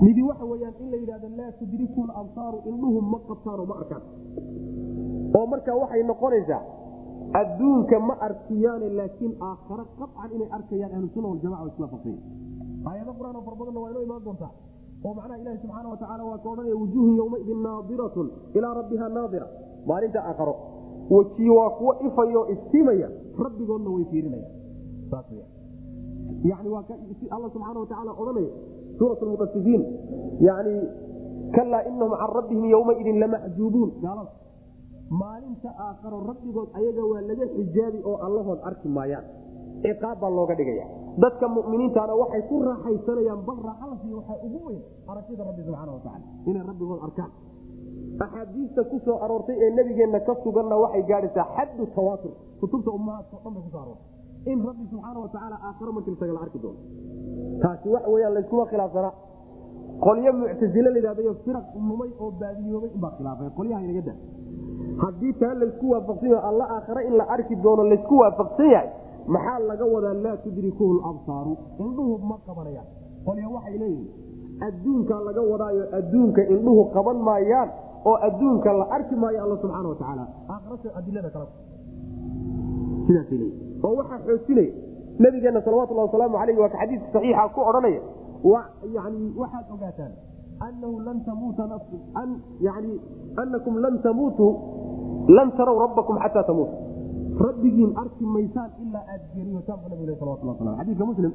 midi 0.05 0.23
waxa 0.31 0.45
weyaan 0.53 0.75
in 0.83 0.89
la 0.93 0.97
yidhahdo 1.03 1.29
laa 1.39 1.51
tudriku 1.61 2.01
labsaaru 2.11 2.59
indhuhu 2.71 2.99
ma 3.13 3.19
qabtaanoo 3.29 3.67
ma 3.71 3.75
arkaan. 3.83 4.03
Oo 5.39 5.47
markaa 5.53 5.77
waxay 5.83 6.03
noqonaysaa 6.11 6.61
adduunka 7.35 8.01
ma 8.01 8.15
arkiyaane 8.21 8.89
laakiin 8.99 9.35
aakhare 9.41 9.85
qacan 9.99 10.31
inay 10.35 10.49
arkayaan 10.57 10.93
ahlusuna 10.97 11.29
waljamaca 11.29 11.69
isla 11.73 11.89
fasaya 11.93 12.21
aayado 12.89 13.13
qur'aan 13.19 13.43
far 13.47 13.55
badanna 13.61 13.81
waa 13.81 13.91
inoo 13.91 14.03
imaan 14.03 14.25
doontaa. 14.25 14.53
Oo 15.05 15.15
macnaha 15.15 15.41
ilahi 15.43 15.59
subxaana 15.63 15.89
watacaala 15.93 16.25
waa 16.31 16.39
ka 16.43 16.49
odhanaya 16.53 16.77
wujuuhun 16.83 17.17
yowmaidin 17.21 17.63
naadiratun 17.63 18.29
ilaa 18.55 18.75
rabbiha 18.81 19.09
naadira. 19.09 19.47
Maalinta 19.87 20.21
aakharo 20.31 20.55
weji 21.11 21.51
waa 21.51 21.71
kuwo 21.79 21.93
ifayo 22.07 22.41
istiimaya 22.55 23.09
rabbigoodna 23.45 23.91
way 23.91 24.05
fiirinaya 24.11 24.49
yani 26.45 26.69
waa 26.69 26.85
alla 27.31 27.51
subxaana 27.51 27.81
watacaala 27.81 28.13
odhanaya 28.23 28.51
suurat 28.99 29.23
lmudasifiin 29.23 29.83
yani 30.41 30.75
kalaa 31.57 31.83
inahum 31.89 32.13
can 32.21 32.31
rabbihim 32.39 32.65
yowmaidin 32.75 33.21
lamaxjuubuun 33.21 33.91
maalinta 35.11 35.71
aakharo 35.87 36.19
rabbigood 36.31 36.69
ayaga 36.79 37.03
waa 37.11 37.23
laga 37.31 37.47
xijaabi 37.57 38.01
oo 38.05 38.17
allahood 38.27 38.61
arki 38.69 38.89
maayaan. 38.89 39.25
ciqaab 39.83 40.19
baa 40.21 40.31
looga 40.39 40.55
dhigaya. 40.59 40.87
dadka 41.23 41.47
muminiintana 41.49 42.15
waxay 42.23 42.43
ku 42.51 42.57
raaxaysanayaan 42.69 43.41
bal 43.47 43.59
raaxalasi 43.69 44.09
waxaa 44.19 44.39
ugu 44.47 44.59
weyn 44.69 44.83
aragtida 45.11 45.43
rabbi 45.49 45.63
subxaana 45.67 45.93
watacaala 45.97 46.27
inay 46.51 46.63
rabbigood 46.71 47.01
arkaan. 47.07 47.31
axaadiista 48.25 48.81
ku 48.91 48.97
soo 49.07 49.17
aroortay 49.25 49.57
ee 49.65 49.71
nebigeenna 49.79 50.21
ka 50.29 50.35
suganna 50.45 50.77
waxay 50.85 51.03
gaadhaysaa 51.11 51.47
xaddu 51.57 51.85
tawaatur. 51.97 52.33
kutubta 52.61 52.91
ummahaadkao 52.99 53.41
dhan 53.45 53.53
bay 53.55 53.63
kuso 53.67 53.79
aroortay. 53.85 54.07
in 54.53 54.59
rabbi 54.69 54.85
subxaana 54.93 55.19
watacaala 55.25 55.57
aakharo 55.69 55.91
markii 55.97 56.13
isaga 56.17 56.33
la 56.37 56.41
arki 56.47 56.59
doono. 56.65 56.81
taasi 57.63 57.89
waxa 57.95 58.09
weyaan 58.15 58.35
layskuma 58.37 58.65
khilaafsanaa 58.73 59.13
qolyo 60.05 60.31
muctasile 60.41 60.89
layidhahdayo 60.95 61.33
firaq 61.45 61.67
lumay 61.89 62.11
oo 62.23 62.31
baadiyoobay 62.41 62.91
inbaa 62.97 63.13
khilaafay 63.19 63.49
qolyaha 63.59 63.81
inaga 63.87 64.03
da 64.09 64.15
haddii 65.03 65.33
taa 65.41 65.55
laysku 65.55 65.91
waafaqsan 65.91 66.31
yaho 66.31 66.47
alla 66.49 66.65
aakhare 66.77 67.07
in 67.09 67.15
la 67.21 67.25
arki 67.35 67.57
doono 67.57 67.83
laysku 67.93 68.15
waafaqsan 68.23 68.71
yahay 68.75 68.89
maxaa 69.35 69.59
laga 69.71 69.85
wadaa 69.95 70.15
laa 70.25 70.37
tudrikuhu 70.45 70.95
labsaaru 71.01 71.53
indhuhu 71.85 72.19
ma 72.31 72.37
qabanayaan. 72.47 72.89
Qolyo 73.27 73.49
waxay 73.57 73.79
leeyihiin 73.79 74.09
adduunka 74.69 75.15
laga 75.29 75.43
wadaayo 75.53 75.85
adduunka 75.99 76.43
indhuhu 76.55 76.83
qaban 76.95 77.19
maayaan 77.29 77.69
oo 78.05 78.17
adduunka 78.29 78.73
la 78.81 78.87
arki 78.97 79.15
maayo 79.23 79.39
alla 79.45 79.57
subxaana 79.63 79.89
watacaala 79.89 80.25
aakhirase 80.55 80.89
adilada 80.99 81.31
kale 81.35 81.47
sidaas 83.07 83.31
oo 83.85 83.95
waxaa 84.01 84.19
xoojinaya. 84.27 84.73
Nabigeena 85.19 85.61
salawatulhi 85.67 86.01
wasalaamu 86.01 86.37
alayh 86.43 86.59
waa 86.63 86.69
ka 86.69 86.79
xadiiska 86.79 87.13
saxiixa 87.13 87.49
ku 87.55 87.61
odhanaya. 87.61 88.01
Yani 88.97 89.23
waxaad 89.41 89.67
ogaataan 89.75 90.13
anahu 90.67 91.01
lan 91.07 91.19
tamuuta 91.27 91.65
yani 92.67 92.93
anakum 93.43 93.75
lan 93.85 93.99
tamuutuu 94.03 94.53
lan 95.37 95.49
taraw 95.59 95.77
rabbakum 95.85 96.17
xataa 96.25 96.45
tamuutu 96.51 96.75
rabbigiin 97.47 97.93
arki 98.03 98.25
maysaan 98.37 98.71
ilaa 98.85 99.05
aad 99.15 99.23
geeriyotaan 99.35 99.79
bu 99.83 99.87
nabig 99.93 100.19
salawatullah 100.21 100.55
waslam 100.59 100.77
xadiiska 100.81 101.05
muslim 101.11 101.33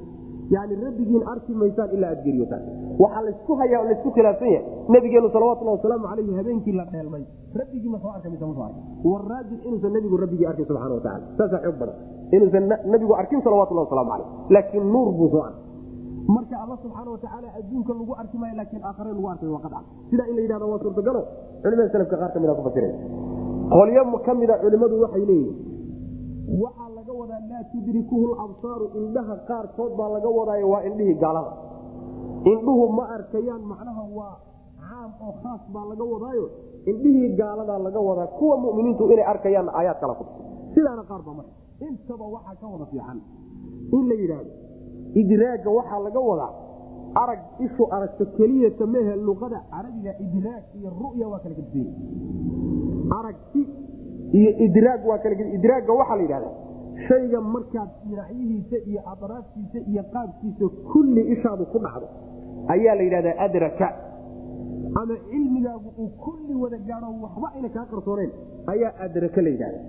yani 0.55 0.73
rabbigiin 0.85 1.23
arki 1.33 1.53
maysaan 1.61 1.89
ilaa 1.95 2.09
aad 2.13 2.21
geeriyotaan 2.25 2.63
waxaa 3.03 3.23
laysku 3.27 3.53
hayaa 3.61 3.81
o 3.83 3.85
laysku 3.89 4.09
khilaafsan 4.15 4.49
yahay 4.55 4.65
nabigeenu 4.95 5.29
salawatullahi 5.35 5.77
wasalaamu 5.77 6.07
alayhi 6.13 6.33
habeenkii 6.39 6.75
la 6.79 6.85
dheelmay 6.93 7.23
rabbigii 7.61 7.91
ma 7.93 7.99
soo 8.03 8.11
arka 8.17 8.29
ma 8.29 8.37
soo 8.39 8.63
arka 8.69 8.81
waraajin 9.11 9.59
inuusan 9.67 9.93
nabigu 9.97 10.17
rabbigii 10.23 10.47
arkin 10.51 10.65
subxana 10.69 10.93
watacala 10.97 11.25
saasaa 11.37 11.61
xoog 11.65 11.77
badan 11.81 11.97
inuusan 12.35 12.65
nabigu 12.93 13.13
arkin 13.21 13.41
salawatullahi 13.45 13.87
waslamu 13.87 14.09
caleyh 14.11 14.27
laakiin 14.55 14.85
nuur 14.95 15.09
buu 15.19 15.29
soo 15.35 15.43
arkay 15.49 15.63
marka 16.35 16.55
alla 16.63 16.75
subxaana 16.83 17.09
watacaala 17.15 17.47
adduunka 17.59 17.93
lagu 17.99 18.13
arki 18.21 18.37
maayo 18.41 18.55
laakiin 18.61 18.83
aakhare 18.89 19.09
lagu 19.17 19.27
arkay 19.33 19.49
waa 19.55 19.63
qadcan 19.65 19.85
sidaa 20.11 20.27
in 20.31 20.35
la 20.37 20.41
yidhahdo 20.45 20.65
waa 20.73 20.81
suurtagalo 20.85 21.21
culimada 21.63 21.89
salafka 21.95 22.15
qaar 22.21 22.31
ka 22.35 22.39
mida 22.43 22.53
ku 22.59 22.63
fasira 22.67 22.89
qolyo 23.71 24.01
ka 24.25 24.33
mida 24.39 24.55
culimmadu 24.63 24.95
waxay 25.03 25.25
leeyihiin 25.25 26.61
waxaa 26.63 26.89
laga 26.97 27.13
wadaa 27.21 27.41
laa 27.51 27.63
tudrikuhu 27.71 28.25
labsaaru 28.39 28.85
indhaha 28.99 29.35
qaarkood 29.49 29.91
baa 29.99 30.09
laga 30.15 30.29
wadaayo 30.37 30.67
waa 30.73 30.83
indhihii 30.89 31.17
gaalada. 31.23 31.51
Indhuhu 32.51 32.85
ma 32.97 33.03
arkayaan 33.15 33.63
macnaha 33.71 34.03
waa 34.17 34.35
caam 34.83 35.11
oo 35.25 35.33
khaas 35.43 35.61
baa 35.73 35.85
laga 35.91 36.03
wadaayo. 36.13 36.45
Indhihii 36.91 37.29
gaaladaa 37.39 37.79
laga 37.87 37.99
wadaa 38.09 38.27
kuwa 38.37 38.55
muminiintu 38.63 39.03
inay 39.13 39.25
arkayaanna 39.33 39.71
aayaad 39.79 39.99
kala 40.01 40.13
ku 40.19 40.25
sidaana 40.75 41.03
qaar 41.09 41.21
baa 41.27 41.35
marka 41.39 41.53
intaba 41.87 42.25
waxaa 42.35 42.55
ka 42.61 42.65
wada 42.73 42.85
fiican 42.91 43.17
in 43.97 44.03
la 44.09 44.15
yidhaahdo 44.21 44.51
idraagga 45.21 45.69
waxaa 45.77 45.99
laga 46.07 46.19
wadaa 46.29 46.51
arag 47.21 47.41
ishu 47.65 47.83
aragto 47.95 48.23
keliyata 48.37 48.85
mehe 48.93 49.13
luqada 49.27 49.59
carabiga 49.71 50.11
idraag 50.25 50.63
iyo 50.77 50.89
ru'ya 51.01 51.25
waa 51.31 51.39
kala 51.43 51.55
kadisanya 51.59 51.93
aragti 53.19 53.61
iyo 54.39 54.51
idraag 54.65 55.01
waa 55.09 55.19
idraagga 55.57 55.93
waxaa 55.99 56.15
la 56.19 56.23
yidhahdaa 56.25 56.53
shayga 57.07 57.39
markaad 57.55 57.89
dhinacyihiisa 58.07 58.77
iyo 58.89 59.01
adraaftiisa 59.13 59.79
iyo 59.91 60.03
qaabkiisa 60.13 60.65
kulli 60.93 61.21
ishaadu 61.33 61.65
ku 61.73 61.77
dhacdo 61.85 62.07
ayaa 62.73 62.95
la 62.99 63.03
yidhahdaa 63.07 63.35
adraka. 63.45 63.87
Ama 65.01 65.15
cilmigaagu 65.29 65.89
uu 66.01 66.09
kulli 66.25 66.53
wada 66.63 66.77
gaado 66.87 67.07
waxba 67.23 67.47
ayna 67.55 67.69
kaa 67.75 67.85
qarsooneen 67.91 68.31
ayaa 68.73 68.91
adraka 69.05 69.39
la 69.45 69.49
yidhahda 69.53 69.79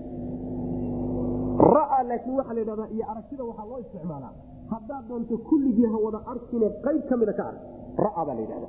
ra'a 1.76 1.98
laakiin 2.09 2.34
waxaa 2.38 2.55
la 2.56 2.60
yidhahdaa 2.62 2.88
iyo 2.94 3.05
aragtida 3.12 3.42
waxaa 3.51 3.66
loo 3.70 3.78
isticmaalaa. 3.84 4.32
Haddaad 4.72 5.05
doonto 5.09 5.36
kulligii 5.48 5.86
ha 5.92 5.98
wada 6.06 6.20
arkine 6.32 6.68
qayb 6.86 7.02
ka 7.10 7.16
mida 7.20 7.32
ka 7.38 7.42
arag. 7.51 7.62
Ra'a 8.06 8.22
baa 8.26 8.34
la 8.38 8.40
yidhahda 8.44 8.68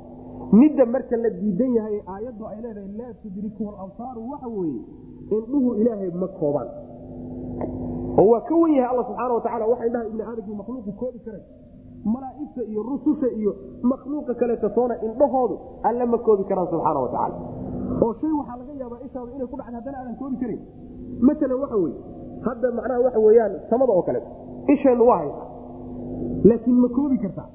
midda 0.60 0.86
marka 0.86 1.16
la 1.24 1.30
diidan 1.40 1.72
yahay 1.78 1.98
aayaddu 2.14 2.44
ay 2.52 2.58
leedahay 2.66 2.90
laa 3.00 3.14
tudriku 3.24 3.64
labsaaru 3.80 4.22
waxa 4.32 4.48
weeye 4.58 4.82
indhuhu 5.38 5.70
ilaahay 5.82 6.12
ma 6.22 6.28
koobaan. 6.40 6.70
Oo 8.20 8.28
waa 8.32 8.42
ka 8.50 8.56
wen 8.62 8.74
yahay 8.78 8.90
alla 8.92 9.04
subxaana 9.10 9.34
watacala 9.38 9.66
waxa 9.72 9.86
indhaha 9.90 10.06
ibni 10.10 10.22
aadamkii 10.30 10.56
makhluuqu 10.62 10.92
koobi 11.02 11.20
karay 11.26 11.44
malaa'igta 12.14 12.62
iyo 12.72 12.82
rususha 12.90 13.28
iyo 13.40 13.52
makhluuqa 13.92 14.34
kaleeta 14.42 14.70
toona 14.78 14.96
indhahoodu 15.08 15.56
alle 15.90 16.06
ma 16.14 16.18
koobi 16.28 16.44
karaan 16.50 16.68
subxaana 16.74 17.00
wa 17.06 17.10
tacaala. 17.14 17.36
Oo 18.06 18.14
shay 18.22 18.32
waxaa 18.40 18.58
laga 18.62 18.74
yaabaa 18.82 19.02
ishaadu 19.08 19.30
inay 19.36 19.48
ku 19.52 19.58
dhacda 19.60 19.76
haddana 19.78 19.98
aadan 20.02 20.16
koobi 20.22 20.36
karan 20.42 20.60
maalan 21.28 21.60
waxa 21.64 21.78
weye 21.84 21.98
hadda 22.48 22.68
macnaha 22.78 23.00
waxa 23.08 23.20
weeyaan 23.28 23.54
samada 23.70 23.92
oo 23.98 24.04
kaleeto 24.08 24.30
isheennu 24.74 25.04
waa 25.10 25.18
haysaa 25.24 25.48
laakiin 26.50 26.78
ma 26.86 26.90
koobi 26.98 27.18
kartaa. 27.26 27.50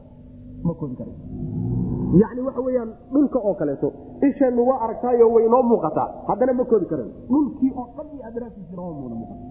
Ma 0.69 0.73
koobi 0.81 0.95
kara 1.01 1.13
yacni 2.23 2.41
waxa 2.49 2.61
weyaan 2.67 2.91
dhulka 3.13 3.39
oo 3.49 3.55
kaleeto 3.61 3.89
isheennu 4.29 4.63
waa 4.69 4.79
aragtaayo 4.85 5.27
way 5.35 5.45
inoo 5.47 5.63
muuqataa 5.71 6.09
haddana 6.29 6.53
ma 6.61 6.65
koobi 6.71 6.87
karan 6.93 7.09
dhulkii 7.33 7.73
oo 7.81 7.87
dhan 7.97 8.07
iyo 8.15 8.25
adraaftiisina 8.31 8.83
waa 8.87 8.95
muuda 9.01 9.15
muuqata 9.21 9.43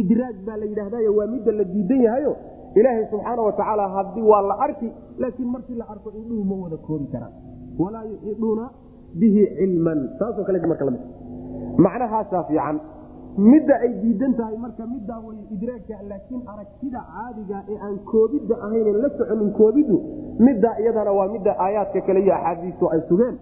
idraag 0.00 0.36
baa 0.46 0.56
la 0.62 0.66
yidhaahdayo 0.70 1.10
waa 1.18 1.26
midda 1.34 1.52
la 1.58 1.64
diidan 1.72 2.00
yahayo 2.06 2.32
ilaahay 2.78 3.04
subxaana 3.12 3.42
wa 3.48 3.52
tacaala 3.60 3.84
haddii 3.96 4.24
waa 4.32 4.42
la 4.50 4.54
arki 4.66 4.88
laakiin 5.22 5.48
markii 5.54 5.76
la 5.82 5.86
arko 5.94 6.08
indhuhu 6.20 6.44
ma 6.50 6.56
wada 6.64 6.76
koobi 6.88 7.06
karaan. 7.14 7.32
Walaa 7.82 8.04
yuxiiduuna 8.12 8.64
bihi 9.20 9.42
cilman. 9.58 9.98
Saasoo 10.18 10.44
kale 10.48 10.58
marka 10.72 10.84
la 10.84 10.90
mid 10.94 11.02
macnahaasaa 11.84 12.42
fiican 12.48 12.76
midda 13.38 13.74
ay 13.86 13.90
diidan 14.02 14.32
tahay 14.38 14.56
marka 14.58 14.82
middaa 14.94 15.20
way 15.26 15.38
idraagka 15.54 15.94
laakiin 16.10 16.42
aragtida 16.52 17.00
caadiga 17.14 17.58
ee 17.72 17.78
aan 17.86 17.96
koobidda 18.10 18.54
ahaynen 18.66 18.96
la 19.02 19.08
soconin 19.18 19.50
koobiddu 19.58 19.96
middaa 20.46 20.74
iyadana 20.82 21.12
waa 21.18 21.28
midda 21.34 21.52
aayaadka 21.66 22.00
kale 22.06 22.20
iyo 22.24 22.34
axaadiistu 22.38 22.84
ay 22.94 23.00
sugeen. 23.08 23.36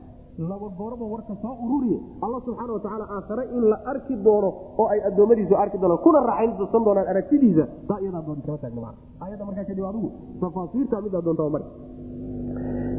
Laba 0.50 0.68
gooraba 0.78 1.04
warka 1.14 1.34
soo 1.42 1.54
ururiye 1.64 1.98
alla 2.24 2.38
subxaana 2.46 2.72
watacaala 2.76 3.06
aakhare 3.16 3.44
in 3.56 3.62
la 3.72 3.78
arki 3.92 4.14
doono 4.26 4.50
oo 4.80 4.86
ay 4.94 5.00
addoommadiisu 5.08 5.54
arki 5.64 5.78
doonaan 5.82 6.02
kuna 6.06 6.20
raaxaysan 6.30 6.84
doonaan 6.88 7.08
aragtidiisa. 7.12 7.64
Taa 7.88 7.98
iyadaa 8.04 8.22
doonta 8.26 8.46
kama 8.46 8.58
taagna 8.64 8.90
ayadda 9.26 9.44
markaa 9.48 9.64
kadib 9.70 9.84
adigu 9.90 10.08
tafaasiirta 10.42 11.00
middaa 11.06 11.22
doonta 11.28 11.48
mari 11.54 11.64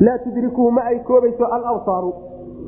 laa 0.06 0.18
tudrikuhu 0.26 0.72
ma 0.78 0.82
ay 0.92 0.98
koobayso 1.10 1.46
alabsaaru 1.58 2.12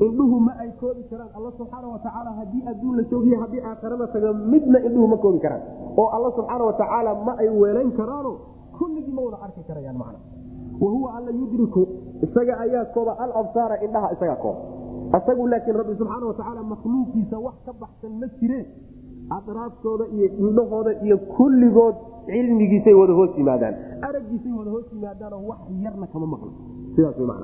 indhuhu 0.05 0.39
ma 0.39 0.53
ay 0.63 0.69
koobi 0.79 1.03
karaan. 1.09 1.29
Alla 1.37 1.51
subxaana 1.57 1.87
watacaala 1.93 2.31
haddii 2.39 2.63
adduun 2.71 2.95
la 2.97 3.03
joogiy 3.11 3.35
haddii 3.41 3.61
aakharada 3.69 4.07
taga 4.07 4.33
midna 4.33 4.79
indhuhu 4.87 5.07
ma 5.13 5.17
koobi 5.17 5.39
karaan. 5.39 5.61
Oo 5.97 6.07
alla 6.15 6.31
subxaana 6.37 6.63
watacaala 6.69 7.11
ma 7.27 7.33
ay 7.43 7.49
weelayn 7.61 7.91
karaano 7.99 8.31
kulligii 8.77 9.13
ma 9.17 9.21
wada 9.27 9.37
arki 9.45 9.61
karayaan 9.67 9.97
macna. 9.97 10.19
Wahuwa 10.81 11.09
alla 11.17 11.31
yudriku 11.31 11.87
isaga 12.25 12.53
ayaa 12.65 12.85
kooba 12.95 13.19
alabsaara 13.19 13.75
indhaha 13.85 14.11
isagaa 14.15 14.35
kooba 14.35 14.59
isagu 15.19 15.47
laakiin 15.47 15.75
rabbi 15.81 15.93
subxaana 15.99 16.25
watacaala 16.31 16.61
makhluuqiisa 16.63 17.37
wax 17.45 17.55
ka 17.65 17.73
baxsan 17.81 18.13
ma 18.21 18.27
jireen. 18.39 18.65
Adraaftooda 19.37 20.05
iyo 20.15 20.27
indhahooda 20.41 20.91
iyo 21.05 21.17
kulligood 21.37 21.95
cilmigiisay 22.25 22.93
wada 22.93 23.13
hoos 23.13 23.31
yimaadaan. 23.37 23.75
Aragiisay 24.01 24.51
wada 24.59 24.71
hoos 24.71 24.85
yimaadaanoo 24.93 25.43
wax 25.49 25.59
yarna 25.83 26.07
kama 26.07 26.25
maqlo. 26.33 26.51
Sidaas 26.95 27.17
man 27.19 27.43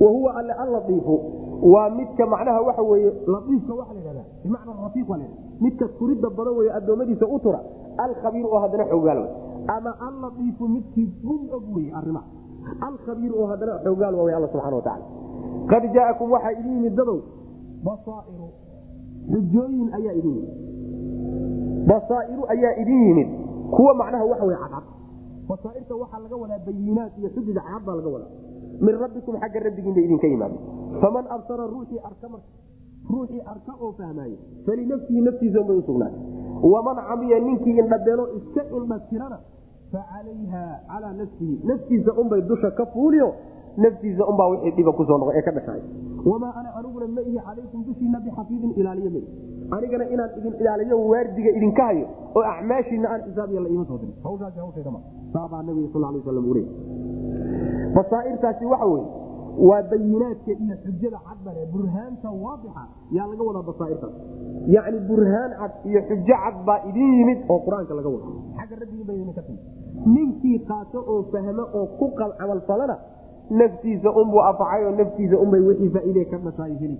wahuwa 0.00 0.30
alle 0.40 0.52
allaiifu 0.52 1.14
waa 1.62 1.90
midka 1.90 2.26
macnaha 2.26 2.60
waxa 2.60 2.82
weye 2.82 3.12
laiifka 3.26 3.74
waa 3.74 3.86
lahahda 3.94 4.24
bimacna 4.42 4.72
lahahda 4.74 5.26
midka 5.60 5.88
turidda 5.98 6.30
badan 6.30 6.54
wey 6.56 6.70
addoommadiisa 6.70 7.26
u 7.26 7.38
tura 7.38 7.60
alkhabiir 7.98 8.46
oo 8.46 8.58
haddana 8.58 8.84
xoogaal 8.84 9.28
ama 9.68 9.90
allaiifu 10.08 10.68
midkii 10.68 11.06
gun 11.22 11.48
og 11.52 11.64
wey 11.76 11.92
arimaha 11.94 12.26
alkhabiir 12.80 13.32
oo 13.36 13.46
haddana 13.46 13.78
xoogaal 13.84 14.14
waa 14.14 14.36
alla 14.36 14.48
subxana 14.48 14.76
watacaala 14.76 15.06
qad 15.70 15.82
jaa'akum 15.94 16.30
waxaa 16.30 16.52
idin 16.52 16.72
yimid 16.72 16.94
dadow 16.94 17.20
basaa'iru. 17.84 18.48
Xujooyin 19.30 19.88
ayaa 19.94 20.14
idin 20.18 20.34
yimid. 20.34 20.50
Basaa'iru 21.86 22.42
ayaa 22.54 22.74
idin 22.82 23.00
yimid. 23.08 23.28
Kuwa 23.70 23.94
macnaha 23.94 24.24
waxa 24.24 24.44
wey 24.44 24.56
cadcad 24.56 24.84
basaairta 25.48 25.94
waxaa 25.94 26.18
laga 26.24 26.36
wadaa 26.36 26.58
bayinaat 26.66 27.12
iyo 27.18 27.28
xujaj 27.34 27.54
cadcad 27.54 27.82
baa 27.86 27.94
laga 27.98 28.08
wadaa 28.08 28.30
min 28.80 28.94
rabbikum 29.04 29.36
xagga 29.42 29.60
rabbigiin 29.68 29.94
bay 29.94 30.04
idinka 30.04 30.26
yimaadeen 30.26 30.60
faman 31.00 31.24
absara 31.36 31.66
ruuxii 31.74 32.00
arka 32.10 32.28
marka 32.28 32.50
ruuxii 33.12 33.42
arka 33.54 33.72
oo 33.80 33.92
fahmaaye 33.98 34.36
falinafsihi 34.66 35.20
naftiisa 35.28 35.60
unbay 35.60 35.76
usugnaatay 35.82 36.20
waman 36.72 36.96
camiya 37.08 37.38
ninkii 37.40 37.78
indhabeelo 37.82 38.24
iska 38.38 38.62
indha 38.76 38.98
tirana 39.10 39.38
facalayha 39.92 40.62
calaa 40.88 41.12
nafsihi. 41.12 41.60
Naftiisa 41.64 42.12
unbay 42.20 42.40
dusha 42.42 42.70
ka 42.70 42.86
fuuliyo 42.86 43.34
naftiisa 43.76 44.26
unbaa 44.26 44.48
wixii 44.48 44.70
dhiba 44.76 44.92
ku 44.92 45.04
soo 45.04 45.18
noqo 45.18 45.32
ee 45.36 45.42
ka 45.42 45.50
dhashaay 45.52 45.80
wamaa 46.24 46.52
ana 46.60 46.74
aniguna 46.78 47.06
ma 47.06 47.20
ihi 47.20 47.38
calaykum 47.46 47.84
dushiina 47.84 48.20
bixafiidin 48.20 48.72
ilaaliyo 48.80 49.10
ma 49.10 49.76
anigana 49.76 50.04
inaan 50.14 50.30
idin 50.38 50.54
ilaaliyo 50.60 50.96
waardiga 51.08 51.50
idinka 51.58 51.84
hayo 51.84 52.06
oo 52.36 52.44
acmaashiina 52.52 53.08
aan 53.10 53.22
xisaabiya 53.26 53.60
la 53.60 53.68
iima 53.68 53.84
soo 53.84 53.98
dirin. 53.98 54.14
Hawshaasi 54.24 54.58
hawshaydama 54.58 55.00
saabaa 55.32 55.62
nabiga 55.62 55.88
sal 55.92 56.00
lay 56.02 56.20
waslam 56.20 56.46
uu 56.48 56.54
basaairtaasi 57.96 58.64
waxa 58.72 58.86
weye 58.92 59.06
waa 59.68 59.82
bayinaadka 59.90 60.52
iyo 60.64 60.76
xujada 60.84 61.18
cadbare 61.28 61.62
burhaanta 61.72 62.28
waadixa 62.44 62.82
yaa 63.16 63.26
laga 63.30 63.42
wadaa 63.48 63.62
basaairtaas 63.70 64.14
yacni 64.74 65.00
burhaan 65.08 65.50
cad 65.60 65.72
iyo 65.90 66.00
xujo 66.08 66.36
cad 66.44 66.56
baa 66.66 66.80
idin 66.88 67.10
yimid 67.18 67.38
oo 67.48 67.58
qur'aanka 67.66 67.94
laga 67.98 68.08
wada 68.14 68.26
xagga 68.58 68.76
rabbigiin 68.82 69.06
ba 69.06 69.12
idinka 69.14 69.42
timi 69.46 69.60
ninkii 70.14 70.58
qaato 70.70 70.98
oo 71.12 71.22
fahmo 71.32 71.64
oo 71.78 71.86
ku 71.98 72.06
camalfalana 72.18 72.96
naftiisa 73.60 74.10
unbuu 74.20 74.42
afacay 74.50 74.84
oo 74.86 74.94
naftiisa 75.00 75.36
unbay 75.44 75.60
wixii 75.68 75.90
faa'iide 75.96 76.24
ka 76.30 76.38
dhashaay 76.44 76.74
heli 76.82 76.98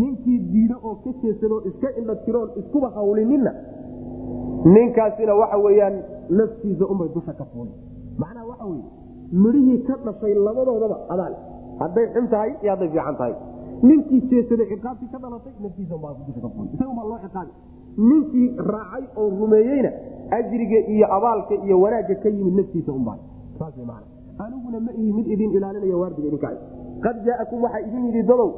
ninkii 0.00 0.38
diido 0.52 0.76
oo 0.82 0.94
ka 1.04 1.10
jeesadoo 1.22 1.60
iska 1.70 1.88
indha 1.98 2.14
iskuba 2.60 2.88
hawlininna 2.96 3.52
ninkaasina 4.64 5.34
waxa 5.34 5.58
weyaan 5.66 6.02
naftiisa 6.30 6.86
unbay 6.86 7.08
dusha 7.14 7.32
ka 7.32 7.44
fuuli 7.52 7.72
macnaha 8.18 8.46
waxa 8.46 8.64
weye 8.64 8.84
midhihii 9.32 9.78
ka 9.86 9.94
dhashay 10.06 10.34
labadoodaba 10.34 10.96
adaal. 11.14 11.34
Hadday 11.80 12.06
xun 12.14 12.26
tahay 12.32 12.50
iyo 12.62 12.70
hadday 12.74 12.88
fiican 12.94 13.16
tahay. 13.20 13.34
Ninkii 13.82 14.20
jeesaday 14.30 14.66
ciqaabtii 14.72 15.08
ka 15.12 15.18
dhalatay 15.22 15.52
naftiisabaa 15.62 16.12
dusha 16.26 16.40
ka 16.44 16.48
fuuli 16.54 16.68
isagunbaa 16.74 17.06
loo 17.10 17.18
ciqaabi 17.24 17.52
ninkii 18.10 18.46
raacay 18.70 19.04
oo 19.16 19.28
rumeeyeyna 19.40 19.90
ajriga 20.38 20.78
iyo 20.94 21.06
abaalka 21.16 21.54
iyo 21.64 21.76
wanaagga 21.82 22.14
ka 22.22 22.28
yimid 22.28 22.54
naftiisa 22.58 22.92
unbaa 22.92 23.18
saas 23.58 23.76
man 23.90 24.02
aniguna 24.44 24.80
ma 24.86 24.92
ihi 25.00 25.12
mid 25.18 25.26
idin 25.34 25.50
ilaalinaya 25.56 25.96
waardiga 26.02 26.28
idinka 26.28 26.50
qad 27.04 27.16
jaa'akum 27.26 27.62
waxaa 27.64 27.82
idin 27.86 28.02
yidhi 28.08 28.22
dadow 28.30 28.48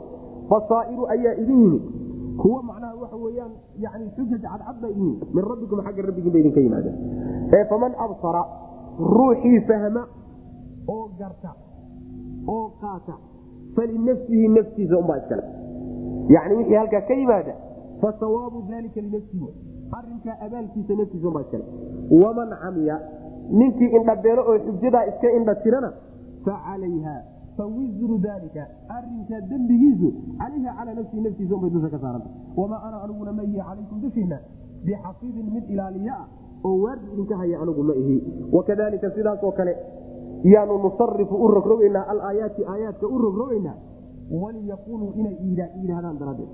basaa'iru 0.51 1.05
ayaa 1.15 1.35
idin 1.43 1.59
yimid. 1.65 1.83
Kuwa 2.41 2.63
macnaha 2.69 2.95
waxa 3.03 3.17
weyaan 3.25 3.53
yani 3.85 4.05
xujaj 4.17 4.41
cadcad 4.45 4.77
baa 4.83 4.89
idin 4.95 5.05
yimid. 5.05 5.21
Min 5.37 5.45
rabbikum 5.51 5.79
xagga 5.87 6.03
rabbigiin 6.09 6.33
ba 6.33 6.39
idinka 6.43 6.61
yimaadeen 6.61 6.97
ee 7.57 7.65
faman 7.73 7.93
absara 8.07 8.43
ruuxii 8.99 9.61
fahma 9.69 10.03
oo 10.95 11.09
garta 11.19 11.51
oo 12.55 12.67
qaata. 12.81 13.15
Falinafsihi 13.77 14.49
naftiisa 14.49 14.99
unbaa 14.99 15.19
iskale 15.23 15.43
yani 16.35 16.55
wixii 16.59 16.75
halkaa 16.81 17.01
ka 17.09 17.15
yimaada 17.15 17.55
fasawaabu 18.01 18.63
dalika 18.71 19.01
linafsihi. 19.01 19.49
Arinkaa 19.99 20.37
abaalkiisa 20.47 20.95
naftiisa 21.01 21.29
unbaa 21.29 21.41
iskale 21.47 21.65
waman 22.23 22.51
camiya 22.63 22.97
ninkii 23.59 23.91
indhabeelo 23.99 24.43
oo 24.51 24.59
xujadaa 24.67 25.05
iska 25.11 25.33
indha 25.39 25.55
tirana 25.55 25.93
facalayha 26.45 27.15
fawisru 27.57 28.19
dalika 28.19 28.67
arinkaa 28.97 29.41
dembigiisu 29.51 30.09
calayha 30.39 30.73
calaa 30.79 30.95
nafsihi 30.99 31.23
naftiisa 31.27 31.55
unbay 31.55 31.71
dusha 31.71 31.89
ka 31.95 31.99
saaranta. 31.99 32.29
Wamaa 32.57 32.83
ana 32.89 33.03
aniguna 33.05 33.33
ma 33.33 33.43
ihi 33.43 33.57
calaykum 33.69 34.01
dushiina 34.03 34.39
bixafiidin 34.85 35.47
mid 35.55 35.71
ilaaliya 35.71 36.15
ah 36.23 36.27
oo 36.65 36.77
waardi 36.83 37.07
idinka 37.15 37.37
haya 37.37 37.61
anigu 37.63 37.83
ma 37.83 37.95
ihi. 37.95 38.17
Wakadalika 38.53 39.11
sidaasoo 39.11 39.53
kale 39.53 39.77
yaanu 40.45 40.79
nusarifu 40.85 41.35
u 41.45 41.49
rogrogaynaa 41.49 42.05
alaayaati 42.13 42.65
aayaadka 42.73 43.07
u 43.07 43.19
rogrogaynaa 43.19 43.75
waliyaquuluu 44.43 45.13
inay 45.21 45.37
yidhaahdaan 45.81 46.19
daraaddeed. 46.19 46.49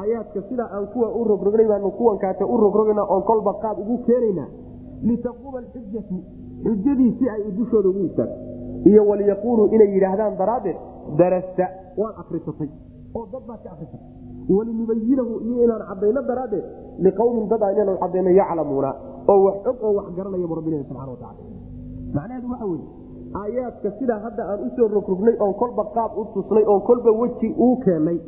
Aayaadka 0.00 0.42
sidaa 0.48 0.68
aan 0.76 0.86
kuwa 0.86 1.08
u 1.20 1.24
rogrognay 1.24 1.66
baanu 1.68 1.90
kuwan 1.90 2.18
kaate 2.18 2.44
u 2.44 2.56
rogrogaynaa 2.56 3.06
oon 3.14 3.22
kolba 3.22 3.52
qaad 3.62 3.78
ugu 3.78 3.98
keenaynaa. 4.06 4.48
Litaquuma 5.02 5.58
alxujatu 5.58 6.16
xujadii 6.64 7.12
si 7.18 7.28
ay 7.30 7.42
dushooda 7.58 7.88
ugu 7.88 8.04
istaagto 8.08 8.36
iyo 8.90 9.02
waliyaquuluu 9.08 9.66
inay 9.74 9.88
yidhaahdaan 9.94 10.36
daraaddeed 10.38 10.76
darasta 11.18 11.66
waad 11.96 12.14
akrisatay 12.22 12.68
oo 13.14 13.26
dad 13.32 13.42
baad 13.48 13.60
ka 13.64 13.70
akrisatay 13.74 14.08
walinubayinahu 14.56 15.32
iyo 15.48 15.64
inaan 15.64 15.82
cadayno 15.88 16.22
daraaddeed 16.30 16.64
liqowmin 17.04 17.48
dad 17.48 17.62
a 17.62 17.72
inaan 17.72 17.98
cadayno 18.02 18.30
yaclamuuna 18.40 18.90
oo 19.32 19.38
wax 19.46 19.56
og 19.70 19.76
oo 19.86 19.92
wax 19.98 20.06
garanaya 20.16 20.46
bu 20.50 20.54
rabbilahi 20.58 20.84
subxana 20.88 21.10
watacala 21.10 21.48
macnaheedu 22.14 22.48
waxa 22.52 22.66
weye 22.70 22.86
aayaadka 23.40 23.88
sidaa 23.98 24.18
hadda 24.26 24.42
aan 24.52 24.60
u 24.66 24.68
soo 24.76 24.88
rogrognay 24.96 25.36
oon 25.44 25.54
kolba 25.62 25.84
qaab 25.96 26.10
u 26.20 26.24
tusnay 26.34 26.64
oon 26.72 26.80
kolba 26.88 27.10
weji 27.20 27.48
uu 27.66 27.76
keennay 27.84 28.18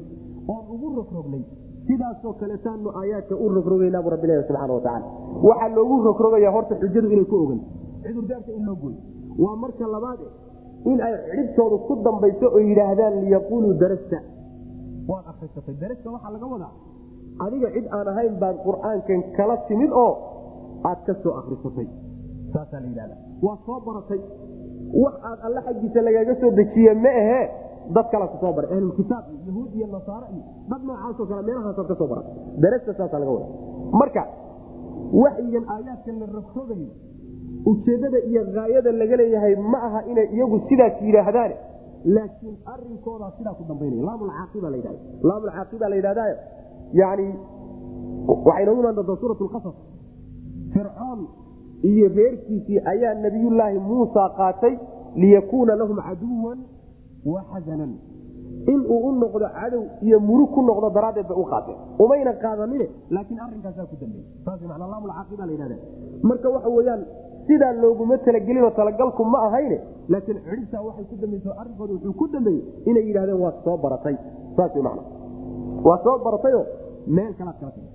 oon 0.53 0.65
ugu 0.75 0.89
rogrognay 0.99 1.43
sidaasoo 1.89 2.33
kaletaanu 2.41 2.89
aayaadka 3.01 3.35
u 3.45 3.49
rogrogeynaabu 3.57 4.09
rabbilahi 4.15 4.43
subxana 4.49 4.73
watacala 4.79 5.07
waxaa 5.49 5.69
loogu 5.77 5.97
rogrogaya 6.09 6.51
horta 6.57 6.75
xujadu 6.83 7.09
inay 7.15 7.27
ku 7.33 7.37
ogan 7.45 7.61
cudurdaarka 8.05 8.51
in 8.59 8.65
loo 8.69 8.77
gooyo. 8.83 9.01
Waa 9.45 9.57
marka 9.63 9.85
labaade 9.95 10.27
in 10.91 10.99
ay 11.07 11.15
cidhibtoodu 11.31 11.77
ku 11.87 11.93
dambayso 12.07 12.47
oo 12.57 12.61
yidhaahdaan 12.69 13.15
liyaquuluu 13.25 13.73
darasta. 13.83 14.19
Waad 15.11 15.25
akrisatay 15.33 15.75
darasta 15.83 16.09
waxaa 16.15 16.33
laga 16.37 16.47
wadaa 16.55 16.73
adiga 17.45 17.69
cid 17.77 17.87
aan 17.97 18.09
ahayn 18.13 18.35
baad 18.43 18.57
qur'aankan 18.67 19.21
kala 19.37 19.57
timid 19.69 19.93
oo 20.05 20.13
aad 20.89 21.01
ka 21.07 21.13
soo 21.23 21.33
akrisatay 21.41 21.87
saasaa 22.55 22.81
la 22.85 22.89
yidhahda 22.93 23.17
waad 23.47 23.61
soo 23.67 23.79
baratay 23.87 24.21
wax 25.03 25.15
aad 25.29 25.39
alle 25.47 25.61
xaggiisa 25.67 26.01
lagaaga 26.07 26.35
soo 26.41 26.51
dejiye 26.59 26.93
ma 27.05 27.11
ahee 27.23 27.45
dad 27.97 28.07
kala 28.13 28.27
ku 28.33 28.37
soo 28.43 28.53
baray. 28.57 28.71
Ahlulkitaab 28.77 29.25
iyo 29.33 29.41
yahuud 29.49 29.71
iyo 29.79 29.87
nasaare 29.95 30.27
iyo 30.35 30.45
dad 30.71 30.83
noocaasoo 30.89 31.27
kale 31.31 31.43
meelahaasaad 31.49 31.87
ka 31.91 31.95
soo 32.01 32.09
baratay 32.13 32.35
darasta 32.63 32.93
saasaa 32.99 33.19
laga 33.23 33.33
wada 33.37 33.49
marka 34.01 34.23
waxyigan 35.23 35.65
aayaadkan 35.75 36.17
la 36.23 36.27
rogrogayo 36.37 36.89
ujeeddada 37.71 38.19
iyo 38.31 38.41
haayada 38.57 38.91
laga 39.03 39.17
leeyahay 39.21 39.55
ma 39.73 39.79
aha 39.89 40.01
inay 40.11 40.27
iyagu 40.37 40.57
sidaas 40.69 40.95
yidhaahdaane 41.09 41.57
laakiin 42.17 42.57
arinkoodaa 42.73 43.31
sidaa 43.39 43.55
ku 43.59 43.65
dambaynaya. 43.69 44.03
Laamulcaaqiba 44.09 44.69
la 44.73 44.77
yidhahda 44.81 45.01
laamulcaaqiba 45.29 45.87
la 45.93 45.97
yidhahdayo 46.01 46.37
yani 47.01 47.27
waxay 48.47 48.65
noogu 48.67 48.81
imaan 48.83 48.97
doontaa 48.99 49.17
suurat 49.23 49.39
fircoon 50.75 51.21
iyo 51.91 52.07
reerkiisii 52.19 52.79
ayaa 52.93 53.15
nabiyullaahi 53.25 53.79
muusa 53.89 54.23
qaatay 54.39 54.75
liyakuuna 55.23 55.73
lahum 55.81 55.99
caduwan 56.07 56.59
wa 57.33 57.41
xasanan. 57.53 57.93
Inuu 58.73 58.99
u 59.09 59.13
noqdo 59.23 59.47
cadow 59.59 59.83
iyo 60.07 60.19
murug 60.29 60.51
ku 60.55 60.61
noqdo 60.69 60.89
daraaddeed 60.97 61.27
bay 61.31 61.39
u 61.43 61.45
qaateen. 61.53 61.77
Umayna 62.05 62.33
qaadanine 62.43 62.87
laakiin 63.15 63.41
arinkaasaa 63.47 63.87
ku 63.91 63.97
yidhahda 65.55 65.77
marka 66.29 66.49
waxa 66.55 66.69
weeyaan 66.77 67.03
sidaa 67.47 67.73
looguma 67.83 68.17
talagelinoo 68.27 68.71
talagalku 68.79 69.25
ma 69.33 69.39
ahayne 69.49 69.79
laakiin 70.13 70.39
cidhibtaa 70.47 70.83
waxay 70.89 71.05
ku 71.11 71.17
dambayso 71.23 71.51
arrinkooda 71.61 71.93
wuxuu 71.95 72.15
ku 72.21 72.25
dambeeyey 72.35 72.63
inay 72.91 73.05
yidhahdeen 73.09 73.41
waad 73.45 73.57
soo 73.65 73.77
baratay. 73.85 74.17
Saas 74.57 74.75
man 74.87 74.99
soo 76.05 76.17
baratayoo 76.27 76.65
meel 77.17 77.33
kalaad 77.39 77.57
kala 77.61 77.73
tagay 77.77 77.91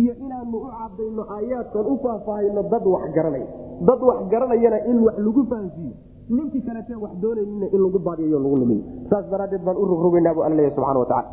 iyo 0.00 0.12
inaanu 0.24 0.56
u 0.58 0.68
cadayno 0.78 1.22
aayaadkan 1.36 1.86
u 1.92 1.96
faahfaahayno 2.04 2.62
dad 2.72 2.84
wax 2.94 3.04
garanaya. 3.16 3.46
Dad 3.88 4.00
wax 4.08 4.18
garanayana 4.32 4.78
in 4.90 4.98
wax 5.06 5.16
lagu 5.26 5.42
fahansiiyo. 5.50 5.94
Ninkii 6.36 6.62
kalete 6.68 6.94
wax 7.04 7.12
doonaynin 7.22 7.62
in 7.74 7.80
lagu 7.84 7.98
baadiyayo 8.06 8.38
lagu 8.44 8.56
lumiyo. 8.62 8.82
Saas 9.10 9.26
daraaddeed 9.30 9.62
baan 9.66 9.76
u 9.76 9.84
rogrogeynaa 9.92 10.34
bu 10.34 10.42
alla 10.46 10.56
leeya 10.56 10.74
subxana 10.76 10.98
watacala 10.98 11.28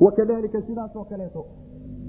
wakadalika 0.00 0.60
sidaasoo 0.68 1.04
kaleeto 1.10 1.42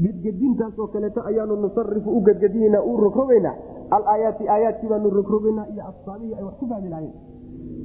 gedgedintaasoo 0.04 0.88
kaleeto 0.94 1.22
ayaanu 1.30 1.56
nusarifu 1.56 2.10
u 2.18 2.22
gedgedinanaa 2.28 2.82
u 2.90 2.98
rogrogeynaa 2.98 3.56
alaayaati 3.96 4.48
aayaadkii 4.50 4.90
baanu 4.90 5.10
rogrogeynaa 5.10 5.66
iyo 5.74 5.84
asbaabihii 5.92 6.34
ay 6.38 6.44
wax 6.44 6.56
ku 6.60 6.68
fahmi 6.72 6.90
lahayn 6.94 7.12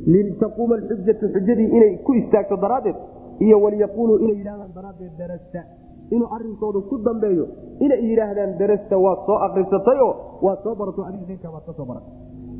litaquuma 0.07 0.75
alxujatu 0.75 1.27
xujadii 1.35 1.69
inay 1.77 1.93
ku 2.07 2.15
istaagto 2.21 2.57
daraaddeed 2.57 2.97
iyo 3.47 3.57
waliyaquuluu 3.65 4.17
inay 4.25 4.37
yidhahdaan 4.41 4.73
daraaddeed 4.75 5.13
darasta 5.19 5.61
inuu 6.11 6.29
arinkoodu 6.35 6.81
ku 6.91 6.99
dambeeyo. 6.99 7.47
Inay 7.81 8.01
yidhaahdaan 8.09 8.59
darasta 8.59 8.97
waad 8.99 9.19
soo 9.27 9.39
akrisatay 9.47 9.99
oo 10.01 10.15
waad 10.43 10.59
soo 10.63 10.75
barato 10.75 11.05
adiga 11.05 11.49
waad 11.55 11.65
ka 11.67 11.73
soo 11.73 11.87
baratay 11.91 12.13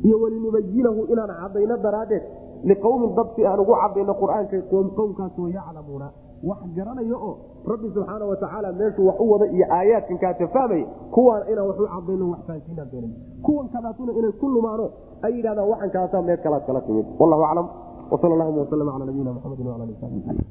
iyo 0.03 0.15
walinubayinahu 0.21 1.01
inaan 1.11 1.31
cadayno 1.41 1.77
daraaddeed 1.77 2.23
liqowmin 2.63 3.15
dad 3.15 3.27
si 3.35 3.45
aan 3.45 3.59
ugu 3.59 3.73
cadayno 3.83 4.13
qur'aanka 4.21 4.57
qowmkaasoo 4.71 5.47
yaclamuuna. 5.47 6.09
Wax 6.43 6.59
garanayo 6.75 7.17
oo 7.19 7.33
rabbi 7.67 7.91
subxaana 7.93 8.25
watacaala 8.25 8.71
meeshuu 8.71 9.07
wax 9.07 9.19
u 9.19 9.31
wada 9.31 9.45
iyo 9.51 9.65
aayaadkan 9.77 10.17
kaata 10.23 10.47
fahmaya 10.47 10.85
kuwaana 11.11 11.45
inaan 11.51 11.67
wax 11.67 11.77
u 11.79 11.83
wax 12.31 12.41
fahansiinaan 12.47 12.89
doonan 12.91 13.11
kuwan 13.43 13.67
kadaatuna 13.73 14.11
inay 14.19 14.31
ku 14.39 14.47
lumaano 14.47 14.85
ay 15.23 15.35
yidhahdaan 15.35 15.69
waxan 15.69 15.91
kaasaa 15.91 16.21
meel 16.21 16.39
kalaad 16.43 16.63
kala 16.67 16.81
timid. 16.81 17.05
Wallahu 17.19 17.43
aclam. 17.43 17.67
Wsal 18.11 18.31
allahuma 18.33 18.61
waslm 18.61 18.89
cala 18.89 19.05
nabiyina 19.05 19.33
mxamedi 19.33 19.63
wala 19.67 19.83
ali 19.83 19.95
sabi 20.01 20.49